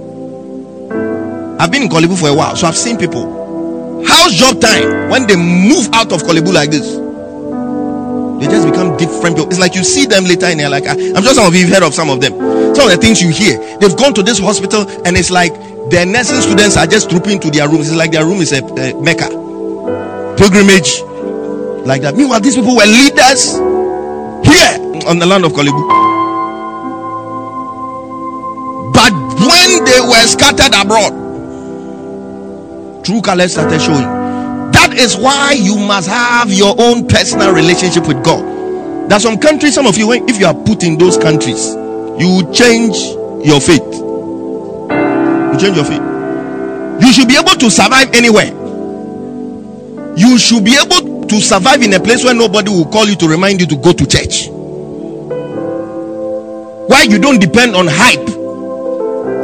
I've 1.61 1.73
been 1.73 1.83
in 1.83 1.89
Korle 1.89 2.09
Bu 2.09 2.17
for 2.17 2.29
a 2.29 2.35
while, 2.35 2.57
so 2.57 2.67
I've 2.67 2.77
seen 2.77 2.97
people. 2.99 4.05
House 4.07 4.33
job 4.33 4.61
time 4.61 5.11
when 5.11 5.27
they 5.27 5.37
move 5.37 5.89
out 5.93 6.13
of 6.13 6.23
Korle 6.23 6.45
Bu 6.45 6.53
like 6.53 6.71
this, 6.71 6.97
they 8.39 8.47
just 8.47 8.69
become 8.69 8.97
different 8.97 9.37
people. 9.37 9.51
It's 9.51 9.59
like 9.59 9.75
you 9.75 9.83
see 9.83 10.07
them 10.07 10.25
later 10.25 10.47
in 10.47 10.59
there. 10.59 10.71
Like 10.71 10.87
I'm 10.87 11.23
sure 11.23 11.35
some 11.35 11.47
of 11.47 11.55
you 11.55 11.67
have 11.67 11.75
heard 11.75 11.83
of 11.83 11.95
some 11.95 12.09
of 12.11 12.21
them. 12.21 12.33
Some 12.77 12.89
of 12.89 12.95
the 12.95 12.99
things 13.01 13.21
you 13.21 13.31
hear, 13.31 13.59
they've 13.79 13.97
gone 13.97 14.15
to 14.15 14.23
this 14.23 14.39
hospital 14.39 14.89
and 15.05 15.17
it's 15.17 15.31
like 15.31 15.53
the 15.91 16.05
nursing 16.05 16.41
students 16.43 16.77
are 16.77 16.87
just 16.87 17.09
trooping 17.11 17.41
to 17.41 17.51
their 17.51 17.69
rooms. 17.69 17.89
It's 17.89 17.97
like 17.97 18.13
their 18.13 18.25
room 18.25 18.41
is 18.41 18.53
a, 18.53 18.63
a 18.65 19.01
Mecca 19.01 19.29
pilgrimage, 20.37 21.01
like 21.87 22.03
that. 22.03 22.15
Meanwhile, 22.17 22.41
these 22.41 22.55
people 22.55 22.77
were 22.77 22.87
leaders 22.87 23.55
here 24.47 24.75
on 25.09 25.19
the 25.19 25.27
land 25.27 25.45
of 25.45 25.53
Korle 25.53 25.73
But 28.93 29.13
when 29.13 29.85
they 29.85 30.01
were 30.01 30.27
scattered 30.27 30.75
abroad, 30.75 31.13
true 33.05 33.21
colors 33.23 33.53
started 33.53 33.81
showing. 33.81 34.07
That 34.73 34.93
is 34.93 35.17
why 35.17 35.53
you 35.53 35.77
must 35.77 36.09
have 36.09 36.53
your 36.53 36.75
own 36.79 37.09
personal 37.09 37.55
relationship 37.55 38.07
with 38.07 38.23
God. 38.23 39.11
There's 39.11 39.23
some 39.23 39.39
countries, 39.39 39.75
some 39.75 39.87
of 39.87 39.97
you, 39.97 40.13
if 40.13 40.39
you 40.39 40.47
are 40.47 40.55
put 40.55 40.85
in 40.85 40.99
those 40.99 41.17
countries, 41.17 41.75
you 42.21 42.29
will 42.29 42.53
change 42.53 42.97
your 43.47 43.61
faith 43.61 44.08
change 45.59 45.77
your 45.77 45.85
faith. 45.85 46.03
You 47.01 47.13
should 47.13 47.29
be 47.29 47.37
able 47.37 47.55
to 47.55 47.71
survive 47.71 48.13
anywhere. 48.15 48.53
You 50.17 50.39
should 50.39 50.65
be 50.65 50.77
able 50.77 51.27
to 51.27 51.41
survive 51.41 51.83
in 51.83 51.93
a 51.93 52.01
place 52.01 52.25
where 52.25 52.35
nobody 52.35 52.71
will 52.71 52.87
call 52.87 53.07
you 53.07 53.15
to 53.17 53.29
remind 53.29 53.61
you 53.61 53.67
to 53.69 53.77
go 53.77 53.93
to 53.93 54.07
church. 54.07 54.49
Why 56.89 57.03
you 57.03 57.19
don't 57.19 57.39
depend 57.39 57.77
on 57.77 57.87
hype 57.89 58.27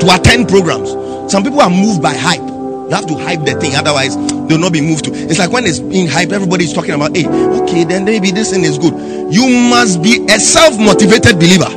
to 0.00 0.14
attend 0.14 0.48
programs. 0.48 0.90
Some 1.30 1.44
people 1.44 1.60
are 1.60 1.70
moved 1.70 2.02
by 2.02 2.14
hype. 2.14 2.40
You 2.40 2.90
have 2.90 3.06
to 3.06 3.14
hype 3.14 3.44
the 3.44 3.54
thing, 3.60 3.76
otherwise 3.76 4.16
they'll 4.48 4.58
not 4.58 4.72
be 4.72 4.80
moved 4.80 5.04
to. 5.06 5.12
It's 5.14 5.38
like 5.38 5.50
when 5.50 5.64
it's 5.64 5.78
being 5.78 6.06
hype, 6.08 6.32
everybody's 6.32 6.72
talking 6.72 6.92
about, 6.92 7.16
hey, 7.16 7.26
okay, 7.26 7.84
then 7.84 8.04
maybe 8.04 8.30
this 8.30 8.50
thing 8.50 8.64
is 8.64 8.76
good. 8.78 8.92
You 9.32 9.48
must 9.70 10.02
be 10.02 10.26
a 10.28 10.38
self-motivated 10.38 11.38
believer. 11.38 11.70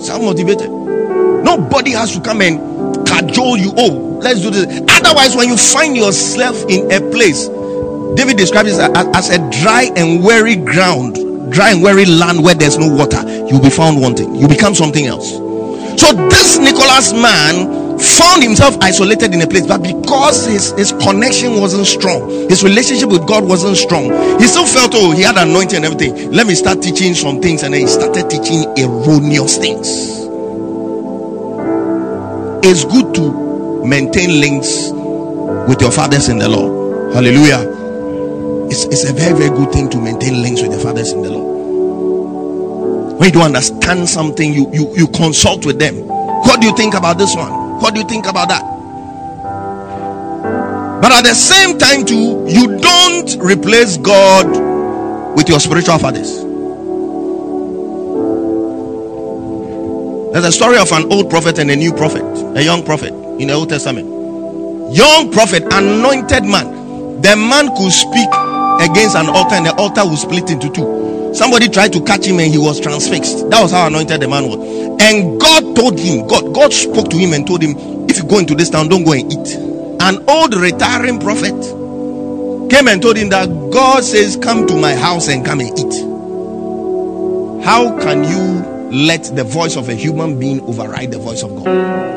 Self-motivated. 0.00 0.73
Nobody 1.44 1.92
has 1.92 2.12
to 2.14 2.20
come 2.20 2.40
and 2.40 3.06
cajole 3.06 3.58
you. 3.58 3.72
Oh, 3.76 4.18
let's 4.22 4.40
do 4.40 4.50
this. 4.50 4.66
Otherwise, 4.88 5.36
when 5.36 5.48
you 5.48 5.56
find 5.56 5.96
yourself 5.96 6.64
in 6.68 6.90
a 6.90 7.00
place, 7.10 7.48
David 8.16 8.36
describes 8.36 8.78
it 8.78 8.80
as, 8.80 9.30
a 9.30 9.38
dry 9.62 9.90
and 9.96 10.24
weary 10.24 10.56
ground, 10.56 11.52
dry 11.52 11.70
and 11.70 11.82
weary 11.82 12.06
land 12.06 12.42
where 12.42 12.54
there's 12.54 12.78
no 12.78 12.88
water. 12.88 13.22
You'll 13.46 13.60
be 13.60 13.70
found 13.70 14.00
wanting. 14.00 14.34
You 14.34 14.48
become 14.48 14.74
something 14.74 15.06
else. 15.06 15.32
So 16.00 16.12
this 16.28 16.58
Nicholas 16.58 17.12
man 17.12 17.98
found 17.98 18.42
himself 18.42 18.76
isolated 18.80 19.34
in 19.34 19.42
a 19.42 19.46
place, 19.46 19.66
but 19.66 19.82
because 19.82 20.46
his, 20.46 20.72
his 20.72 20.92
connection 20.92 21.60
wasn't 21.60 21.86
strong, 21.86 22.28
his 22.48 22.64
relationship 22.64 23.08
with 23.08 23.26
God 23.28 23.46
wasn't 23.46 23.76
strong, 23.76 24.10
he 24.40 24.46
still 24.46 24.66
felt, 24.66 24.92
oh, 24.94 25.12
he 25.12 25.22
had 25.22 25.36
anointing 25.36 25.76
and 25.76 25.84
everything. 25.84 26.32
Let 26.32 26.46
me 26.46 26.54
start 26.54 26.82
teaching 26.82 27.14
some 27.14 27.40
things, 27.40 27.62
and 27.62 27.74
then 27.74 27.82
he 27.82 27.86
started 27.86 28.28
teaching 28.28 28.64
erroneous 28.78 29.58
things 29.58 30.23
it's 32.66 32.84
good 32.84 33.14
to 33.14 33.84
maintain 33.84 34.40
links 34.40 34.90
with 35.68 35.80
your 35.80 35.90
fathers 35.92 36.28
in 36.28 36.38
the 36.38 36.48
Lord. 36.48 37.14
Hallelujah. 37.14 37.60
It's, 38.70 38.84
it's 38.84 39.08
a 39.08 39.12
very, 39.12 39.36
very 39.38 39.50
good 39.50 39.70
thing 39.72 39.90
to 39.90 40.00
maintain 40.00 40.42
links 40.42 40.62
with 40.62 40.72
your 40.72 40.80
fathers 40.80 41.12
in 41.12 41.22
the 41.22 41.30
Lord. 41.30 43.18
When 43.18 43.28
you 43.28 43.32
don't 43.32 43.44
understand 43.44 44.08
something, 44.08 44.52
you, 44.52 44.70
you, 44.72 44.96
you 44.96 45.08
consult 45.08 45.66
with 45.66 45.78
them. 45.78 46.06
What 46.06 46.60
do 46.60 46.66
you 46.66 46.74
think 46.74 46.94
about 46.94 47.18
this 47.18 47.36
one? 47.36 47.52
What 47.80 47.94
do 47.94 48.00
you 48.00 48.08
think 48.08 48.26
about 48.26 48.48
that? 48.48 48.62
But 51.02 51.12
at 51.12 51.22
the 51.22 51.34
same 51.34 51.78
time, 51.78 52.06
too, 52.06 52.46
you 52.48 52.78
don't 52.78 53.36
replace 53.42 53.98
God 53.98 55.36
with 55.36 55.48
your 55.48 55.60
spiritual 55.60 55.98
fathers. 55.98 56.43
There's 60.34 60.46
a 60.46 60.50
story 60.50 60.78
of 60.78 60.90
an 60.90 61.12
old 61.12 61.30
prophet 61.30 61.60
and 61.60 61.70
a 61.70 61.76
new 61.76 61.92
prophet, 61.92 62.24
a 62.56 62.60
young 62.60 62.84
prophet 62.84 63.12
in 63.12 63.46
the 63.46 63.52
Old 63.52 63.68
Testament. 63.68 64.08
Young 64.92 65.30
prophet, 65.30 65.62
anointed 65.72 66.42
man. 66.42 67.22
The 67.22 67.36
man 67.36 67.68
could 67.76 67.92
speak 67.92 68.26
against 68.82 69.14
an 69.14 69.28
altar 69.28 69.54
and 69.54 69.64
the 69.64 69.72
altar 69.76 70.04
would 70.04 70.18
split 70.18 70.50
into 70.50 70.68
two. 70.70 71.32
Somebody 71.36 71.68
tried 71.68 71.92
to 71.92 72.02
catch 72.02 72.26
him 72.26 72.40
and 72.40 72.50
he 72.50 72.58
was 72.58 72.80
transfixed. 72.80 73.48
That 73.50 73.62
was 73.62 73.70
how 73.70 73.86
anointed 73.86 74.22
the 74.22 74.26
man 74.26 74.48
was. 74.48 74.58
And 75.00 75.40
God 75.40 75.76
told 75.76 76.00
him, 76.00 76.26
God, 76.26 76.52
God 76.52 76.72
spoke 76.72 77.10
to 77.10 77.16
him 77.16 77.32
and 77.32 77.46
told 77.46 77.62
him, 77.62 77.76
if 78.10 78.16
you 78.18 78.24
go 78.24 78.40
into 78.40 78.56
this 78.56 78.70
town, 78.70 78.88
don't 78.88 79.04
go 79.04 79.12
and 79.12 79.32
eat. 79.32 79.54
An 80.02 80.28
old 80.28 80.52
retiring 80.56 81.20
prophet 81.20 81.54
came 82.72 82.88
and 82.88 83.00
told 83.00 83.16
him 83.18 83.28
that 83.28 83.46
God 83.72 84.02
says, 84.02 84.36
Come 84.36 84.66
to 84.66 84.76
my 84.76 84.96
house 84.96 85.28
and 85.28 85.46
come 85.46 85.60
and 85.60 85.78
eat. 85.78 85.94
How 87.64 87.96
can 88.00 88.24
you 88.24 88.73
let 88.94 89.24
the 89.34 89.44
voice 89.44 89.76
of 89.76 89.88
a 89.88 89.94
human 89.94 90.38
being 90.38 90.60
override 90.62 91.10
the 91.10 91.18
voice 91.18 91.42
of 91.42 91.54
God. 91.56 92.14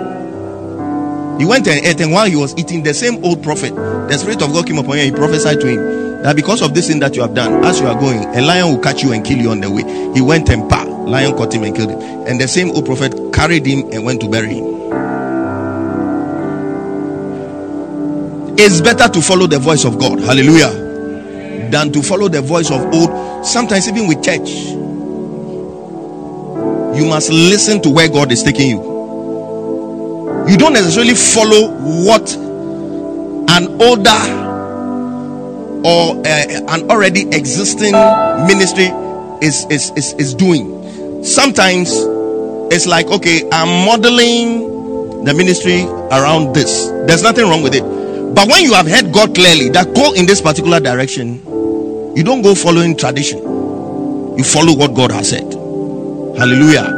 He 1.39 1.45
went 1.45 1.67
and 1.67 1.85
ate, 1.85 1.99
and 2.01 2.11
while 2.11 2.27
he 2.27 2.35
was 2.35 2.55
eating, 2.57 2.83
the 2.83 2.93
same 2.93 3.23
old 3.23 3.43
prophet, 3.43 3.75
the 3.75 4.17
Spirit 4.17 4.41
of 4.41 4.53
God 4.53 4.65
came 4.67 4.77
upon 4.77 4.97
him. 4.97 5.05
He 5.05 5.11
prophesied 5.11 5.59
to 5.61 5.67
him 5.67 6.23
that 6.23 6.35
because 6.35 6.61
of 6.61 6.73
this 6.73 6.87
thing 6.87 6.99
that 6.99 7.15
you 7.15 7.21
have 7.21 7.33
done, 7.33 7.63
as 7.63 7.79
you 7.79 7.87
are 7.87 7.99
going, 7.99 8.23
a 8.35 8.41
lion 8.41 8.67
will 8.69 8.79
catch 8.81 9.03
you 9.03 9.11
and 9.11 9.23
kill 9.25 9.37
you 9.37 9.51
on 9.51 9.61
the 9.61 9.69
way. 9.69 9.83
He 10.13 10.21
went 10.21 10.49
and 10.49 10.69
pa, 10.69 10.83
lion 10.83 11.35
caught 11.35 11.53
him 11.53 11.63
and 11.63 11.75
killed 11.75 11.91
him. 11.91 12.01
And 12.27 12.41
the 12.41 12.47
same 12.47 12.71
old 12.71 12.85
prophet 12.85 13.13
carried 13.33 13.65
him 13.65 13.89
and 13.91 14.03
went 14.03 14.21
to 14.21 14.29
bury 14.29 14.55
him. 14.55 14.65
It's 18.59 18.81
better 18.81 19.07
to 19.07 19.21
follow 19.21 19.45
the 19.45 19.59
voice 19.59 19.85
of 19.85 19.99
God, 19.99 20.19
hallelujah, 20.19 21.69
than 21.69 21.91
to 21.91 22.01
follow 22.01 22.27
the 22.27 22.41
voice 22.41 22.71
of 22.71 22.81
old, 22.93 23.45
sometimes 23.45 23.87
even 23.87 24.07
with 24.07 24.23
church 24.23 24.73
you 26.97 27.05
must 27.05 27.29
listen 27.31 27.81
to 27.83 27.89
where 27.89 28.09
God 28.09 28.31
is 28.31 28.41
taking 28.43 28.69
you. 28.69 28.81
You 30.49 30.57
don't 30.57 30.73
necessarily 30.73 31.13
follow 31.13 31.69
what 32.05 32.35
an 33.49 33.81
older 33.81 34.37
or 35.85 36.17
uh, 36.17 36.73
an 36.73 36.89
already 36.89 37.21
existing 37.29 37.91
ministry 38.47 38.87
is 39.45 39.65
is 39.69 39.91
is, 39.95 40.13
is 40.13 40.33
doing. 40.33 41.23
Sometimes 41.23 41.91
it's 42.73 42.87
like 42.87 43.07
okay, 43.07 43.47
I'm 43.51 43.85
modeling 43.85 45.23
the 45.23 45.33
ministry 45.33 45.83
around 46.11 46.53
this. 46.53 46.87
There's 47.07 47.23
nothing 47.23 47.45
wrong 47.45 47.61
with 47.61 47.75
it. 47.75 47.83
But 48.35 48.49
when 48.49 48.63
you 48.63 48.73
have 48.73 48.87
heard 48.87 49.11
God 49.11 49.35
clearly 49.35 49.69
that 49.69 49.93
go 49.93 50.13
in 50.13 50.25
this 50.25 50.41
particular 50.41 50.79
direction, 50.79 51.43
you 52.15 52.23
don't 52.23 52.41
go 52.41 52.55
following 52.55 52.95
tradition. 52.97 53.39
You 53.39 54.43
follow 54.43 54.75
what 54.75 54.93
God 54.95 55.11
has 55.11 55.29
said. 55.29 55.46
Hallelujah. 56.37 56.93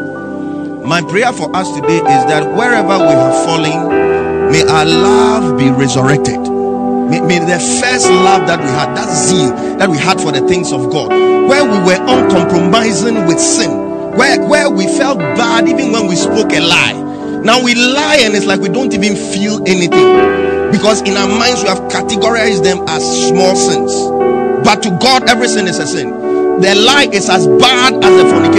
My 0.85 0.99
prayer 0.99 1.31
for 1.31 1.55
us 1.55 1.71
today 1.79 1.95
is 1.95 2.23
that 2.27 2.43
wherever 2.57 2.99
we 2.99 3.13
have 3.15 3.45
fallen, 3.45 4.51
may 4.51 4.63
our 4.67 4.83
love 4.83 5.57
be 5.57 5.69
resurrected. 5.69 6.37
May, 6.37 7.21
may 7.21 7.39
the 7.39 7.57
first 7.79 8.09
love 8.09 8.47
that 8.47 8.59
we 8.59 8.67
had, 8.67 8.97
that 8.97 9.07
zeal 9.07 9.55
that 9.77 9.89
we 9.89 9.97
had 9.97 10.19
for 10.19 10.33
the 10.33 10.45
things 10.49 10.73
of 10.73 10.91
God, 10.91 11.07
where 11.47 11.63
we 11.63 11.79
were 11.87 11.95
uncompromising 11.95 13.27
with 13.27 13.39
sin, 13.39 13.71
where, 14.17 14.45
where 14.45 14.69
we 14.69 14.85
felt 14.87 15.19
bad 15.19 15.69
even 15.69 15.93
when 15.93 16.07
we 16.07 16.17
spoke 16.17 16.51
a 16.51 16.59
lie. 16.59 16.99
Now 17.41 17.63
we 17.63 17.75
lie 17.75 18.19
and 18.19 18.35
it's 18.35 18.45
like 18.45 18.59
we 18.59 18.67
don't 18.67 18.93
even 18.93 19.15
feel 19.15 19.63
anything 19.65 20.69
because 20.69 20.99
in 21.03 21.15
our 21.15 21.29
minds 21.29 21.63
we 21.63 21.69
have 21.69 21.79
categorized 21.87 22.65
them 22.65 22.83
as 22.89 23.29
small 23.29 23.55
sins. 23.55 23.95
But 24.67 24.83
to 24.83 24.89
God, 24.99 25.29
every 25.29 25.47
sin 25.47 25.65
is 25.65 25.79
a 25.79 25.87
sin. 25.87 26.11
The 26.59 26.75
lie 26.75 27.07
is 27.13 27.29
as 27.29 27.47
bad 27.47 27.93
as 28.03 28.23
the 28.23 28.29
fornication. 28.29 28.58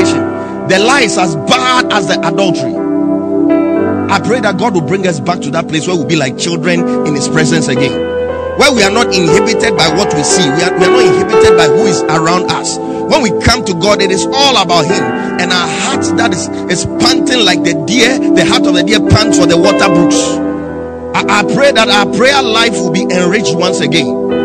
The 0.70 0.78
lie 0.78 1.00
is 1.00 1.18
as 1.18 1.34
bad 1.34 1.92
as 1.92 2.06
the 2.06 2.14
adultery. 2.22 2.70
I 2.70 4.20
pray 4.20 4.38
that 4.38 4.56
God 4.56 4.74
will 4.74 4.86
bring 4.86 5.04
us 5.04 5.18
back 5.18 5.40
to 5.40 5.50
that 5.50 5.66
place 5.66 5.88
where 5.88 5.96
we'll 5.96 6.06
be 6.06 6.14
like 6.14 6.38
children 6.38 6.86
in 7.08 7.16
His 7.16 7.26
presence 7.26 7.66
again. 7.66 7.90
Where 8.56 8.72
we 8.72 8.84
are 8.84 8.90
not 8.94 9.10
inhibited 9.10 9.76
by 9.76 9.90
what 9.98 10.14
we 10.14 10.22
see, 10.22 10.46
we 10.46 10.62
are, 10.62 10.70
we 10.78 10.86
are 10.86 10.94
not 10.94 11.06
inhibited 11.10 11.56
by 11.58 11.66
who 11.66 11.90
is 11.90 12.00
around 12.02 12.52
us. 12.52 12.78
When 12.78 13.20
we 13.20 13.34
come 13.42 13.64
to 13.64 13.74
God, 13.74 14.00
it 14.00 14.12
is 14.12 14.24
all 14.26 14.62
about 14.62 14.84
Him, 14.86 15.02
and 15.42 15.50
our 15.50 15.66
heart 15.82 16.06
that 16.16 16.30
is, 16.32 16.46
is 16.70 16.86
panting 17.02 17.44
like 17.44 17.64
the 17.64 17.74
deer, 17.90 18.16
the 18.20 18.46
heart 18.46 18.64
of 18.64 18.74
the 18.74 18.84
deer 18.84 19.00
pants 19.10 19.40
for 19.40 19.46
the 19.46 19.58
water 19.58 19.90
brooks. 19.90 20.22
I, 21.18 21.42
I 21.42 21.52
pray 21.52 21.72
that 21.72 21.88
our 21.90 22.06
prayer 22.14 22.44
life 22.44 22.74
will 22.74 22.92
be 22.92 23.02
enriched 23.10 23.56
once 23.56 23.80
again 23.80 24.39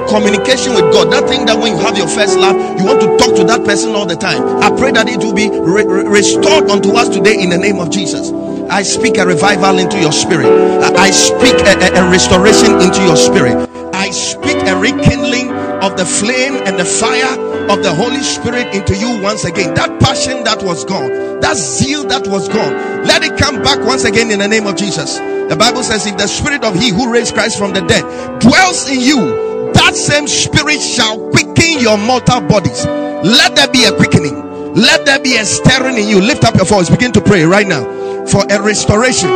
our 0.00 0.08
communication 0.08 0.74
with 0.74 0.92
God. 0.92 1.12
That 1.12 1.28
thing 1.28 1.46
that 1.46 1.58
when 1.58 1.76
you 1.76 1.78
have 1.82 1.96
your 1.96 2.08
first 2.08 2.38
love, 2.38 2.56
you 2.78 2.84
want 2.84 3.00
to 3.00 3.16
talk 3.18 3.36
to 3.36 3.44
that 3.44 3.64
person 3.64 3.94
all 3.94 4.06
the 4.06 4.16
time. 4.16 4.42
I 4.62 4.70
pray 4.70 4.92
that 4.92 5.08
it 5.08 5.18
will 5.18 5.34
be 5.34 5.48
re- 5.50 5.84
re- 5.84 6.08
restored 6.08 6.70
unto 6.70 6.92
us 6.96 7.08
today 7.08 7.40
in 7.40 7.50
the 7.50 7.58
name 7.58 7.78
of 7.78 7.90
Jesus. 7.90 8.30
I 8.70 8.82
speak 8.82 9.18
a 9.18 9.26
revival 9.26 9.78
into 9.78 9.98
your 10.00 10.12
spirit. 10.12 10.46
I, 10.46 11.08
I 11.08 11.10
speak 11.10 11.54
a, 11.66 11.74
a, 11.76 12.06
a 12.06 12.10
restoration 12.10 12.80
into 12.80 13.02
your 13.02 13.16
spirit. 13.16 13.68
I 13.92 14.10
speak 14.10 14.56
a 14.66 14.76
rekindling 14.78 15.50
of 15.82 15.96
the 15.96 16.06
flame 16.06 16.56
and 16.64 16.78
the 16.78 16.84
fire 16.84 17.34
of 17.68 17.82
the 17.82 17.92
Holy 17.92 18.20
Spirit 18.20 18.74
into 18.74 18.96
you 18.96 19.20
once 19.22 19.44
again. 19.44 19.74
That 19.74 20.00
passion 20.00 20.44
that 20.44 20.62
was 20.62 20.84
gone, 20.84 21.40
that 21.40 21.56
zeal 21.56 22.04
that 22.08 22.26
was 22.26 22.48
gone, 22.48 23.04
let 23.04 23.22
it 23.22 23.38
come 23.38 23.62
back 23.62 23.80
once 23.84 24.04
again 24.04 24.30
in 24.30 24.38
the 24.38 24.48
name 24.48 24.66
of 24.66 24.76
Jesus. 24.76 25.18
The 25.18 25.56
Bible 25.58 25.82
says, 25.82 26.06
if 26.06 26.16
the 26.16 26.28
spirit 26.28 26.62
of 26.64 26.74
he 26.76 26.90
who 26.90 27.12
raised 27.12 27.34
Christ 27.34 27.58
from 27.58 27.72
the 27.72 27.80
dead 27.82 28.04
dwells 28.40 28.88
in 28.88 29.00
you, 29.00 29.49
that 29.74 29.94
same 29.94 30.26
spirit 30.26 30.80
shall 30.80 31.18
quicken 31.30 31.80
your 31.80 31.98
mortal 31.98 32.40
bodies. 32.40 32.86
Let 32.86 33.56
there 33.56 33.68
be 33.68 33.84
a 33.84 33.92
quickening. 33.92 34.74
Let 34.74 35.04
there 35.04 35.18
be 35.20 35.36
a 35.36 35.44
stirring 35.44 35.98
in 35.98 36.08
you. 36.08 36.20
Lift 36.20 36.44
up 36.44 36.54
your 36.54 36.64
voice. 36.64 36.88
Begin 36.88 37.12
to 37.12 37.20
pray 37.20 37.44
right 37.44 37.66
now 37.66 37.84
for 38.26 38.44
a 38.48 38.62
restoration. 38.62 39.28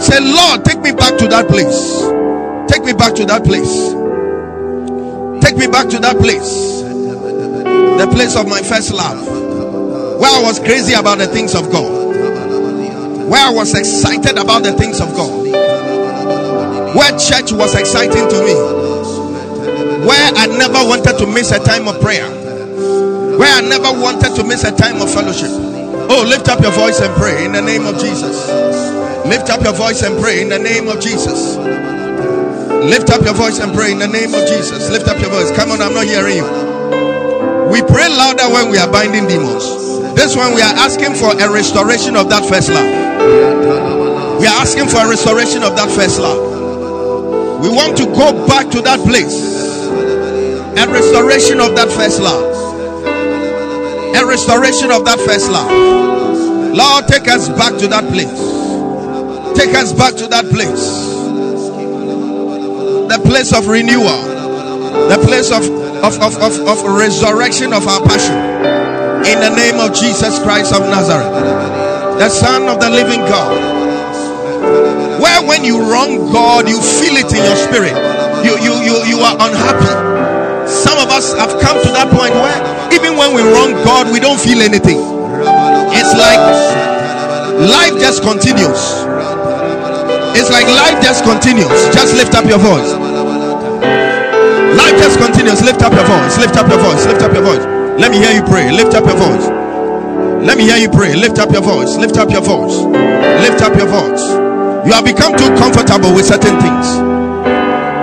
Say, 0.00 0.20
Lord, 0.20 0.64
take 0.64 0.80
me 0.80 0.92
back 0.92 1.18
to 1.18 1.28
that 1.28 1.48
place. 1.48 2.02
Take 2.72 2.84
me 2.84 2.92
back 2.92 3.14
to 3.16 3.26
that 3.26 3.44
place. 3.44 3.92
Take 5.44 5.56
me 5.56 5.66
back 5.66 5.88
to 5.90 5.98
that 5.98 6.16
place. 6.18 6.82
The 6.82 8.08
place 8.12 8.36
of 8.36 8.48
my 8.48 8.62
first 8.62 8.92
love. 8.92 9.26
Where 10.20 10.30
I 10.30 10.42
was 10.42 10.58
crazy 10.58 10.94
about 10.94 11.18
the 11.18 11.26
things 11.26 11.54
of 11.54 11.70
God. 11.70 12.08
Where 13.28 13.44
I 13.44 13.50
was 13.50 13.74
excited 13.74 14.38
about 14.38 14.62
the 14.62 14.72
things 14.72 15.00
of 15.00 15.14
God. 15.14 15.46
Where 16.96 17.10
church 17.18 17.52
was 17.52 17.74
exciting 17.74 18.28
to 18.28 18.44
me 18.44 18.77
where 20.08 20.32
I 20.40 20.48
never 20.48 20.80
wanted 20.88 21.20
to 21.20 21.26
miss 21.28 21.52
a 21.52 21.60
time 21.60 21.86
of 21.86 22.00
prayer, 22.00 22.24
where 23.36 23.52
I 23.52 23.60
never 23.60 23.92
wanted 23.92 24.32
to 24.40 24.42
miss 24.42 24.64
a 24.64 24.72
time 24.72 25.04
of 25.04 25.12
fellowship. 25.12 25.52
Oh, 26.08 26.24
lift 26.24 26.48
up 26.48 26.64
your 26.64 26.72
voice 26.72 27.00
and 27.04 27.12
pray 27.20 27.44
in 27.44 27.52
the 27.52 27.60
name 27.60 27.84
of 27.84 28.00
Jesus. 28.00 28.48
Lift 29.28 29.52
up 29.52 29.60
your 29.60 29.76
voice 29.76 30.00
and 30.02 30.16
pray 30.16 30.40
in 30.40 30.48
the 30.48 30.58
name 30.58 30.88
of 30.88 31.04
Jesus. 31.04 31.60
Lift 32.88 33.10
up 33.12 33.20
your 33.20 33.34
voice 33.34 33.60
and 33.60 33.76
pray 33.76 33.92
in 33.92 33.98
the 33.98 34.08
name 34.08 34.32
of 34.32 34.48
Jesus. 34.48 34.88
Lift 34.88 35.08
up 35.08 35.20
your 35.20 35.28
voice. 35.28 35.52
Come 35.52 35.72
on, 35.76 35.82
I'm 35.82 35.92
not 35.92 36.06
hearing 36.06 36.40
you. 36.40 36.48
We 37.68 37.84
pray 37.84 38.08
louder 38.08 38.48
when 38.48 38.72
we 38.72 38.78
are 38.78 38.90
binding 38.90 39.28
demons. 39.28 39.68
This 40.16 40.34
one, 40.34 40.54
we 40.54 40.62
are 40.64 40.72
asking 40.80 41.20
for 41.20 41.36
a 41.36 41.52
restoration 41.52 42.16
of 42.16 42.30
that 42.32 42.48
first 42.48 42.72
love. 42.72 42.88
We 44.40 44.46
are 44.48 44.56
asking 44.56 44.88
for 44.88 45.04
a 45.04 45.08
restoration 45.08 45.62
of 45.62 45.76
that 45.76 45.92
first 45.92 46.18
love. 46.18 47.60
We 47.60 47.68
want 47.68 47.98
to 47.98 48.06
go 48.06 48.32
back 48.48 48.72
to 48.72 48.80
that 48.88 49.04
place 49.04 49.58
a 50.78 50.86
restoration 50.86 51.58
of 51.58 51.74
that 51.74 51.90
first 51.90 52.22
love. 52.22 52.54
A 54.14 54.24
restoration 54.24 54.92
of 54.92 55.04
that 55.04 55.18
first 55.18 55.50
love. 55.50 55.66
Lord, 56.70 57.08
take 57.08 57.26
us 57.26 57.48
back 57.48 57.74
to 57.82 57.88
that 57.88 58.06
place. 58.14 58.38
Take 59.58 59.74
us 59.74 59.92
back 59.92 60.14
to 60.22 60.28
that 60.28 60.46
place. 60.54 60.86
The 63.10 63.18
place 63.26 63.52
of 63.52 63.66
renewal. 63.66 64.22
The 65.10 65.18
place 65.26 65.50
of, 65.50 65.66
of, 66.06 66.14
of, 66.22 66.38
of, 66.38 66.54
of 66.68 66.78
resurrection 66.94 67.72
of 67.72 67.86
our 67.88 68.00
passion. 68.06 68.38
In 69.26 69.40
the 69.42 69.50
name 69.50 69.82
of 69.82 69.94
Jesus 69.98 70.38
Christ 70.38 70.72
of 70.72 70.82
Nazareth, 70.82 71.34
the 72.22 72.28
Son 72.28 72.68
of 72.68 72.78
the 72.78 72.88
living 72.88 73.20
God. 73.26 73.50
Where 75.20 75.42
when 75.42 75.64
you 75.64 75.90
wrong 75.90 76.30
God, 76.30 76.68
you 76.68 76.80
feel 76.80 77.16
it 77.18 77.26
in 77.34 77.42
your 77.42 77.56
spirit. 77.56 77.98
You 78.46 78.54
you 78.62 78.74
you 78.86 78.94
you 79.10 79.18
are 79.18 79.34
unhappy 79.34 80.17
some 80.98 81.06
of 81.06 81.14
us 81.14 81.30
have 81.38 81.54
come 81.62 81.78
to 81.78 81.90
that 81.94 82.10
point 82.10 82.34
where 82.34 82.58
even 82.90 83.14
when 83.14 83.30
we 83.30 83.38
wrong 83.54 83.70
God, 83.86 84.10
we 84.10 84.18
don't 84.18 84.34
feel 84.34 84.58
anything. 84.58 84.98
It's 85.94 86.10
like 86.18 86.42
life 87.70 87.94
just 88.02 88.18
continues. 88.26 89.06
It's 90.34 90.50
like 90.50 90.66
life 90.66 90.98
just 90.98 91.22
continues. 91.22 91.70
Just 91.94 92.18
lift 92.18 92.34
up 92.34 92.50
your 92.50 92.58
voice. 92.58 92.98
Life 94.74 94.98
just 94.98 95.22
continues. 95.22 95.62
Lift 95.62 95.86
up 95.86 95.94
your 95.94 96.02
voice. 96.02 96.34
Lift 96.34 96.58
up 96.58 96.66
your 96.66 96.82
voice. 96.82 97.06
Lift 97.06 97.22
up 97.22 97.30
your 97.30 97.46
voice. 97.46 97.62
Let 97.94 98.10
me 98.10 98.18
hear 98.18 98.34
you 98.34 98.42
pray. 98.42 98.74
Lift 98.74 98.98
up 98.98 99.06
your 99.06 99.22
voice. 99.22 99.46
Let 100.42 100.58
me 100.58 100.66
hear 100.66 100.82
you 100.82 100.90
pray. 100.90 101.14
Lift 101.14 101.38
up 101.38 101.54
your 101.54 101.62
voice. 101.62 101.94
Lift 101.94 102.18
up 102.18 102.34
your 102.34 102.42
voice. 102.42 102.74
Lift 103.46 103.62
up 103.62 103.78
your 103.78 103.86
voice. 103.86 104.34
You 104.82 104.98
have 104.98 105.06
become 105.06 105.38
too 105.38 105.54
comfortable 105.62 106.10
with 106.10 106.26
certain 106.26 106.58
things. 106.58 106.86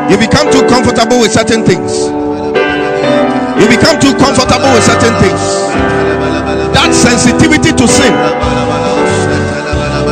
You 0.07 0.15
become 0.15 0.47
too 0.47 0.63
comfortable 0.71 1.19
with 1.19 1.35
certain 1.35 1.67
things. 1.67 1.91
You 3.59 3.67
become 3.71 3.99
too 3.99 4.13
comfortable 4.19 4.67
with 4.75 4.83
certain 4.83 5.15
things. 5.23 5.41
That 6.75 6.91
sensitivity 6.91 7.71
to 7.71 7.87
sin. 7.87 8.11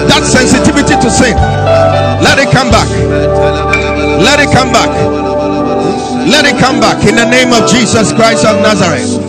That 0.08 0.24
sensitivity 0.24 0.96
to 0.96 1.10
sin. 1.12 1.36
Let 2.24 2.40
it 2.40 2.50
come 2.52 2.72
back. 2.72 2.88
Let 4.24 4.40
it 4.40 4.52
come 4.52 4.72
back. 4.72 4.92
Let 6.24 6.46
it 6.48 6.56
come 6.58 6.80
back 6.80 7.04
in 7.04 7.16
the 7.16 7.28
name 7.28 7.52
of 7.52 7.68
Jesus 7.68 8.14
Christ 8.14 8.46
of 8.48 8.64
Nazareth. 8.64 9.20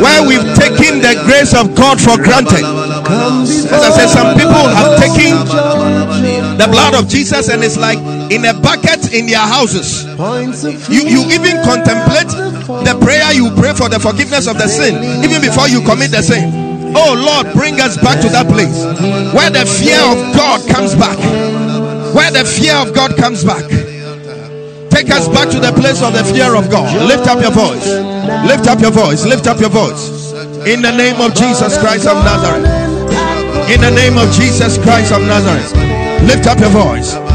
Where 0.00 0.24
we've 0.24 0.48
taken 0.56 1.04
the 1.04 1.20
grace 1.28 1.52
of 1.52 1.76
God 1.76 2.00
for 2.00 2.16
granted. 2.16 2.64
As 3.08 3.72
I 3.72 3.90
said, 3.90 4.08
some 4.08 4.36
people 4.36 4.52
have 4.52 4.98
taken 5.00 5.32
the 6.58 6.68
blood 6.70 6.94
of 6.94 7.08
Jesus 7.08 7.48
and 7.48 7.64
it's 7.64 7.76
like 7.78 7.98
in 8.30 8.44
a 8.44 8.52
bucket 8.52 9.12
in 9.14 9.26
their 9.26 9.38
houses. 9.40 10.04
You, 10.88 11.02
you 11.08 11.20
even 11.32 11.56
contemplate 11.64 12.28
the 12.84 12.98
prayer 13.00 13.32
you 13.32 13.50
pray 13.56 13.72
for 13.72 13.88
the 13.88 13.98
forgiveness 13.98 14.46
of 14.46 14.58
the 14.58 14.68
sin 14.68 15.24
even 15.24 15.40
before 15.40 15.68
you 15.68 15.80
commit 15.82 16.10
the 16.10 16.22
sin. 16.22 16.68
Oh 16.96 17.14
Lord, 17.16 17.52
bring 17.54 17.80
us 17.80 17.96
back 17.96 18.20
to 18.22 18.28
that 18.28 18.48
place 18.48 18.84
where 19.34 19.50
the 19.50 19.64
fear 19.64 20.00
of 20.08 20.18
God 20.36 20.60
comes 20.68 20.94
back. 20.94 21.18
Where 22.14 22.30
the 22.30 22.44
fear 22.44 22.74
of 22.76 22.94
God 22.94 23.16
comes 23.16 23.44
back. 23.44 23.64
Take 24.90 25.10
us 25.10 25.28
back 25.28 25.48
to 25.50 25.60
the 25.60 25.72
place 25.72 26.02
of 26.02 26.12
the 26.12 26.24
fear 26.24 26.56
of 26.56 26.70
God. 26.70 26.88
Lift 27.06 27.28
up 27.28 27.40
your 27.40 27.52
voice. 27.52 27.86
Lift 28.48 28.66
up 28.66 28.80
your 28.80 28.90
voice. 28.90 29.24
Lift 29.24 29.46
up 29.46 29.60
your 29.60 29.70
voice. 29.70 30.32
In 30.66 30.82
the 30.82 30.90
name 30.90 31.20
of 31.20 31.34
Jesus 31.34 31.78
Christ 31.78 32.06
of 32.06 32.16
Nazareth. 32.24 32.77
In 33.68 33.80
the 33.84 33.90
name 33.92 34.16
of 34.16 34.32
Jesus 34.32 34.78
Christ 34.78 35.12
of 35.12 35.20
Nazareth. 35.22 35.76
Lift 36.24 36.46
up 36.48 36.58
your 36.58 36.70
voice. 36.70 37.12
Come 37.12 37.28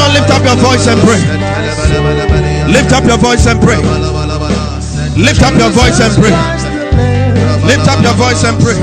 on, 0.00 0.08
lift 0.16 0.30
up 0.32 0.42
your 0.42 0.56
voice 0.56 0.88
and 0.88 1.00
pray. 1.04 1.20
Lift 2.72 2.92
up 2.92 3.04
your 3.04 3.18
voice 3.18 3.46
and 3.46 3.60
pray. 3.60 3.76
Lift 5.20 5.42
up 5.42 5.54
your 5.60 5.68
voice 5.68 6.00
and 6.00 6.14
pray. 6.16 6.32
Lift 7.68 7.88
up 7.88 8.00
your 8.00 8.14
voice 8.16 8.42
and 8.42 8.56
pray. 8.56 8.80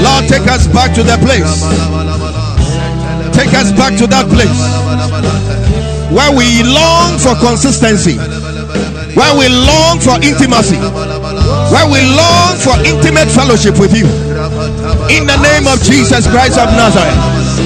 Lord, 0.00 0.28
take 0.30 0.46
us 0.46 0.68
back 0.68 0.94
to 0.94 1.02
the 1.02 1.18
place. 1.18 1.62
Take 3.34 3.52
us 3.54 3.72
back 3.72 3.98
to 3.98 4.06
that 4.06 4.30
place 4.30 4.86
where 6.14 6.30
we 6.30 6.62
long 6.62 7.18
for 7.18 7.34
consistency, 7.42 8.16
where 9.18 9.34
we 9.36 9.48
long 9.50 9.98
for 9.98 10.16
intimacy, 10.22 10.78
where 11.70 11.86
we 11.86 12.00
long 12.14 12.58
for 12.58 12.76
intimate 12.82 13.30
fellowship 13.30 13.78
with 13.78 13.94
you. 13.94 14.06
In 15.10 15.26
the 15.26 15.38
name 15.38 15.66
of 15.70 15.78
Jesus 15.82 16.26
Christ 16.26 16.58
of 16.58 16.70
Nazareth. 16.74 17.16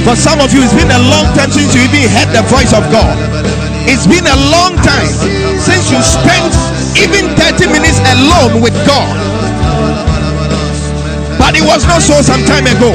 For 0.05 0.17
some 0.17 0.41
of 0.41 0.53
you, 0.53 0.63
it's 0.63 0.77
been 0.77 0.91
a 0.91 1.03
long 1.11 1.29
time 1.37 1.51
since 1.51 1.75
you 1.75 1.83
even 1.85 2.09
heard 2.13 2.31
the 2.33 2.45
voice 2.49 2.73
of 2.73 2.85
God. 2.93 3.17
It's 3.89 4.07
been 4.07 4.25
a 4.25 4.39
long 4.53 4.77
time 4.85 5.11
since 5.59 5.91
you 5.91 5.99
spent 6.01 6.53
even 6.97 7.33
30 7.37 7.73
minutes 7.73 7.99
alone 8.17 8.63
with 8.63 8.77
God. 8.87 9.09
But 11.41 11.57
it 11.57 11.65
was 11.65 11.87
not 11.89 12.05
so 12.05 12.21
some 12.21 12.45
time 12.45 12.69
ago. 12.69 12.93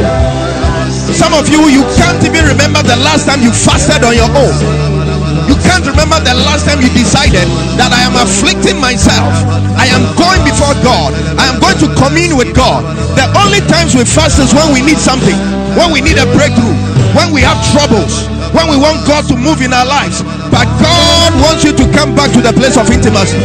Some 1.13 1.33
of 1.33 1.49
you, 1.49 1.69
you 1.69 1.83
can't 1.97 2.21
even 2.23 2.45
remember 2.45 2.81
the 2.83 2.97
last 3.01 3.25
time 3.25 3.41
you 3.41 3.51
fasted 3.51 4.03
on 4.03 4.15
your 4.15 4.29
own. 4.33 5.04
You 5.43 5.59
can't 5.59 5.83
remember 5.83 6.17
the 6.23 6.35
last 6.47 6.63
time 6.63 6.79
you 6.79 6.87
decided 6.95 7.43
that 7.75 7.91
I 7.91 8.07
am 8.07 8.15
afflicting 8.15 8.79
myself. 8.79 9.27
I 9.75 9.91
am 9.91 10.03
going 10.15 10.39
before 10.47 10.71
God. 10.79 11.11
I 11.35 11.51
am 11.51 11.59
going 11.59 11.75
to 11.83 11.91
commune 11.99 12.39
with 12.39 12.55
God. 12.55 12.87
The 13.19 13.27
only 13.35 13.59
times 13.67 13.91
we 13.91 14.07
fast 14.07 14.39
is 14.39 14.55
when 14.55 14.71
we 14.71 14.79
need 14.79 14.97
something, 14.97 15.35
when 15.75 15.91
we 15.91 15.99
need 15.99 16.15
a 16.15 16.27
breakthrough, 16.31 16.75
when 17.11 17.35
we 17.35 17.43
have 17.43 17.59
troubles, 17.75 18.31
when 18.55 18.71
we 18.71 18.79
want 18.79 19.03
God 19.03 19.27
to 19.27 19.35
move 19.35 19.59
in 19.59 19.75
our 19.75 19.85
lives. 19.85 20.23
But 20.47 20.65
God 20.79 21.31
wants 21.43 21.67
you 21.67 21.75
to 21.75 21.85
come 21.91 22.15
back 22.15 22.31
to 22.31 22.39
the 22.39 22.55
place 22.55 22.79
of 22.79 22.87
intimacy. 22.87 23.37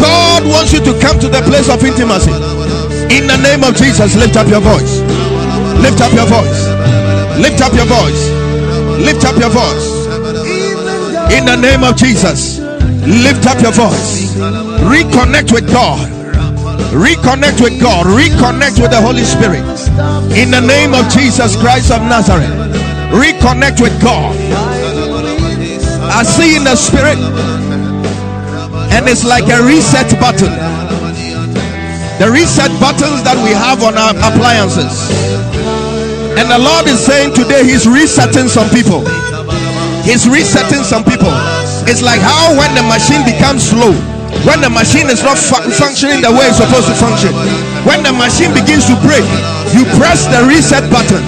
God 0.00 0.48
wants 0.48 0.72
you 0.72 0.80
to 0.80 0.96
come 0.98 1.20
to 1.20 1.28
the 1.28 1.44
place 1.44 1.68
of 1.68 1.84
intimacy. 1.84 2.32
In 3.12 3.28
the 3.28 3.36
name 3.44 3.60
of 3.62 3.76
Jesus, 3.76 4.16
lift 4.16 4.40
up 4.40 4.48
your 4.48 4.64
voice. 4.64 5.04
Lift 5.84 6.00
up 6.00 6.12
your 6.16 6.26
voice. 6.26 6.64
Lift 7.36 7.60
up 7.60 7.76
your 7.76 7.84
voice. 7.84 8.32
Lift 9.04 9.24
up 9.28 9.36
your 9.36 9.50
voice. 9.50 9.91
In 11.32 11.46
the 11.46 11.56
name 11.56 11.82
of 11.82 11.96
Jesus, 11.96 12.58
lift 13.08 13.46
up 13.46 13.60
your 13.62 13.72
voice. 13.72 14.36
Reconnect 14.84 15.50
with 15.50 15.66
God. 15.66 16.06
Reconnect 16.92 17.60
with 17.60 17.80
God. 17.80 18.04
Reconnect 18.04 18.76
with 18.78 18.90
the 18.90 19.00
Holy 19.00 19.24
Spirit. 19.24 19.64
In 20.36 20.50
the 20.50 20.60
name 20.60 20.92
of 20.92 21.08
Jesus 21.08 21.56
Christ 21.56 21.90
of 21.90 22.02
Nazareth. 22.02 22.52
Reconnect 23.16 23.80
with 23.80 23.96
God. 24.02 24.36
I 26.12 26.22
see 26.22 26.54
in 26.54 26.64
the 26.64 26.76
spirit, 26.76 27.16
and 28.92 29.08
it's 29.08 29.24
like 29.24 29.48
a 29.48 29.64
reset 29.64 30.12
button. 30.20 30.52
The 32.20 32.28
reset 32.30 32.70
buttons 32.78 33.24
that 33.24 33.40
we 33.40 33.56
have 33.56 33.82
on 33.82 33.96
our 33.96 34.12
appliances. 34.20 35.08
And 36.36 36.50
the 36.50 36.58
Lord 36.58 36.86
is 36.86 37.00
saying 37.00 37.32
today, 37.34 37.64
He's 37.64 37.88
resetting 37.88 38.48
some 38.48 38.68
people. 38.68 39.00
He's 40.02 40.28
resetting 40.28 40.82
some 40.82 41.06
people. 41.06 41.30
It's 41.86 42.02
like 42.02 42.20
how 42.20 42.54
when 42.58 42.74
the 42.74 42.82
machine 42.82 43.22
becomes 43.22 43.62
slow, 43.62 43.94
when 44.46 44.58
the 44.60 44.70
machine 44.70 45.06
is 45.10 45.22
not 45.22 45.38
fu- 45.38 45.70
functioning 45.78 46.20
the 46.22 46.30
way 46.30 46.50
it's 46.50 46.58
supposed 46.58 46.90
to 46.90 46.96
function, 46.98 47.30
when 47.86 48.02
the 48.02 48.12
machine 48.12 48.50
begins 48.54 48.86
to 48.90 48.96
break, 49.06 49.24
you 49.74 49.86
press 49.98 50.26
the 50.26 50.42
reset 50.46 50.86
button. 50.90 51.22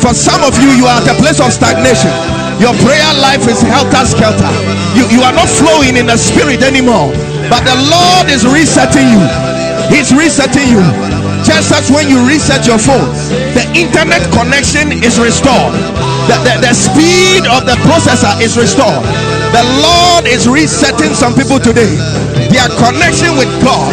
For 0.00 0.12
some 0.12 0.40
of 0.44 0.56
you, 0.60 0.72
you 0.76 0.84
are 0.88 1.00
at 1.00 1.08
a 1.08 1.16
place 1.20 1.40
of 1.40 1.52
stagnation. 1.52 2.12
Your 2.60 2.72
prayer 2.84 3.10
life 3.20 3.44
is 3.48 3.60
helter 3.60 4.04
skelter. 4.04 4.52
You, 4.96 5.08
you 5.10 5.20
are 5.24 5.32
not 5.34 5.48
flowing 5.48 5.96
in 5.96 6.06
the 6.06 6.16
spirit 6.16 6.62
anymore. 6.62 7.12
But 7.50 7.64
the 7.64 7.76
Lord 7.76 8.30
is 8.32 8.46
resetting 8.46 9.08
you. 9.08 9.22
He's 9.92 10.12
resetting 10.14 10.68
you. 10.68 11.13
Just 11.62 11.94
when 11.94 12.10
you 12.10 12.18
reset 12.26 12.66
your 12.66 12.82
phone, 12.82 13.06
the 13.54 13.62
internet 13.78 14.26
connection 14.34 14.90
is 14.90 15.22
restored. 15.22 15.70
The, 16.26 16.34
the, 16.42 16.54
the 16.66 16.74
speed 16.74 17.46
of 17.46 17.62
the 17.62 17.78
processor 17.86 18.34
is 18.42 18.58
restored. 18.58 19.04
The 19.54 19.62
Lord 19.78 20.26
is 20.26 20.50
resetting 20.50 21.14
some 21.14 21.34
people 21.34 21.62
today. 21.62 21.94
Their 22.50 22.66
connection 22.82 23.38
with 23.38 23.50
God 23.62 23.90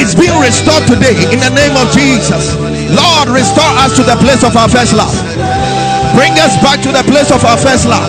is 0.00 0.16
being 0.16 0.32
restored 0.40 0.84
today 0.88 1.16
in 1.28 1.40
the 1.44 1.52
name 1.52 1.76
of 1.76 1.92
Jesus. 1.92 2.56
Lord, 2.88 3.28
restore 3.28 3.72
us 3.84 3.92
to 4.00 4.04
the 4.06 4.16
place 4.24 4.40
of 4.40 4.56
our 4.56 4.68
first 4.68 4.96
love. 4.96 5.12
Bring 6.16 6.32
us 6.40 6.56
back 6.64 6.80
to 6.86 6.90
the 6.92 7.04
place 7.04 7.28
of 7.28 7.44
our 7.44 7.58
first 7.60 7.84
love. 7.84 8.08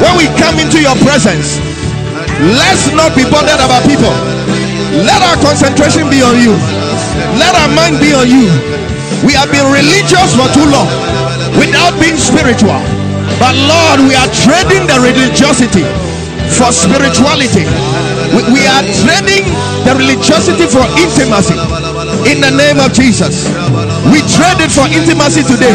When 0.00 0.16
we 0.16 0.28
come 0.40 0.56
into 0.56 0.80
your 0.80 0.96
presence, 1.04 1.60
let's 2.56 2.88
not 2.96 3.12
be 3.12 3.28
bothered 3.28 3.60
about 3.60 3.84
people. 3.84 4.12
Let 5.04 5.20
our 5.24 5.36
concentration 5.42 6.08
be 6.08 6.22
on 6.24 6.36
you. 6.40 6.54
Let 7.38 7.54
our 7.56 7.70
mind 7.72 7.98
be 7.98 8.12
on 8.14 8.28
you. 8.28 8.50
We 9.26 9.36
have 9.36 9.50
been 9.52 9.66
religious 9.68 10.32
for 10.36 10.48
too 10.54 10.66
long 10.70 10.88
without 11.58 11.96
being 12.00 12.16
spiritual. 12.16 12.80
But 13.40 13.56
Lord, 13.56 14.04
we 14.04 14.14
are 14.16 14.28
trading 14.32 14.84
the 14.88 15.00
religiosity 15.00 15.84
for 16.56 16.72
spirituality. 16.72 17.64
We, 18.36 18.40
we 18.52 18.62
are 18.68 18.84
trading 19.02 19.48
the 19.86 19.96
religiosity 19.96 20.68
for 20.68 20.84
intimacy 21.00 21.56
in 22.28 22.38
the 22.40 22.52
name 22.52 22.78
of 22.78 22.92
Jesus. 22.92 23.48
We 24.12 24.20
trade 24.28 24.60
it 24.60 24.70
for 24.70 24.86
intimacy 24.86 25.42
today 25.42 25.72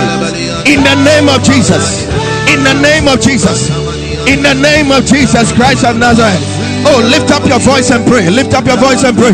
in 0.70 0.82
the 0.86 0.96
name 1.04 1.28
of 1.30 1.42
Jesus. 1.44 2.06
In 2.54 2.64
the 2.64 2.76
name 2.78 3.08
of 3.08 3.20
Jesus. 3.20 3.70
In 4.30 4.42
the 4.42 4.54
name 4.54 4.92
of 4.92 5.06
Jesus 5.06 5.52
Christ 5.54 5.86
of 5.86 5.98
Nazareth. 5.98 6.42
Oh, 6.86 7.02
lift 7.02 7.32
up 7.32 7.46
your 7.50 7.60
voice 7.60 7.90
and 7.90 8.06
pray. 8.06 8.30
Lift 8.30 8.54
up 8.54 8.66
your 8.66 8.78
voice 8.78 9.04
and 9.04 9.18
pray. 9.18 9.34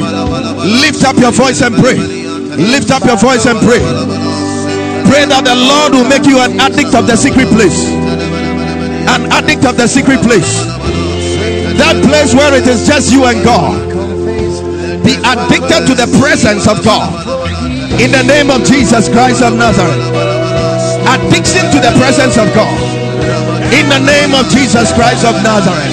Lift 0.61 1.03
up 1.03 1.17
your 1.17 1.31
voice 1.31 1.61
and 1.61 1.73
pray. 1.75 1.97
Lift 1.97 2.91
up 2.91 3.03
your 3.03 3.17
voice 3.17 3.45
and 3.45 3.57
pray. 3.65 3.81
Pray 5.09 5.25
that 5.25 5.41
the 5.41 5.57
Lord 5.57 5.97
will 5.97 6.07
make 6.07 6.29
you 6.29 6.38
an 6.38 6.59
addict 6.61 6.93
of 6.93 7.07
the 7.09 7.17
secret 7.17 7.49
place. 7.49 7.89
An 9.09 9.25
addict 9.33 9.65
of 9.65 9.75
the 9.75 9.88
secret 9.88 10.21
place. 10.21 10.63
That 11.81 11.97
place 12.05 12.38
where 12.38 12.53
it 12.53 12.67
is 12.69 12.85
just 12.85 13.11
you 13.11 13.25
and 13.25 13.41
God. 13.43 13.73
Be 15.01 15.17
addicted 15.25 15.89
to 15.89 15.93
the 15.97 16.05
presence 16.21 16.69
of 16.69 16.85
God. 16.85 17.09
In 17.99 18.13
the 18.13 18.23
name 18.23 18.53
of 18.53 18.61
Jesus 18.63 19.09
Christ 19.09 19.41
of 19.41 19.57
Nazareth. 19.57 19.99
Addiction 21.09 21.65
to 21.73 21.79
the 21.81 21.91
presence 21.97 22.38
of 22.38 22.47
God. 22.53 22.77
In 23.73 23.89
the 23.89 23.99
name 24.05 24.38
of 24.38 24.45
Jesus 24.53 24.93
Christ 24.93 25.25
of 25.25 25.35
Nazareth. 25.41 25.89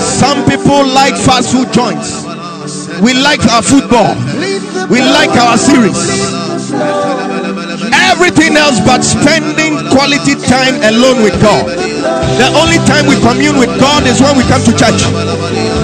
Some 0.00 0.46
people 0.46 0.86
like 0.86 1.18
fast 1.18 1.50
food 1.50 1.72
joints. 1.72 2.23
We 3.02 3.14
like 3.14 3.42
our 3.50 3.62
football. 3.62 4.14
We 4.90 5.00
like 5.00 5.32
our 5.34 5.56
series. 5.56 5.96
Everything 8.10 8.56
else 8.56 8.78
but 8.84 9.02
spending 9.02 9.78
quality 9.90 10.34
time 10.34 10.76
alone 10.86 11.22
with 11.22 11.34
God. 11.40 11.66
The 12.38 12.50
only 12.58 12.78
time 12.86 13.06
we 13.06 13.16
commune 13.20 13.58
with 13.58 13.72
God 13.80 14.06
is 14.06 14.20
when 14.20 14.36
we 14.36 14.44
come 14.44 14.62
to 14.62 14.72
church. 14.76 15.02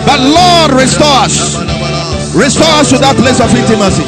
But 0.06 0.20
Lord, 0.20 0.72
restore 0.76 1.26
us. 1.26 1.58
Restore 2.34 2.70
us 2.78 2.90
to 2.94 2.98
that 3.02 3.16
place 3.18 3.40
of 3.42 3.50
intimacy. 3.50 4.06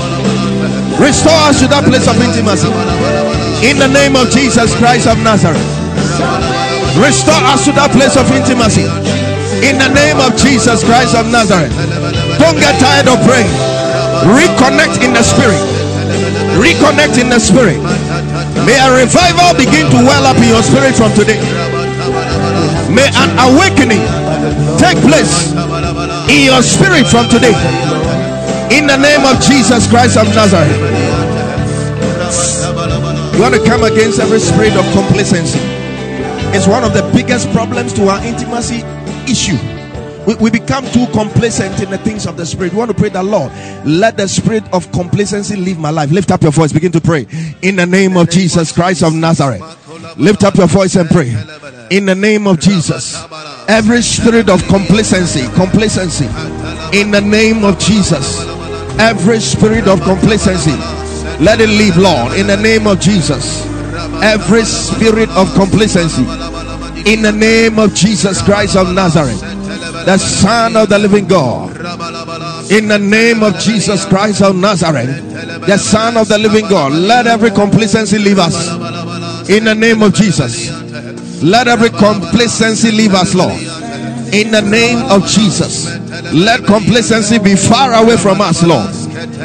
Restore 1.00 1.50
us 1.50 1.58
to 1.60 1.66
that 1.68 1.82
place 1.84 2.06
of 2.06 2.14
intimacy. 2.20 2.70
In 3.66 3.78
the 3.78 3.88
name 3.88 4.14
of 4.14 4.30
Jesus 4.30 4.74
Christ 4.78 5.06
of 5.06 5.18
Nazareth. 5.22 5.62
Restore 6.98 7.42
us 7.50 7.64
to 7.64 7.72
that 7.72 7.90
place 7.90 8.16
of 8.16 8.30
intimacy. 8.30 8.84
In 9.66 9.78
the 9.78 9.88
name 9.94 10.18
of 10.20 10.36
Jesus 10.36 10.84
Christ 10.84 11.14
of 11.16 11.26
Nazareth. 11.30 11.72
Don't 12.42 12.58
get 12.58 12.74
tired 12.82 13.06
of 13.06 13.22
praying. 13.22 13.46
Reconnect 14.34 14.98
in 14.98 15.14
the 15.14 15.22
spirit. 15.22 15.62
Reconnect 16.58 17.22
in 17.22 17.30
the 17.30 17.38
spirit. 17.38 17.78
May 18.66 18.82
a 18.82 18.90
revival 18.90 19.54
begin 19.54 19.86
to 19.94 20.02
well 20.02 20.26
up 20.26 20.36
in 20.42 20.50
your 20.50 20.62
spirit 20.66 20.98
from 20.98 21.14
today. 21.14 21.38
May 22.90 23.06
an 23.14 23.30
awakening 23.38 24.02
take 24.74 24.98
place 25.06 25.54
in 26.26 26.50
your 26.50 26.66
spirit 26.66 27.06
from 27.06 27.30
today. 27.30 27.54
In 28.74 28.90
the 28.90 28.98
name 28.98 29.22
of 29.22 29.38
Jesus 29.38 29.86
Christ 29.86 30.18
of 30.18 30.26
Nazareth. 30.34 30.82
You 33.34 33.40
want 33.40 33.54
to 33.54 33.62
come 33.64 33.84
against 33.84 34.18
every 34.18 34.40
spirit 34.40 34.74
of 34.74 34.84
complacency. 34.90 35.62
It's 36.50 36.66
one 36.66 36.82
of 36.82 36.92
the 36.92 37.08
biggest 37.14 37.48
problems 37.52 37.92
to 37.94 38.08
our 38.08 38.20
intimacy 38.26 38.82
issue. 39.30 39.81
We, 40.26 40.34
we 40.36 40.50
become 40.50 40.84
too 40.86 41.06
complacent 41.12 41.82
in 41.82 41.90
the 41.90 41.98
things 41.98 42.26
of 42.26 42.36
the 42.36 42.46
spirit. 42.46 42.72
We 42.72 42.78
want 42.78 42.90
to 42.90 42.96
pray 42.96 43.08
that 43.10 43.24
Lord, 43.24 43.50
let 43.84 44.16
the 44.16 44.28
spirit 44.28 44.64
of 44.72 44.90
complacency 44.92 45.56
leave 45.56 45.78
my 45.78 45.90
life. 45.90 46.10
Lift 46.10 46.30
up 46.30 46.42
your 46.42 46.52
voice, 46.52 46.72
begin 46.72 46.92
to 46.92 47.00
pray 47.00 47.26
in 47.62 47.76
the 47.76 47.86
name 47.86 48.16
of 48.16 48.30
Jesus 48.30 48.72
Christ 48.72 49.02
of 49.02 49.14
Nazareth. 49.14 49.62
Lift 50.16 50.44
up 50.44 50.56
your 50.56 50.66
voice 50.68 50.94
and 50.96 51.08
pray 51.08 51.34
in 51.90 52.06
the 52.06 52.14
name 52.14 52.46
of 52.46 52.60
Jesus. 52.60 53.22
Every 53.68 54.02
spirit 54.02 54.48
of 54.48 54.62
complacency, 54.68 55.46
complacency, 55.54 56.26
in 56.92 57.10
the 57.10 57.20
name 57.20 57.64
of 57.64 57.78
Jesus. 57.78 58.46
Every 58.98 59.40
spirit 59.40 59.88
of 59.88 60.02
complacency, 60.02 60.72
let 61.42 61.60
it 61.60 61.68
leave, 61.68 61.96
Lord, 61.96 62.34
in 62.38 62.46
the 62.46 62.56
name 62.56 62.86
of 62.86 63.00
Jesus. 63.00 63.66
Every 64.22 64.64
spirit 64.64 65.28
of 65.30 65.52
complacency, 65.54 66.22
in 67.10 67.22
the 67.22 67.32
name 67.32 67.78
of 67.78 67.94
Jesus 67.94 68.40
Christ 68.42 68.76
of 68.76 68.92
Nazareth, 68.94 69.42
the 70.04 70.18
Son 70.18 70.76
of 70.76 70.88
the 70.88 70.98
living 70.98 71.26
God. 71.26 71.76
In 72.70 72.88
the 72.88 72.98
name 72.98 73.42
of 73.42 73.58
Jesus 73.58 74.04
Christ 74.04 74.42
of 74.42 74.56
Nazareth, 74.56 75.08
the 75.66 75.78
Son 75.78 76.16
of 76.16 76.28
the 76.28 76.38
living 76.38 76.68
God, 76.68 76.92
let 76.92 77.26
every 77.26 77.50
complacency 77.50 78.18
leave 78.18 78.38
us. 78.38 78.68
In 79.48 79.64
the 79.64 79.74
name 79.74 80.02
of 80.02 80.14
Jesus, 80.14 80.70
let 81.42 81.68
every 81.68 81.90
complacency 81.90 82.90
leave 82.90 83.14
us, 83.14 83.34
Lord. 83.34 83.60
In 84.32 84.50
the 84.50 84.62
name 84.62 84.98
of 85.10 85.26
Jesus. 85.26 85.86
Let 86.32 86.64
complacency 86.64 87.38
be 87.38 87.54
far 87.54 87.92
away 88.02 88.16
from 88.16 88.40
us, 88.40 88.62
Lord. 88.62 88.88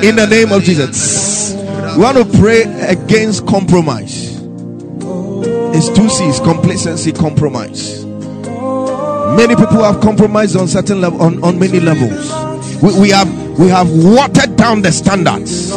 In 0.04 0.16
the 0.16 0.26
name 0.30 0.52
of 0.52 0.64
Jesus. 0.64 1.54
We 1.98 2.04
want 2.04 2.18
to 2.18 2.40
pray 2.40 2.64
against 2.88 3.46
compromise. 3.48 4.38
It's 5.76 5.90
two 5.90 6.10
C's 6.10 6.40
complacency, 6.40 7.12
compromise. 7.12 8.07
Many 9.36 9.56
people 9.56 9.84
have 9.84 10.00
compromised 10.02 10.56
on 10.56 10.68
certain 10.68 11.02
level 11.02 11.22
on, 11.22 11.44
on 11.44 11.60
many 11.60 11.80
levels. 11.80 12.32
We, 12.82 13.02
we 13.02 13.10
have 13.10 13.30
we 13.60 13.68
have 13.68 13.90
watered 13.92 14.56
down 14.56 14.82
the 14.82 14.92
standards. 14.92 15.72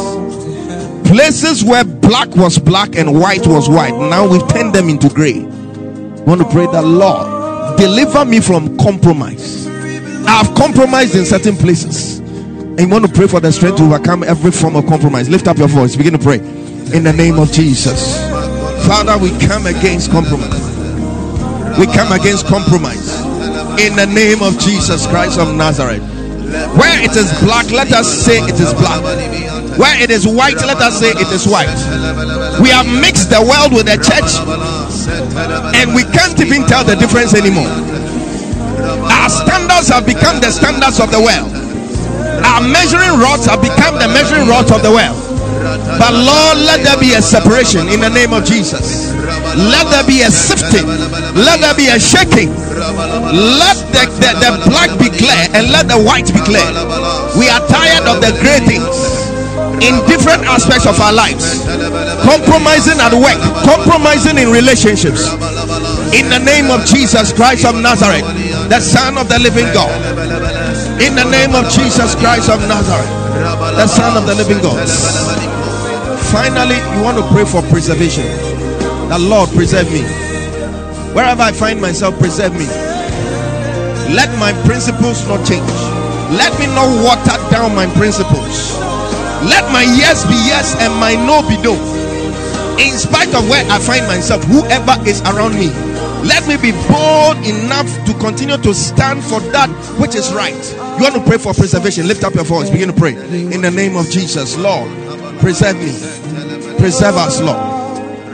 Places 1.08 1.64
where 1.64 1.82
black 1.82 2.28
was 2.36 2.58
black 2.58 2.94
and 2.96 3.18
white 3.18 3.46
was 3.46 3.68
white, 3.68 3.94
now 3.94 4.28
we've 4.28 4.46
turned 4.48 4.74
them 4.74 4.88
into 4.88 5.08
gray. 5.08 5.40
I 5.40 6.22
want 6.22 6.40
to 6.40 6.48
pray 6.48 6.66
that 6.66 6.84
Lord 6.84 7.78
deliver 7.78 8.24
me 8.24 8.40
from 8.40 8.76
compromise. 8.78 9.66
I've 10.26 10.54
compromised 10.54 11.16
in 11.16 11.24
certain 11.24 11.56
places. 11.56 12.18
And 12.18 12.80
you 12.80 12.88
want 12.88 13.06
to 13.06 13.12
pray 13.12 13.26
for 13.26 13.40
the 13.40 13.50
strength 13.50 13.78
to 13.78 13.84
overcome 13.84 14.22
every 14.22 14.52
form 14.52 14.76
of 14.76 14.86
compromise. 14.86 15.28
Lift 15.28 15.48
up 15.48 15.58
your 15.58 15.68
voice, 15.68 15.96
begin 15.96 16.12
to 16.12 16.18
pray 16.18 16.36
in 16.36 17.02
the 17.02 17.12
name 17.12 17.38
of 17.38 17.50
Jesus. 17.50 18.16
Father, 18.86 19.18
we 19.18 19.30
come 19.46 19.66
against 19.66 20.10
compromise. 20.10 20.68
We 21.78 21.86
come 21.86 22.12
against 22.12 22.46
compromise 22.46 23.19
in 23.86 23.96
the 23.96 24.06
name 24.06 24.42
of 24.42 24.58
Jesus 24.58 25.06
Christ 25.06 25.38
of 25.38 25.54
Nazareth. 25.56 26.02
Where 26.76 26.98
it 27.00 27.16
is 27.16 27.30
black, 27.40 27.70
let 27.70 27.92
us 27.92 28.04
say 28.08 28.42
it 28.42 28.58
is 28.60 28.74
black. 28.74 29.00
Where 29.78 29.96
it 30.02 30.10
is 30.10 30.26
white, 30.26 30.60
let 30.66 30.78
us 30.78 30.98
say 30.98 31.10
it 31.10 31.30
is 31.32 31.46
white. 31.46 31.70
We 32.60 32.68
have 32.68 32.84
mixed 32.84 33.30
the 33.30 33.40
world 33.40 33.72
with 33.72 33.86
the 33.86 33.96
church 33.96 34.36
and 35.78 35.94
we 35.94 36.04
can't 36.12 36.38
even 36.40 36.66
tell 36.66 36.84
the 36.84 36.96
difference 36.96 37.32
anymore. 37.32 37.70
Our 39.08 39.30
standards 39.30 39.88
have 39.88 40.04
become 40.04 40.40
the 40.40 40.50
standards 40.50 41.00
of 41.00 41.10
the 41.10 41.20
world. 41.20 41.48
Our 42.44 42.60
measuring 42.60 43.16
rods 43.16 43.46
have 43.46 43.62
become 43.62 43.96
the 43.96 44.08
measuring 44.08 44.48
rods 44.48 44.70
of 44.72 44.82
the 44.82 44.90
world. 44.90 45.29
But 45.70 46.12
Lord, 46.14 46.58
let 46.66 46.82
there 46.82 46.98
be 46.98 47.14
a 47.14 47.22
separation 47.22 47.88
in 47.88 48.00
the 48.00 48.10
name 48.10 48.32
of 48.32 48.44
Jesus. 48.44 49.12
Let 49.54 49.86
there 49.90 50.06
be 50.06 50.22
a 50.22 50.30
sifting. 50.30 50.86
Let 51.34 51.60
there 51.60 51.74
be 51.74 51.88
a 51.88 51.98
shaking. 51.98 52.50
Let 52.50 53.78
the, 53.94 54.10
the, 54.18 54.30
the 54.42 54.50
black 54.70 54.90
be 54.98 55.10
clear 55.10 55.46
and 55.54 55.70
let 55.70 55.86
the 55.86 55.98
white 55.98 56.26
be 56.32 56.40
clear. 56.42 56.66
We 57.38 57.46
are 57.48 57.62
tired 57.70 58.06
of 58.10 58.18
the 58.18 58.34
gray 58.42 58.58
things 58.66 59.20
in 59.80 59.94
different 60.06 60.44
aspects 60.44 60.86
of 60.86 60.98
our 61.00 61.12
lives. 61.12 61.64
Compromising 62.26 62.98
at 63.00 63.14
work, 63.14 63.38
compromising 63.64 64.38
in 64.38 64.50
relationships. 64.50 65.30
In 66.12 66.28
the 66.28 66.42
name 66.42 66.70
of 66.70 66.84
Jesus 66.84 67.32
Christ 67.32 67.64
of 67.64 67.76
Nazareth, 67.78 68.26
the 68.68 68.80
Son 68.80 69.16
of 69.18 69.28
the 69.28 69.38
living 69.38 69.66
God. 69.72 69.90
In 71.00 71.14
the 71.14 71.24
name 71.24 71.54
of 71.54 71.70
Jesus 71.70 72.14
Christ 72.14 72.50
of 72.50 72.60
Nazareth, 72.68 73.08
the 73.76 73.86
Son 73.86 74.16
of 74.16 74.26
the 74.26 74.34
living 74.34 74.60
God. 74.60 74.78
Finally, 76.30 76.78
you 76.96 77.02
want 77.02 77.18
to 77.18 77.26
pray 77.34 77.44
for 77.44 77.60
preservation. 77.70 78.26
The 79.10 79.18
Lord 79.18 79.50
preserve 79.50 79.90
me. 79.92 80.02
Wherever 81.12 81.42
I 81.42 81.50
find 81.50 81.80
myself, 81.80 82.18
preserve 82.18 82.52
me. 82.54 82.66
Let 84.14 84.30
my 84.38 84.52
principles 84.64 85.26
not 85.26 85.44
change. 85.46 85.66
Let 86.30 86.56
me 86.60 86.66
not 86.66 86.86
water 87.02 87.34
down 87.50 87.74
my 87.74 87.86
principles. 87.98 88.78
Let 89.50 89.66
my 89.72 89.82
yes 89.98 90.22
be 90.26 90.38
yes 90.46 90.76
and 90.78 90.94
my 91.00 91.14
no 91.14 91.42
be 91.48 91.56
no. 91.62 91.74
In 92.78 92.96
spite 92.96 93.34
of 93.34 93.48
where 93.48 93.64
I 93.70 93.78
find 93.80 94.06
myself, 94.06 94.44
whoever 94.44 94.96
is 95.08 95.20
around 95.22 95.54
me, 95.54 95.68
let 96.22 96.46
me 96.46 96.56
be 96.56 96.70
bold 96.86 97.38
enough 97.46 97.88
to 98.06 98.14
continue 98.20 98.58
to 98.58 98.74
stand 98.74 99.24
for 99.24 99.40
that 99.50 99.68
which 99.98 100.14
is 100.14 100.32
right. 100.32 100.54
You 100.96 101.02
want 101.02 101.14
to 101.14 101.24
pray 101.26 101.38
for 101.38 101.54
preservation? 101.54 102.06
Lift 102.06 102.24
up 102.24 102.34
your 102.34 102.44
voice, 102.44 102.70
begin 102.70 102.88
to 102.88 102.94
pray 102.94 103.14
in 103.14 103.62
the 103.62 103.70
name 103.70 103.96
of 103.96 104.08
Jesus. 104.10 104.56
Lord, 104.56 104.88
preserve 105.40 105.76
me, 105.76 105.92
preserve 106.78 107.16
us, 107.16 107.40
Lord. 107.40 107.80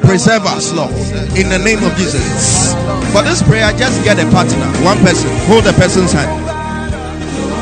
Preserve 0.02 0.46
us, 0.46 0.72
Lord, 0.72 0.92
in 1.34 1.50
the 1.50 1.58
name 1.58 1.82
of 1.82 1.90
Jesus. 1.98 2.74
For 3.10 3.22
this 3.22 3.42
prayer, 3.42 3.72
just 3.74 4.04
get 4.04 4.18
a 4.22 4.26
partner, 4.30 4.66
one 4.86 4.98
person. 5.02 5.30
Hold 5.50 5.64
the 5.64 5.72
person's 5.74 6.12
hand. 6.12 6.30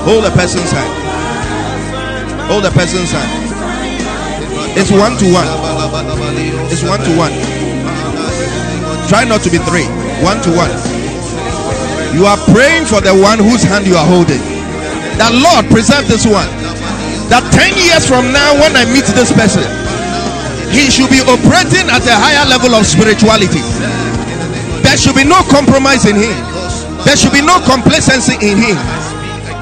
Hold 0.04 0.24
the 0.24 0.30
person's 0.36 0.70
hand. 0.70 0.92
Hold 2.52 2.64
the 2.64 2.70
person's 2.70 3.10
hand. 3.12 3.32
It's 4.76 4.90
one 4.90 5.16
to 5.16 5.26
one. 5.32 5.48
It's 6.68 6.82
one 6.84 7.00
to 7.00 7.12
one. 7.16 7.32
Try 9.08 9.24
not 9.24 9.40
to 9.42 9.50
be 9.50 9.58
three. 9.64 9.88
One 10.20 10.40
to 10.44 10.50
one. 10.52 10.72
You 12.12 12.26
are 12.26 12.38
praying 12.52 12.84
for 12.84 13.00
the 13.00 13.14
one 13.16 13.38
whose 13.38 13.62
hand 13.62 13.86
you 13.86 13.96
are 13.96 14.06
holding. 14.06 14.40
That 15.16 15.32
Lord 15.32 15.64
preserve 15.72 16.08
this 16.08 16.26
one. 16.26 16.63
That 17.32 17.44
10 17.56 17.72
years 17.80 18.04
from 18.04 18.30
now, 18.32 18.54
when 18.60 18.76
I 18.76 18.84
meet 18.84 19.08
this 19.16 19.32
person, 19.32 19.64
he 20.74 20.90
should 20.90 21.08
be 21.08 21.22
operating 21.24 21.86
at 21.88 22.04
a 22.04 22.16
higher 22.18 22.44
level 22.50 22.74
of 22.74 22.84
spirituality. 22.84 23.62
There 24.84 24.98
should 24.98 25.16
be 25.16 25.24
no 25.24 25.40
compromise 25.48 26.04
in 26.04 26.18
him. 26.18 26.34
There 27.08 27.16
should 27.16 27.32
be 27.32 27.44
no 27.44 27.60
complacency 27.64 28.36
in 28.40 28.60
him. 28.60 28.76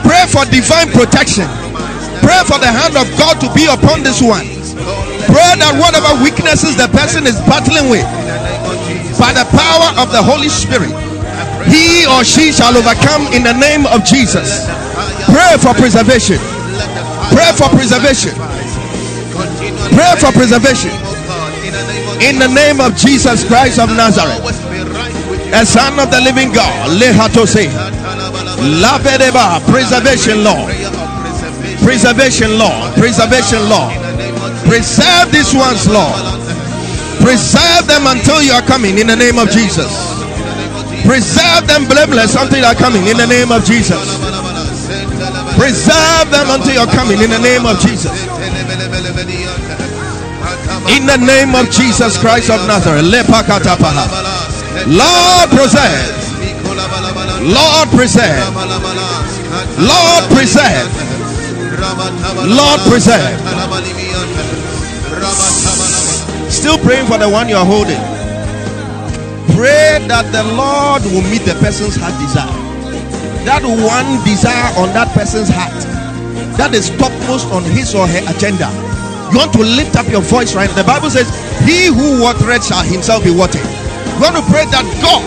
Pray 0.02 0.26
for 0.26 0.42
divine 0.50 0.90
protection. 0.90 1.46
Pray 2.22 2.42
for 2.44 2.58
the 2.58 2.70
hand 2.70 2.98
of 2.98 3.06
God 3.18 3.38
to 3.40 3.48
be 3.54 3.70
upon 3.70 4.02
this 4.02 4.18
one. 4.20 4.46
Pray 5.30 5.52
that 5.62 5.74
whatever 5.78 6.12
weaknesses 6.20 6.76
the 6.76 6.90
person 6.90 7.26
is 7.26 7.38
battling 7.46 7.88
with, 7.88 8.06
by 9.16 9.32
the 9.32 9.46
power 9.54 9.88
of 10.02 10.10
the 10.10 10.22
Holy 10.22 10.50
Spirit, 10.50 10.92
he 11.70 12.04
or 12.10 12.26
she 12.26 12.50
shall 12.50 12.74
overcome 12.74 13.30
in 13.32 13.46
the 13.46 13.54
name 13.54 13.86
of 13.86 14.04
Jesus. 14.04 14.66
Pray 15.30 15.54
for 15.62 15.72
preservation. 15.78 16.42
Pray 17.32 17.50
for 17.56 17.68
preservation. 17.72 18.32
Pray 19.96 20.14
for 20.20 20.32
preservation. 20.32 20.92
In 22.22 22.38
the 22.38 22.48
name 22.48 22.80
of 22.80 22.94
Jesus 22.96 23.44
Christ 23.44 23.80
of 23.80 23.88
Nazareth, 23.90 24.38
a 25.52 25.66
son 25.66 25.98
of 25.98 26.10
the 26.10 26.20
living 26.20 26.52
God, 26.52 26.72
Lehatose, 27.00 27.66
preservation, 29.66 30.44
Lord. 30.44 30.70
Preservation, 31.82 32.58
Lord. 32.58 32.94
Preservation, 32.94 33.68
Lord. 33.68 33.92
Preserve 34.64 35.32
this 35.32 35.52
ones, 35.52 35.88
law. 35.88 36.14
Preserve 37.20 37.86
them 37.86 38.06
until 38.06 38.40
you 38.42 38.52
are 38.52 38.62
coming 38.62 38.98
in 38.98 39.06
the 39.06 39.16
name 39.16 39.38
of 39.38 39.50
Jesus. 39.50 39.90
Preserve 41.04 41.66
them 41.66 41.86
blameless 41.86 42.36
until 42.36 42.58
you 42.58 42.64
are 42.64 42.74
coming 42.74 43.06
in 43.08 43.16
the 43.16 43.26
name 43.26 43.50
of 43.50 43.64
Jesus. 43.64 43.98
Preserve 45.58 46.30
them 46.30 46.50
until 46.50 46.74
you're 46.74 46.94
coming 46.94 47.20
in 47.20 47.30
the 47.30 47.38
name 47.38 47.66
of 47.66 47.78
Jesus. 47.80 48.12
In 50.90 51.06
the 51.06 51.18
name 51.18 51.54
of 51.54 51.70
Jesus 51.70 52.18
Christ 52.18 52.50
of 52.50 52.66
Nazareth. 52.66 53.04
Lord 54.86 55.48
preserve. 55.50 56.22
Lord 57.42 57.88
preserve. 57.90 58.48
Lord 59.78 60.24
preserve. 60.30 60.88
Lord 62.46 62.80
preserve. 62.88 63.38
Still 66.50 66.78
praying 66.78 67.06
for 67.06 67.18
the 67.18 67.28
one 67.28 67.48
you 67.48 67.56
are 67.56 67.66
holding. 67.66 68.00
Pray 69.54 69.98
that 70.08 70.30
the 70.32 70.42
Lord 70.54 71.02
will 71.04 71.22
meet 71.30 71.42
the 71.44 71.54
person's 71.60 71.96
heart 71.96 72.14
desire. 72.20 72.71
That 73.44 73.62
one 73.66 74.22
desire 74.24 74.70
on 74.78 74.94
that 74.94 75.10
person's 75.14 75.50
heart 75.50 75.74
that 76.56 76.74
is 76.74 76.90
topmost 76.94 77.48
on 77.50 77.64
his 77.64 77.94
or 77.94 78.06
her 78.06 78.22
agenda. 78.30 78.70
You 79.32 79.38
want 79.38 79.52
to 79.54 79.64
lift 79.64 79.96
up 79.96 80.06
your 80.08 80.20
voice 80.20 80.54
right 80.54 80.68
The 80.70 80.84
Bible 80.84 81.10
says, 81.10 81.26
He 81.66 81.86
who 81.86 82.20
watereth 82.20 82.66
shall 82.66 82.84
himself 82.84 83.24
be 83.24 83.34
watered. 83.34 83.64
You 83.64 84.20
want 84.20 84.36
to 84.36 84.44
pray 84.46 84.68
that 84.70 84.84
God, 85.02 85.24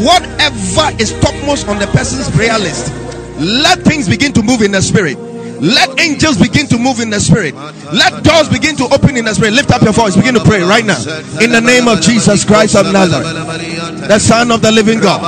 whatever 0.00 0.88
is 1.02 1.12
topmost 1.20 1.68
on 1.68 1.78
the 1.78 1.86
person's 1.88 2.30
prayer 2.30 2.58
list, 2.58 2.94
let 3.38 3.80
things 3.80 4.08
begin 4.08 4.32
to 4.34 4.42
move 4.42 4.62
in 4.62 4.72
the 4.72 4.80
spirit. 4.80 5.18
Let 5.60 6.00
angels 6.00 6.38
begin 6.38 6.66
to 6.68 6.78
move 6.78 7.00
in 7.00 7.10
the 7.10 7.20
spirit. 7.20 7.54
Let 7.92 8.24
doors 8.24 8.48
begin 8.48 8.76
to 8.76 8.84
open 8.92 9.16
in 9.16 9.24
the 9.24 9.34
spirit. 9.34 9.52
Lift 9.52 9.70
up 9.70 9.82
your 9.82 9.92
voice. 9.92 10.16
Begin 10.16 10.34
to 10.34 10.44
pray 10.44 10.62
right 10.62 10.84
now. 10.84 10.98
In 11.40 11.52
the 11.52 11.60
name 11.60 11.86
of 11.86 12.00
Jesus 12.00 12.44
Christ 12.44 12.76
of 12.76 12.92
Nazareth, 12.92 13.28
the 14.08 14.18
Son 14.18 14.50
of 14.50 14.62
the 14.62 14.72
living 14.72 15.00
God. 15.00 15.20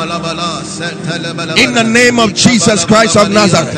In 1.59 1.75
the 1.75 1.85
name 1.85 2.19
of 2.19 2.35
Jesus 2.35 2.85
Christ 2.85 3.17
of 3.17 3.31
Nazareth. 3.31 3.77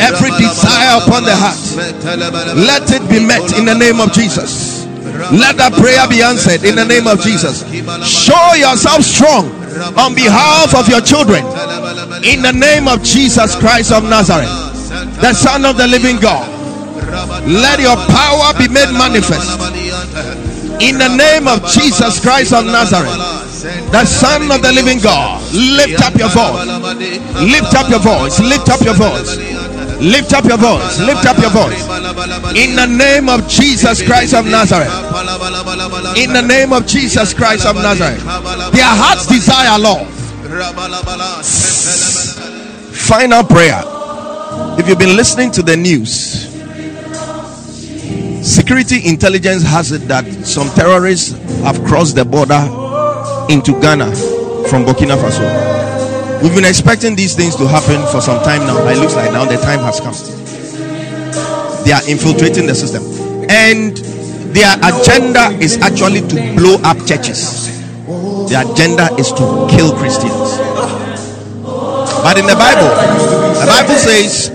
Every 0.00 0.30
desire 0.30 1.02
upon 1.02 1.24
the 1.24 1.36
heart, 1.36 1.58
let 2.56 2.90
it 2.92 3.04
be 3.10 3.20
met 3.24 3.52
in 3.58 3.64
the 3.64 3.74
name 3.74 4.00
of 4.00 4.12
Jesus. 4.12 4.86
Let 5.32 5.56
that 5.58 5.72
prayer 5.74 6.06
be 6.08 6.22
answered 6.22 6.64
in 6.64 6.76
the 6.76 6.84
name 6.84 7.06
of 7.06 7.20
Jesus. 7.20 7.64
Show 8.08 8.54
yourself 8.54 9.02
strong 9.02 9.50
on 9.96 10.14
behalf 10.14 10.74
of 10.74 10.88
your 10.88 11.00
children 11.00 11.44
in 12.24 12.42
the 12.42 12.52
name 12.52 12.88
of 12.88 13.02
Jesus 13.02 13.54
Christ 13.56 13.92
of 13.92 14.04
Nazareth, 14.04 14.48
the 15.20 15.32
Son 15.32 15.64
of 15.64 15.76
the 15.76 15.86
living 15.86 16.18
God. 16.18 16.48
Let 17.46 17.80
your 17.80 17.96
power 17.96 18.52
be 18.58 18.68
made 18.68 18.92
manifest 18.92 19.58
in 20.80 20.96
the 20.96 21.08
name 21.08 21.46
of 21.46 21.60
Jesus 21.68 22.20
Christ 22.20 22.52
of 22.52 22.64
Nazareth, 22.64 23.12
the 23.92 24.04
Son 24.04 24.50
of 24.50 24.62
the 24.62 24.72
Living 24.72 24.98
God. 24.98 25.40
Lift 25.52 26.00
up 26.00 26.16
your 26.16 26.28
voice. 26.28 26.64
Lift 27.36 27.74
up 27.76 27.88
your 27.90 28.00
voice. 28.00 28.40
Lift 28.40 28.68
up 28.68 28.80
your 28.80 28.94
voice. 28.94 29.36
Lift 30.00 30.32
up 30.32 30.44
your 30.44 30.56
voice. 30.56 30.98
Lift 31.00 31.26
up 31.26 31.38
your 31.38 31.50
voice. 31.50 31.84
In 32.56 32.76
the 32.76 32.86
name 32.86 33.28
of 33.28 33.46
Jesus 33.46 34.02
Christ 34.02 34.34
of 34.34 34.46
Nazareth. 34.46 34.88
In 36.16 36.32
the 36.32 36.42
name 36.42 36.72
of 36.72 36.86
Jesus 36.86 37.34
Christ 37.34 37.66
of 37.66 37.76
Nazareth. 37.76 38.24
Their 38.72 38.88
hearts 38.88 39.26
desire, 39.26 39.78
Lord. 39.78 40.08
Final 42.92 43.44
prayer. 43.44 43.99
If 44.78 44.88
you've 44.88 44.98
been 44.98 45.16
listening 45.16 45.50
to 45.52 45.62
the 45.62 45.76
news, 45.76 46.48
security 48.42 49.06
intelligence 49.06 49.62
has 49.62 49.92
it 49.92 50.08
that 50.08 50.24
some 50.46 50.68
terrorists 50.70 51.32
have 51.62 51.82
crossed 51.84 52.16
the 52.16 52.24
border 52.24 52.60
into 53.52 53.72
Ghana 53.80 54.14
from 54.68 54.84
Burkina 54.84 55.16
Faso. 55.16 56.42
We've 56.42 56.54
been 56.54 56.64
expecting 56.64 57.16
these 57.16 57.34
things 57.34 57.54
to 57.56 57.68
happen 57.68 58.00
for 58.10 58.20
some 58.20 58.42
time 58.42 58.60
now, 58.66 58.82
but 58.82 58.96
it 58.96 59.00
looks 59.00 59.14
like 59.14 59.32
now 59.32 59.44
the 59.44 59.56
time 59.58 59.80
has 59.80 60.00
come. 60.00 60.14
They 61.84 61.92
are 61.92 62.02
infiltrating 62.08 62.66
the 62.66 62.74
system, 62.74 63.02
and 63.50 63.96
their 64.54 64.72
agenda 64.78 65.50
is 65.62 65.76
actually 65.78 66.22
to 66.28 66.36
blow 66.56 66.76
up 66.82 66.96
churches. 67.06 67.68
Their 68.48 68.64
agenda 68.70 69.12
is 69.18 69.28
to 69.32 69.68
kill 69.70 69.92
Christians. 69.96 70.69
But 72.22 72.38
in 72.38 72.46
the 72.46 72.54
Bible, 72.54 72.90
the 73.60 73.66
Bible 73.66 73.96
says, 73.96 74.50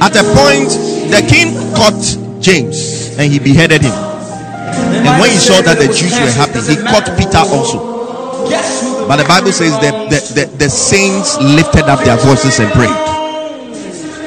at 0.00 0.14
a 0.14 0.22
point, 0.34 0.70
the 1.10 1.26
king 1.28 1.54
caught 1.74 1.98
James 2.40 3.16
and 3.18 3.32
he 3.32 3.38
beheaded 3.38 3.82
him. 3.82 3.92
And 3.92 5.20
when 5.20 5.30
he 5.30 5.36
saw 5.36 5.60
that 5.62 5.78
the 5.78 5.88
Jews 5.88 6.14
were 6.20 6.30
happy, 6.30 6.60
he 6.62 6.76
caught 6.76 7.06
Peter 7.18 7.42
also. 7.42 7.98
But 9.08 9.16
the 9.16 9.24
Bible 9.24 9.52
says 9.52 9.72
that 9.80 10.10
the, 10.10 10.20
the, 10.34 10.56
the 10.56 10.68
saints 10.70 11.36
lifted 11.38 11.84
up 11.88 12.00
their 12.04 12.16
voices 12.18 12.60
and 12.60 12.70
prayed. 12.72 13.18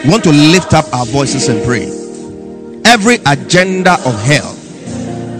We 0.03 0.10
want 0.10 0.23
to 0.23 0.32
lift 0.32 0.73
up 0.73 0.91
our 0.94 1.06
voices 1.06 1.48
and 1.48 1.64
pray. 1.64 1.86
Every 2.84 3.19
agenda 3.28 3.94
of 4.06 4.19
hell, 4.23 4.57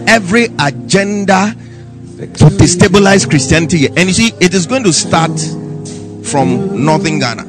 every 0.06 0.44
agenda 0.60 1.54
to 2.16 2.44
destabilize 2.54 3.28
Christianity, 3.28 3.88
and 3.88 4.06
you 4.06 4.12
see, 4.12 4.32
it 4.40 4.54
is 4.54 4.66
going 4.66 4.84
to 4.84 4.92
start 4.92 5.32
from 6.32 6.82
northern 6.82 7.18
Ghana. 7.18 7.44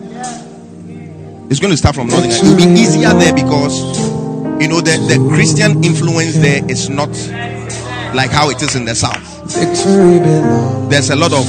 It's 1.49 1.61
going 1.61 1.71
to 1.71 1.77
start 1.77 1.95
from 1.95 2.07
northern 2.07 2.29
Ghana. 2.29 2.43
It 2.43 2.49
will 2.49 2.57
be 2.57 2.79
easier 2.79 3.13
there 3.13 3.33
because 3.33 3.79
you 4.59 4.67
know 4.67 4.81
the, 4.81 4.99
the 5.07 5.25
Christian 5.33 5.81
influence 5.85 6.35
there 6.35 6.69
is 6.69 6.89
not 6.89 7.09
like 8.13 8.29
how 8.29 8.49
it 8.49 8.61
is 8.61 8.75
in 8.75 8.83
the 8.83 8.93
south. 8.93 9.23
There's 10.89 11.09
a 11.11 11.15
lot 11.15 11.31
of 11.31 11.47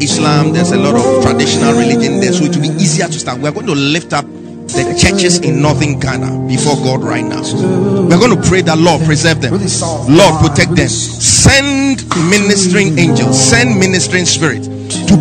Islam, 0.00 0.52
there's 0.52 0.70
a 0.70 0.78
lot 0.78 0.94
of 0.94 1.24
traditional 1.24 1.72
religion 1.74 2.20
there, 2.20 2.32
so 2.32 2.44
it 2.44 2.54
will 2.54 2.62
be 2.62 2.74
easier 2.78 3.08
to 3.08 3.18
start. 3.18 3.40
We're 3.40 3.50
going 3.50 3.66
to 3.66 3.74
lift 3.74 4.12
up 4.12 4.24
the 4.24 4.96
churches 4.96 5.40
in 5.40 5.60
northern 5.60 5.98
Ghana 5.98 6.46
before 6.46 6.76
God 6.76 7.02
right 7.02 7.24
now. 7.24 7.42
We're 7.42 8.22
going 8.22 8.40
to 8.40 8.48
pray 8.48 8.62
that 8.62 8.78
Lord 8.78 9.02
preserve 9.02 9.42
them, 9.42 9.58
Lord 10.06 10.34
protect 10.46 10.76
them, 10.76 10.88
send 10.88 12.06
ministering 12.30 12.96
angels, 13.00 13.34
send 13.34 13.78
ministering 13.80 14.26
spirit 14.26 14.71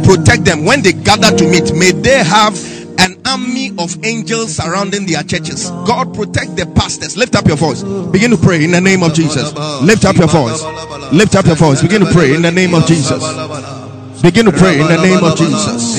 protect 0.04 0.46
them 0.46 0.66
when 0.66 0.82
they 0.82 0.94
gather 0.94 1.36
to 1.36 1.44
meet. 1.48 1.74
May 1.74 1.92
they 1.92 2.24
have 2.24 2.56
an 3.00 3.18
army 3.26 3.72
of 3.78 3.98
angels 4.04 4.56
surrounding 4.56 5.06
their 5.06 5.24
churches. 5.24 5.70
God 5.88 6.14
protect 6.14 6.56
the 6.56 6.66
pastors. 6.76 7.18
Lift 7.18 7.36
up 7.36 7.48
your 7.48 7.58
voice. 7.58 7.84
Begin 7.84 8.32
to 8.32 8.38
pray 8.38 8.64
in 8.64 8.72
the 8.72 8.82
name 8.82 9.04
of 9.04 9.14
Jesus. 9.14 9.54
Lift 9.82 10.06
up 10.06 10.16
your 10.18 10.28
voice. 10.28 10.62
Lift 11.12 11.36
up 11.36 11.46
your 11.46 11.56
voice. 11.56 11.82
Begin 11.82 12.02
to 12.02 12.12
pray 12.12 12.36
in 12.36 12.42
the 12.42 12.52
name 12.52 12.74
of 12.74 12.86
Jesus. 12.86 13.22
Begin 14.22 14.46
to 14.46 14.52
pray 14.52 14.80
in 14.80 14.88
the 14.88 15.02
name 15.02 15.24
of 15.24 15.36
Jesus. 15.36 15.98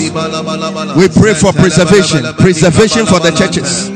We 0.97 1.09
pray 1.09 1.35
for 1.35 1.53
preservation, 1.53 2.23
preservation 2.39 3.07
for 3.07 3.19
the 3.19 3.35
churches. 3.37 3.91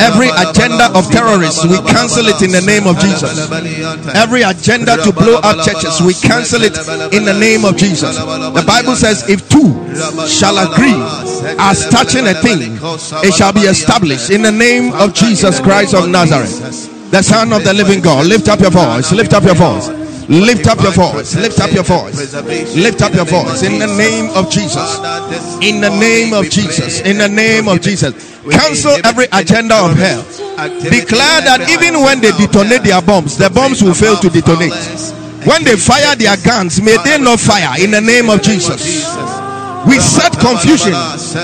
Every 0.00 0.28
agenda 0.28 0.90
of 0.94 1.10
terrorists, 1.10 1.64
we 1.64 1.78
cancel 1.90 2.26
it 2.28 2.42
in 2.42 2.52
the 2.52 2.60
name 2.60 2.86
of 2.86 2.98
Jesus. 2.98 3.50
Every 4.14 4.42
agenda 4.42 4.96
to 5.02 5.12
blow 5.12 5.38
up 5.42 5.64
churches, 5.64 6.00
we 6.00 6.14
cancel 6.14 6.62
it 6.62 6.76
in 7.12 7.24
the 7.24 7.36
name 7.38 7.64
of 7.64 7.76
Jesus. 7.76 8.16
The 8.16 8.64
Bible 8.66 8.96
says, 8.96 9.28
if 9.28 9.48
two 9.48 9.72
shall 10.28 10.58
agree 10.58 10.96
as 11.58 11.88
touching 11.88 12.26
a 12.26 12.34
thing, 12.34 12.78
it 13.24 13.34
shall 13.34 13.52
be 13.52 13.68
established 13.68 14.30
in 14.30 14.42
the 14.42 14.52
name 14.52 14.92
of 14.94 15.14
Jesus 15.14 15.60
Christ 15.60 15.94
of 15.94 16.08
Nazareth, 16.08 17.10
the 17.10 17.22
Son 17.22 17.52
of 17.52 17.64
the 17.64 17.74
living 17.74 18.00
God. 18.00 18.26
Lift 18.26 18.48
up 18.48 18.60
your 18.60 18.70
voice, 18.70 19.12
lift 19.12 19.34
up 19.34 19.44
your 19.44 19.54
voice. 19.54 19.90
Lift 20.28 20.68
up 20.68 20.80
your 20.80 20.92
voice. 20.92 21.34
Lift 21.34 21.60
up 21.60 21.72
your 21.72 21.82
voice. 21.82 22.34
Lift 22.76 23.02
up 23.02 23.12
your 23.12 23.24
voice 23.24 23.62
in 23.64 23.80
the 23.80 23.88
name 23.88 24.30
of 24.36 24.48
Jesus. 24.48 24.96
In 25.60 25.80
the 25.80 25.90
name 25.90 26.32
of 26.32 26.48
Jesus. 26.48 27.00
In 27.00 27.18
the 27.18 27.28
name 27.28 27.66
of 27.68 27.80
Jesus. 27.82 28.31
Cancel 28.50 28.98
every 29.04 29.26
agenda 29.32 29.76
of 29.76 29.96
hell. 29.96 30.22
Declare 30.80 31.42
that 31.46 31.66
even 31.70 32.00
when 32.02 32.20
they 32.20 32.32
detonate 32.32 32.82
their 32.82 33.00
bombs, 33.02 33.36
the 33.36 33.50
bombs 33.50 33.82
will 33.82 33.94
fail 33.94 34.16
to 34.16 34.28
detonate. 34.30 34.72
When 35.46 35.64
they 35.64 35.76
fire 35.76 36.14
their 36.16 36.36
guns, 36.36 36.80
may 36.80 36.96
they 37.04 37.18
not 37.18 37.40
fire 37.40 37.74
in 37.82 37.90
the 37.90 38.00
name 38.00 38.30
of 38.30 38.42
Jesus. 38.42 39.02
We 39.86 39.98
set 39.98 40.38
confusion 40.38 40.94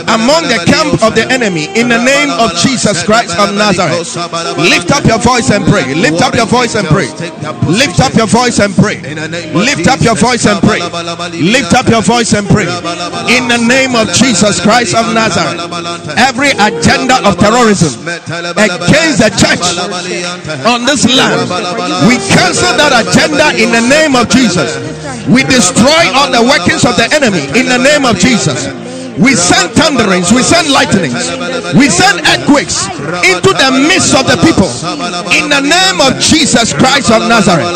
among 0.06 0.47
the 0.47 0.62
camp 0.66 1.02
of 1.02 1.15
the 1.15 1.27
enemy 1.31 1.66
in 1.74 1.89
the 1.89 1.98
name 1.98 2.31
of 2.31 2.55
Jesus 2.62 3.02
Christ 3.02 3.35
of 3.39 3.55
Nazareth. 3.55 4.15
Lift 4.59 4.90
up 4.94 5.05
your 5.05 5.19
voice 5.19 5.51
and 5.51 5.65
pray. 5.66 5.94
Lift 5.94 6.23
up 6.23 6.35
your 6.35 6.47
voice 6.47 6.74
and 6.74 6.86
pray. 6.89 7.09
Lift 7.66 8.01
up 8.01 8.15
your 8.15 8.27
voice 8.31 8.59
and 8.60 8.74
pray. 8.77 9.01
Lift 9.55 9.86
up 9.89 10.01
your 10.02 10.15
voice 10.15 10.47
and 10.47 10.60
pray. 10.62 10.81
Lift 11.43 11.74
up 11.74 11.89
your 11.89 12.02
voice 12.02 12.32
and 12.32 12.47
pray. 12.48 12.66
In 13.28 13.48
the 13.48 13.59
name 13.59 13.97
of 13.97 14.12
Jesus 14.12 14.60
Christ 14.60 14.94
of 14.94 15.12
Nazareth. 15.12 15.59
Every 16.16 16.51
agenda 16.55 17.19
of 17.27 17.39
terrorism 17.39 18.06
against 18.06 19.19
the 19.19 19.31
church 19.35 19.65
on 20.65 20.85
this 20.86 21.05
land, 21.10 21.43
we 22.06 22.16
cancel 22.31 22.70
that 22.78 22.93
agenda 23.02 23.51
in 23.59 23.73
the 23.73 23.82
name 23.82 24.15
of 24.15 24.28
Jesus. 24.28 24.78
We 25.28 25.43
destroy 25.44 26.09
all 26.15 26.31
the 26.31 26.43
workings 26.43 26.85
of 26.85 26.97
the 26.97 27.09
enemy 27.12 27.44
in 27.59 27.66
the 27.66 27.78
name 27.78 28.05
of 28.05 28.15
Jesus. 28.16 28.27
We 29.18 29.34
send 29.34 29.72
thunderings, 29.74 30.30
we 30.30 30.42
send 30.44 30.70
lightnings, 30.70 31.18
we 31.74 31.88
send 31.90 32.20
earthquakes 32.22 32.86
into 33.26 33.50
the 33.52 33.70
midst 33.88 34.14
of 34.14 34.26
the 34.30 34.36
people 34.46 34.70
in 35.34 35.50
the 35.50 35.60
name 35.60 35.98
of 36.00 36.20
Jesus 36.22 36.72
Christ 36.72 37.10
of 37.10 37.26
Nazareth, 37.26 37.66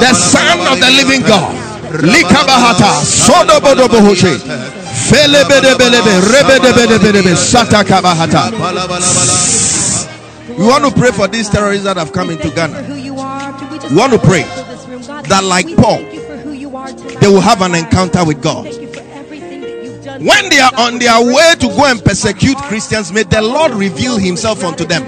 the 0.00 0.14
Son 0.14 0.58
of 0.72 0.80
the 0.80 0.88
living 0.96 1.20
God. 1.20 1.52
Likabahata, 2.00 3.04
Felebedebelebe. 5.10 6.20
We 10.58 10.64
want 10.66 10.84
to 10.84 10.90
pray 10.98 11.10
for 11.12 11.28
these 11.28 11.50
terrorists 11.50 11.84
that 11.84 11.96
have 11.98 12.12
come 12.12 12.30
into 12.30 12.48
Ghana. 12.50 12.86
We 13.90 13.96
want 13.96 14.12
to 14.12 14.18
pray 14.18 14.44
that 15.28 15.44
like 15.44 15.76
Paul, 15.76 16.00
They 17.20 17.28
will 17.28 17.40
have 17.40 17.60
an 17.62 17.74
encounter 17.74 18.24
with 18.24 18.40
God. 18.42 18.66
When 20.18 20.48
they 20.48 20.60
are 20.60 20.72
on 20.78 20.98
their 20.98 21.20
way 21.20 21.54
to 21.60 21.68
go 21.76 21.84
and 21.84 22.02
persecute 22.02 22.56
Christians, 22.56 23.12
may 23.12 23.24
the 23.24 23.42
Lord 23.42 23.72
reveal 23.72 24.16
Himself 24.16 24.64
unto 24.64 24.84
them. 24.84 25.04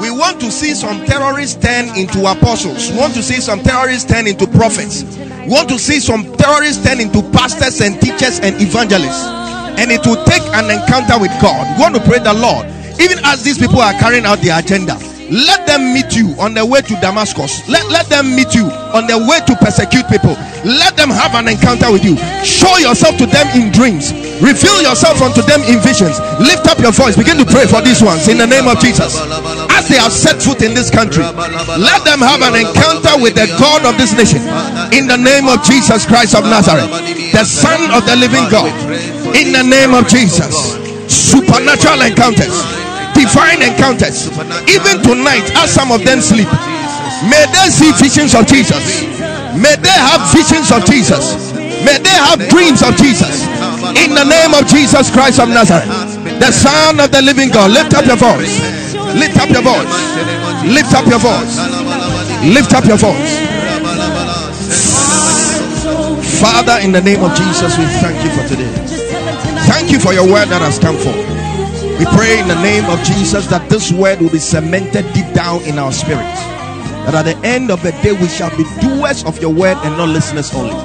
We 0.00 0.10
want 0.10 0.40
to 0.40 0.50
see 0.50 0.74
some 0.74 1.04
terrorists 1.04 1.60
turn 1.60 1.94
into 1.96 2.24
apostles. 2.24 2.90
We 2.90 2.98
want 2.98 3.14
to 3.14 3.22
see 3.22 3.40
some 3.40 3.60
terrorists 3.60 4.10
turn 4.10 4.26
into 4.26 4.46
prophets. 4.46 5.02
We 5.02 5.48
want 5.48 5.68
to 5.68 5.78
see 5.78 6.00
some 6.00 6.24
terrorists 6.36 6.82
turn 6.84 7.00
into 7.00 7.20
pastors 7.32 7.80
and 7.80 8.00
teachers 8.00 8.40
and 8.40 8.56
evangelists. 8.62 9.26
And 9.76 9.90
it 9.90 10.06
will 10.06 10.22
take 10.24 10.42
an 10.54 10.70
encounter 10.70 11.20
with 11.20 11.32
God. 11.42 11.76
We 11.76 11.82
want 11.82 11.94
to 11.96 12.00
pray 12.00 12.20
the 12.20 12.32
Lord. 12.32 12.66
Even 13.00 13.18
as 13.24 13.42
these 13.42 13.58
people 13.58 13.80
are 13.80 13.92
carrying 13.94 14.24
out 14.24 14.38
their 14.38 14.58
agenda, 14.58 14.96
let 15.30 15.66
them 15.68 15.92
meet 15.92 16.16
you 16.16 16.32
on 16.40 16.54
the 16.54 16.64
way 16.64 16.80
to 16.80 16.94
Damascus. 17.04 17.68
Let, 17.68 17.84
let 17.92 18.08
them 18.08 18.32
meet 18.32 18.54
you 18.56 18.64
on 18.96 19.04
the 19.04 19.20
way 19.28 19.44
to 19.44 19.54
persecute 19.60 20.08
people. 20.08 20.32
Let 20.64 20.96
them 20.96 21.12
have 21.12 21.36
an 21.36 21.48
encounter 21.48 21.92
with 21.92 22.00
you. 22.00 22.16
Show 22.40 22.80
yourself 22.80 23.20
to 23.20 23.26
them 23.28 23.44
in 23.52 23.68
dreams. 23.68 24.16
Reveal 24.40 24.80
yourself 24.80 25.20
unto 25.20 25.44
them 25.44 25.60
in 25.68 25.84
visions. 25.84 26.16
Lift 26.40 26.64
up 26.64 26.80
your 26.80 26.96
voice. 26.96 27.12
Begin 27.12 27.36
to 27.36 27.44
pray 27.44 27.68
for 27.68 27.84
these 27.84 28.00
ones 28.00 28.24
in 28.28 28.40
the 28.40 28.48
name 28.48 28.64
of 28.64 28.80
Jesus. 28.80 29.20
As 29.76 29.84
they 29.92 30.00
have 30.00 30.12
set 30.16 30.40
foot 30.40 30.64
in 30.64 30.72
this 30.72 30.88
country, 30.88 31.22
let 31.76 32.00
them 32.08 32.24
have 32.24 32.40
an 32.40 32.56
encounter 32.56 33.20
with 33.20 33.36
the 33.36 33.52
God 33.60 33.84
of 33.84 34.00
this 34.00 34.16
nation 34.16 34.40
in 34.96 35.04
the 35.04 35.18
name 35.20 35.44
of 35.44 35.60
Jesus 35.60 36.08
Christ 36.08 36.34
of 36.34 36.44
Nazareth, 36.48 36.88
the 37.36 37.44
Son 37.44 37.92
of 37.92 38.08
the 38.08 38.16
living 38.16 38.48
God. 38.48 38.72
In 39.36 39.52
the 39.52 39.62
name 39.62 39.92
of 39.92 40.08
Jesus. 40.08 40.80
Supernatural 41.08 42.02
encounters 42.02 42.87
divine 43.28 43.60
encounters. 43.60 44.32
Even 44.68 45.04
tonight, 45.04 45.44
as 45.60 45.68
some 45.68 45.92
of 45.92 46.00
them 46.04 46.20
sleep, 46.20 46.48
may 47.28 47.44
they 47.52 47.68
see 47.68 47.92
visions 48.00 48.32
of 48.34 48.48
Jesus. 48.48 49.04
May 49.52 49.76
they 49.76 49.92
have 49.92 50.24
visions 50.32 50.72
of 50.72 50.84
Jesus. 50.88 51.52
May 51.84 52.00
they 52.00 52.16
have 52.16 52.40
dreams 52.48 52.80
of 52.82 52.96
Jesus. 52.96 53.44
In 54.00 54.16
the 54.16 54.24
name 54.24 54.56
of 54.56 54.66
Jesus 54.66 55.10
Christ 55.12 55.40
of 55.40 55.48
Nazareth, 55.48 55.88
the 56.40 56.52
Son 56.52 57.00
of 57.00 57.12
the 57.12 57.20
living 57.22 57.50
God, 57.50 57.70
lift 57.70 57.94
up 57.94 58.06
your 58.06 58.16
voice. 58.16 58.60
Lift 59.14 59.36
up 59.36 59.50
your 59.50 59.62
voice. 59.62 59.92
Lift 60.64 60.92
up 60.94 61.06
your 61.06 61.20
voice. 61.20 61.54
Lift 62.44 62.72
up 62.72 62.84
your 62.84 62.98
voice. 62.98 63.48
Father, 66.40 66.78
in 66.82 66.92
the 66.92 67.00
name 67.00 67.22
of 67.22 67.34
Jesus, 67.34 67.76
we 67.78 67.84
thank 68.00 68.22
you 68.22 68.30
for 68.30 68.46
today. 68.48 68.70
Thank 69.66 69.90
you 69.90 69.98
for 69.98 70.12
your 70.12 70.24
word 70.24 70.48
that 70.48 70.62
has 70.62 70.78
come 70.78 70.96
forth. 70.96 71.37
We 71.98 72.06
pray 72.14 72.38
in 72.38 72.46
the 72.46 72.60
name 72.62 72.84
of 72.86 73.02
Jesus 73.02 73.46
that 73.48 73.66
this 73.68 73.90
word 73.90 74.20
will 74.20 74.30
be 74.30 74.38
cemented 74.38 75.02
deep 75.12 75.26
down 75.34 75.62
in 75.62 75.78
our 75.78 75.90
spirits. 75.90 76.38
That 77.10 77.14
at 77.14 77.26
the 77.26 77.36
end 77.46 77.70
of 77.70 77.82
the 77.82 77.90
day, 78.06 78.12
we 78.12 78.28
shall 78.28 78.54
be 78.56 78.62
doers 78.78 79.24
of 79.24 79.40
your 79.40 79.52
word 79.52 79.76
and 79.82 79.98
not 79.98 80.08
listeners 80.08 80.54
only. 80.54 80.78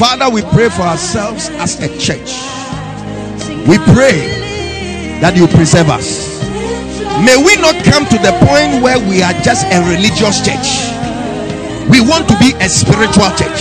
Father, 0.00 0.32
we 0.32 0.40
pray 0.56 0.68
for 0.70 0.88
ourselves 0.88 1.48
as 1.60 1.76
a 1.84 1.88
church. 2.00 2.32
We 3.68 3.76
pray 3.92 4.24
that 5.20 5.36
you 5.36 5.44
preserve 5.52 5.90
us. 5.92 6.40
May 7.20 7.36
we 7.36 7.60
not 7.60 7.76
come 7.84 8.08
to 8.08 8.18
the 8.24 8.32
point 8.48 8.80
where 8.80 8.96
we 8.96 9.20
are 9.20 9.36
just 9.44 9.68
a 9.68 9.84
religious 9.84 10.40
church. 10.40 10.88
We 11.92 12.00
want 12.00 12.24
to 12.32 12.36
be 12.40 12.56
a 12.64 12.68
spiritual 12.72 13.28
church, 13.36 13.60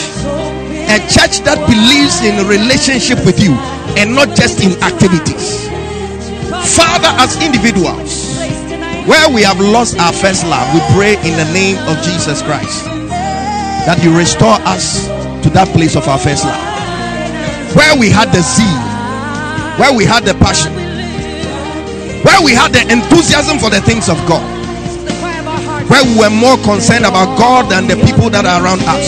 a 0.87 1.03
church 1.11 1.43
that 1.43 1.59
believes 1.67 2.23
in 2.23 2.47
relationship 2.47 3.19
with 3.27 3.43
you 3.43 3.51
and 3.99 4.15
not 4.15 4.37
just 4.39 4.63
in 4.63 4.71
activities. 4.79 5.66
Father, 6.75 7.09
as 7.23 7.39
individuals, 7.41 8.35
where 9.07 9.29
we 9.31 9.41
have 9.41 9.59
lost 9.59 9.97
our 9.99 10.11
first 10.11 10.43
love, 10.45 10.67
we 10.73 10.81
pray 10.91 11.15
in 11.23 11.37
the 11.39 11.47
name 11.53 11.77
of 11.87 11.95
Jesus 12.03 12.41
Christ 12.41 12.83
that 13.87 14.03
you 14.03 14.11
restore 14.11 14.59
us 14.67 15.07
to 15.43 15.49
that 15.55 15.71
place 15.71 15.95
of 15.95 16.03
our 16.11 16.19
first 16.19 16.43
love, 16.43 16.59
where 17.71 17.95
we 17.95 18.11
had 18.11 18.35
the 18.35 18.43
zeal, 18.43 18.83
where 19.79 19.95
we 19.95 20.03
had 20.03 20.27
the 20.27 20.35
passion, 20.43 20.73
where 22.27 22.43
we 22.43 22.51
had 22.51 22.75
the 22.75 22.83
enthusiasm 22.91 23.55
for 23.59 23.71
the 23.71 23.79
things 23.79 24.09
of 24.11 24.19
God, 24.27 24.43
where 25.87 26.03
we 26.03 26.19
were 26.19 26.33
more 26.33 26.59
concerned 26.67 27.07
about 27.07 27.31
God 27.39 27.71
than 27.71 27.87
the 27.87 27.95
people 28.03 28.27
that 28.35 28.43
are 28.43 28.59
around 28.59 28.83
us, 28.91 29.07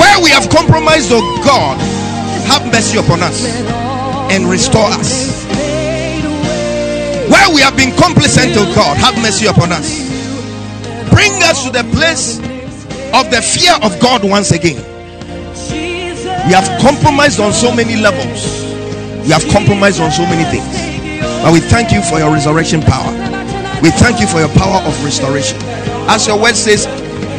where 0.00 0.16
we 0.24 0.32
have 0.32 0.48
compromised, 0.48 1.12
oh 1.12 1.20
God, 1.44 1.76
have 2.48 2.64
mercy 2.72 2.96
upon 2.96 3.20
us 3.20 3.44
and 4.32 4.48
restore 4.48 4.88
us. 4.96 5.39
Where 7.30 7.54
we 7.54 7.62
have 7.62 7.76
been 7.76 7.94
complacent, 7.96 8.54
to 8.54 8.66
God, 8.74 8.98
have 8.98 9.14
mercy 9.22 9.46
upon 9.46 9.70
us. 9.70 10.02
Bring 11.14 11.30
us 11.46 11.64
to 11.64 11.70
the 11.70 11.84
place 11.94 12.38
of 13.14 13.30
the 13.30 13.40
fear 13.40 13.74
of 13.82 13.98
God 14.00 14.24
once 14.24 14.50
again. 14.50 14.82
We 15.70 16.54
have 16.54 16.66
compromised 16.80 17.38
on 17.38 17.52
so 17.52 17.72
many 17.72 17.96
levels. 17.96 18.64
We 19.22 19.30
have 19.30 19.46
compromised 19.52 20.00
on 20.00 20.10
so 20.10 20.22
many 20.22 20.42
things. 20.50 20.66
But 21.42 21.52
we 21.52 21.60
thank 21.60 21.92
you 21.92 22.02
for 22.02 22.18
your 22.18 22.32
resurrection 22.32 22.82
power. 22.82 23.12
We 23.80 23.90
thank 23.90 24.20
you 24.20 24.26
for 24.26 24.40
your 24.40 24.48
power 24.50 24.82
of 24.82 25.04
restoration. 25.04 25.58
As 26.10 26.26
your 26.26 26.40
word 26.40 26.56
says, 26.56 26.86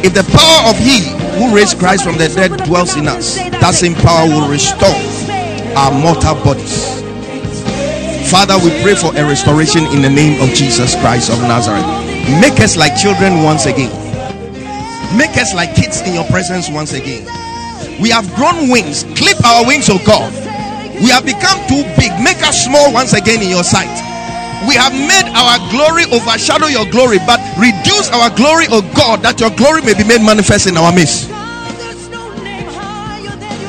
if 0.04 0.14
the 0.14 0.24
power 0.32 0.70
of 0.70 0.78
He 0.78 1.04
who 1.38 1.54
raised 1.54 1.78
Christ 1.78 2.04
from 2.04 2.16
the 2.16 2.28
dead 2.28 2.64
dwells 2.64 2.96
in 2.96 3.08
us, 3.08 3.36
that 3.36 3.74
same 3.74 3.94
power 3.94 4.26
will 4.28 4.48
restore 4.48 4.96
our 5.76 5.92
mortal 5.92 6.34
bodies. 6.44 7.01
Father, 8.32 8.56
we 8.64 8.72
pray 8.80 8.96
for 8.96 9.12
a 9.12 9.20
restoration 9.28 9.84
in 9.92 10.00
the 10.00 10.08
name 10.08 10.40
of 10.40 10.48
Jesus 10.56 10.96
Christ 11.04 11.28
of 11.28 11.36
Nazareth. 11.44 11.84
Make 12.40 12.64
us 12.64 12.78
like 12.80 12.96
children 12.96 13.44
once 13.44 13.66
again. 13.66 13.92
Make 15.12 15.36
us 15.36 15.52
like 15.52 15.76
kids 15.76 16.00
in 16.00 16.14
your 16.14 16.24
presence 16.32 16.70
once 16.70 16.94
again. 16.94 17.28
We 18.00 18.08
have 18.08 18.24
grown 18.32 18.70
wings. 18.72 19.04
Clip 19.20 19.36
our 19.44 19.68
wings, 19.68 19.92
oh 19.92 20.00
God. 20.08 20.32
We 21.04 21.12
have 21.12 21.28
become 21.28 21.60
too 21.68 21.84
big. 22.00 22.08
Make 22.24 22.40
us 22.40 22.64
small 22.64 22.90
once 22.90 23.12
again 23.12 23.42
in 23.44 23.50
your 23.52 23.62
sight. 23.68 23.92
We 24.64 24.80
have 24.80 24.96
made 24.96 25.28
our 25.36 25.60
glory 25.68 26.08
overshadow 26.08 26.72
your 26.72 26.88
glory, 26.88 27.20
but 27.28 27.36
reduce 27.60 28.08
our 28.16 28.32
glory, 28.32 28.64
oh 28.72 28.80
God, 28.96 29.20
that 29.28 29.40
your 29.44 29.52
glory 29.60 29.82
may 29.84 29.92
be 29.92 30.08
made 30.08 30.24
manifest 30.24 30.66
in 30.66 30.78
our 30.80 30.88
midst. 30.88 31.28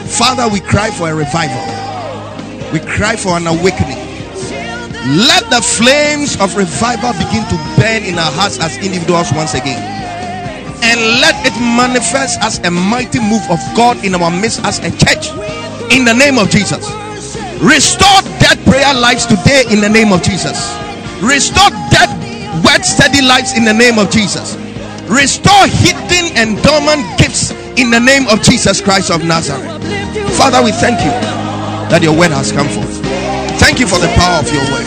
Father, 0.07 0.47
we 0.47 0.61
cry 0.61 0.89
for 0.89 1.11
a 1.11 1.13
revival. 1.13 1.59
We 2.71 2.79
cry 2.79 3.17
for 3.17 3.35
an 3.35 3.45
awakening. 3.45 4.02
Let 5.03 5.49
the 5.51 5.59
flames 5.59 6.39
of 6.39 6.55
revival 6.55 7.11
begin 7.19 7.43
to 7.51 7.57
burn 7.75 8.07
in 8.07 8.15
our 8.15 8.31
hearts 8.31 8.59
as 8.59 8.77
individuals 8.79 9.33
once 9.35 9.53
again. 9.53 9.83
And 10.79 10.99
let 11.19 11.35
it 11.43 11.51
manifest 11.59 12.39
as 12.39 12.59
a 12.63 12.71
mighty 12.71 13.19
move 13.19 13.43
of 13.51 13.59
God 13.75 13.99
in 14.05 14.15
our 14.15 14.31
midst 14.31 14.63
as 14.63 14.79
a 14.79 14.91
church. 14.95 15.27
In 15.91 16.05
the 16.05 16.13
name 16.13 16.39
of 16.39 16.49
Jesus. 16.49 16.87
Restore 17.59 18.23
dead 18.39 18.59
prayer 18.63 18.93
lives 18.95 19.25
today 19.25 19.63
in 19.69 19.81
the 19.81 19.89
name 19.89 20.13
of 20.13 20.23
Jesus. 20.23 20.71
Restore 21.19 21.71
dead 21.91 22.07
wet, 22.63 22.85
study 22.85 23.21
lives 23.21 23.57
in 23.57 23.65
the 23.65 23.73
name 23.73 23.99
of 23.99 24.09
Jesus. 24.09 24.55
Restore 25.11 25.67
hidden 25.67 26.31
and 26.39 26.55
dormant 26.63 27.03
gifts 27.19 27.51
in 27.75 27.91
the 27.91 27.99
name 27.99 28.27
of 28.27 28.41
Jesus 28.41 28.79
Christ 28.79 29.11
of 29.11 29.23
Nazareth. 29.23 29.83
Father, 30.37 30.63
we 30.63 30.71
thank 30.71 30.99
you 31.03 31.11
that 31.91 31.99
your 32.01 32.17
word 32.17 32.31
has 32.31 32.51
come 32.51 32.67
forth. 32.69 33.12
Thank 33.63 33.79
you 33.79 33.87
for 33.87 33.97
the 33.97 34.11
power 34.19 34.43
of 34.43 34.51
your 34.51 34.61
word. 34.75 34.83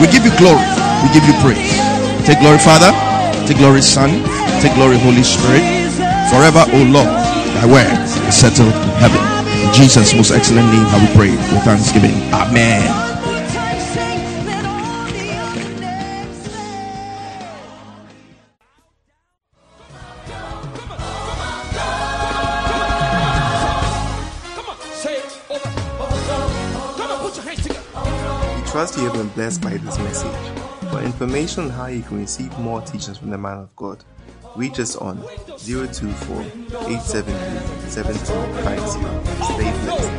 We 0.00 0.06
give 0.06 0.22
you 0.24 0.30
glory. 0.38 0.62
We 1.02 1.10
give 1.10 1.26
you 1.26 1.34
praise. 1.42 1.74
Take 2.24 2.38
glory, 2.38 2.58
Father. 2.62 2.94
Take 3.46 3.58
glory, 3.58 3.82
Son. 3.82 4.22
Take 4.62 4.74
glory, 4.74 4.98
Holy 4.98 5.22
Spirit. 5.26 5.66
Forever, 6.30 6.62
O 6.72 6.82
Lord, 6.86 7.10
thy 7.58 7.66
word 7.66 7.98
is 8.28 8.34
settled 8.34 8.70
in 8.70 8.90
heaven. 9.02 9.20
In 9.66 9.74
Jesus' 9.74 10.14
most 10.14 10.30
excellent 10.30 10.70
name, 10.70 10.86
have 10.86 11.02
we 11.02 11.14
pray 11.14 11.30
with 11.30 11.64
thanksgiving. 11.64 12.14
Amen. 12.32 13.05
Blessed 29.36 29.60
by 29.60 29.76
this 29.76 29.98
message. 29.98 30.34
For 30.90 31.02
information 31.02 31.64
on 31.64 31.70
how 31.70 31.88
you 31.88 32.02
can 32.02 32.20
receive 32.20 32.58
more 32.58 32.80
teachings 32.80 33.18
from 33.18 33.28
the 33.30 33.36
man 33.36 33.58
of 33.58 33.76
God, 33.76 34.02
reach 34.56 34.80
us 34.80 34.96
on 34.96 35.18
024 35.58 36.40
873 36.40 37.90
7250. 37.90 39.44
Stay 39.44 39.70
blessed. 39.84 40.16